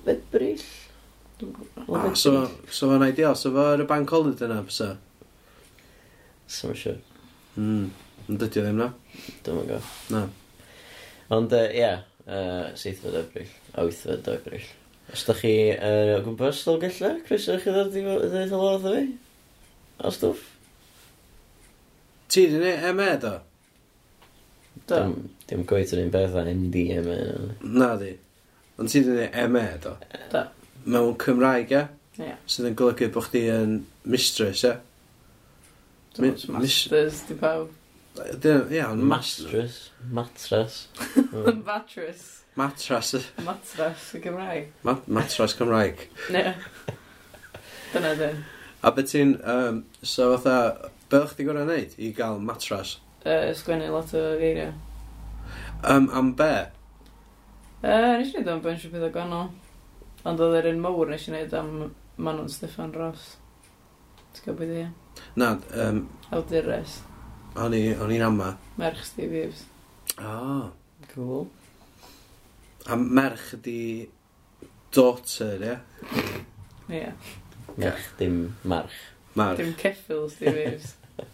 febryll. 0.07 0.65
Ah, 1.93 2.15
so, 2.15 2.33
so 2.71 2.89
fo'n 2.89 3.05
ideal, 3.05 3.37
so 3.37 3.53
fo'r 3.53 3.85
bank 3.89 4.11
holiday 4.15 4.49
yna, 4.49 4.63
fysa? 4.69 4.95
So, 6.47 6.71
mae'n 6.71 6.81
siwr. 6.81 6.99
Mm, 7.61 7.87
yn 8.31 8.41
dydio 8.41 8.65
ddim 8.65 8.81
na? 8.81 8.91
Dwi'n 9.45 9.61
mynd 9.61 9.71
go. 9.75 9.81
Na. 10.15 10.25
Ond, 11.37 11.53
ie, 11.53 11.61
uh, 11.61 11.77
yeah, 11.77 12.03
uh, 12.27 12.73
seithfed 12.79 13.13
o 13.13 13.23
ebryll, 13.25 13.55
a 13.75 13.87
wythfed 13.87 14.31
o 14.31 14.37
ebryll. 14.39 14.69
Os 15.13 15.23
da 15.27 15.37
chi 15.39 15.55
uh, 15.75 16.17
o 16.17 16.21
gwmpas 16.25 16.65
ddol 16.65 16.81
gella, 16.83 17.13
Chris, 17.27 17.47
ydych 17.51 17.67
chi 17.67 17.75
ddod 17.75 17.95
i 17.95 18.05
ddweud 18.07 18.57
o 18.59 18.77
fi? 18.87 19.07
A 20.03 20.13
stwff? 20.15 20.53
Ti, 22.27 22.49
di 22.51 22.59
ni, 22.59 22.73
e 22.75 22.93
me, 22.97 23.13
do? 23.23 23.37
Da. 24.87 25.05
Dim, 25.05 25.36
Dim 25.51 25.63
gweith 25.69 25.93
yn 25.95 26.05
un 26.07 26.13
beth 26.15 26.35
a 26.39 26.43
MDMA. 26.51 27.19
Na 27.63 27.93
di. 28.01 28.13
Ond 28.81 28.91
ti 28.93 29.03
ddim 29.05 29.21
yn 29.31 29.53
MA 29.55 29.67
do? 29.83 29.93
E, 30.11 30.21
do. 30.33 30.43
Mewn 30.91 31.15
Cymraeg, 31.23 31.71
ie? 31.73 31.85
Ie. 32.23 32.33
Sydd 32.51 32.71
yn 32.71 32.77
golygu 32.79 33.09
bod 33.15 33.29
chdi 33.29 33.45
yn 33.53 33.77
mistress, 34.11 34.65
ie? 34.67 34.75
Mi- 36.23 36.33
Masters, 36.49 37.23
di 37.29 37.35
pawb. 37.37 37.71
Ie, 38.17 38.81
ond 38.87 39.05
Mastress. 39.05 39.91
Matras. 40.11 40.87
Mm. 41.37 41.63
Matras. 41.67 42.23
Matras. 42.57 43.11
y- 43.19 43.43
Matras 43.45 44.07
y 44.17 44.21
Gymraeg. 44.25 44.71
ma- 44.83 44.99
Matras 45.07 45.53
Cymraeg. 45.59 46.07
Ne. 46.33 46.55
Dyna 47.93 48.15
di. 48.17 48.31
A 48.83 48.91
beth 48.97 49.11
ti'n... 49.13 49.35
Um, 49.45 49.83
so 50.03 50.31
fatha... 50.39 50.91
Be 51.11 51.21
o'ch 51.23 51.37
di 51.39 51.45
gorau 51.47 51.63
wneud 51.69 51.93
i 52.03 52.09
gael 52.17 52.41
matras? 52.43 52.97
Uh, 53.23 53.53
Sgwennu 53.55 53.93
lot 53.95 54.11
o 54.19 54.23
geiriau. 54.41 54.73
Um, 55.85 56.11
am 56.13 56.33
be? 56.35 56.53
Uh, 57.83 58.17
nes 58.19 58.33
i 58.33 58.39
wneud 58.39 58.49
am 58.51 58.63
bunch 58.65 58.87
o 58.89 58.91
beth 58.93 59.07
o 59.07 59.11
ganol. 59.15 59.51
Ond 60.27 60.41
oedd 60.43 60.57
yr 60.61 60.71
un 60.73 60.81
mawr 60.83 61.11
nes 61.13 61.27
i 61.29 61.33
wneud 61.35 61.53
am 61.59 61.73
Manon 62.17 62.49
Steffan 62.51 62.95
Ross. 62.97 63.37
Ti'n 64.35 64.47
gwybod 64.47 64.63
beth 64.65 64.75
i? 64.81 64.87
E? 64.87 65.23
Na, 65.41 65.53
um, 65.85 66.01
Awdures. 66.35 66.99
O'n 67.57 67.75
i- 67.77 67.95
o'n 67.97 68.13
i'n 68.13 68.25
amma. 68.27 68.51
Merch 68.81 69.05
Steve 69.09 69.43
Eves. 69.45 69.65
O. 70.19 70.25
Oh. 70.33 70.73
Cool. 71.15 71.47
A 72.89 72.97
merch 72.97 73.53
ydi 73.57 74.09
daughter, 74.95 75.63
ie? 75.63 75.77
Ie. 76.89 77.01
Yeah. 77.01 77.13
Merch, 77.77 78.05
dim 78.19 78.57
march. 78.65 78.93
March. 79.37 79.59
Dim 79.61 79.75
ceffil 79.81 80.29
Steve 80.33 80.57
Eves. 80.67 80.95
uh, 81.19 81.25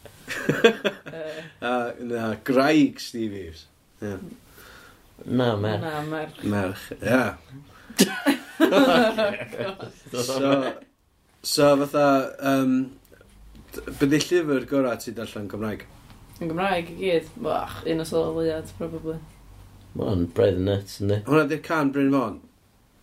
A, 1.69 1.75
na, 2.01 2.35
graig 2.45 2.99
Steve 3.01 3.35
Eves. 3.47 3.67
Na, 5.25 5.57
merch. 5.57 5.81
Na, 5.81 6.03
merch. 6.03 6.43
Merch, 6.43 6.91
ie. 6.99 7.07
ia. 7.07 7.39
so, 10.23 10.73
so 11.43 11.69
fatha, 11.85 12.07
um, 12.53 12.73
byddu 14.01 14.19
llyfr 14.27 14.67
gorau 14.71 14.99
ti 14.99 15.15
darllen 15.15 15.49
Gymraeg? 15.53 15.85
Yn 16.41 16.51
Gymraeg 16.51 16.91
i 16.97 16.99
gyd, 17.05 17.29
bach, 17.45 17.83
un 17.87 18.03
o 18.03 18.07
sôl 18.09 18.33
fwyad, 18.35 18.73
probably. 18.79 19.19
Mae'n 19.99 20.27
braidd 20.35 20.59
yn 20.59 20.71
nuts, 20.71 20.99
ynddi? 21.05 21.21
Hwna 21.29 21.45
di'r 21.51 21.63
can 21.67 21.93
Bryn 21.95 22.15
Fon? 22.17 22.41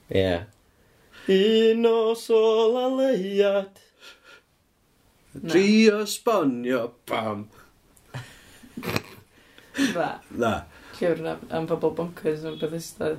Ie. 0.10 0.24
Yeah. 0.24 0.42
Un 1.30 1.86
o 1.86 2.16
sol 2.18 2.76
a 2.82 2.88
leiad. 2.90 3.80
Dri 5.38 5.88
o 5.94 6.02
sbonio, 6.10 6.82
bam. 7.08 7.46
Ba. 9.94 10.10
Na 10.36 10.54
llyfr 11.00 11.22
na, 11.24 11.36
am 11.56 11.68
pobl 11.70 11.94
bonkers 11.98 12.46
yn 12.48 12.58
Bethesda. 12.62 13.14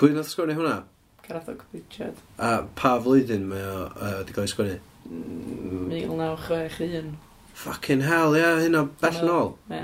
Pwy 0.00 0.14
nath 0.16 0.30
sgwrnu 0.32 0.56
hwnna? 0.58 0.76
Carathog 1.24 1.64
Pritchard. 1.70 2.20
A 2.40 2.60
pa 2.78 2.94
flwyddyn 3.02 3.48
mae 3.50 3.64
o 3.64 3.80
uh, 3.88 4.12
wedi 4.20 4.36
cael 4.36 4.48
ei 4.48 4.54
sgwrnu? 4.54 4.78
1961. 5.10 7.10
Mm, 7.10 7.18
Fucking 7.60 8.06
hell, 8.06 8.36
ia, 8.36 8.46
yeah, 8.46 8.62
hyn 8.64 8.78
o 8.78 8.86
bell 9.02 9.18
yn 9.20 9.32
ôl. 9.34 9.50
Ie. 9.74 9.82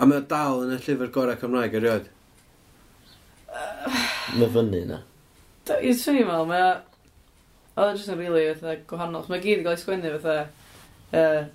A 0.00 0.08
mae 0.08 0.18
o 0.18 0.24
dal 0.32 0.64
yn 0.64 0.74
y 0.74 0.80
llyfr 0.80 1.12
gorau 1.14 1.38
Cymraeg 1.38 1.76
erioed. 1.78 2.08
Mae 4.38 4.50
fyny 4.54 4.84
na. 4.88 5.02
I'n 5.78 5.98
swnio 5.98 6.26
fel, 6.26 6.48
mae 6.50 6.66
o... 6.66 6.74
Oedd 7.80 8.00
jyst 8.00 8.10
yn 8.12 8.18
rili 8.18 8.42
fatha 8.50 8.74
gwahanol. 8.90 9.28
Mae 9.30 9.42
gyd 9.44 9.60
yn 9.60 9.66
gael 9.66 9.78
ei 9.78 9.82
sgwennu 9.84 10.14
fatha... 10.18 10.36
Uh, 11.10 11.48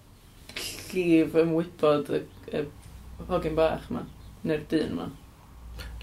llif 0.95 1.35
ymwybod 1.41 2.11
y, 2.15 2.21
y 2.55 2.63
hogyn 3.29 3.57
bach 3.57 3.87
yma. 3.91 4.05
Neu'r 4.45 4.65
dyn 4.69 4.91
yma. 4.93 5.07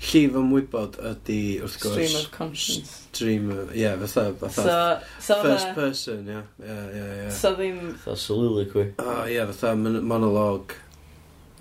Llif 0.03 0.35
ymwybod 0.35 0.97
ydy, 0.99 1.39
wrth 1.63 1.77
gwrs... 1.79 1.93
Stream 1.95 2.17
of 2.19 2.31
conscience. 2.35 2.95
Stream 3.13 3.51
of, 3.55 3.69
ie, 3.71 3.85
yeah, 3.85 3.95
fatha, 4.01 4.33
fatha, 4.41 4.65
so, 4.67 5.29
so 5.29 5.37
first 5.45 5.71
person, 5.77 6.27
ie, 6.27 6.41
ie, 6.59 6.79
ie, 6.99 7.05
ie. 7.23 7.29
So 7.37 7.53
ddim... 7.55 7.79
Fatha 8.03 8.17
soliloquy. 8.19 8.89
O, 8.99 9.07
oh, 9.07 9.21
ie, 9.29 9.37
yeah, 9.37 9.47
fatha 9.53 9.77
monolog. 9.79 10.75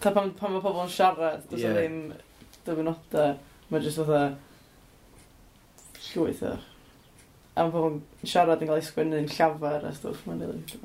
Ta 0.02 0.10
pan, 0.16 0.34
pan 0.40 0.56
mae 0.56 0.66
pobl 0.66 0.82
yn 0.88 0.90
siarad, 0.90 1.46
does 1.52 1.62
yeah. 1.62 1.78
ddim 1.78 2.00
dyfynodau, 2.66 3.38
mae 3.70 3.86
jyst 3.86 4.02
fatha 4.02 4.24
llwyth 6.10 6.42
o. 6.50 6.58
A 7.54 7.68
mae 7.68 7.76
pobl 7.78 7.92
yn 7.94 8.02
siarad 8.26 8.66
yn 8.66 8.74
cael 8.74 8.82
ei 8.82 8.90
sgwennu'n 8.90 9.30
llafar 9.38 9.86
a 9.86 9.94
stwff, 9.94 10.26
mae'n 10.26 10.48
rili. 10.48 10.82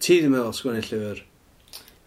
Ti 0.00 0.22
ddim 0.22 0.32
meddwl 0.38 0.56
sgwennu 0.56 0.88
llyfr? 0.88 1.26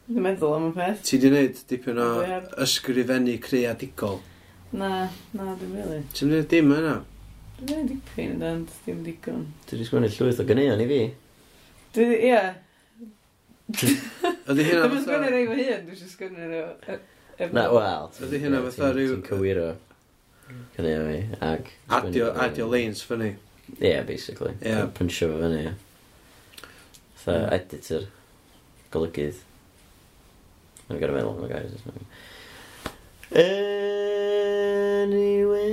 Dwi'n 0.10 0.24
meddwl 0.26 0.56
am 0.58 0.66
y 0.70 0.74
peth. 0.76 1.04
Ti 1.08 1.18
di 1.22 1.30
wneud 1.32 1.60
dipyn 1.70 2.00
o 2.02 2.08
Dwi- 2.20 2.40
ysgrifennu 2.66 3.36
creadigol? 3.44 4.18
Na, 4.76 4.90
na, 5.38 5.54
dwi'n 5.60 5.76
rili. 5.78 6.00
Ti'n 6.16 6.32
wneud 6.32 6.48
dim 6.52 6.72
yna? 6.76 6.96
Dwi'n 7.62 7.70
rili 7.78 7.88
dipyn, 7.94 8.34
dan, 8.42 8.66
dim 8.86 9.04
digon. 9.06 9.46
Dwi 9.70 9.78
wedi 9.78 9.88
sgwennu 9.88 10.10
llwyth 10.16 10.42
o 10.42 10.48
ganeion 10.50 10.82
i 10.84 10.88
fi. 10.90 11.00
Dwi, 11.96 12.08
ie. 12.32 12.42
Ydy 13.72 14.66
hynna 14.68 14.90
Dwi'n 14.90 15.06
fatha... 15.06 15.30
rei 15.32 15.46
fy 15.48 15.68
hun, 15.70 15.86
dwi'n 15.88 16.02
siarad 16.02 16.42
rei 16.42 16.50
rei... 16.52 17.52
Na, 17.56 17.64
wel. 17.72 18.10
ti- 18.18 18.26
Ydi 18.28 18.42
hynna 18.44 18.60
ti- 18.66 18.72
fatha 18.74 18.90
ryw- 18.98 19.14
Ti'n 19.16 19.24
cywiro 19.30 19.70
ganeion 20.76 21.08
fi, 21.08 21.22
ac... 21.52 21.72
Adio, 22.02 22.34
adio 22.48 22.68
lanes 22.74 23.06
fyny. 23.08 23.30
Ie, 23.78 23.94
basically. 24.10 24.58
Ie. 24.60 24.74
Yeah. 24.74 24.90
Punchio 24.98 25.30
fo 25.32 25.40
fyny, 25.46 25.62
ie. 25.70 26.68
Fatha 27.22 27.48
editor. 27.56 28.10
Golygydd. 28.92 29.40
Mae'n 30.92 31.00
gorau 31.00 31.16
meddwl 31.16 31.38
am 31.40 31.46
y 31.46 31.48
gair. 31.48 31.72
Anyway... 34.92 35.72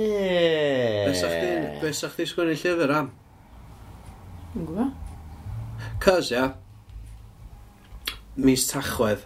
Be 1.09 1.13
sa'ch 1.19 1.35
di, 1.35 1.49
be 1.81 1.89
sa'ch 1.91 2.15
di 2.15 2.23
sgwennu 2.29 2.55
llyfr 2.55 2.93
am? 2.95 3.09
Yn 4.55 4.63
gwybod? 4.69 4.91
Cos, 5.99 6.31
ia. 6.31 6.45
Mis 8.39 8.63
Tachwedd. 8.69 9.21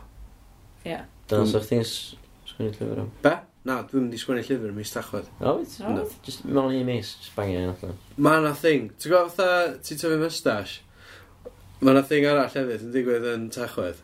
Ia. 0.89 1.03
Dyna 1.29 1.45
sa'ch 1.51 1.69
di'n 1.69 1.85
sgwennu 1.85 2.71
llyfr 2.71 3.03
am? 3.03 3.11
Be? 3.21 3.35
Na, 3.69 3.75
dwi'n 3.85 4.07
mynd 4.07 4.17
i 4.17 4.21
sgwennu 4.23 4.41
llyfr 4.47 4.73
mis 4.79 4.95
Tachwedd. 4.95 5.27
O, 5.37 5.59
it's 5.61 5.77
no. 5.83 6.07
Just 6.25 6.41
mewn 6.49 6.73
i 6.73 6.81
mis, 6.87 7.13
just 7.21 7.37
bangio 7.37 7.61
un 7.67 7.75
allan. 7.75 8.01
Ma' 8.17 8.39
na 8.41 8.57
thing. 8.57 8.89
Ti'n 8.97 9.13
gwybod 9.13 9.37
fatha, 9.37 9.77
ti'n 9.77 10.01
tyfu 10.01 10.17
mustache? 10.23 10.81
Ma' 11.85 11.93
na 11.93 12.01
thing 12.01 12.25
arall 12.25 12.49
hefyd 12.49 12.81
yn 12.89 12.97
digwydd 12.97 13.29
yn 13.35 13.45
Tachwedd. 13.53 14.01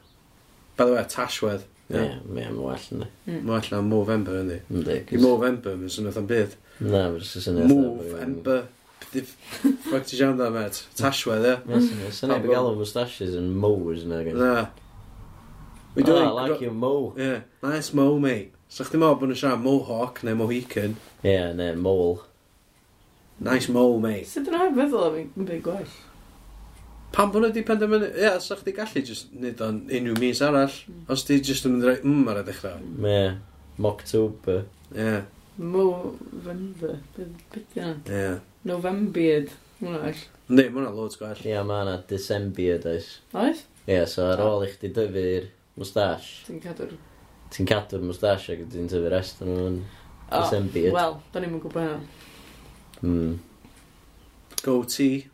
By 0.78 0.86
the 0.86 0.94
way, 0.94 1.04
Tashwedd. 1.10 1.66
Ie, 1.90 2.02
mae 2.30 2.44
mae'n 2.46 2.58
well 2.62 2.90
yndi. 2.94 3.08
Hmm. 3.26 3.40
Mae 3.48 3.62
allan 3.64 3.88
Movember 3.90 4.42
yndi. 4.44 4.60
Ynddi. 4.70 4.98
I 5.10 5.22
Movember, 5.22 5.78
mae'n 5.80 5.94
swnio 5.94 6.12
swnio'n 6.14 6.28
bydd. 6.30 6.54
Na, 6.84 7.08
mae'n 7.10 7.24
swnio'n 7.26 7.72
Movember. 7.72 8.68
Fwag 9.10 10.06
ti 10.06 10.20
siarad 10.20 10.44
am 10.46 10.60
et? 10.62 10.84
Tashwedd, 11.00 11.48
ie? 11.50 11.56
Mae'n 11.66 11.88
swnio'n 12.14 12.44
bydd 12.44 12.54
galw 12.54 12.76
moustaches 12.78 13.34
yn 13.40 13.50
mowers 13.58 14.06
yna. 14.06 14.22
Na. 14.38 14.54
We 15.96 16.04
do 16.06 16.14
oh, 16.14 16.22
I 16.22 16.30
like 16.30 16.62
your 16.62 16.72
mow. 16.72 17.16
Yeah, 17.18 17.42
nice 17.64 17.94
mow, 17.94 18.20
mate. 18.22 18.54
So 18.70 18.86
chdi 18.86 19.00
meddwl 19.02 19.18
bod 19.18 19.32
nhw'n 19.32 19.40
siarad 19.42 19.64
mohawk 19.64 20.22
neu 20.24 20.38
mohican? 20.38 20.94
Ie, 21.24 21.32
yeah, 21.32 21.50
neu 21.58 21.74
mole. 21.82 22.22
Nice 23.42 23.72
mole, 23.74 23.98
mate. 24.04 24.28
Sut 24.30 24.52
yna'n 24.52 24.78
feddwl 24.78 25.08
am 25.08 25.18
yn 25.26 25.50
byd 25.50 25.66
gwell? 25.66 25.98
Pam 27.16 27.32
bod 27.34 27.42
nhw 27.42 27.50
wedi 27.50 27.64
penderfynu... 27.66 28.10
Ie, 28.12 28.22
yeah, 28.22 28.38
sa 28.44 28.58
chdi 28.60 28.74
gallu 28.78 29.02
just 29.06 29.32
nid 29.34 29.62
o'n 29.66 29.80
unrhyw 29.88 30.20
mis 30.22 30.42
arall. 30.46 30.76
Os 31.10 31.24
di 31.26 31.40
just 31.42 31.66
yn 31.66 31.74
mynd 31.74 31.86
i 31.86 31.90
roi 31.90 31.96
mm 32.04 32.28
ar 32.30 32.42
y 32.44 32.44
dechrau. 32.48 32.78
E, 32.80 33.14
Ie. 33.16 33.32
Mocktober. 33.82 34.62
Ie. 34.94 35.16
Movember. 35.60 37.00
Beth 37.18 37.80
yna? 37.80 37.96
Ie. 38.06 38.28
Novembiad. 38.70 39.50
Mwna 39.80 40.04
all. 40.12 40.22
Yndi, 40.50 40.68
mae 40.68 40.76
hwnna 40.76 40.94
loads 40.94 41.18
gwell. 41.20 41.42
Ia, 41.50 41.64
mae 41.66 41.88
yna 41.88 41.98
Decembiad 42.10 42.86
oes. 42.92 43.10
Oes? 43.34 43.66
Ie, 43.90 44.00
so 44.12 44.30
ar 44.30 44.46
ôl 44.46 44.68
i 44.68 44.70
chdi 44.76 44.94
dyfu'r 44.96 45.50
moustache. 45.80 46.46
Ti'n 46.46 46.62
cadw'r... 46.64 46.94
Ti'n 47.56 47.70
cadw'r 47.70 48.06
moustache 48.06 48.54
ac 48.54 48.64
ti'n 48.70 48.90
tyfu'r 48.92 49.16
rest 49.18 49.42
yn 49.46 49.54
o'n 49.56 49.82
Decembiad. 50.30 50.94
Wel, 50.94 51.18
da 51.34 51.42
ni'n 51.42 51.58
gwybod 51.58 51.82
hynna. 51.82 52.00
Mm. 53.02 53.36
Goatee. 54.62 55.26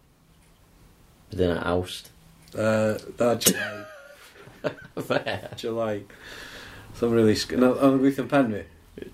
Bydd 1.36 1.44
yna 1.50 1.60
awst. 1.68 2.08
Uh, 2.56 2.96
da, 3.20 3.34
July. 3.36 3.84
Fe? 5.10 5.40
July. 5.60 5.98
So 6.96 7.08
I'm 7.08 7.14
really... 7.14 7.36
sc- 7.36 7.58
No, 7.60 7.74
O'n 7.84 8.00
gweithio'n 8.00 8.30
pen 8.32 8.54
fi. 8.56 8.64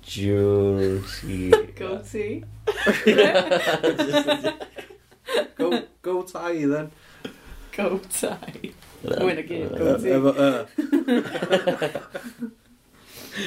Juicy. 0.05 1.49
Goatee. 1.79 2.43
Go, 5.57 5.71
go 6.05 6.21
tie, 6.29 6.65
then. 6.69 6.91
Go 7.75 7.97
tie. 8.13 8.71
Mwyn 9.01 9.41
y 9.41 9.45
gyd, 9.49 9.71
Uh, 9.73 9.77
goatee. 9.81 10.13
efo, 10.13 10.31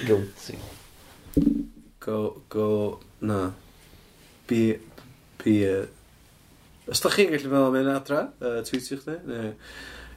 Goatee. 0.08 0.58
go, 2.00 2.42
go, 2.50 3.00
na. 3.20 3.52
Bi, 4.50 4.60
bi, 5.44 5.54
uh, 5.70 5.86
Os 6.90 7.00
da 7.00 7.10
chi'n 7.12 7.30
gallu 7.32 7.48
meddwl 7.48 7.70
am 7.70 7.76
un 7.80 7.92
adra, 7.94 8.22
uh, 8.44 8.58
tweetiwch 8.66 9.06
ni, 9.08 9.18
neu 9.30 9.52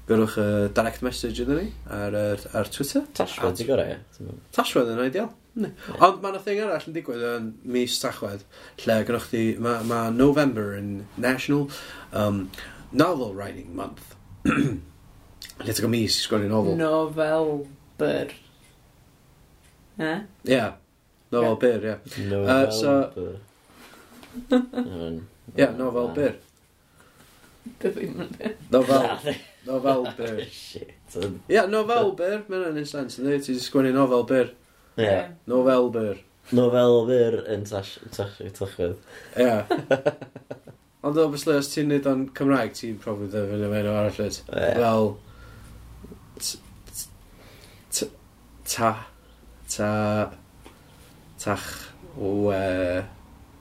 gyrwch 0.08 0.38
uh, 0.40 0.68
direct 0.76 1.04
message 1.04 1.44
ydyn 1.44 1.62
ni 1.62 1.68
ar, 1.92 2.16
ar, 2.16 2.44
ar 2.60 2.72
Twitter. 2.72 3.06
Tashwad 3.16 3.56
ti 3.60 3.68
gorau, 3.68 3.94
ie? 3.94 4.34
Tashwad 4.56 4.92
yn 4.94 5.04
ideal. 5.04 5.30
Ne. 5.58 5.72
Ond 6.04 6.20
mae'n 6.22 6.38
thing 6.46 6.60
arall 6.62 6.90
yn 6.90 6.96
digwydd 6.96 7.24
yn 7.26 7.48
mis 7.68 7.96
Tachwedd, 8.04 8.44
lle 8.84 8.98
gynnwch 9.08 9.30
chi, 9.32 9.44
mae 9.64 9.86
ma 9.90 10.04
November 10.14 10.76
yn 10.78 10.92
National 11.18 11.66
um, 12.12 12.44
Novel 12.92 13.34
Writing 13.36 13.72
Month. 13.76 14.14
lle 15.64 15.78
ti'n 15.80 15.92
mis 15.92 16.20
i 16.20 16.26
sgwennu 16.26 16.52
novel. 16.52 16.78
Novelber. 16.80 18.36
Eh? 19.98 20.20
Yeah. 20.44 20.76
Novel 21.32 21.56
yeah. 21.56 21.62
bir, 21.64 21.80
ie. 21.80 21.96
Yeah. 21.96 22.30
Novel 22.36 22.52
uh, 22.52 22.72
so... 22.72 22.92
Ie, 25.48 25.64
yeah, 25.64 25.72
novel 25.74 26.12
byr. 26.14 26.36
Dy 27.82 27.92
ddim 27.96 28.22
yn 28.24 28.32
dweud. 28.36 28.64
Nofel. 28.74 29.34
Nofel 29.68 30.08
byr. 30.18 30.40
Shit. 30.54 31.18
Ia, 31.52 31.66
nofel 31.72 32.14
byr. 32.20 32.40
Mae'n 32.48 32.70
hynny'n 32.70 32.84
un 32.84 32.90
sens, 32.90 33.20
ynddi? 33.22 33.42
Ti'n 33.46 33.60
sgwennu 33.64 33.94
nofel 33.96 34.26
byr. 34.32 34.54
Ie. 35.02 35.18
Nofel 35.52 35.92
byr. 35.96 36.24
Nofel 36.56 37.02
fyr 37.10 37.40
yn 37.54 37.66
tachwedd. 37.68 39.00
Ie. 39.36 39.52
Ond 41.08 41.20
obviously, 41.22 41.56
os 41.60 41.70
ti'n 41.72 41.92
neud 41.92 42.08
o'n 42.10 42.24
Cymraeg, 42.36 42.74
ti'n 42.76 42.98
probably 43.04 43.28
ddefnydd 43.32 43.66
yn 43.68 43.90
o 43.92 43.98
arall 44.00 44.18
lyd. 44.22 44.40
Fel... 44.48 45.12
Ta... 48.72 48.90
Ta... 49.76 49.92
Tach... 51.44 51.70
We... 52.18 52.58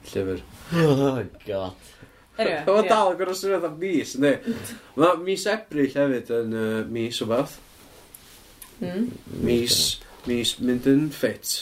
Llyfr. 0.07 0.41
Oh, 0.73 1.21
God. 1.45 1.93
Anyway, 2.37 2.59
Mae 2.67 2.89
dal 2.89 3.13
yn 3.13 3.17
gorau 3.19 3.37
syniad 3.37 3.65
am 3.65 3.79
mis, 3.81 4.13
ynddi? 4.17 4.57
Mae 4.99 5.21
mis 5.23 5.45
Ebrill 5.49 5.95
hefyd 5.95 6.29
yn 6.37 6.53
uh, 6.57 6.83
mis 6.93 7.21
o 7.25 7.29
beth. 7.29 7.55
Mm. 8.81 9.07
Mis, 9.45 9.79
mis 10.29 10.53
mynd 10.61 10.85
yn 10.91 11.07
ffit. 11.15 11.55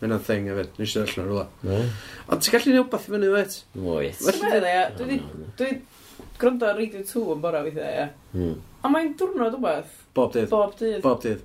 Mae'n 0.00 0.16
o'n 0.16 0.24
thing 0.24 0.48
hefyd, 0.50 0.72
nes 0.80 0.94
i 0.94 1.02
ddall 1.02 1.20
yn 1.22 1.28
rhywle. 1.28 1.82
Ond 2.32 2.42
ti'n 2.44 2.56
gallu 2.56 2.74
neud 2.76 2.88
beth 2.92 3.06
i 3.08 3.12
fyny 3.14 3.30
fyd? 3.34 3.58
Wyt. 3.84 4.24
Dwi 4.96 5.06
wedi 5.12 5.70
gwrando 6.40 6.68
ar 6.68 6.76
Radio 6.76 7.04
2 7.04 7.22
yn 7.34 7.44
bora 7.44 7.62
weithiau, 7.64 7.92
ia. 7.92 8.08
Hmm. 8.32 8.56
A 8.84 8.90
mae'n 8.92 9.14
diwrnod 9.20 9.56
o 9.56 9.60
beth. 9.62 9.94
Bob 10.16 10.34
dydd. 10.34 10.50
Bob 10.52 10.74
dydd. 10.80 11.00
Bob 11.04 11.22
dydd. 11.24 11.44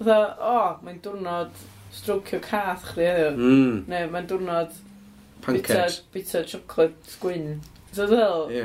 Dda, 0.00 0.20
o, 0.48 0.54
mae'n 0.84 1.00
diwrnod 1.04 1.66
strocio 1.92 2.40
cath 2.44 2.86
chdi, 2.92 3.04
heddiw. 3.04 3.36
Mm. 3.36 3.82
Neu 3.90 4.14
mae'n 4.14 4.30
diwrnod... 4.30 4.78
Pancakes. 5.44 6.00
Bita, 6.12 6.40
bita 6.42 6.42
chocolate 6.48 7.18
gwyn. 7.20 7.52
So 7.92 8.06
ddel? 8.06 8.50
Ie. 8.54 8.64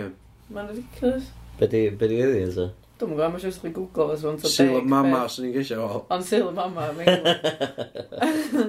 Mae'n 0.54 0.68
ridiculous. 0.70 1.26
Be 1.60 1.68
di, 1.72 1.90
be 1.90 2.08
di 2.12 2.20
ydi 2.22 2.42
yna? 2.46 2.68
Dwi'n 2.96 3.12
gwybod, 3.12 3.32
mae'n 3.34 3.42
siwrs 3.44 3.60
chi 3.60 3.70
Google 3.76 4.08
fes 4.14 4.24
o'n 4.28 4.38
to 4.40 4.50
Sil 4.52 4.78
y 4.78 4.80
mama, 4.88 5.20
sy'n 5.32 5.44
ni'n 5.48 5.56
geisio 5.56 5.88
fel. 5.92 6.04
Ond 6.16 6.26
sil 6.28 6.48
y 6.48 6.54
mama, 6.56 6.84
mae'n 6.96 7.10
gwybod. 7.12 7.38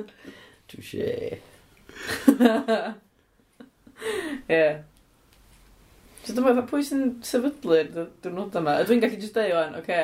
Touché. 0.73 1.11
Ie. 4.57 4.69
So 6.27 6.31
dyma, 6.35 6.65
pwy 6.67 6.83
sy'n 6.89 7.03
sefydlu'r 7.27 7.89
diwrnod 8.25 8.53
yma? 8.59 8.73
Ydw 8.83 8.93
i'n 8.97 9.03
gallu 9.05 9.19
just 9.23 9.37
dweud 9.37 9.57
o'n, 9.61 9.79
oce. 9.83 10.01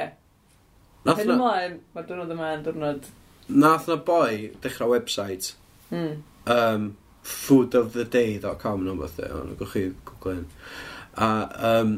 Nath 1.08 1.24
na... 1.24 1.34
Ymlaen, 1.34 1.74
mae'r 1.96 2.06
diwrnod 2.10 2.34
yma 2.36 2.46
yn 2.58 2.64
diwrnod... 2.68 3.02
Nath 3.50 3.86
na 3.90 3.96
boi 4.06 4.34
dechrau 4.62 4.92
website. 4.92 5.46
Mm. 5.90 6.22
Um, 6.52 6.82
foodoftheday.com 7.22 8.82
nhw'n 8.86 9.00
fath 9.04 9.20
o, 9.22 9.26
e, 9.26 9.36
ond 9.38 9.54
gwch 9.60 9.76
chi 9.76 9.84
gwgl 10.08 10.34
hyn. 10.34 10.48
A 11.22 11.28
um, 11.70 11.94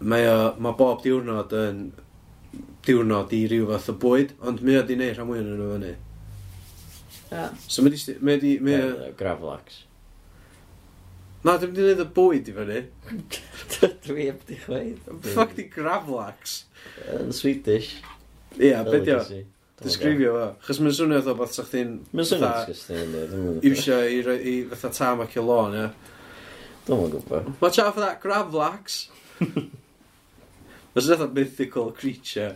mae, 0.00 0.26
o, 0.30 0.52
mae 0.62 0.76
bob 0.78 1.02
diwrnod 1.04 1.54
yn 1.56 1.86
diwrnod 2.86 3.34
i 3.36 3.42
ryw 3.50 3.70
fath 3.70 3.90
o 3.92 3.96
bwyd, 4.02 4.36
ond 4.46 4.62
mae 4.66 4.80
o 4.80 4.84
di 4.86 4.98
neud 4.98 5.16
rhan 5.16 5.30
mwy 5.30 5.42
yn 5.42 5.50
nhw 5.54 5.72
fyny. 5.74 5.94
Yeah. 7.30 7.58
So 7.66 7.82
mae 7.82 7.94
di... 7.94 8.18
Mae 8.22 8.42
di 8.42 8.54
mae 8.62 8.82
o... 8.82 9.10
Gravlax. 9.18 9.82
Na, 11.46 11.56
dwi'n 11.62 11.74
mynd 11.74 12.00
i 12.02 12.02
y 12.02 12.08
bwyd 12.16 12.48
i 12.50 12.54
fyny. 12.56 12.84
Dwi 14.06 14.30
heb 14.30 14.46
di 14.48 14.58
chweud. 14.62 15.10
Fuck 15.32 15.54
di 15.58 15.66
Gravlax. 15.70 16.62
Yn 17.18 17.34
Swedish. 17.34 17.96
Ia, 18.56 18.80
yeah, 18.80 18.86
beth 18.86 19.55
Disgrifio 19.84 20.32
fo. 20.32 20.44
Chos 20.64 20.78
mae'n 20.80 20.94
swnio 20.96 21.18
fatha 21.20 21.34
bod 21.36 21.50
sa'ch 21.52 21.72
chi'n... 21.74 21.90
Mae'n 22.16 22.28
swnio 22.30 22.52
disgusting. 22.54 23.58
Iwsio 23.68 23.98
i, 24.08 24.20
i 24.48 24.54
fatha 24.70 24.92
tam 24.96 25.24
ac 25.26 25.36
i 25.36 25.44
lôn, 25.44 25.76
ie. 25.76 25.88
Dwi'n 26.86 27.02
mwyn 27.02 27.12
gwybod. 27.12 27.50
Mae 27.60 27.74
for 27.82 28.00
that 28.00 28.22
gravlax. 28.22 29.02
Mae'n 30.94 31.04
swnio 31.04 31.28
mythical 31.36 31.92
creature. 31.98 32.54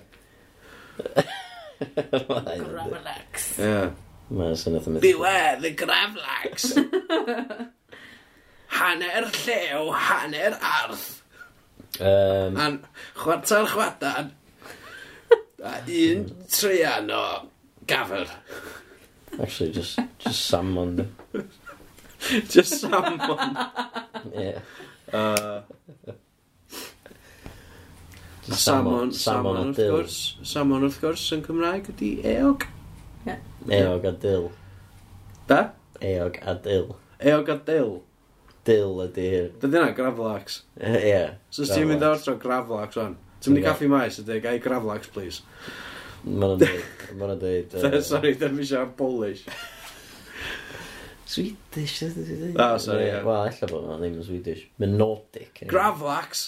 gravlax. 1.84 3.50
Ia. 3.60 3.84
Mae'n 4.32 4.56
swnio 4.56 4.80
fatha 4.80 4.96
mythical. 4.96 5.04
Beware 5.04 5.60
the 5.60 5.74
gravlax. 5.76 6.72
hanner 8.80 9.30
llew, 9.44 9.92
hanner 9.92 10.58
arth. 10.62 11.22
Um, 12.00 12.56
An, 12.56 12.84
chwarter 13.14 13.66
chwadan, 13.66 14.30
a 15.62 15.80
un 15.86 16.24
treian 16.48 17.10
o 17.10 17.46
gafr. 17.86 18.28
Actually, 19.40 19.72
just, 19.72 19.98
just 20.18 20.46
salmon. 20.46 21.14
just 22.48 22.80
salmon. 22.80 23.56
yeah. 24.34 24.58
Uh, 25.12 25.62
salmon, 28.42 29.12
salmon, 29.12 29.12
salmon, 29.12 29.74
wrth 29.74 29.78
gwrs. 29.78 30.18
Salmon 30.46 30.86
wrth 30.86 31.00
gwrs 31.02 31.26
yn 31.36 31.44
Cymraeg 31.46 31.90
ydi 31.94 32.10
eog. 32.34 32.66
Yeah. 33.26 33.40
Eog 33.68 34.06
a 34.08 34.12
dil. 34.12 34.50
Da? 35.50 35.62
Eog 36.00 36.38
a 36.42 36.54
dil. 36.54 36.94
Eog 37.20 37.50
a 37.52 37.58
dil. 37.70 37.98
Dil 38.64 39.02
ydi 39.06 39.26
hyn. 39.34 39.50
Dyna 39.62 39.90
graflax. 39.96 40.62
Ie. 40.80 40.94
Yeah, 41.10 41.34
so 41.50 41.66
ti'n 41.68 41.88
mynd 41.90 42.04
o'r 42.06 42.20
tro 42.22 42.36
graflax 42.40 43.00
o'n? 43.00 43.16
Ti'n 43.40 43.54
mynd 43.54 43.62
i 43.62 43.66
caffi 43.66 43.88
maes 43.88 44.18
a 44.20 44.24
dweud, 44.26 44.42
gai 44.44 44.58
graflax, 44.60 45.08
please. 45.12 45.40
Mae'n 46.24 46.58
dweud... 46.60 46.88
mae'n 47.16 47.38
dweud... 47.40 47.76
Sorry, 48.10 48.34
ddim 48.36 48.58
eisiau 48.60 48.84
am 48.84 48.90
Polish. 48.98 49.46
Swedish, 51.30 52.00
ydw 52.04 52.24
i 52.24 52.36
dweud. 52.36 52.56
Oh, 52.58 52.64
ah, 52.66 52.76
sorry, 52.82 53.06
ie. 53.06 53.20
Wel, 53.24 53.46
ella 53.52 53.70
bod 53.70 53.86
yna 53.86 53.96
ddim 54.02 54.18
yn 54.20 54.26
Swedish. 54.26 54.66
Mae'n 54.82 54.96
Nordic. 55.00 55.62
Gravlax! 55.70 56.44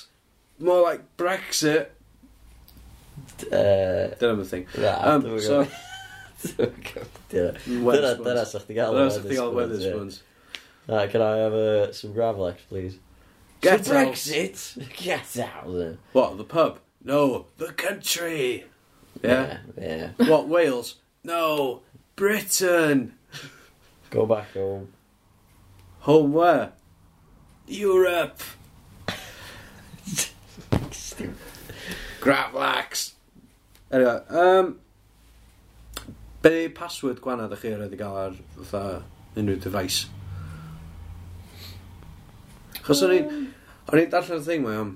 More 0.62 0.82
like 0.84 1.06
Brexit. 1.16 1.94
Dyna 3.38 4.16
Dyna'n 4.20 4.44
thing. 4.46 4.66
Um, 4.78 5.24
so... 5.40 5.62
Dyna, 7.32 7.54
dyna 7.70 8.44
sa'ch 8.44 8.66
ti 8.66 8.76
gael. 8.76 8.92
Dyna 8.98 9.10
sa'ch 9.14 9.28
ti 9.30 9.38
gael 9.38 9.54
Wetherspoons. 9.56 10.20
Can 10.86 11.22
I 11.22 11.36
have 11.36 11.54
uh, 11.54 11.92
some 11.92 12.12
Gravlax, 12.12 12.66
please? 12.68 12.98
Get 13.62 13.84
to 13.84 13.96
out. 13.96 14.08
Brexit? 14.08 14.88
Get 14.96 15.38
out 15.38 15.72
then. 15.72 15.98
What, 16.12 16.36
the 16.36 16.44
pub? 16.44 16.80
No, 17.02 17.46
the 17.56 17.72
country. 17.72 18.64
Yeah? 19.22 19.58
Yeah. 19.78 20.10
yeah. 20.18 20.28
What, 20.28 20.48
Wales? 20.48 20.96
No, 21.24 21.82
Britain. 22.16 23.14
Go 24.10 24.26
back 24.26 24.52
home. 24.52 24.92
Home 26.00 26.32
where? 26.32 26.72
Europe. 27.68 28.42
Stupid. 30.90 31.36
Gravlax. 32.20 33.12
Anyway, 33.90 34.20
um, 34.28 34.80
be 36.42 36.68
password 36.68 37.20
gwanad 37.20 37.52
ydych 37.52 37.62
chi 37.62 37.94
i 37.94 37.98
gael 38.00 38.16
ar 38.16 38.34
fatha 38.56 39.02
unrhyw 39.36 39.60
device? 39.62 40.08
Chos 42.86 43.02
o'n 43.06 43.16
i'n 43.16 43.32
O'n 43.90 43.98
i'n 43.98 44.12
darllen 44.12 44.42
y 44.42 44.46
thing 44.46 44.62
mae 44.66 44.78
am... 44.78 44.92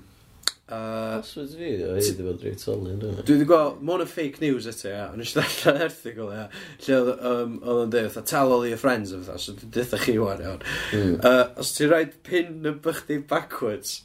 Uh, 0.67 1.21
Passwords 1.21 1.53
fi, 1.55 1.69
o 1.79 1.93
i 1.95 2.01
wedi 2.03 2.23
bod 2.25 2.41
reit 2.43 2.59
solid. 2.59 2.99
Dwi 2.99 3.35
wedi 3.37 3.45
gweld, 3.47 3.77
mae 3.79 3.93
hwnna 3.93 4.07
fake 4.11 4.41
news 4.43 4.65
eto, 4.67 4.89
ia. 4.91 5.05
Ond 5.13 5.23
eisiau 5.23 5.43
darllen 5.43 5.83
erthigol, 5.85 6.31
ia. 6.35 6.45
Lle 6.83 6.97
oedd 6.97 7.25
um, 7.29 7.57
o'n 7.63 7.91
dweud, 7.93 8.17
tell 8.27 8.51
all 8.51 8.65
your 8.67 8.79
friends, 8.81 9.13
o 9.15 9.19
fatha, 9.23 9.39
so 9.43 9.55
dwi'n 9.55 9.73
dweud 9.77 10.03
chi 10.03 10.15
wan, 10.19 10.43
iawn. 10.43 10.65
Mm. 10.91 11.13
Uh, 11.19 11.43
os 11.63 11.71
ti'n 11.75 11.91
rhaid 11.91 12.17
pin 12.27 12.67
y 12.67 12.73
bych 12.83 13.03
di 13.07 13.19
backwards, 13.31 14.01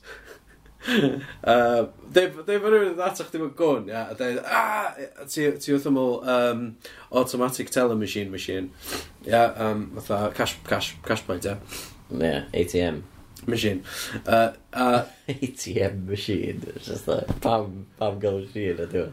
uh, 0.91 1.85
Dweud 2.15 2.39
bod 2.39 2.53
rhywun 2.55 2.93
yn 2.93 3.03
atach 3.07 3.31
chdi 3.31 3.43
mewn 3.43 3.55
gwn, 3.59 3.91
ia, 3.91 4.05
a 4.11 4.19
dweud, 4.19 4.43
aaa, 4.43 5.09
ti 5.31 5.49
wrth 5.49 5.89
ymwyl 5.91 6.21
um, 6.37 6.67
automatic 7.11 7.75
teller 7.75 7.99
machine 7.99 8.31
machine, 8.35 8.71
ia, 9.27 9.49
um, 9.63 9.89
fatha 9.99 10.31
cash, 10.39 10.59
cash, 10.67 10.95
cash 11.07 11.27
point, 11.27 11.47
ia. 11.47 11.59
Ia, 12.13 12.23
yeah, 12.23 12.55
ATM 12.55 13.03
machine. 13.47 13.83
Uh, 14.27 14.53
uh, 14.73 15.05
ATM 15.29 16.07
machine. 16.07 16.63
It's 16.75 16.87
just 16.87 17.07
like, 17.09 17.41
pam, 17.41 17.87
pam 17.99 18.19
gael 18.19 18.39
machine, 18.41 18.77
ydy 18.87 18.99
o. 19.05 19.09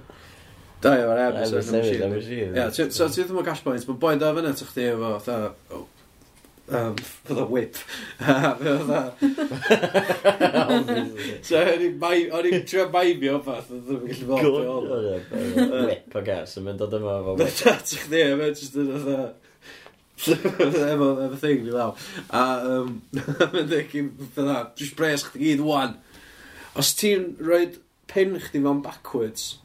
Da, 0.80 0.93
ie, 0.95 1.03
mae'r 1.10 1.22
ebys 1.26 1.51
yn 1.60 1.76
y 1.76 1.80
machine. 2.14 2.51
Ie, 2.56 2.65
so 2.95 3.03
ti 3.11 3.19
ddim 3.23 3.41
o 3.41 3.43
gash 3.43 3.64
points, 3.65 3.88
mae 3.89 3.97
boi'n 3.99 4.19
da 4.22 4.30
fyny, 4.38 4.51
ti'ch 4.56 4.73
di 4.77 4.84
efo, 4.88 5.10
fatha, 5.19 5.38
oh, 5.76 5.85
um, 6.72 6.95
fydd 7.27 7.41
o 7.43 7.45
whip. 7.51 7.76
so, 11.49 11.56
o'n 11.60 12.47
i'n 12.47 12.64
trio 12.69 12.85
maimio 12.93 13.35
fath, 13.43 13.68
oedd 13.76 13.84
ddim 13.89 14.07
yn 14.07 14.11
gallu 14.14 14.26
bod. 14.30 14.39
Gwyd, 14.88 15.27
whip 15.89 16.15
o 16.15 16.18
gas, 16.31 16.56
yn 16.61 16.65
mynd 16.69 16.80
o 16.85 16.88
dyma. 16.95 17.11
efo 17.26 17.31
whip. 17.35 17.51
Da, 17.60 17.76
Ti'n 17.84 17.99
chdi, 18.06 18.22
mae'n 18.39 18.56
just 18.56 18.80
yn 18.80 18.88
efo, 20.28 21.10
efo 21.26 21.40
thing 21.40 21.64
fi 21.66 21.72
law. 21.72 21.96
A, 22.30 22.44
um, 22.74 23.02
mae'n 23.54 23.70
dweud 23.72 23.96
i 23.96 24.04
fydda, 24.36 24.58
dwi'n 24.78 24.96
bres 25.00 25.26
chdi 25.30 25.46
gyd 25.46 25.66
wan. 25.66 25.96
Os 26.80 26.94
ti'n 27.00 27.34
rhoi 27.40 27.66
pen 28.12 28.38
chdi 28.41 28.64
fan 28.66 28.84
backwards, 28.86 29.58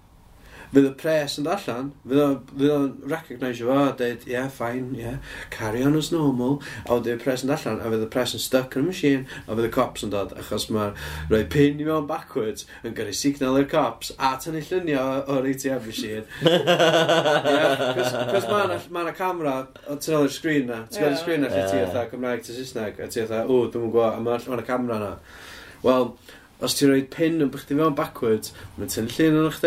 fydd 0.75 0.89
y 0.89 0.93
pres 0.99 1.37
yn 1.41 1.49
allan, 1.51 1.91
fydd 2.09 2.73
o'n 2.75 2.89
recognisio 3.11 3.69
fo 3.69 3.77
a 3.85 3.93
dweud, 3.99 4.25
yeah, 4.29 4.49
fine, 4.51 4.95
yeah, 4.99 5.17
carry 5.55 5.83
on 5.87 5.97
as 5.99 6.11
normal, 6.13 6.61
a 6.85 6.97
fydd 6.97 7.11
y 7.13 7.17
pres 7.23 7.45
yn 7.47 7.53
allan, 7.55 7.81
a 7.81 7.93
fydd 7.93 8.05
y 8.07 8.11
pres 8.13 8.35
yn 8.37 8.43
stuck 8.43 8.77
yn 8.79 8.87
y 8.87 8.91
machine, 8.91 9.23
a 9.47 9.55
fydd 9.55 9.69
y 9.69 9.73
cops 9.75 10.05
yn 10.07 10.13
dod, 10.15 10.35
achos 10.41 10.67
mae'r 10.75 10.93
rhoi 11.31 11.43
pin 11.55 11.81
i 11.81 11.87
mewn 11.87 12.09
backwards 12.11 12.67
yn 12.83 12.97
gyrru 12.99 13.15
signal 13.17 13.59
i'r 13.61 13.69
cops, 13.71 14.13
a 14.19 14.35
tynnu 14.43 14.63
llunio 14.69 15.07
o'r 15.35 15.49
ATM 15.53 15.89
machine. 15.89 16.25
Cos 18.35 18.49
mae 18.51 19.05
yna 19.05 19.17
camera, 19.17 19.57
ti'n 19.95 20.19
ôl 20.19 20.29
i'r 20.29 20.35
sgrin 20.35 20.71
na, 20.71 20.83
ti'n 20.91 21.05
gweld 21.05 21.17
i'r 21.17 21.23
sgrin 21.23 21.45
na 21.45 21.53
lle 21.53 21.67
ti 21.71 21.81
eitha 21.83 22.07
Cymraeg 22.11 22.45
ti 22.45 22.57
Saesneg, 22.57 23.01
a 23.01 23.11
ti 23.11 23.23
eitha, 23.23 23.45
o, 23.47 23.65
dwi'n 23.71 23.91
gwybod, 23.91 24.19
a 24.19 24.23
mae'n 24.25 24.67
camera 24.67 25.01
na. 25.03 25.13
Wel, 25.85 26.11
os 26.65 26.77
ti'n 26.79 26.91
rhoi 26.91 27.03
pin 27.13 27.43
yn 27.45 27.51
bych 27.55 27.69
ti 27.69 27.79
fewn 27.79 27.97
backwards, 27.99 28.55
mae'n 28.77 28.93
tynnu 28.93 29.15
llun 29.15 29.43
yn 29.43 29.51
o'ch 29.51 29.61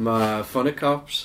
mae 0.00 0.40
ffon 0.48 0.70
y 0.70 0.74
cops, 0.78 1.22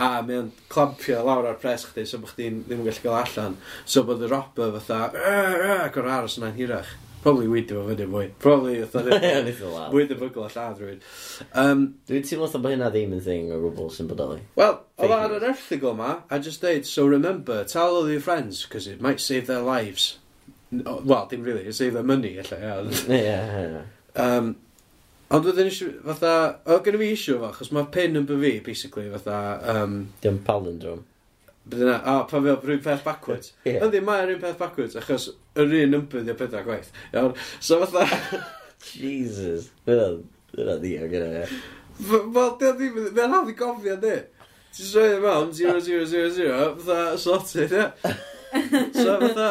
a 0.00 0.10
mae 0.26 0.40
o'n 0.40 0.50
clampio 0.72 1.20
lawr 1.26 1.50
ar 1.52 1.58
pres 1.62 1.86
chdi, 1.90 2.06
so 2.08 2.18
bod 2.22 2.32
chdi'n 2.34 2.62
ddim 2.64 2.82
yn 2.82 2.88
gallu 2.88 3.04
gael 3.04 3.18
allan. 3.20 3.56
So 3.84 4.02
bod 4.08 4.24
y 4.24 4.30
robber 4.30 4.72
fatha, 4.78 5.10
eh, 5.14 5.56
eh, 5.58 5.82
ac 5.86 5.98
o'r 6.00 6.10
aros 6.18 6.38
yna'n 6.40 6.56
hirach. 6.58 6.94
Probably 7.24 7.46
wydio 7.48 7.78
fo 7.80 7.86
fyny 7.88 8.08
mwy. 8.10 8.26
Probably 8.42 8.74
fatha 8.90 9.20
mwy 9.92 10.08
dy 10.10 10.18
bygl 10.20 10.44
a 10.44 10.50
lladd 10.52 10.82
rhywun. 10.82 10.98
Um, 11.62 11.86
Dwi'n 12.10 12.26
teimlo 12.26 12.48
fatha 12.50 12.60
bod 12.66 12.74
hynna 12.74 12.90
ddim 12.92 13.14
yn 13.16 13.22
thing 13.24 13.54
o 13.54 13.60
gwbl 13.62 13.88
sy'n 13.94 14.10
bodoli. 14.10 14.42
Wel, 14.60 14.76
oedd 15.00 15.14
ar 15.16 15.38
yr 15.38 15.48
erthigol 15.52 15.96
ma, 16.00 16.10
I 16.28 16.40
just 16.44 16.60
dweud, 16.64 16.84
so 16.90 17.06
remember, 17.08 17.62
tell 17.64 17.96
all 18.00 18.10
your 18.10 18.20
friends, 18.20 18.64
because 18.64 18.86
it 18.90 19.00
might 19.00 19.24
save 19.24 19.46
their 19.46 19.64
lives. 19.64 20.18
Well, 20.74 21.26
dim 21.30 21.44
really, 21.44 21.62
it 21.62 21.74
save 21.74 21.94
their 21.94 22.02
money, 22.02 22.36
allai. 22.42 22.60
Ie, 22.90 23.22
yeah, 23.22 23.56
ie. 23.62 24.20
Um, 24.20 24.56
Ond 25.32 25.46
wedyn 25.48 25.70
eisiau, 25.70 25.92
fatha, 26.04 26.32
o 26.68 26.76
gen 26.84 26.98
i 26.98 27.00
fi 27.00 27.06
isio 27.14 27.38
fo, 27.40 27.48
chos 27.56 27.70
mae 27.72 27.88
pin 27.92 28.18
yn 28.20 28.26
by 28.28 28.36
fi, 28.42 28.52
basically, 28.66 29.06
fatha... 29.14 29.38
Um, 29.72 29.94
Dim 30.22 30.36
palindrom. 30.44 31.00
Bydd 31.64 31.86
yna, 31.86 31.94
o, 32.12 32.16
pan 32.28 32.44
fel 32.44 32.58
rhywun 32.60 32.82
peth 32.84 33.06
backwards. 33.06 33.54
Ie. 33.68 33.78
Yndi, 33.78 34.02
mae'n 34.04 34.26
rhywun 34.28 34.42
peth 34.42 34.60
backwards, 34.60 34.98
achos 35.00 35.30
yr 35.56 35.72
un 35.80 35.98
ymbyd 36.00 36.28
o 36.28 36.36
bydda 36.42 36.60
gwaith. 36.66 36.92
Iawn, 37.14 37.32
so 37.56 37.80
fatha... 37.86 38.04
Jesus, 38.90 39.70
dyna 39.88 40.76
ddio 40.82 41.08
gyda 41.08 41.32
fe. 41.32 41.62
Wel, 42.10 42.54
dyna 42.60 42.76
ddim, 42.76 43.00
mae'n 43.16 43.36
hawdd 43.38 43.50
i 43.54 43.56
gofio, 43.58 43.96
di. 44.04 44.20
Ti'n 44.76 44.90
sroed 44.90 45.16
yn 45.16 45.24
mewn, 45.24 45.56
0000, 45.56 46.78
fatha, 46.84 47.00
sorted, 47.24 47.76
ie. 47.80 48.14
So 48.94 49.16
fatha, 49.24 49.50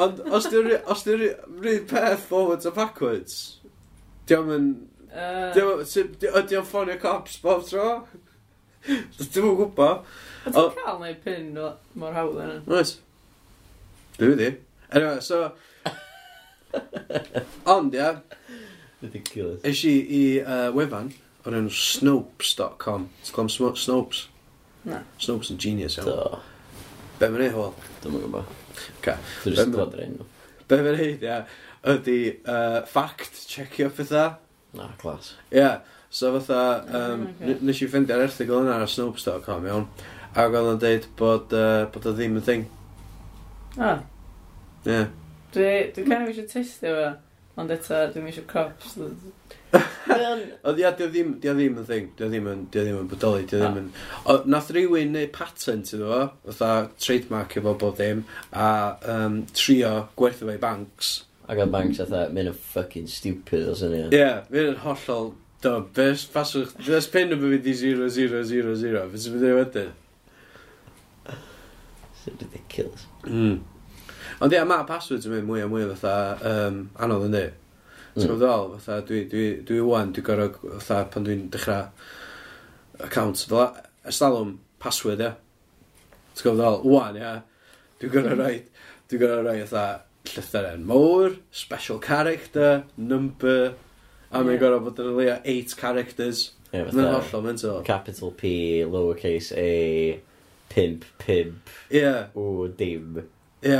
ond 0.00 0.24
os 0.32 0.48
di'r 0.50 0.72
rhywun 0.72 1.88
peth 1.90 2.24
forwards 2.32 2.66
a 2.66 2.72
backwards, 2.74 3.59
Diolch 4.30 4.54
yn... 4.54 4.72
Ydy 5.10 6.58
o'n 6.60 6.66
ffonio 6.68 6.98
cops 7.02 7.38
bob 7.42 7.64
tro? 7.66 7.86
Dwi'n 8.86 9.48
yn 9.50 9.56
gwybod. 9.58 10.04
Ond 10.46 10.56
ti'n 10.56 10.76
cael 10.78 11.00
neu 11.02 11.16
pin 11.24 11.48
mor 11.98 12.14
hawdd 12.16 12.38
yna? 12.44 12.60
Oes. 12.70 12.94
Dwi 14.20 14.30
wedi. 14.34 14.50
Anyway, 14.90 15.18
so... 15.24 15.50
Ond, 17.74 17.94
ia. 17.98 18.12
Ridiculous. 19.02 19.64
Eis 19.66 19.82
i 19.88 19.94
i 19.98 20.22
uh, 20.44 20.68
wefan 20.76 21.10
o'r 21.48 21.56
enw 21.58 21.72
snopes.com. 21.74 23.08
Ti'n 23.24 23.34
clom 23.36 23.50
Snopes? 23.50 24.26
Na. 24.86 25.02
Snopes 25.20 25.50
yn 25.52 25.60
genius, 25.60 25.98
iawn. 25.98 26.10
Do. 26.10 26.40
Be 27.20 27.28
mae'n 27.32 27.46
ei 27.48 27.54
hwyl? 27.54 27.74
Dwi'n 28.04 28.14
mwyn 28.14 28.26
gwybod. 28.26 28.54
Ca. 29.04 29.16
Dwi'n 29.42 29.56
just 29.58 29.74
dod 29.74 29.96
rhaid 29.96 30.14
nhw. 30.14 30.28
Be 30.70 30.80
mae'n 30.84 31.00
ei, 31.00 31.14
ia 31.24 31.40
ydy 31.86 32.20
uh, 32.44 32.82
fact 32.86 33.46
checio 33.48 33.90
pethau. 33.90 34.36
Na, 34.76 34.90
clas. 34.98 35.34
Ie, 35.50 35.58
yeah. 35.58 35.78
so 36.10 36.38
fatha, 36.38 36.84
um, 36.86 37.26
oh, 37.26 37.46
okay. 37.46 37.56
nes 37.66 37.80
i 37.82 37.88
ffeindio'r 37.90 38.26
erthigol 38.26 38.64
yna 38.64 38.80
ar 38.82 38.90
snopes.com, 38.90 39.66
iawn, 39.66 39.88
ac 40.34 40.52
oedd 40.52 40.74
o'n 40.74 40.82
deud 40.82 41.08
bod, 41.18 41.54
uh, 41.56 41.86
bod 41.94 42.06
o 42.06 42.14
ddim 42.14 42.38
yn 42.38 42.46
thing. 42.46 42.68
Ah. 43.78 44.02
Ie. 44.84 44.92
Yeah. 44.92 45.10
Dwi'n 45.54 45.94
dwi 45.96 46.06
kind 46.06 46.22
of 46.22 46.30
eisiau 46.30 46.50
testio 46.50 46.92
fe, 46.94 47.06
ond 47.58 47.72
eto 47.74 48.04
dwi'n 48.14 48.28
eisiau 48.30 48.46
cops. 48.50 48.98
Oedd 49.70 50.78
ia, 50.82 50.90
di 50.98 51.06
o 51.06 51.08
ddim, 51.10 51.32
di 51.42 51.50
o 51.50 51.54
ddim 51.54 51.78
yn 51.78 51.86
thing, 51.86 52.10
di 52.18 52.26
o 52.26 52.28
ddim 52.30 52.46
yn, 52.50 52.62
di 52.70 52.80
o 52.80 52.84
ddim 52.84 53.00
yn 53.04 53.10
bodoli, 53.10 53.46
di 53.46 53.58
o 53.58 53.62
ddim 53.62 53.80
yn... 53.80 53.88
O, 54.24 54.36
nath 54.50 54.70
rhywun 54.74 55.14
neu 55.14 55.30
patent 55.34 55.92
iddo 55.94 56.10
fo, 56.10 56.22
fatha 56.50 56.70
trademark 57.02 57.58
efo 57.58 57.74
bob 57.78 57.98
ddim, 57.98 58.22
a 58.50 58.68
um, 59.14 59.42
trio 59.54 59.92
gwerthu 60.18 60.50
fe 60.50 60.58
i 60.58 60.62
banks. 60.62 61.12
Ac 61.50 61.58
oedd 61.58 61.72
Banks 61.74 61.98
atha, 61.98 62.28
mynd 62.30 62.52
yn 62.52 62.54
ffucking 62.54 63.08
stupid 63.10 63.66
o 63.66 63.72
syniad. 63.74 64.12
Ie, 64.14 64.20
yeah, 64.20 64.44
mynd 64.52 64.68
yn 64.70 64.82
hollol 64.84 65.32
dom. 65.64 65.88
Fes 65.96 66.22
ffaswch, 66.30 66.76
fes 66.86 67.08
pen 67.10 67.34
yn 67.34 67.40
mynd 67.42 67.66
i 67.66 67.72
0, 67.74 68.06
0, 68.14 68.42
0, 68.46 68.74
0. 68.78 69.00
Fes 69.10 69.26
yn 69.26 69.34
mynd 69.34 69.46
i 69.48 69.56
wedyn. 69.56 69.88
It's 71.26 72.28
ridiculous. 72.28 73.06
Mm. 73.26 73.56
Ond 74.44 74.54
ia, 74.54 74.62
mae 74.68 74.86
passwords 74.86 75.26
yn 75.26 75.34
mynd 75.34 75.48
mwy 75.48 75.64
a 75.64 75.70
mwy 75.72 75.88
o 75.88 75.96
fatha 75.98 76.52
um, 76.52 76.78
anodd 77.02 77.26
yn 77.26 77.34
di. 77.34 77.42
Mm. 77.50 78.20
Ti'n 78.20 78.30
gwybod 78.30 78.76
fatha, 78.76 79.00
dwi, 79.08 79.24
dwi, 79.32 79.46
dwi 79.66 79.80
wan, 79.88 80.12
dwi 80.14 80.24
gorau 80.26 80.52
fatha 80.76 81.00
pan 81.10 81.26
dwi'n 81.26 81.48
dechrau 81.50 81.88
accounts. 83.08 83.48
Fel 83.50 83.72
estalwm 84.12 84.54
password, 84.78 85.24
ia. 85.26 85.32
Ti'n 86.36 86.46
gwybod 86.46 86.86
wan, 86.86 87.18
ia. 87.18 87.34
Dwi'n 87.98 88.14
gorau 88.14 88.38
rhaid, 88.38 88.70
dwi'n 89.10 89.24
gorau 89.24 89.42
rhaid 89.48 89.66
fatha 89.66 90.06
llythyren 90.36 90.84
mowr, 90.86 91.36
special 91.50 91.98
character, 91.98 92.84
number, 92.96 93.74
a 94.30 94.42
mae'n 94.46 94.60
gorau 94.62 94.80
bod 94.84 94.98
yn 95.02 95.12
leo 95.18 95.36
8 95.44 95.76
characters. 95.78 96.50
Ie, 96.70 96.84
fatha- 96.86 96.94
Mae'n 97.00 97.14
hollol 97.18 97.42
mental. 97.48 97.80
Capital 97.82 98.30
P, 98.38 98.50
lowercase 98.86 99.56
a, 99.58 100.20
pimp, 100.70 101.04
pimp, 101.18 101.68
Ie, 101.90 102.04
o, 102.38 102.68
dim. 102.68 103.18
ie. 103.62 103.74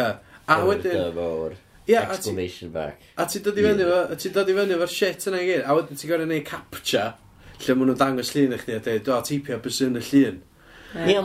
A 0.50 0.56
wedyn, 0.66 1.14
Mawr. 1.14 1.52
ie, 1.86 1.94
a 1.94 2.06
ti- 2.06 2.16
Exclamation 2.16 2.70
back. 2.74 2.98
a 3.16 3.26
ti 3.30 3.38
dod 3.38 3.56
i 3.58 3.62
fyny 3.62 3.84
efo, 3.86 4.00
a 4.10 4.16
ti 4.18 4.28
dod 4.34 4.48
i 4.50 4.54
fyny 4.56 4.74
efo'r 4.74 4.90
shit 4.90 5.26
yna 5.30 5.38
i 5.38 5.46
gyd, 5.52 5.62
a 5.64 5.76
wedyn 5.78 5.96
ti'n 6.00 6.10
gorau 6.10 6.26
neud 6.26 6.44
captcha, 6.48 7.04
lle 7.62 7.74
maen 7.78 7.92
nhw'n 7.92 8.00
dangos 8.00 8.32
llun 8.34 8.56
i 8.56 8.58
chdi 8.58 8.74
a 8.74 8.80
dweud, 8.82 9.04
do, 9.06 9.14
a 9.14 9.22
tipio 9.22 9.60
bys 9.62 9.78
yn 9.86 10.00
y 10.00 10.02
llun. 10.10 10.40
Ie, 10.90 11.14
a 11.14 11.22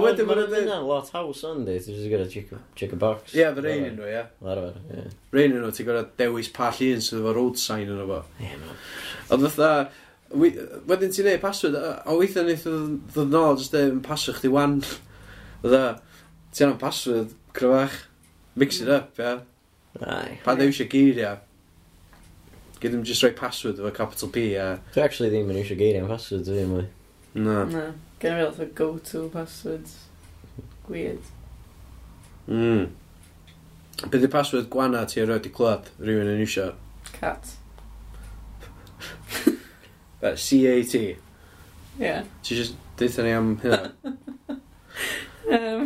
wedyn 0.00 0.24
ma'n 0.28 0.38
dweud... 0.48 0.68
lot 0.88 1.10
haws 1.12 1.42
on, 1.44 1.64
di, 1.66 1.74
ti'n 1.84 1.96
just 1.98 2.08
gyda 2.08 2.24
check, 2.32 2.48
check 2.78 2.94
a 2.94 2.98
box. 3.00 3.34
Ie, 3.36 3.44
fe 3.52 3.64
rein 3.64 3.84
unrhyw, 3.90 4.08
ie. 4.08 4.22
Arfer, 4.52 4.78
ie. 4.94 5.04
Rein 5.36 5.52
unrhyw, 5.58 5.74
ti'n 5.76 5.88
gorau 5.90 6.06
dewis 6.16 6.48
pa 6.56 6.70
llun 6.72 7.02
sydd 7.04 7.20
efo 7.20 7.34
road 7.36 7.60
sign 7.60 7.90
yn 7.92 8.00
efo. 8.06 8.22
Ie, 8.40 8.54
no. 8.62 8.76
Ond 9.36 9.44
fatha, 9.50 9.90
we- 10.32 10.54
wedyn 10.88 11.12
ti'n 11.12 11.28
neud 11.28 11.42
password, 11.44 11.76
a- 11.76 11.98
a 12.08 12.16
weithio 12.16 12.46
wnaeth 12.46 12.64
ddod 13.12 13.34
nôl, 13.36 13.58
jyst 13.60 13.76
dweud, 13.76 14.00
paswch 14.06 14.40
chdi 14.40 14.52
wan. 14.56 14.78
Fatha, 15.66 15.82
ti'n 16.56 16.70
am 16.72 16.78
password, 16.80 17.36
cryfach, 17.56 17.98
mix 18.56 18.80
it 18.80 18.88
up, 18.96 19.20
ie. 19.20 19.36
Ai. 20.06 20.38
Pa 20.44 20.54
ddew 20.56 20.72
eisiau 20.72 20.88
geiriau? 20.92 21.36
Gyd 22.80 22.92
ddim 22.92 23.04
just 23.08 23.24
rhoi 23.24 23.32
password 23.36 23.78
efo 23.80 23.92
capital 23.96 24.28
P 24.32 24.48
a... 24.60 24.66
Dwi 24.92 25.04
actually 25.04 25.30
ddim 25.32 25.48
yn 25.52 25.60
eisiau 25.62 25.78
geiriau 25.80 26.04
am 26.04 26.10
password, 26.12 26.44
dwi 26.48 26.64
mwy. 26.68 26.84
Na. 27.36 27.62
Na. 27.68 27.86
Gen 28.20 28.40
i 28.40 28.52
fi 28.56 28.66
go-to 28.74 29.28
passwords. 29.32 30.06
Weird. 30.88 31.20
Mm. 32.48 32.88
Be 34.10 34.18
di 34.18 34.28
password 34.28 34.70
gwana 34.70 35.04
ti 35.08 35.20
erioed 35.20 35.46
i 35.48 35.52
clywed 35.52 35.90
rhywun 36.00 36.32
yn 36.34 36.42
eisiau? 36.44 36.74
Cat. 37.16 37.54
C-A-T. 40.20 41.00
Ie. 41.00 41.16
Yeah. 42.00 42.24
Ti 42.42 42.56
just 42.56 42.76
deitha 42.98 43.24
ni 43.24 43.32
am 43.36 43.52
hynna? 43.62 43.92
um, 45.56 45.84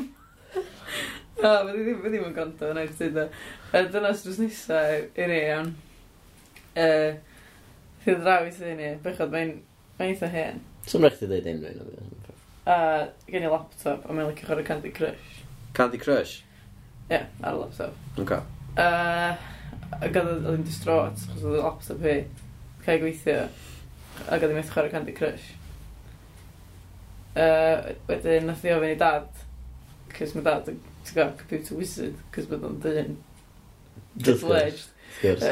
o, 1.41 1.49
oh, 1.49 1.67
fe 1.67 1.75
ddim, 1.75 1.99
ddim 2.05 2.29
yn 2.29 2.37
gwrando 2.37 2.71
yna 2.71 2.87
i 2.87 2.93
ti 2.95 3.11
da. 3.15 3.27
Dyna 3.73 4.13
sydd 4.17 4.41
nesa 4.45 4.81
i 4.99 5.29
ni 5.31 5.41
iawn. 5.49 5.75
Uh, 6.79 7.19
Fydd 8.05 8.23
draw 8.25 8.47
i 8.49 8.53
sy'n 8.55 8.79
ni. 8.81 8.95
Bechod, 9.05 9.33
mae'n 9.35 9.59
eitha 10.01 10.31
hen. 10.33 10.63
Swn 10.89 11.05
rhaid 11.05 11.21
i 11.21 11.29
ddweud 11.29 11.49
unrhyw 11.53 11.91
un 12.01 12.15
o 12.17 12.20
a 12.71 12.79
gen 13.31 13.47
i 13.47 13.51
laptop, 13.51 14.05
a 14.07 14.15
mae'n 14.15 14.31
licio 14.31 14.49
chwarae 14.49 14.67
Candy 14.67 14.93
Crush. 14.95 15.41
Candy 15.77 16.01
Crush? 16.03 16.41
Ie, 17.09 17.17
yeah, 17.17 17.27
ar 17.43 17.57
y 17.57 17.63
laptop. 17.63 17.97
Ok. 18.23 18.37
Uh, 18.79 19.33
a 19.99 20.11
gada 20.13 20.37
oedd 20.37 20.51
hi'n 20.53 20.67
distraught, 20.69 21.25
achos 21.27 21.47
oedd 21.47 21.59
y 21.59 21.65
laptop 21.65 22.05
hi, 22.07 22.19
cael 22.85 23.03
gweithio, 23.03 23.49
a 24.27 24.37
gada 24.37 24.53
hi'n 24.53 24.61
methu 24.61 24.77
chwarae 24.77 24.93
Candy 24.93 25.17
Crush. 25.17 25.51
Uh, 27.35 27.93
wedyn, 28.11 28.47
nath 28.51 28.67
i 28.67 28.75
ofyn 28.75 28.95
i 28.95 29.01
dad, 29.01 29.29
cys 30.15 30.37
mae 30.37 30.47
dad 30.47 30.71
yn 30.71 30.81
computer 31.11 31.79
wizard, 31.79 32.23
cys 32.35 32.49
bod 32.51 32.67
o'n 32.67 32.81
dyn. 32.85 33.19
Just 34.17 34.43
Just 34.43 34.91
gwrs. 35.21 35.45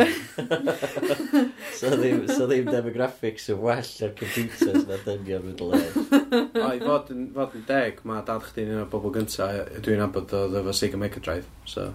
so 1.78 1.93
ddim, 1.95 2.24
so 2.31 2.49
ddim 2.49 2.69
demographics 2.70 3.49
yn 3.53 3.61
well 3.62 3.93
ar 4.07 4.12
computers 4.19 4.85
na 4.89 4.99
dynion 5.05 5.47
middle 5.47 5.74
age. 5.78 6.05
O, 6.59 6.73
i 6.73 6.82
fod 6.82 7.12
yn, 7.15 7.28
fod 7.36 7.57
yn 7.59 7.65
deg, 7.69 8.03
mae 8.09 8.24
dad 8.28 8.45
chdi'n 8.49 8.74
un 8.74 8.82
o'r 8.82 8.90
bobl 8.93 9.15
gynta 9.15 9.49
dwi'n 9.85 10.05
abod 10.05 10.35
o 10.36 10.45
ddefo 10.53 10.77
Sega 10.77 11.01
Mega 11.01 11.23
Drive, 11.23 11.49
so... 11.69 11.90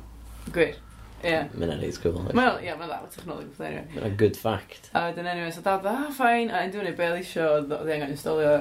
Gwir. 0.54 0.76
Yeah. 1.24 1.48
Mae'n 1.56 1.78
reit 1.80 2.00
cool. 2.04 2.18
Wel, 2.36 2.58
ie, 2.60 2.68
yeah, 2.68 2.76
mae'n 2.76 2.90
dda, 2.91 3.12
technoleg 3.14 3.52
beth 3.54 3.64
anyway. 3.64 3.86
Mae'n 3.95 4.18
good 4.20 4.36
fact. 4.36 4.90
A 4.91 5.06
wedyn 5.08 5.30
anyway, 5.32 5.54
so 5.56 5.64
dad, 5.64 5.86
ah, 5.88 6.10
ffain, 6.12 6.52
a 6.52 6.66
yn 6.66 6.74
dwi'n 6.74 6.90
ei 6.90 6.98
bel 6.98 7.16
isio, 7.22 7.45
oedd 7.62 7.72
angen 7.80 8.12
installio 8.12 8.58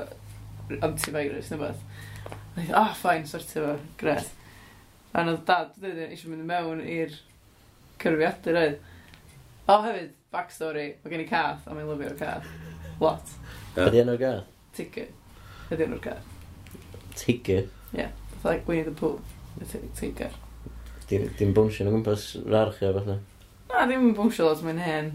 antivirus 0.78 1.50
neu 1.50 1.58
beth. 1.64 1.82
A 2.68 2.84
ah, 2.84 2.94
ffain, 2.94 3.26
sortio 3.26 3.64
fo, 3.66 3.74
gred. 3.98 4.30
A 5.10 5.26
oedd 5.26 5.42
dad, 5.48 5.74
dwi'n 5.82 6.14
eisiau 6.14 6.30
mynd 6.30 6.46
mewn 6.46 6.84
i'r 6.86 7.18
cyrfiadur 8.02 8.60
oedd. 8.62 8.78
O, 9.68 9.76
hefyd, 9.84 10.10
backstory, 10.34 10.88
mae 11.04 11.12
gen 11.12 11.20
i 11.22 11.26
cath, 11.28 11.66
a 11.70 11.74
mae'n 11.74 11.86
lyfio'r 11.86 12.16
cath. 12.18 12.46
Lot. 12.98 13.34
Ydy 13.78 14.00
enw'r 14.02 14.18
gath? 14.18 14.46
Tigger. 14.74 15.10
Ydy 15.70 15.84
enw'r 15.86 16.00
cath? 16.02 16.24
Tigger? 17.14 17.68
Ie. 17.92 18.00
Yeah. 18.00 18.08
Like 18.42 18.66
Winnie 18.66 18.82
the 18.82 18.90
Pooh. 18.90 19.20
Tigger. 19.98 20.32
Dim, 21.06 21.28
dim 21.38 21.52
bwnsio 21.54 21.86
yn 21.86 21.92
gwmpas 21.94 22.24
rarch 22.42 22.80
o 22.82 22.90
falle. 22.96 23.20
Na, 23.68 23.84
ddim 23.84 24.08
yn 24.08 24.16
bwnsio 24.16 24.48
lot, 24.48 24.64
mae'n 24.66 24.80
hen. 24.82 25.12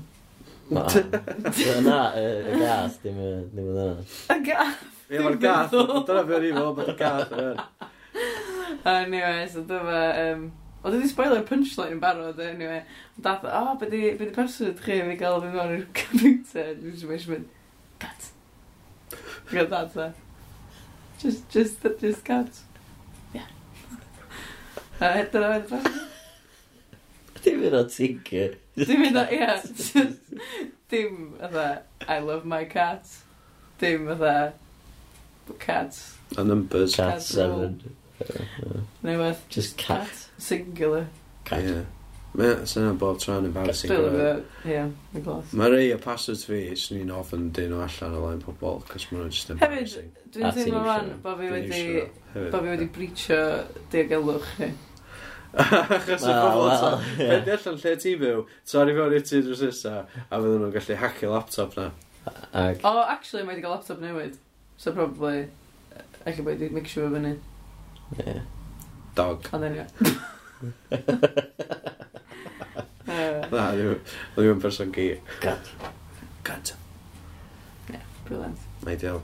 Na, 0.71 0.85
y 2.21 2.61
gath, 2.61 2.95
dim 3.03 3.19
y 3.19 3.33
ddyna. 3.51 3.89
Y 4.31 4.39
gath? 4.47 4.85
Ie, 5.09 5.19
mae'r 5.25 5.41
gath. 5.43 5.75
Dyna 6.07 6.23
fe 6.29 6.39
o'n 6.39 6.47
i 6.47 6.53
fod, 6.55 6.81
y 6.85 6.95
gath. 7.03 7.35
yn. 7.35 7.59
Anyway, 8.87 9.47
so 9.51 9.65
dyma... 9.67 9.99
Um, 10.23 10.47
Oedd 10.83 10.93
wedi 10.93 11.09
spoiler 11.09 11.43
punchline 11.47 11.95
yn 11.95 12.01
barod, 12.01 12.39
anyway. 12.43 12.83
Ond 13.17 13.25
dath, 13.25 13.45
o, 13.47 13.51
oh, 13.59 13.73
beth 13.81 13.89
di, 13.91 14.01
be 14.19 14.27
di 14.27 14.33
person 14.35 14.69
ydych 14.69 14.85
chi 14.85 14.99
yn 15.01 15.11
ei 15.13 15.17
gael 15.19 15.41
fi 15.41 15.49
mewn 15.55 15.73
i'r 15.73 15.85
computer? 16.01 16.73
Dwi'n 16.77 16.99
siŵr 17.01 17.15
eisiau 17.15 17.33
mynd, 17.33 17.47
cat. 18.03 18.27
Gwyd 19.49 19.71
dad, 19.73 19.89
da. 19.95 20.11
Just, 21.17 21.49
just, 21.49 21.87
just 21.99 22.23
cat. 22.27 22.61
Yeah. 23.33 23.49
A 25.01 25.11
hedyn 25.15 25.47
o 25.47 25.49
hedyn 25.55 25.89
o. 25.89 25.95
Dim 27.47 27.65
yn 27.65 27.79
o 27.79 27.81
tigger. 27.89 28.55
Dim 28.77 29.01
mynd 29.01 29.17
o, 29.17 29.25
ia. 29.33 29.57
Dim, 30.93 31.33
ytha, 31.41 31.67
I 32.05 32.19
love 32.21 32.45
my 32.45 32.63
cat. 32.69 33.09
Dim, 33.81 34.05
ytha, 34.13 34.53
cat. 35.65 35.97
A 36.37 36.43
numbers. 36.43 36.95
Cat, 36.95 37.17
cat 37.17 37.23
seven. 37.23 37.81
Uh, 38.21 39.09
uh. 39.09 39.35
Just 39.49 39.77
cat. 39.77 40.26
Singular. 40.37 41.07
Cad. 41.47 41.69
Ie. 41.69 41.85
Mae 42.37 42.53
yna 42.61 42.91
bob 42.99 43.17
tra'n 43.17 43.47
embarrassing. 43.47 43.89
Dwi'n 43.89 44.11
gwybod, 44.13 44.41
ie, 44.69 44.81
yn 45.17 45.23
glas. 45.25 45.53
Mae 45.57 45.71
rei 45.73 45.85
o 45.95 45.99
passwords 46.01 46.43
fi, 46.45 46.59
swn 46.77 46.99
i'n 47.01 47.13
ofyn 47.15 47.47
dyn 47.55 47.71
nhw 47.71 47.79
allan 47.81 48.17
o 48.17 48.25
lain 48.27 48.41
pobol, 48.43 48.83
cos 48.85 49.07
mae 49.09 49.23
nhw'n 49.23 49.31
just 49.33 49.53
embarrassing. 49.53 50.11
Hefyd, 50.11 50.35
dwi'n 50.35 50.53
teimlo 50.53 50.81
fan 50.85 51.07
bod 51.23 51.39
fi 51.39 51.47
wedi, 51.53 51.79
bod 52.35 52.59
fi 52.59 52.73
wedi 52.75 52.89
breachio 52.93 53.39
diogelwch 53.93 54.51
chi. 54.59 54.67
Achos 55.57 56.27
y 56.27 56.35
pobl 56.35 56.69
ta, 56.69 56.91
beth 57.47 57.55
allan 57.55 57.79
lle 57.81 57.95
ti 58.03 58.13
byw, 58.21 58.43
torri 58.69 58.93
fewn 58.99 59.15
i'r 59.17 59.25
tyd 59.31 59.47
drws 59.47 59.63
nesa, 59.65 59.95
a 60.27 60.41
fydden 60.43 60.61
nhw'n 60.61 60.75
gallu 60.75 60.99
hacio 61.01 61.31
laptop 61.33 61.79
na. 61.79 61.87
Ag... 62.51 62.83
O, 62.85 62.93
actually, 63.07 63.47
mae 63.47 63.55
wedi 63.55 63.65
cael 63.65 63.73
laptop 63.79 64.03
newid. 64.03 64.37
So 64.77 64.93
probably, 64.93 65.47
eich 66.27 66.43
bod 66.43 66.53
wedi 66.53 66.69
mixio 66.75 67.07
fo 67.07 67.15
fyny. 67.15 67.33
Ie 68.19 68.37
dog. 69.17 69.49
Ond 69.57 69.67
anyway. 69.67 69.87
Na, 73.51 73.71
ddim 73.73 74.51
yn 74.51 74.61
person 74.61 74.91
gi. 74.93 75.09
Gant. 75.43 75.71
Gant. 76.47 76.73
Ie, 77.93 78.01
brilliant. 78.27 78.65
Ideal. 78.87 79.21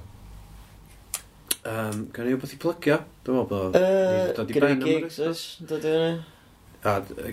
Um, 1.64 2.07
gan 2.11 2.28
i 2.28 2.36
wbeth 2.36 2.56
i 2.56 2.60
plygio? 2.60 2.99
Dwi'n 3.24 3.38
meddwl 3.40 3.49
bod... 3.52 3.76
Uh, 3.80 4.45
Gwneud 4.52 4.84
gigs 4.84 5.20
oes, 5.24 5.44
dod 5.64 5.86
i 5.88 5.91
fyny. 5.94 6.15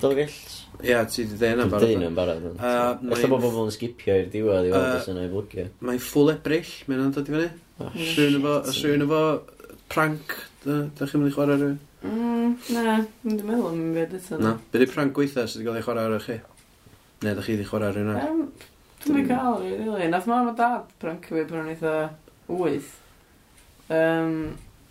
Dolgells? 0.03 0.37
Ie, 0.78 0.95
ti 1.11 1.24
di 1.27 1.35
ddeun 1.35 1.65
yn 1.65 1.73
barod. 1.73 1.89
Ddeun 1.89 2.07
yn 2.07 2.19
barod. 2.19 2.45
Alla 2.62 3.31
bod 3.32 3.43
bobl 3.43 3.65
yn 3.66 3.74
sgipio 3.74 4.15
i'r 4.20 4.31
diwedd 4.31 4.69
i 4.69 4.73
weld 4.74 5.03
sy'n 5.07 5.19
ei 5.24 5.31
blygio. 5.32 5.66
Mae'n 5.82 6.03
ffwl 6.05 6.31
ebrill, 6.37 6.70
mae'n 6.87 7.15
dod 7.16 7.31
i 7.31 7.35
fyny. 7.35 7.49
Oh, 7.81 7.97
Rwy'n 7.97 9.07
efo 9.07 9.23
prank, 9.91 10.37
da 10.66 10.82
chi'n 11.01 11.19
mynd 11.19 11.32
i 11.32 11.35
chwarae 11.35 11.59
rhywun. 11.59 11.78
Mm, 12.01 12.55
na, 12.72 12.97
ddim 13.24 13.43
yn 13.43 13.47
meddwl 13.51 13.68
am 13.68 13.81
beth 13.97 14.16
eto. 14.16 14.39
Na, 14.40 14.55
beth 14.72 14.86
yw 14.86 14.93
prank 14.94 15.12
gweitha 15.16 15.44
sydd 15.44 15.60
wedi 15.60 15.68
cael 15.68 15.81
ei 15.81 15.85
chwarae 15.85 16.16
ar 16.16 16.24
chi? 16.24 16.39
Neu 17.20 17.36
da 17.36 17.44
chi 17.44 17.56
wedi 17.56 17.68
chwarae 17.68 17.93
ar 17.93 18.01
hynna? 18.01 18.16
Um, 18.24 18.43
Dwi'n 19.05 19.16
mynd 19.18 19.28
cael 19.28 19.66
ei 19.66 19.77
ddili. 19.77 20.09
Nath 20.12 20.28
mam 20.31 20.48
a 20.48 20.56
dad 20.56 20.90
prank 21.02 21.28
fi 21.28 21.44
pan 21.44 21.62
o'n 21.62 21.70
eitha 21.74 21.94
wyth. 22.48 22.97
Um, 23.93 24.35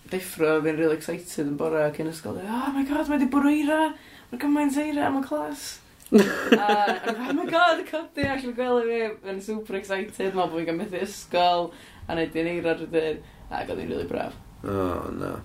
deffro 0.10 0.56
fi'n 0.66 0.78
really 0.78 0.98
excited 0.98 1.46
yn 1.48 1.58
bora 1.58 1.90
cyn 1.96 2.10
ysgol. 2.12 2.40
Oh 2.46 2.72
my 2.76 2.86
god, 2.86 3.06
mae 3.10 3.18
wedi 3.18 3.30
bwrw 3.34 3.54
eira. 3.56 3.82
Mae 4.30 4.42
gymaint 4.42 4.78
eira 4.82 5.10
am 5.10 5.22
y 5.22 5.26
clas. 5.26 5.68
a, 6.14 6.70
oh 7.12 7.34
my 7.38 7.46
god, 7.50 7.84
codi, 7.90 8.26
ac 8.26 8.46
yn 8.46 8.56
gweld 8.58 8.88
fi 8.90 9.30
yn 9.30 9.42
super 9.46 9.78
excited, 9.78 10.34
mae 10.34 10.50
bod 10.50 10.58
fi'n 10.58 10.70
gael 10.72 10.80
methu 10.80 11.02
ysgol, 11.06 11.70
a 12.10 12.18
neud 12.18 12.38
i'n 12.38 12.50
eira 12.56 12.74
rydyn, 12.80 13.22
ac 13.50 13.70
oedd 13.70 13.84
hi'n 13.84 13.94
really 13.94 14.10
braf. 14.10 14.38
Oh, 14.66 15.10
no. 15.14 15.38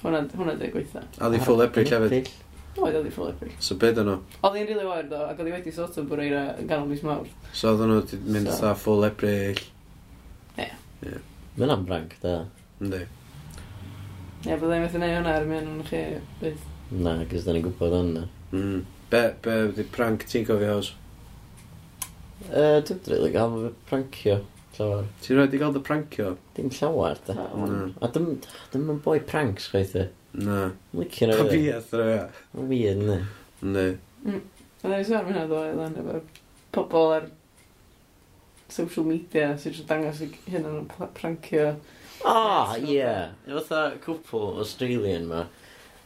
Hwna 0.00 0.22
hwna 0.32 0.54
dy 0.60 0.70
gweitha. 0.72 1.02
A 1.20 1.28
di 1.32 1.40
ffwl 1.42 1.66
ebrill 1.66 1.92
hefyd. 1.92 2.30
Oedd 2.78 2.96
oedd 3.00 3.08
i 3.08 3.12
ffwl 3.12 3.32
ebryd. 3.32 3.56
So 3.60 3.76
beth 3.80 3.98
o'n 4.00 4.06
nhw? 4.06 4.18
Oedd 4.46 4.56
i'n 4.60 4.68
rili 4.68 4.84
oer, 4.86 5.08
do, 5.10 5.18
ac 5.26 5.40
oedd 5.42 5.50
i 5.50 5.54
wedi 5.56 5.72
sort 5.74 5.96
of 6.00 6.06
bwreira 6.08 6.44
yn 6.60 6.68
ganol 6.70 6.88
mis 6.88 7.02
mawr. 7.04 7.26
So 7.52 7.72
oedd 7.74 7.82
nhw 7.82 7.98
wedi 7.98 8.20
mynd 8.30 8.52
so. 8.54 8.70
ffwl 8.78 9.08
ebrill. 9.10 9.58
Ie. 10.54 10.62
Yeah. 10.62 10.76
Yeah. 11.04 11.24
Mae'n 11.58 12.08
da. 12.22 12.36
Ynddi. 12.80 13.02
Ie, 14.46 14.54
byddai 14.54 14.78
methu 14.80 15.02
neud 15.02 15.16
hwnna 15.18 15.34
ar 15.36 15.48
mewn 15.50 15.66
hwnnw 15.68 15.88
chi 15.90 15.98
bydd. 16.40 16.62
Na, 17.04 17.18
gys 17.28 17.44
da 17.44 17.52
ni'n 17.52 17.66
gwybod 17.66 17.96
hwnna. 17.98 18.22
Mm. 18.54 18.78
Be, 19.10 19.24
be, 19.44 19.56
di 19.76 19.84
prank 19.96 20.24
ti'n 20.30 20.46
gofio 20.48 20.78
hos? 20.78 20.94
E, 22.46 22.62
dwi'n 22.86 23.02
drili 23.04 23.34
gael 23.34 23.68
prancio 23.90 24.38
llawer. 24.80 25.08
Ti'n 25.22 25.38
rhaid 25.38 25.56
i 25.56 25.60
gael 25.60 25.74
dy 25.76 25.82
prancio? 25.86 26.34
Dim 26.56 26.70
llawer, 26.74 27.20
da. 27.26 27.36
Na. 27.60 27.82
A 28.00 28.10
dim, 28.14 28.30
dim 28.72 28.88
yn 28.94 29.02
boi 29.04 29.18
pranks, 29.32 29.68
chwaith 29.72 29.94
e. 30.00 30.06
Na. 30.40 30.70
Licio 30.96 31.28
na. 31.30 31.36
Cobiaeth, 31.40 31.92
Mae'n 32.54 32.70
Weird, 32.72 33.04
ne. 33.06 33.18
Ne. 33.62 33.86
Mm. 34.24 34.40
Oedd 34.80 34.96
e'n 34.96 35.06
sôn 35.10 35.28
hynna 35.28 35.44
ddoe, 35.50 35.74
ddan, 35.76 35.96
efo 36.00 36.20
pobl 36.72 37.14
ar 37.18 37.28
social 38.70 39.04
media 39.04 39.52
sy'n 39.58 39.74
just 39.74 39.88
dangos 39.90 40.22
hyn 40.22 40.68
yn 40.70 40.86
prancio. 41.16 41.74
Ah, 42.24 42.76
ie. 42.78 43.04
Fatha 43.46 43.82
cwpl 44.04 44.60
Australian 44.64 45.28
ma. 45.30 45.44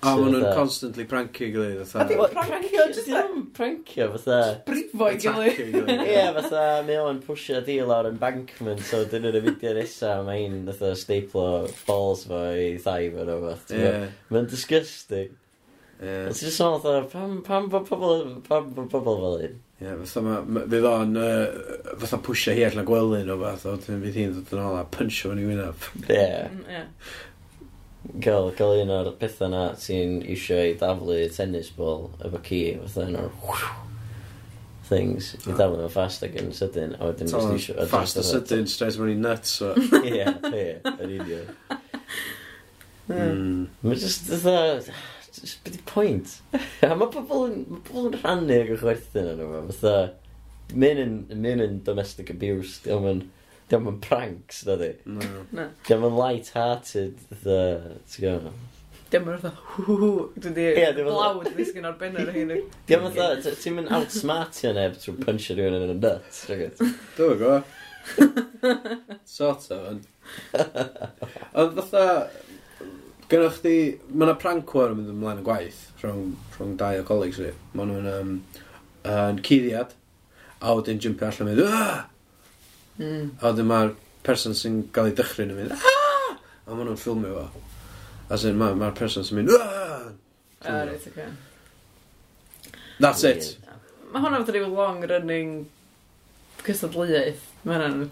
A 0.04 0.14
maen 0.18 0.34
nhw'n 0.34 0.56
constantly 0.56 1.06
prankio'i 1.08 1.50
gilydd. 1.54 1.94
A 1.96 2.04
dim 2.08 2.20
prankio, 2.34 2.86
jyst 2.90 3.08
ddim 3.08 3.46
prankio, 3.56 4.08
fatha. 4.14 4.40
Brifo 4.68 5.08
i 5.10 5.20
gilydd. 5.24 5.92
Ie, 5.94 6.24
fatha, 6.38 6.64
mae 6.86 6.98
o'n 7.02 7.22
pwysio 7.24 7.62
di 7.66 7.78
lawr 7.80 8.10
yn 8.10 8.18
bankman, 8.20 8.82
so 8.84 9.04
dyn 9.08 9.24
nhw'n 9.26 9.40
y 9.40 9.44
fideo 9.48 9.76
nesa, 9.78 10.18
mae 10.26 10.44
un 10.50 10.60
fatha 10.68 10.92
staplo 11.00 11.46
balls 11.88 12.26
fo 12.28 12.42
i 12.52 12.74
thai 12.84 13.08
fo 13.14 13.24
nhw 13.24 13.40
fath. 13.48 13.74
Ie. 13.78 13.94
Mae'n 14.34 14.52
disgusting. 14.52 15.32
Yeah. 16.02 16.26
Ti'n 16.28 16.40
just 16.50 16.58
sôn, 16.58 16.80
pam, 17.08 17.38
pam 17.46 17.68
bod 17.72 17.86
pobl, 17.88 18.24
pam 18.48 18.72
bod 18.74 18.90
pobl 18.92 19.20
fel 19.22 19.36
un? 19.46 19.60
Ie, 19.80 19.86
yeah, 19.86 20.00
fatha, 20.02 20.40
fydd 20.72 20.88
o'n, 20.90 21.14
uh, 21.18 21.94
fatha 22.02 22.18
pwysio 22.26 22.54
hi 22.56 22.64
allan 22.66 22.82
o 22.82 22.88
gwely 22.88 23.22
fath, 23.44 23.68
o, 23.70 23.76
ti'n 23.80 24.02
fydd 24.02 24.18
hi'n 24.18 24.34
dod 24.36 24.52
yn 24.56 24.64
ôl 24.66 24.80
a 24.80 24.82
punch 24.96 25.22
o'n 25.30 25.40
i 25.40 25.46
wynaf. 25.48 25.88
Ie. 26.08 26.26
Mm, 26.50 26.66
ie. 26.74 26.82
Cael, 28.04 28.50
cael 28.58 28.82
un 28.82 28.92
o'r 28.92 29.14
pethau 29.20 29.48
na 29.52 29.62
sy'n 29.80 30.18
isio 30.34 30.58
i 30.60 30.74
daflu 30.80 31.16
tennis 31.32 31.70
ball 31.76 32.10
efo 32.24 32.40
ci, 32.44 32.60
fatha 32.82 33.08
un 33.08 33.18
o'r 33.22 33.64
things 34.88 35.30
i 35.38 35.38
oh. 35.46 35.56
daflu 35.56 35.80
fo 35.86 35.90
fast 35.94 36.26
ag 36.26 36.36
yn 36.40 36.52
sydyn 36.54 36.92
a 36.98 37.08
wedyn 37.08 37.32
just 37.32 37.54
isio 37.56 37.86
fast 37.88 38.20
a 38.20 38.26
sydyn 38.26 38.68
straight 38.68 39.00
mewn 39.00 39.14
i 39.14 39.16
nuts 39.22 39.56
o. 39.64 39.72
ie, 40.04 40.20
ie, 40.50 40.66
yn 40.92 41.16
union. 41.16 41.48
Hmm. 43.08 43.66
Mae 43.84 44.00
just 44.00 44.28
fatha 44.28 44.58
just 45.34 45.64
beth 45.64 45.80
pwynt 45.88 46.36
a 46.86 46.92
mae 46.94 47.10
pobl 47.12 47.48
yn 47.48 47.56
ma 47.70 47.80
pobl 47.86 48.10
yn 48.10 48.18
rhannu 48.20 48.60
ac 48.60 48.74
yn 48.74 48.82
chwerthu 48.82 49.22
yn 49.22 49.32
yno 49.32 49.64
fatha 49.70 49.96
mynd 50.74 51.64
yn 51.64 51.80
domestic 51.88 52.30
abuse 52.32 52.78
diolch 52.84 53.10
yn 53.10 53.24
Diolch 53.70 53.88
yn 53.88 53.98
pranks, 54.04 54.60
da 54.68 54.76
di. 54.76 54.90
Na. 55.08 55.70
Diolch 55.86 56.08
yn 56.10 56.16
light-hearted, 56.18 57.22
dda, 57.30 57.60
ti'n 58.12 58.26
gwybod? 58.26 58.58
Diolch 59.08 59.30
yn 59.30 59.30
fatha, 59.30 59.52
hwhwhw, 59.74 60.10
dwi 60.36 60.52
di 60.58 60.66
blawd 60.98 61.48
ddisgyn 61.54 61.88
ar 61.88 61.96
benner 62.00 62.28
hyn. 62.34 62.52
Diolch 62.90 63.08
yn 63.08 63.16
fatha, 63.16 63.54
ti'n 63.62 63.78
mynd 63.78 63.92
outsmartio 63.96 64.74
neb 64.76 65.00
trwy 65.00 65.16
punchio 65.22 65.56
rhywun 65.56 65.78
yn 65.80 65.94
y 65.94 65.98
nuts, 66.02 66.44
rhaid? 66.50 66.84
Dwi'n 67.16 67.40
go. 67.40 67.54
Sort 69.24 69.70
of, 69.72 69.88
ond... 69.94 70.08
Ond 71.56 71.80
fatha, 71.80 72.06
gynnwch 73.32 73.60
chi, 73.64 73.76
mae 74.12 74.28
yna 74.28 74.38
prank 74.40 74.76
war 74.76 74.92
yn 74.92 75.00
mynd 75.00 75.12
ymlaen 75.16 75.40
y 75.40 75.46
gwaith 75.46 75.84
rhwng, 76.02 76.34
rhwng 76.58 76.74
dau 76.80 77.00
o 77.00 77.06
colegs 77.08 77.40
ni. 77.40 77.52
Mae 77.72 77.88
nhw'n 77.88 78.10
um, 78.12 78.34
uh, 79.08 79.30
cyddiad, 79.40 79.96
a 80.60 80.74
wedyn 80.76 81.00
jympio 81.00 81.30
allan 81.30 81.54
yn 81.54 81.62
mynd, 81.62 82.10
Mm. 82.98 83.30
A 83.40 83.50
wedyn 83.50 83.66
mae'r 83.70 83.94
person 84.26 84.54
sy'n 84.56 84.82
gael 84.94 85.10
ei 85.10 85.16
dychryn 85.18 85.50
yn 85.54 85.58
mynd, 85.58 85.74
Aah! 85.74 86.36
a 86.64 86.74
maen 86.76 86.86
nhw'n 86.88 87.00
ffilmio 87.00 87.34
fo. 87.50 87.62
As 88.34 88.44
in, 88.48 88.56
mae'r 88.60 88.78
ma 88.80 88.92
person 88.96 89.26
sy'n 89.26 89.40
mynd, 89.40 89.54
Aah! 89.58 90.12
A 90.64 90.76
reit, 90.88 91.08
oce. 91.10 91.26
That's 93.02 93.24
it. 93.28 93.48
Mae 94.14 94.22
hwnna 94.22 94.38
fod 94.44 94.54
rhyw 94.54 94.68
long 94.70 95.02
running 95.10 95.56
cystadleuaeth. 96.64 97.42
Mae 97.66 97.76
hwnna'n... 97.80 98.06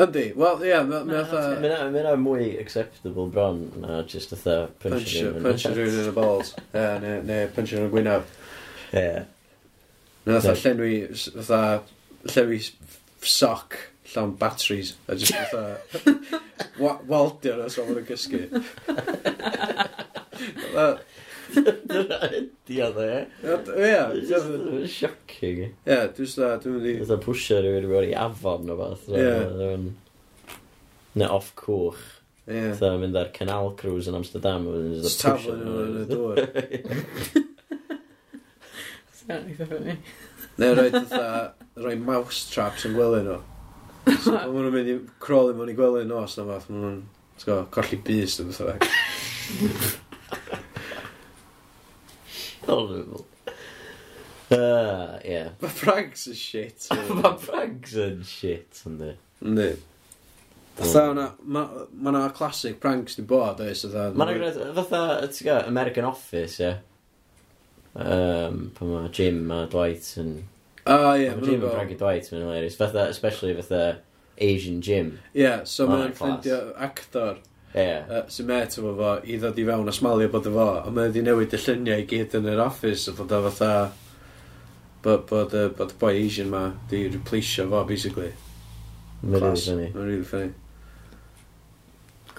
Yndi, 0.00 0.22
wel, 0.38 0.62
ie, 0.64 0.76
mae 0.88 1.02
Ma' 1.08 1.24
fatha 1.28 1.56
Mae'n 1.60 1.90
mynd 1.96 2.10
mwy 2.22 2.44
acceptable 2.60 3.26
bron 3.32 3.64
na 3.82 3.98
just 4.08 4.30
ytha 4.36 4.54
punch 4.80 5.02
puncher, 5.02 5.34
puncher 5.44 5.74
rhywun 5.76 5.98
yn 6.04 6.12
y 6.12 6.14
balls, 6.16 6.52
Ie, 6.70 6.84
neu 7.02 7.18
neu 7.28 7.50
puncher 7.56 7.82
yn 7.82 7.88
y 7.88 7.92
gwynaf. 7.96 8.30
Ie. 8.96 9.24
Neu 10.28 10.38
fatha 10.38 10.54
llenwi, 10.62 10.94
s- 11.16 11.26
fatha, 11.34 11.60
llenwi 12.36 12.60
s- 12.62 12.99
soc 13.26 13.76
llawn 14.14 14.36
batteries 14.36 14.94
a 15.08 15.14
just 15.14 15.34
fatha 15.34 15.80
wa 16.82 16.98
waldio 17.06 17.56
nhw 17.60 17.70
so 17.70 17.84
maen 17.86 18.04
gysgu 18.08 18.40
cysgu. 18.50 18.64
Dyna 21.50 22.18
ydi 22.36 22.76
o 22.84 22.86
dde. 22.94 23.26
Ie. 23.74 24.86
Shocking. 24.90 25.60
Ie, 25.66 25.70
dwi'n 26.14 26.30
dda, 26.30 26.48
dwi'n 26.62 26.74
mynd 26.76 26.86
i... 26.86 26.88
Dwi'n 27.02 27.22
pwysio 27.24 27.56
rhywun 27.64 28.06
i 28.06 28.08
i 28.12 28.14
afon 28.18 28.70
o 28.70 28.74
fath. 28.78 29.06
Ie. 29.18 29.34
Neu 31.18 31.30
off 31.38 31.50
cwch. 31.58 32.02
Ie. 32.46 32.70
Dwi'n 32.78 33.00
mynd 33.02 33.18
ar 33.18 33.28
Canal 33.36 33.66
Cruise 33.80 34.08
yn 34.10 34.18
Amsterdam. 34.20 34.62
Just 35.02 35.20
taflen 35.24 35.60
nhw 35.66 35.74
yn 35.86 35.96
y 36.00 36.02
dŵr. 36.10 36.36
Ie. 36.62 36.80
Dwi'n 39.26 39.70
mynd 39.74 39.88
i... 39.94 39.96
Neu 40.60 40.72
roed 40.76 40.96
rhoi 41.80 41.96
mouse 42.00 42.44
traps 42.50 42.86
yn 42.88 42.94
gwely 42.98 43.22
nhw. 43.26 43.40
So 44.10 44.34
pan 44.34 44.52
maen 44.52 44.66
nhw'n 44.66 44.74
mynd 44.74 44.92
i 44.92 44.98
crawlio 45.22 45.56
mewn 45.56 45.72
i 45.72 45.76
gwely 45.78 46.04
nos 46.08 46.36
na 46.38 46.46
fath, 46.48 46.68
maen 46.70 46.84
nhw'n 46.84 47.00
so, 47.40 47.58
colli 47.74 47.98
bus 48.06 48.38
yn 48.42 48.50
bethau 48.50 48.70
rhaid. 48.70 48.84
Horrible. 52.66 53.26
Uh, 54.50 55.18
yeah. 55.24 55.48
Mae 55.62 55.70
pranks 55.78 56.26
yn 56.30 56.36
shit. 56.38 56.88
Mae 57.20 57.36
pranks 57.38 57.94
yn 58.02 58.24
shit, 58.26 58.82
ynddi. 58.88 59.14
Ynddi. 59.44 59.70
Fatha 60.80 61.02
o'na, 61.10 61.26
mae 61.44 62.12
yna 62.14 62.30
classic 62.32 62.78
pranks 62.80 63.18
di 63.18 63.24
bod, 63.28 63.60
oes, 63.60 63.82
fatha... 63.84 64.06
Mae 64.16 64.30
yna 64.30 64.36
gwneud, 64.38 64.78
fatha, 64.78 65.02
ti'n 65.28 65.48
gael, 65.50 65.66
American 65.68 66.08
Office, 66.08 66.56
ie. 66.60 66.70
Yeah. 66.70 66.86
Um, 67.90 68.70
pan 68.76 68.92
mae 68.94 69.10
Jim 69.14 69.50
a 69.50 69.64
Dwight 69.70 70.06
yn 70.22 70.34
O 70.86 70.96
ie, 71.16 71.28
ma'n 71.34 71.44
gym 71.44 71.60
yn 71.66 71.70
Frankie 71.74 71.98
Dwight, 72.00 72.30
mae'n 72.32 72.42
hilarious. 72.46 72.76
Fatha, 72.80 73.08
especially 73.12 73.54
fatha 73.58 73.98
Asian 74.40 74.80
gym. 74.80 75.18
Ie, 75.36 75.50
so 75.68 75.86
Ma' 75.86 75.98
mae'n 75.98 76.14
class. 76.16 76.20
ffeindio 76.40 76.60
actor 76.80 77.36
Ie. 77.74 77.88
uh, 78.08 78.22
sy'n 78.32 78.46
met 78.48 78.72
efo 78.78 78.94
fo 78.98 79.10
i 79.28 79.36
ddod 79.38 79.58
i 79.60 79.66
fewn 79.68 79.90
a 79.92 79.92
smalio 79.94 80.30
bod 80.32 80.48
efo, 80.48 80.64
a 80.80 80.90
mae 80.90 81.10
wedi 81.10 81.22
newid 81.26 81.52
y 81.54 81.60
lluniau 81.60 82.00
i 82.02 82.06
gyd 82.10 82.38
yn 82.40 82.48
yr 82.54 82.62
office, 82.64 83.04
a 83.12 83.14
bod 83.18 83.34
o 83.36 83.42
fatha, 83.50 83.74
bod, 85.04 85.26
bod, 85.28 85.54
y- 85.54 85.68
bod 85.76 85.92
y 85.94 85.98
boi 86.00 86.14
Asian 86.24 86.48
ma 86.50 86.64
di 86.90 87.04
replaceio 87.12 87.68
fo, 87.70 87.84
basically. 87.84 88.32
Mae'n 89.20 89.36
really 89.36 89.44
Class. 89.52 89.66
funny. 89.68 89.90
Mae'n 89.94 90.08
really 90.08 90.24
funny. 90.32 90.50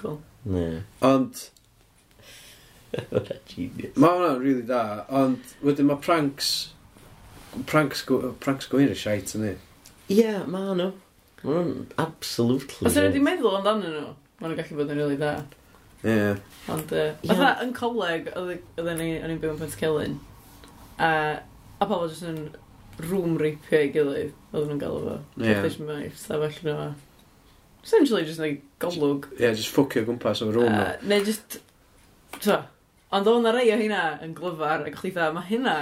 Cool. 0.02 0.20
Ne. 0.46 0.68
Ond, 1.06 1.46
What 3.14 3.30
genius. 3.48 3.96
mae 3.96 4.10
hwnna'n 4.18 4.40
really 4.44 4.66
da, 4.68 4.82
ond 5.16 5.54
wedyn 5.64 5.88
mae 5.88 6.02
pranks 6.04 6.50
Pranks, 7.68 8.02
go 8.08 8.20
pranks 8.44 8.70
gwir 8.72 8.92
y 8.94 8.96
shite 8.98 9.36
yn 9.38 9.44
ni. 9.46 9.54
Ie, 10.16 10.32
ma 10.48 10.62
nhw. 10.76 10.92
Ma 11.44 11.56
nhw'n 11.58 11.88
absolutely... 12.00 12.88
Os 12.88 12.96
yna 13.00 13.12
di 13.12 13.22
meddwl 13.24 13.58
amdanyn 13.60 13.96
nhw, 13.98 14.12
ma 14.40 14.48
nhw'n 14.48 14.60
gallu 14.62 14.78
bod 14.80 14.94
yn 14.94 15.02
rili 15.02 15.18
da. 15.20 15.34
Ie. 16.02 16.16
Ond, 16.72 16.94
uh, 16.96 17.12
Ie. 17.22 17.30
yeah. 17.34 17.60
yn 17.66 17.74
coleg, 17.78 18.30
oedd- 18.40 18.64
oedden 18.80 19.00
ni, 19.02 19.10
o'n 19.20 19.34
i'n 19.36 19.42
byw 19.44 19.52
yn 19.56 19.60
Pwynt 19.62 19.76
Celyn, 19.80 20.16
a, 21.02 21.12
a 21.82 21.88
pobl 21.90 22.08
jyst 22.10 22.26
yn 22.30 22.40
room 23.02 23.36
rapio 23.42 23.80
ei 23.82 23.92
gilydd, 23.94 24.32
oedden 24.54 24.72
nhw'n 24.76 24.82
galw 24.82 25.02
fo. 25.08 25.18
Ie. 25.42 25.56
Chdi'n 25.66 25.88
mynd 25.90 26.06
i 26.08 26.12
stafell 26.18 26.62
nhw 26.66 26.78
a... 26.88 26.90
Essentially, 27.84 28.24
just 28.30 28.40
like, 28.40 28.62
golwg. 28.82 29.28
Ie, 29.40 29.52
just 29.58 29.74
ffwcio 29.74 30.06
gwmpas 30.08 30.44
o'r 30.46 30.54
rŵm. 30.56 30.70
nhw. 30.72 30.88
A- 30.88 31.10
Neu 31.12 31.26
just, 31.28 31.60
Twa. 32.40 32.62
Ond 33.12 33.28
oedd 33.28 33.42
na 33.44 33.52
rei 33.52 33.68
o 33.74 33.78
hynna 33.82 34.04
yn 34.24 34.32
glyfar, 34.38 34.86
ac 34.88 34.96
chdi 35.02 35.10
dda, 35.18 35.32
mae 35.36 35.44
hynna 35.50 35.74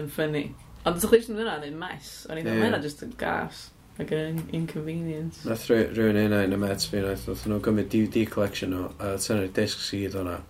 yn 0.00 0.06
ffynnu. 0.08 0.44
Ond 0.82 0.98
ydych 0.98 1.12
chi 1.12 1.30
yn 1.30 1.36
mynd 1.36 1.44
yna 1.44 1.68
yn 1.68 1.78
mes? 1.78 2.10
O'n 2.26 2.40
i'n 2.40 2.46
meddwl, 2.48 2.64
mae'n 2.64 2.82
just 2.82 3.04
yn 3.06 3.12
gas. 3.18 3.68
Ac 4.02 4.10
yn 4.16 4.40
inconvenience. 4.56 5.44
Nath 5.46 5.68
rhywun 5.70 6.18
un 6.18 6.34
ein 6.34 6.56
y 6.56 6.58
met 6.58 6.86
fi, 6.90 7.02
nath 7.04 7.28
oedd 7.30 7.44
nhw 7.46 7.60
gymryd 7.62 7.92
DVD 7.92 8.24
collection 8.30 8.74
nhw, 8.74 8.88
a 8.98 9.12
tynnu'r 9.22 9.52
disc 9.54 9.84
sydd 9.84 10.16
o'na. 10.18 10.40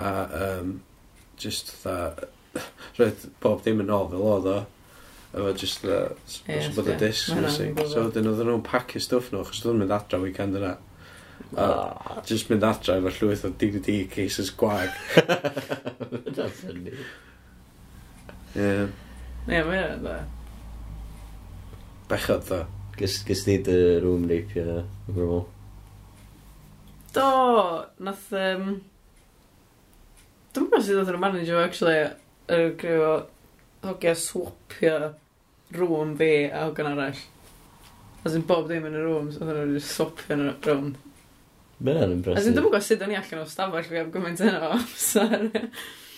A 0.00 0.12
um, 0.42 0.74
just 1.40 1.72
dda, 1.80 2.28
roedd 2.98 3.26
bob 3.40 3.64
dim 3.64 3.80
yn 3.84 3.94
ôl 3.96 4.10
fel 4.12 4.28
oedd 4.34 4.52
o. 4.52 4.58
Efo 5.30 5.56
just 5.62 5.86
dda, 5.86 6.00
bod 6.76 6.92
y 6.92 7.00
disc 7.00 7.32
missing. 7.38 7.80
So 7.88 8.08
dyn 8.12 8.28
oedd 8.28 8.44
nhw'n 8.44 8.64
pacio 8.66 9.00
stwff 9.00 9.32
nhw, 9.32 9.46
chos 9.48 9.64
dwi'n 9.64 9.80
mynd 9.80 9.96
adra 9.96 10.20
weekend 10.20 10.60
yna. 10.60 10.76
Oh. 11.56 12.20
Just 12.28 12.52
mynd 12.52 12.66
adra 12.66 13.00
efo 13.00 13.14
llwyth 13.22 13.46
o 13.48 13.56
DVD 13.62 14.02
cases 14.10 14.52
gwag. 14.52 14.92
That's 15.16 16.60
funny. 16.60 16.98
Yeah. 18.52 18.90
Ie, 19.48 19.62
mae 19.64 19.78
hynna'n 19.78 20.02
dda. 20.04 20.18
Bechod 22.10 22.44
dda. 22.48 22.60
Gys, 22.98 23.16
gys 23.24 23.46
di 23.46 23.56
dy 23.64 23.76
rŵm 24.04 24.26
reipio 24.28 24.66
na, 24.66 24.78
yn 25.08 25.16
gwrmol. 25.16 25.44
Do, 27.16 27.28
nath... 28.04 28.26
Um... 28.36 28.72
Dwi'n 30.50 30.66
gwybod 30.66 30.84
sydd 30.84 31.00
oedd 31.00 31.12
yn 31.12 31.16
y 31.16 31.22
manager, 31.22 31.60
actually, 31.62 32.00
yr 32.50 32.64
er, 32.66 32.72
grif 32.78 33.04
o 33.06 33.12
hogia 33.86 34.14
swapio 34.18 34.96
rŵm 35.76 36.16
fi 36.18 36.32
a 36.50 36.66
hogan 36.66 36.90
arall. 36.90 37.22
As 38.26 38.34
in 38.36 38.44
bob 38.44 38.68
dim 38.68 38.84
yn 38.90 38.98
y 38.98 39.04
rŵm, 39.06 39.30
so 39.32 39.46
oedd 39.46 39.62
yn 39.62 39.76
swapio 39.86 40.36
yn 40.36 40.44
y 40.50 40.54
rŵm. 40.66 40.92
Mae'n 41.80 42.16
impressive. 42.18 42.42
As 42.42 42.50
in, 42.50 42.58
dwi'n 42.58 42.66
gwybod 42.68 42.84
sydd 42.84 43.06
o'n 43.06 43.14
i 43.14 43.18
allan 43.22 43.44
o 43.44 43.48
stafell 43.48 43.86
fi 43.88 44.02
am 44.02 44.12
gymaint 44.12 44.44
yna 44.44 44.60
o 44.66 44.72
amser. 44.76 45.48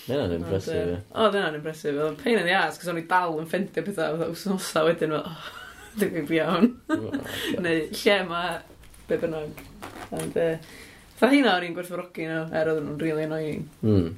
Mae 0.02 0.16
hynna'n 0.16 0.32
oh, 0.32 0.38
impressive, 0.40 0.84
ie. 0.84 1.00
Oh, 1.12 1.26
o, 1.26 1.32
dyna 1.32 1.50
yn 1.52 1.58
impressive. 1.60 1.98
Oedd 2.02 2.22
pain 2.22 2.38
in 2.40 2.48
the 2.48 2.54
ass, 2.58 2.78
cos 2.80 2.90
o'n 2.90 2.98
i 2.98 3.04
dal 3.10 3.36
yn 3.38 3.50
ffendio 3.50 3.84
pethau, 3.86 4.16
oedd 4.18 4.32
wsnosa 4.34 4.82
wedyn, 4.88 5.14
fel, 5.14 5.28
oh, 5.28 5.50
dwi'n 6.00 6.14
gwybod 6.16 6.38
iawn. 6.38 6.72
Oh, 6.90 7.36
Neu 7.62 7.84
lle 8.00 8.16
mae, 8.26 8.56
be 9.06 9.20
bynnag. 9.22 9.62
Ond, 10.18 10.40
e, 10.42 10.48
Tha 11.22 11.28
hynna 11.30 11.52
o'n 11.54 11.68
i'n 11.68 11.74
gwerthfawrogi 11.76 12.24
nhw, 12.26 12.38
er 12.50 12.68
oedden 12.72 12.88
nhw'n 12.88 12.98
really 12.98 13.28
annoying. 13.28 13.60
Mm. 13.86 14.08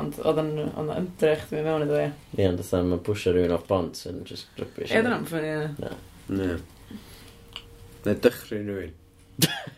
Ond 0.00 0.16
oedd 0.26 0.40
yn 0.42 0.48
ymdrech 0.96 1.44
dwi'n 1.52 1.68
mewn 1.68 1.84
iddo 1.84 2.00
ie. 2.00 2.08
Ie, 2.34 2.48
ond 2.48 2.58
oedden 2.64 2.88
nhw'n 2.90 3.04
pwysio 3.06 3.34
rhywun 3.36 3.54
off 3.54 3.68
bont 3.68 4.00
yn 4.10 4.24
just 4.26 4.58
rybys. 4.58 4.90
Ie, 4.90 5.04
dyna'n 5.06 5.28
ffynnu, 5.28 5.52
ie. 5.52 5.92
Ne. 6.32 6.50
Ne. 8.02 8.16
dychryn 8.26 8.66
rhywun. 8.72 8.98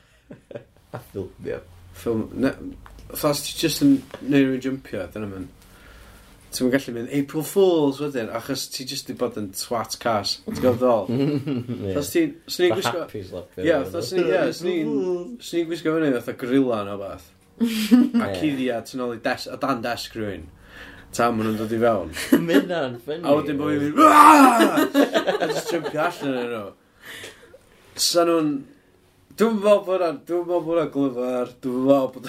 A 0.97 1.03
ffilmio. 1.11 1.61
Ffilm, 2.01 2.25
ne, 2.33 2.55
Tha, 3.13 3.31
os 3.31 3.43
ti 3.45 3.53
just 3.61 3.83
yn 3.85 3.99
neud 4.23 4.47
rhywun 4.47 4.63
jumpio, 4.65 5.05
dyna 5.13 5.29
mynd. 5.29 5.51
Ti'n 6.55 6.71
gallu 6.71 6.93
mynd 6.95 7.11
April 7.19 7.43
Fools 7.47 7.99
wedyn, 8.03 8.29
achos 8.39 8.69
ti 8.71 8.85
just 8.87 9.09
di 9.11 9.15
bod 9.19 9.37
yn 9.41 9.49
twat 9.59 9.97
cas. 10.03 10.37
Ti'n 10.47 10.61
gwybod 10.61 10.79
ddol? 10.79 11.09
Ie. 11.91 11.95
Os 11.99 12.11
ti'n... 12.15 12.35
Os 12.47 12.59
ni'n 12.63 12.75
gwisgo... 12.77 13.01
happy 13.03 13.23
slap. 13.27 13.57
Ie, 13.59 13.73
fatha 13.85 14.03
os 14.03 14.11
ni- 14.15 14.27
ie, 14.29 14.43
os 14.53 14.61
ni'n... 14.63 14.93
Os 15.43 15.49
ni'n 15.57 15.67
gwisgo 15.71 15.95
fyny 15.97 16.13
fatha 16.15 16.37
gorilla 16.39 16.83
neu 16.87 17.01
beth. 17.03 17.27
A 18.23 18.29
Ie. 18.29 18.37
cuddia, 18.39 18.79
ti'n 18.87 19.03
ôl 19.03 19.17
i 19.17 19.23
des... 19.25 19.49
A 19.51 19.59
dan 19.63 19.83
desg 19.83 20.15
rhywun. 20.19 20.47
Tam 21.15 21.37
maen 21.39 21.51
nhw'n 21.51 21.59
dod 21.59 21.75
i 21.75 21.81
fewn. 21.83 22.15
Mynna'n 22.49 22.97
ffynnu. 23.03 23.27
A 23.27 23.35
wedyn 23.41 23.59
bod 23.59 23.75
fi'n 23.75 23.83
mynd... 23.85 23.99
"Aah!" 24.07 25.35
A 25.35 25.51
just 25.51 25.75
jumpio 25.75 26.07
allan 26.07 26.39
yn 26.39 26.49
nhw. 26.55 26.65
Sa 28.07 28.25
nhw'n... 28.31 28.55
Dwi'n 29.35 29.57
meddwl 29.59 29.81
bod 29.83 29.99
hwnna'n, 29.99 30.19
dwi'n 30.29 30.45
meddwl 30.47 30.61
bod 30.63 30.69
hwnna'n 30.69 30.91
glyfar, 30.95 31.49
dwi'n 31.65 31.87
meddwl 31.89 32.11
bod... 32.15 32.27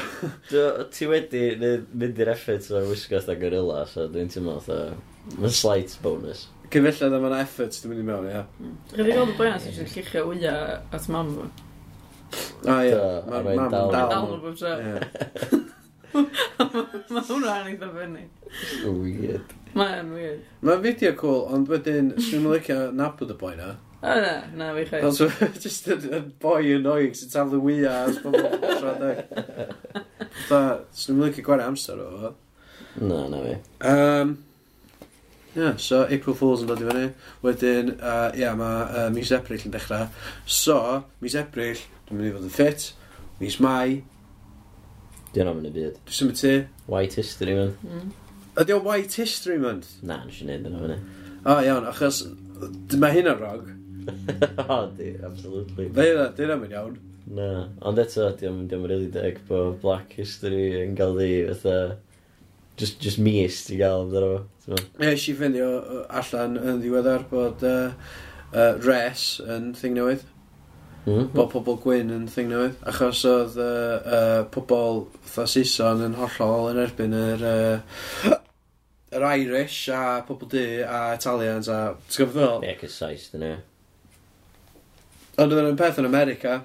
Ti 0.95 1.03
wedi 1.11 1.41
mynd 1.61 2.21
i'r 2.23 2.31
effort 2.33 2.65
o'r 2.73 2.87
wisgas 2.89 3.27
da 3.29 3.35
gorilla, 3.37 3.83
so 3.91 4.07
dwi'n 4.09 4.31
teimlo 4.33 4.55
fatha, 4.63 4.95
mae'n 5.35 5.53
slight 5.53 5.93
bonus. 6.01 6.41
Cyfellan 6.73 7.13
am 7.19 7.27
yna 7.29 7.43
efforts 7.43 7.83
dwi'n 7.83 7.93
mynd 7.93 8.01
i 8.01 8.05
mewn, 8.09 8.25
ia. 8.31 8.41
Rydw 8.95 9.05
i'n 9.05 9.17
gweld 9.19 9.33
y 9.35 9.37
boi 9.37 9.47
yna 9.51 9.59
sy'n 9.61 9.85
llichio 9.93 10.21
wyia 10.31 10.55
at 10.97 11.05
mam 11.13 11.29
fo. 11.35 11.45
A 12.73 12.75
ia, 12.89 13.05
mae'n 13.29 13.45
mam 13.51 13.69
dal. 13.75 13.93
Mae'n 13.93 14.09
dal 14.15 14.25
nhw 14.25 14.41
bob 14.41 14.57
tra. 14.57 14.73
Mae 17.13 17.25
hwnna'n 17.29 17.69
eitha 17.75 17.89
fyny. 17.99 18.25
Weird. 18.89 19.47
Mae'n 19.77 20.09
weird. 20.17 20.41
Mae'n 20.65 20.81
fideo 20.89 21.13
cool, 21.21 21.45
ond 21.53 21.69
wedyn, 21.69 22.15
swn 22.17 22.47
i'n 22.47 22.53
licio 22.55 22.81
nabod 22.97 23.29
y 23.29 23.37
boi 23.45 23.53
yna. 23.59 23.75
O, 24.05 24.15
na, 24.21 24.33
na, 24.53 24.71
fi 24.75 24.85
chwe. 24.85 25.01
Ond 25.07 25.15
so, 25.17 25.27
just 25.63 25.87
yn, 25.89 26.03
yn 26.13 26.25
boi 26.41 26.61
annoying 26.75 27.15
sy'n 27.17 27.31
taflu 27.31 27.57
wya 27.63 27.93
as 28.05 28.19
pobl 28.21 28.43
siarad 28.61 29.05
e. 29.07 29.13
Da, 30.45 30.59
sy'n 30.93 31.15
nhw'n 31.15 31.31
lycio 31.31 31.45
gwario 31.47 31.69
amser 31.71 32.01
o 32.03 32.09
fo. 32.11 32.33
Na, 33.01 33.23
na 33.31 33.39
fi. 33.41 33.55
Um, 33.89 34.35
yeah, 35.55 35.73
so 35.81 36.03
April 36.05 36.37
Fools 36.37 36.61
yn 36.61 36.69
dod 36.69 36.83
i 36.83 36.89
fyny. 36.89 37.07
Wedyn, 37.41 37.95
uh, 37.97 38.29
yeah, 38.37 38.53
mae 38.59 38.83
uh, 38.85 39.07
mis 39.15 39.31
Ebrill 39.33 39.65
yn 39.65 39.73
dechrau. 39.73 40.11
So, 40.45 40.77
mis 41.25 41.37
Ebrill, 41.39 41.81
dwi'n 42.05 42.21
mynd 42.21 42.29
i 42.29 42.35
fod 42.35 42.45
yn 42.45 42.53
ffit. 42.53 42.91
Mis 43.39 43.57
Mai. 43.63 44.03
Dwi'n 45.33 45.49
am 45.49 45.63
yn 45.63 45.71
y 45.71 45.73
byd. 45.79 45.97
Dwi'n 46.05 46.19
symud 46.19 46.39
ti. 46.43 46.53
White 46.91 47.17
History 47.23 47.57
Month. 47.57 47.81
Mm. 47.89 48.13
Ydy 48.61 48.77
o 48.77 48.83
White 48.85 49.17
History 49.23 49.57
Month? 49.59 49.97
Na, 50.05 50.21
nes 50.27 50.37
i 50.43 50.45
wneud 50.45 50.69
yna 50.69 50.83
fyny. 50.85 50.99
O, 51.41 51.57
iawn, 51.57 51.89
achos 51.89 52.21
mae 52.95 53.17
hyn 53.17 53.33
yn 53.33 53.41
rog. 53.41 53.65
o, 54.69 54.79
di, 54.97 55.11
absolutely. 55.25 55.89
Fe 55.89 56.09
hynna, 56.11 56.29
di 56.35 56.45
hynna'n 56.45 56.63
mynd 56.63 56.75
iawn. 56.77 56.97
Na, 57.35 57.49
ond 57.81 58.01
eto, 58.01 58.27
di 58.37 58.49
o'n 58.49 58.59
mynd 58.61 58.75
really 58.85 59.09
deg 59.13 59.39
bod 59.47 59.79
Black 59.81 60.13
History 60.19 60.83
yn 60.83 60.93
gael 60.97 61.17
di, 61.17 61.31
fatha, 61.49 61.95
just, 62.77 62.99
just 63.01 63.19
mis 63.19 63.63
ti 63.65 63.79
gael 63.79 64.05
amdano 64.05 64.45
fo. 64.65 64.77
Nes 65.01 65.25
i 65.29 65.35
ffeindio 65.37 66.05
allan 66.21 66.57
yn 66.59 66.79
ddiweddar 66.83 67.27
bod 67.31 67.65
uh, 67.65 67.91
uh, 68.51 68.71
res 68.85 69.35
yn 69.41 69.73
thing 69.77 69.97
newydd. 69.97 70.25
Mm 71.05 71.13
-hmm. 71.13 71.27
bod 71.35 71.51
pobl 71.53 71.77
gwyn 71.83 72.13
yn 72.13 72.25
thing 72.31 72.49
newydd. 72.49 72.79
Achos 72.89 73.21
oedd 73.29 73.59
uh, 73.61 74.15
uh, 74.17 74.41
pobl 74.53 75.05
fatha 75.21 75.45
Saeson 75.53 76.01
yn 76.07 76.17
hollol 76.17 76.71
yn 76.71 76.81
erbyn 76.81 77.13
yr, 77.13 77.45
uh, 77.45 78.33
yr 79.13 79.27
Irish 79.35 79.85
a 79.93 80.21
pobl 80.27 80.49
du 80.49 80.65
a 80.81 81.05
Italians 81.13 81.69
a... 81.69 81.79
Ti'n 82.09 82.25
gwybod 82.25 82.41
fel? 82.41 82.57
Ie, 82.65 82.71
yeah, 82.71 82.81
cys 82.81 82.97
Saes, 83.01 83.29
dyna. 83.33 83.55
Ond 85.35 85.51
oedd 85.51 85.69
yn 85.71 85.79
peth 85.79 85.99
yn 86.01 86.07
America, 86.07 86.59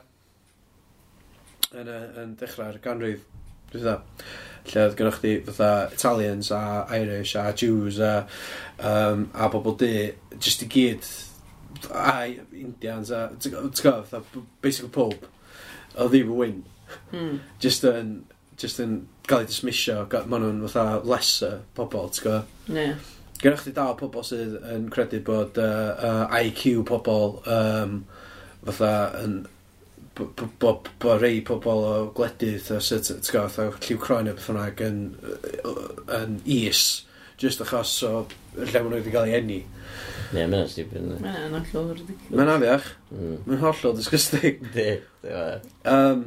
yn, 1.74 1.90
yn 2.22 2.36
dechrau'r 2.40 2.78
ganrif, 2.84 3.24
dwi'n 3.72 3.84
dda, 3.86 3.96
e? 3.96 4.30
lle 4.70 4.84
oedd 4.86 4.96
gennych 4.98 5.20
chi 5.22 5.34
fatha 5.46 5.70
Italians 5.94 6.50
a 6.54 6.62
Irish 6.94 7.34
a 7.40 7.48
Jews 7.56 7.98
a, 8.04 8.14
um, 8.78 9.28
a 9.34 9.48
bobl 9.50 9.78
di, 9.80 9.94
just 10.38 10.62
i 10.66 10.68
gyd, 10.70 11.08
a 11.90 12.18
Indians 12.52 13.10
a, 13.14 13.28
ti'n 13.38 13.56
gwybod, 13.56 14.04
fatha, 14.10 14.44
basically 14.62 14.92
pob, 14.94 15.30
oedd 15.96 16.14
ddim 16.14 16.34
yn 16.34 16.42
wyn 16.44 16.60
Mm. 17.12 17.40
Just 17.58 17.84
yn, 17.84 18.12
just 18.58 18.80
yn 18.82 19.00
cael 19.28 19.44
ei 19.44 19.50
dismisio, 19.50 20.04
maen 20.30 20.44
nhw'n 20.44 20.68
fatha 20.70 21.00
lesser 21.06 21.60
pobl, 21.76 22.10
ti'n 22.14 22.26
gwybod? 22.26 22.54
Ne. 22.76 22.90
gennych 23.40 23.62
chi 23.64 23.72
dal 23.72 23.94
pobl 23.96 24.24
sydd 24.26 24.58
yn 24.68 24.90
credu 24.92 25.22
bod 25.24 25.56
uh, 25.56 25.94
uh, 26.04 26.40
IQ 26.42 26.82
pobl 26.88 27.38
um, 27.48 28.02
fatha 28.66 28.92
yn 29.22 29.40
bod 30.20 30.88
bo, 31.00 31.14
rei 31.20 31.40
pobl 31.46 31.84
o 31.86 31.92
gledydd 32.16 32.72
a 32.74 32.80
sut, 32.84 33.08
ti'n 33.08 33.22
gwybod, 33.24 33.54
fatha 33.54 33.84
lliw 33.86 34.00
croen 34.02 34.28
a 34.30 34.34
beth 34.36 34.50
bynnag 34.50 34.82
yn, 34.84 34.98
yn 36.16 36.40
is, 36.44 36.82
just 37.40 37.62
achos 37.64 37.94
o 38.04 38.14
lle 38.56 38.66
maen 38.66 38.90
nhw 38.90 38.98
wedi 38.98 39.14
cael 39.14 39.30
ei 39.30 39.38
enni. 39.38 39.60
Ie, 40.30 40.44
mae'n 40.44 40.68
stupid. 40.70 41.06
Mae'n 41.22 41.56
hollol 41.56 41.94
ridiculous. 41.94 42.34
Mae'n 42.36 42.52
afiach. 42.52 42.90
Mae'n 43.14 43.62
hollol 43.64 43.96
disgusting. 43.98 44.60
Di, 44.74 44.86
di 45.22 45.32
fe. 45.32 45.46
Um, 45.90 46.26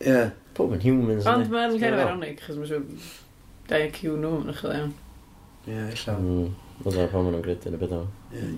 yeah. 0.00 0.32
Pob 0.56 0.72
yn 0.76 0.84
humans. 0.84 1.28
Ond 1.28 1.50
mae'n 1.52 1.76
cerdd 1.80 2.00
ironic, 2.04 2.40
chos 2.44 2.60
mae'n 2.60 2.70
siw, 2.70 3.08
da 3.68 3.80
i 3.80 3.90
cyw 3.96 4.18
nhw 4.20 4.34
yn 4.42 4.52
ychydig 4.54 4.78
iawn. 4.78 4.94
Ie, 5.66 5.74
yeah, 5.74 5.92
illa. 5.96 6.16
Mm. 6.20 6.48
Oedd 6.82 6.96
yna 6.96 7.06
pan 7.12 7.22
maen 7.22 7.36
nhw'n 7.36 7.44
grydu 7.44 7.70
yn 7.70 7.76
y 7.76 7.80
byd 7.80 7.94
yma. 7.94 8.06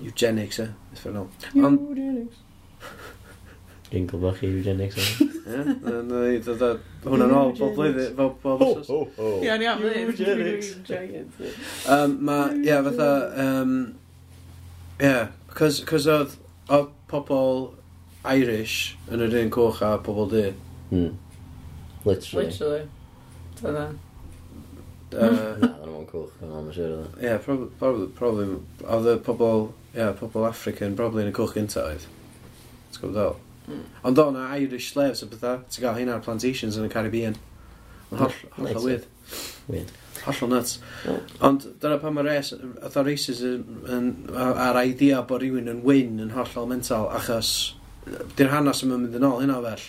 Eugenics, 0.07 0.57
e? 0.63 0.67
Effernol. 0.95 1.27
Eugenics. 1.53 2.41
Jingle 3.91 4.19
bach 4.23 4.41
i 4.41 4.49
eugenics. 4.49 4.97
Ie, 5.21 6.39
dod 6.47 6.63
o 6.65 6.71
hwnna'n 7.05 7.35
ôl 7.37 7.53
bob 7.59 7.75
blwyddyn, 7.77 8.15
bob 8.17 8.39
bob 8.41 8.63
wsos. 8.65 8.89
Ho, 8.89 9.03
ho, 9.17 9.29
ho. 9.35 9.51
am 9.53 9.61
iawn, 9.61 9.85
eugenics. 10.01 10.71
Mae, 11.85 12.57
ie, 12.65 12.79
fatha, 12.89 13.11
ie, 15.05 15.13
cos 15.59 16.09
oedd 16.17 16.33
pobl 17.11 17.67
Irish 18.25 18.95
yn 19.13 19.21
yr 19.21 19.37
un 19.43 19.53
coch 19.53 19.83
a 19.85 19.95
pobl 20.01 20.31
du. 20.33 20.47
Mm. 20.89 21.13
Literally. 22.05 22.49
Literally. 22.49 22.87
Dyna. 23.61 23.85
Uh, 25.13 25.84
cwch 26.15 26.43
yna, 26.43 26.61
mae'n 26.61 26.75
siŵr 26.75 26.93
oedd. 26.95 27.17
Ie, 27.21 27.33
probably, 27.79 28.47
oedd 28.85 29.09
y 29.11 29.15
pobl, 29.25 29.67
ie, 29.91 29.99
yeah, 29.99 30.13
pobl 30.19 30.47
African, 30.47 30.95
probably 30.99 31.25
yn 31.25 31.33
y 31.33 31.35
cwch 31.35 31.57
gynta 31.57 31.83
oedd. 31.91 32.07
T'w 32.95 33.03
gwybod 33.03 33.19
ddol? 33.19 33.35
Mm. 33.65 33.83
Ond 34.07 34.21
o'n 34.21 34.39
Irish 34.45 34.91
slaves 34.93 35.23
o 35.25 35.29
bethau, 35.29 35.61
ti'n 35.69 35.85
gael 35.85 35.99
hyn 35.99 36.13
ar 36.13 36.23
plantations 36.25 36.79
yn 36.79 36.87
y 36.87 36.91
Caribbean. 36.93 37.37
Yn 38.11 38.21
holl, 38.21 38.33
mm. 38.33 38.57
holl 38.61 38.79
o 38.79 38.83
wydd. 38.85 39.07
Weird. 39.67 39.93
Hollol 40.25 40.51
nuts. 40.53 40.79
Yeah. 41.05 41.19
Ond 41.45 41.67
dyna 41.81 41.99
pan 42.01 42.15
mae 42.15 42.25
res, 42.25 42.53
oedd 42.55 42.97
racism 43.05 43.85
yn, 43.91 44.09
a'r 44.31 44.79
idea 44.85 45.21
bod 45.27 45.43
rhywun 45.43 45.69
yn 45.71 45.83
win 45.85 46.21
yn 46.23 46.33
hollol 46.37 46.69
mental, 46.71 47.09
achos 47.13 47.75
di'r 48.37 48.53
hanes 48.53 48.83
yma'n 48.85 49.05
mynd 49.05 49.19
yn 49.19 49.27
ôl 49.27 49.41
hynna 49.43 49.59
fell. 49.65 49.85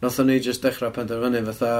Nath 0.00 0.20
ni 0.24 0.38
just 0.40 0.64
dechrau 0.64 0.94
penderfynu 0.96 1.42
fatha 1.50 1.72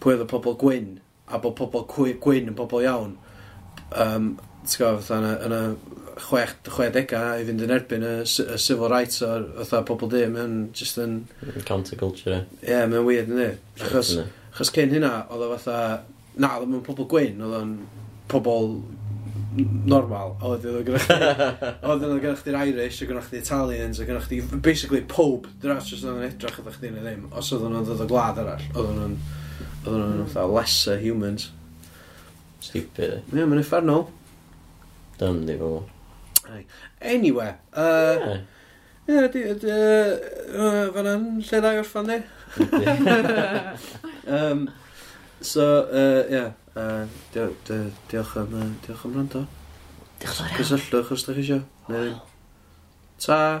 pwy 0.00 0.14
oedd 0.14 0.24
y 0.24 0.28
pobl 0.30 0.56
gwyn 0.60 0.90
a 1.30 1.40
bod 1.42 1.56
pobl 1.58 1.86
gwyn 1.90 2.50
yn 2.50 2.56
bobl 2.58 2.84
iawn 2.84 3.16
um, 3.96 4.32
gofod, 4.78 5.10
yn 5.16 5.26
y, 5.26 5.32
yn 5.46 5.56
y 5.56 5.62
chwech, 6.20 6.54
chwedegau 6.68 7.40
i 7.40 7.46
fynd 7.48 7.64
yn 7.64 7.74
erbyn 7.74 8.04
y, 8.04 8.14
y 8.24 8.58
civil 8.60 8.90
rights 8.92 9.22
o'r 9.24 9.46
fatha 9.62 9.82
pobl 9.88 10.10
di, 10.12 10.24
mae'n 10.30 10.56
just 10.76 11.00
yn... 11.00 11.22
Counterculture. 11.68 12.44
Ie, 12.60 12.72
yeah, 12.74 12.86
mae'n 12.90 13.06
weird 13.06 13.32
yn. 13.32 13.58
Achos, 13.80 14.16
achos 14.52 14.72
cyn 14.76 14.94
hynna, 14.96 15.14
oedd 15.32 15.46
o 15.46 15.52
fatha... 15.56 15.80
Na, 16.40 16.56
oedd 16.60 16.68
o'n 16.68 16.84
pobl 16.86 17.08
gwyn, 17.10 17.40
oedd 17.44 17.56
o'n 17.58 17.76
pobl 18.30 18.74
normal, 19.90 20.36
a 20.38 20.52
oedd 20.52 20.66
o'n 20.70 20.84
gyda 20.86 21.00
chdi, 21.02 21.30
oedd 21.90 22.04
o'n 22.06 22.20
gyda 22.22 22.36
chdi'r 22.38 22.58
Irish, 22.60 23.00
a 23.02 23.08
gyda 23.08 23.24
chdi 23.26 23.40
Italians, 23.40 23.98
a 23.98 24.06
gyda 24.06 24.22
chdi, 24.22 24.40
basically, 24.62 25.02
pob, 25.10 25.48
dyna 25.62 25.80
os 25.80 25.90
oedd 25.96 26.06
o'n 26.12 26.26
edrych 26.28 26.60
oedd 26.62 26.76
chdi'n 26.76 27.00
ddim, 27.00 27.26
os 27.34 27.50
oedd 27.56 27.66
o'n 27.66 27.80
dod 27.88 28.04
o 28.04 28.08
glad 28.10 28.38
arall, 28.42 28.68
oedd 28.76 28.92
o'n 28.92 29.16
Oedden 29.86 30.18
nhw'n 30.18 30.28
fatha 30.28 30.48
lesser 30.52 31.00
humans. 31.00 31.50
Stupid. 32.60 33.20
Ie, 33.20 33.38
yeah, 33.38 33.48
mae'n 33.48 33.62
effernol. 33.62 34.06
Dyn 35.20 35.44
di 35.48 35.56
fo. 35.60 35.70
Anyway, 37.00 37.54
uh, 37.72 38.36
Ie, 39.08 39.14
yeah. 39.14 39.28
yeah, 39.34 40.10
uh, 40.54 40.90
fan'na'n 40.94 41.24
lle 41.46 41.60
da 41.64 41.72
i 41.72 41.80
orffan 41.80 42.10
di. 42.10 42.18
um, 44.36 44.66
so, 45.40 45.66
uh, 45.88 46.22
yeah, 46.30 46.52
uh, 46.76 47.06
diolch 47.32 48.36
am, 48.42 48.76
diolch 48.84 49.06
am 49.08 49.16
rando. 49.16 49.46
Diolch 50.20 50.42
yn 50.44 50.50
fawr 50.50 50.50
iawn. 50.50 50.58
Cysylltwch 50.60 51.14
os 51.16 51.26
da 51.26 51.36
chi 51.38 51.46
eisiau. 51.46 52.18
Ta! 53.20 53.40